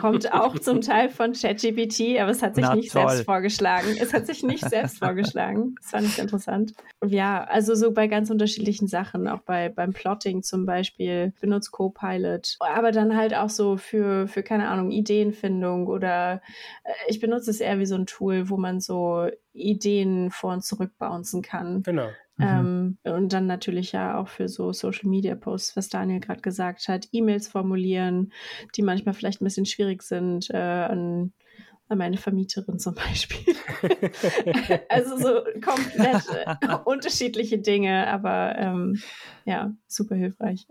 kommt 0.00 0.32
auch 0.32 0.58
zum 0.58 0.80
Teil 0.80 1.08
von 1.08 1.32
ChatGPT, 1.32 2.18
aber 2.20 2.30
es 2.30 2.42
hat 2.42 2.54
sich 2.54 2.64
Na, 2.64 2.74
nicht 2.74 2.95
selbst 2.96 3.24
vorgeschlagen. 3.24 3.96
Es 4.00 4.12
hat 4.12 4.26
sich 4.26 4.42
nicht 4.42 4.68
selbst 4.68 4.98
vorgeschlagen. 4.98 5.74
Das 5.86 5.90
fand 5.90 6.06
ich 6.06 6.18
interessant. 6.18 6.74
Ja, 7.04 7.44
also 7.44 7.74
so 7.74 7.92
bei 7.92 8.08
ganz 8.08 8.30
unterschiedlichen 8.30 8.88
Sachen, 8.88 9.28
auch 9.28 9.40
bei 9.40 9.68
beim 9.68 9.92
Plotting 9.92 10.42
zum 10.42 10.66
Beispiel, 10.66 11.32
benutzt 11.40 11.70
Copilot, 11.70 12.56
aber 12.60 12.92
dann 12.92 13.16
halt 13.16 13.34
auch 13.34 13.48
so 13.48 13.76
für, 13.76 14.26
für 14.26 14.42
keine 14.42 14.68
Ahnung, 14.68 14.90
Ideenfindung 14.90 15.86
oder 15.86 16.42
äh, 16.84 16.92
ich 17.08 17.20
benutze 17.20 17.50
es 17.50 17.60
eher 17.60 17.78
wie 17.78 17.86
so 17.86 17.94
ein 17.94 18.06
Tool, 18.06 18.48
wo 18.48 18.56
man 18.56 18.80
so 18.80 19.28
Ideen 19.52 20.30
vor 20.30 20.52
und 20.52 20.64
zurück 20.64 20.92
bouncen 20.98 21.42
kann. 21.42 21.82
Genau. 21.82 22.08
Mhm. 22.36 22.98
Ähm, 23.04 23.14
und 23.14 23.32
dann 23.32 23.46
natürlich 23.46 23.92
ja 23.92 24.18
auch 24.18 24.28
für 24.28 24.48
so 24.48 24.72
Social 24.72 25.08
Media 25.08 25.34
Posts, 25.34 25.76
was 25.76 25.88
Daniel 25.88 26.20
gerade 26.20 26.42
gesagt 26.42 26.88
hat, 26.88 27.08
E-Mails 27.12 27.48
formulieren, 27.48 28.32
die 28.76 28.82
manchmal 28.82 29.14
vielleicht 29.14 29.40
ein 29.40 29.44
bisschen 29.44 29.66
schwierig 29.66 30.02
sind, 30.02 30.50
äh, 30.50 30.56
an 30.56 31.32
meine 31.94 32.16
Vermieterin 32.16 32.78
zum 32.78 32.94
Beispiel. 32.94 33.54
also 34.88 35.16
so 35.16 35.42
komplett 35.60 36.22
unterschiedliche 36.84 37.58
Dinge, 37.58 38.08
aber 38.08 38.56
ähm, 38.58 39.00
ja, 39.44 39.72
super 39.86 40.16
hilfreich. 40.16 40.66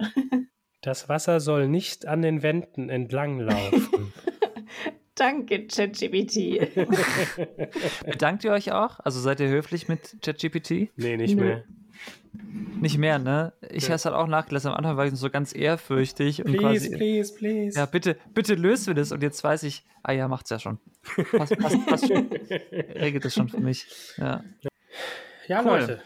Das 0.82 1.08
Wasser 1.08 1.40
soll 1.40 1.68
nicht 1.68 2.06
an 2.06 2.22
den 2.22 2.44
Wänden 2.44 2.90
entlanglaufen. 2.90 4.14
Danke, 5.16 5.68
ChatGPT. 5.68 6.60
Bedankt 8.06 8.44
ihr 8.44 8.52
euch 8.52 8.74
auch? 8.74 9.00
Also 9.00 9.22
seid 9.22 9.40
ihr 9.40 9.48
höflich 9.48 9.88
mit 9.88 10.18
ChatGPT? 10.22 10.90
Nee, 10.98 11.16
nicht 11.16 11.38
mehr. 11.38 11.64
Nicht 12.82 12.98
mehr, 12.98 13.20
ne? 13.20 13.54
Ich 13.70 13.84
ja. 13.84 13.90
habe 13.90 13.96
es 13.96 14.06
halt 14.06 14.16
auch 14.16 14.28
nachgelassen. 14.28 14.72
Am 14.72 14.78
Anfang 14.78 14.98
war 14.98 15.06
ich 15.06 15.16
so 15.16 15.30
ganz 15.30 15.56
ehrfürchtig. 15.56 16.44
Und 16.44 16.52
please, 16.52 16.90
quasi, 16.90 16.98
please, 16.98 17.34
please. 17.34 17.80
Ja, 17.80 17.86
bitte, 17.86 18.18
bitte 18.34 18.56
löst 18.56 18.88
mir 18.88 18.96
das. 18.96 19.12
Und 19.12 19.24
jetzt 19.24 19.44
weiß 19.44 19.64
ich, 19.64 19.86
ah 20.04 20.12
ja, 20.12 20.28
macht's 20.28 20.50
ja 20.50 20.60
schon. 20.60 20.80
Passt, 21.32 21.58
passt, 21.60 21.86
passt 21.86 22.08
schon. 22.08 22.28
Regelt 22.30 23.26
das 23.26 23.34
schon 23.34 23.50
für 23.50 23.60
mich. 23.60 23.88
Ja, 24.18 24.44
ja 25.48 25.62
cool. 25.62 25.80
Leute. 25.80 26.02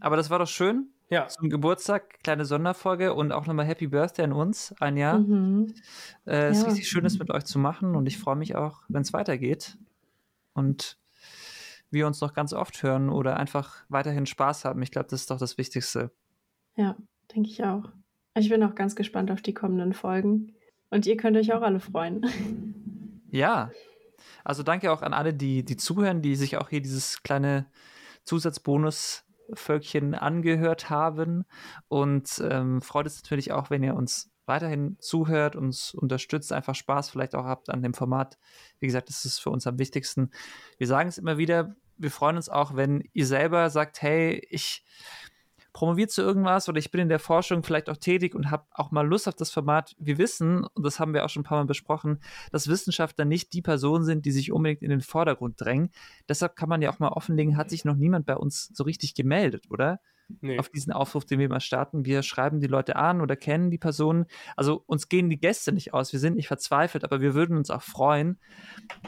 Aber 0.00 0.16
das 0.16 0.30
war 0.30 0.38
doch 0.38 0.48
schön. 0.48 0.88
Ja. 1.08 1.28
Zum 1.28 1.50
Geburtstag, 1.50 2.22
kleine 2.22 2.46
Sonderfolge 2.46 3.12
und 3.12 3.32
auch 3.32 3.46
nochmal 3.46 3.66
Happy 3.66 3.86
Birthday 3.86 4.24
an 4.24 4.32
uns, 4.32 4.74
ein 4.80 4.96
Jahr. 4.96 5.18
Mhm. 5.18 5.74
Äh, 6.24 6.46
es 6.46 6.56
ja. 6.56 6.62
ist 6.62 6.66
richtig 6.68 6.88
schön, 6.88 7.04
das 7.04 7.18
mit 7.18 7.30
euch 7.30 7.44
zu 7.44 7.58
machen 7.58 7.96
und 7.96 8.06
ich 8.06 8.18
freue 8.18 8.36
mich 8.36 8.56
auch, 8.56 8.80
wenn 8.88 9.02
es 9.02 9.12
weitergeht. 9.12 9.76
Und 10.54 10.96
wir 11.92 12.06
uns 12.06 12.20
noch 12.20 12.34
ganz 12.34 12.52
oft 12.52 12.82
hören 12.82 13.08
oder 13.08 13.36
einfach 13.36 13.84
weiterhin 13.88 14.26
Spaß 14.26 14.64
haben. 14.64 14.82
Ich 14.82 14.90
glaube, 14.90 15.08
das 15.08 15.22
ist 15.22 15.30
doch 15.30 15.38
das 15.38 15.58
Wichtigste. 15.58 16.10
Ja, 16.76 16.96
denke 17.34 17.50
ich 17.50 17.62
auch. 17.64 17.90
Ich 18.34 18.48
bin 18.48 18.62
auch 18.62 18.74
ganz 18.74 18.96
gespannt 18.96 19.30
auf 19.30 19.42
die 19.42 19.54
kommenden 19.54 19.92
Folgen. 19.92 20.54
Und 20.90 21.06
ihr 21.06 21.16
könnt 21.16 21.36
euch 21.36 21.52
auch 21.52 21.62
alle 21.62 21.80
freuen. 21.80 22.26
Ja. 23.30 23.70
Also 24.44 24.62
danke 24.62 24.92
auch 24.92 25.02
an 25.02 25.14
alle, 25.14 25.32
die, 25.32 25.64
die 25.64 25.76
zuhören, 25.76 26.20
die 26.22 26.36
sich 26.36 26.56
auch 26.58 26.68
hier 26.68 26.82
dieses 26.82 27.22
kleine 27.22 27.66
Zusatzbonus-Völkchen 28.24 30.14
angehört 30.14 30.90
haben. 30.90 31.44
Und 31.88 32.42
ähm, 32.46 32.82
freut 32.82 33.06
es 33.06 33.22
natürlich 33.22 33.52
auch, 33.52 33.70
wenn 33.70 33.82
ihr 33.82 33.94
uns 33.94 34.30
weiterhin 34.46 34.96
zuhört, 34.98 35.56
uns 35.56 35.94
unterstützt, 35.94 36.52
einfach 36.52 36.74
Spaß 36.74 37.10
vielleicht 37.10 37.34
auch 37.34 37.44
habt 37.44 37.70
an 37.70 37.82
dem 37.82 37.94
Format. 37.94 38.38
Wie 38.80 38.86
gesagt, 38.86 39.08
das 39.08 39.24
ist 39.24 39.38
für 39.38 39.50
uns 39.50 39.66
am 39.66 39.78
wichtigsten. 39.78 40.30
Wir 40.78 40.86
sagen 40.86 41.08
es 41.08 41.18
immer 41.18 41.38
wieder, 41.38 41.76
wir 42.02 42.10
freuen 42.10 42.36
uns 42.36 42.48
auch, 42.48 42.74
wenn 42.76 43.04
ihr 43.12 43.26
selber 43.26 43.70
sagt, 43.70 44.02
hey, 44.02 44.46
ich 44.50 44.84
promoviere 45.72 46.08
zu 46.08 46.20
irgendwas 46.20 46.68
oder 46.68 46.78
ich 46.78 46.90
bin 46.90 47.00
in 47.00 47.08
der 47.08 47.18
Forschung 47.18 47.62
vielleicht 47.62 47.88
auch 47.88 47.96
tätig 47.96 48.34
und 48.34 48.50
habe 48.50 48.66
auch 48.72 48.90
mal 48.90 49.06
Lust 49.06 49.26
auf 49.26 49.34
das 49.34 49.50
Format. 49.50 49.94
Wir 49.98 50.18
wissen, 50.18 50.64
und 50.64 50.84
das 50.84 51.00
haben 51.00 51.14
wir 51.14 51.24
auch 51.24 51.30
schon 51.30 51.42
ein 51.42 51.46
paar 51.46 51.58
Mal 51.58 51.66
besprochen, 51.66 52.20
dass 52.50 52.68
Wissenschaftler 52.68 53.24
nicht 53.24 53.52
die 53.54 53.62
Personen 53.62 54.04
sind, 54.04 54.26
die 54.26 54.32
sich 54.32 54.52
unbedingt 54.52 54.82
in 54.82 54.90
den 54.90 55.00
Vordergrund 55.00 55.60
drängen. 55.60 55.90
Deshalb 56.28 56.56
kann 56.56 56.68
man 56.68 56.82
ja 56.82 56.90
auch 56.90 56.98
mal 56.98 57.08
offenlegen, 57.08 57.56
hat 57.56 57.70
sich 57.70 57.84
noch 57.84 57.96
niemand 57.96 58.26
bei 58.26 58.36
uns 58.36 58.70
so 58.74 58.84
richtig 58.84 59.14
gemeldet, 59.14 59.70
oder? 59.70 60.00
Nee. 60.40 60.58
auf 60.58 60.68
diesen 60.68 60.92
Aufruf, 60.92 61.24
den 61.24 61.38
wir 61.38 61.48
mal 61.48 61.60
starten. 61.60 62.04
Wir 62.04 62.22
schreiben 62.22 62.60
die 62.60 62.66
Leute 62.66 62.96
an 62.96 63.20
oder 63.20 63.36
kennen 63.36 63.70
die 63.70 63.78
Personen. 63.78 64.26
Also 64.56 64.82
uns 64.86 65.08
gehen 65.08 65.30
die 65.30 65.38
Gäste 65.38 65.72
nicht 65.72 65.94
aus. 65.94 66.12
Wir 66.12 66.20
sind 66.20 66.36
nicht 66.36 66.48
verzweifelt, 66.48 67.04
aber 67.04 67.20
wir 67.20 67.34
würden 67.34 67.56
uns 67.56 67.70
auch 67.70 67.82
freuen, 67.82 68.38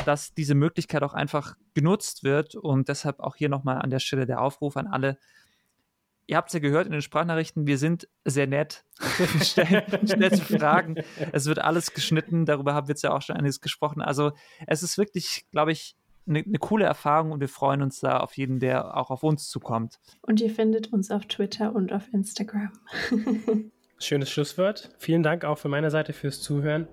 dass 0.05 0.35
diese 0.35 0.55
Möglichkeit 0.55 1.03
auch 1.03 1.15
einfach 1.15 1.57
genutzt 1.75 2.25
wird. 2.25 2.55
Und 2.55 2.89
deshalb 2.89 3.21
auch 3.21 3.37
hier 3.37 3.49
nochmal 3.49 3.79
an 3.79 3.91
der 3.91 4.01
Stelle 4.01 4.27
der 4.27 4.41
Aufruf 4.41 4.77
an 4.77 4.87
alle. 4.87 5.19
ihr 6.27 6.37
habt 6.37 6.49
es 6.49 6.55
ja 6.55 6.61
gehört 6.61 6.87
in 6.87 6.93
den 6.93 7.03
Sprachnachrichten, 7.03 7.67
wir 7.67 7.79
sind 7.79 8.09
sehr 8.25 8.47
nett, 8.47 8.85
stellen, 9.43 9.83
stellen 10.07 10.41
Fragen. 10.41 10.97
Es 11.33 11.47
wird 11.47 11.59
alles 11.59 11.93
geschnitten, 11.93 12.47
darüber 12.47 12.75
haben 12.75 12.89
wir 12.89 12.93
jetzt 12.93 13.03
ja 13.03 13.13
auch 13.13 13.23
schon 13.23 13.37
einiges 13.37 13.61
gesprochen. 13.61 14.01
Also 14.01 14.33
es 14.67 14.83
ist 14.83 14.97
wirklich, 14.97 15.47
glaube 15.51 15.73
ich, 15.73 15.97
eine, 16.27 16.41
eine 16.41 16.59
coole 16.59 16.85
Erfahrung 16.85 17.33
und 17.33 17.41
wir 17.41 17.49
freuen 17.49 17.83
uns 17.83 18.01
da 18.01 18.19
auf 18.19 18.37
jeden, 18.37 18.59
der 18.59 18.97
auch 18.97 19.11
auf 19.11 19.23
uns 19.23 19.49
zukommt. 19.49 20.01
Und 20.23 20.41
ihr 20.41 20.51
findet 20.51 20.93
uns 20.93 21.11
auf 21.11 21.27
Twitter 21.27 21.75
und 21.75 21.93
auf 21.93 22.13
Instagram. 22.13 22.73
Schönes 23.99 24.31
Schlusswort. 24.31 24.95
Vielen 24.99 25.23
Dank 25.23 25.45
auch 25.45 25.59
von 25.59 25.71
meiner 25.71 25.91
Seite 25.91 26.13
fürs 26.13 26.41
Zuhören. 26.41 26.89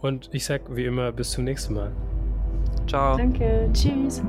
Und 0.00 0.28
ich 0.32 0.44
sage 0.44 0.76
wie 0.76 0.84
immer 0.84 1.12
bis 1.12 1.30
zum 1.32 1.44
nächsten 1.44 1.74
Mal. 1.74 1.92
Ciao. 2.86 3.16
Danke. 3.16 3.68
Tschüss. 3.72 4.22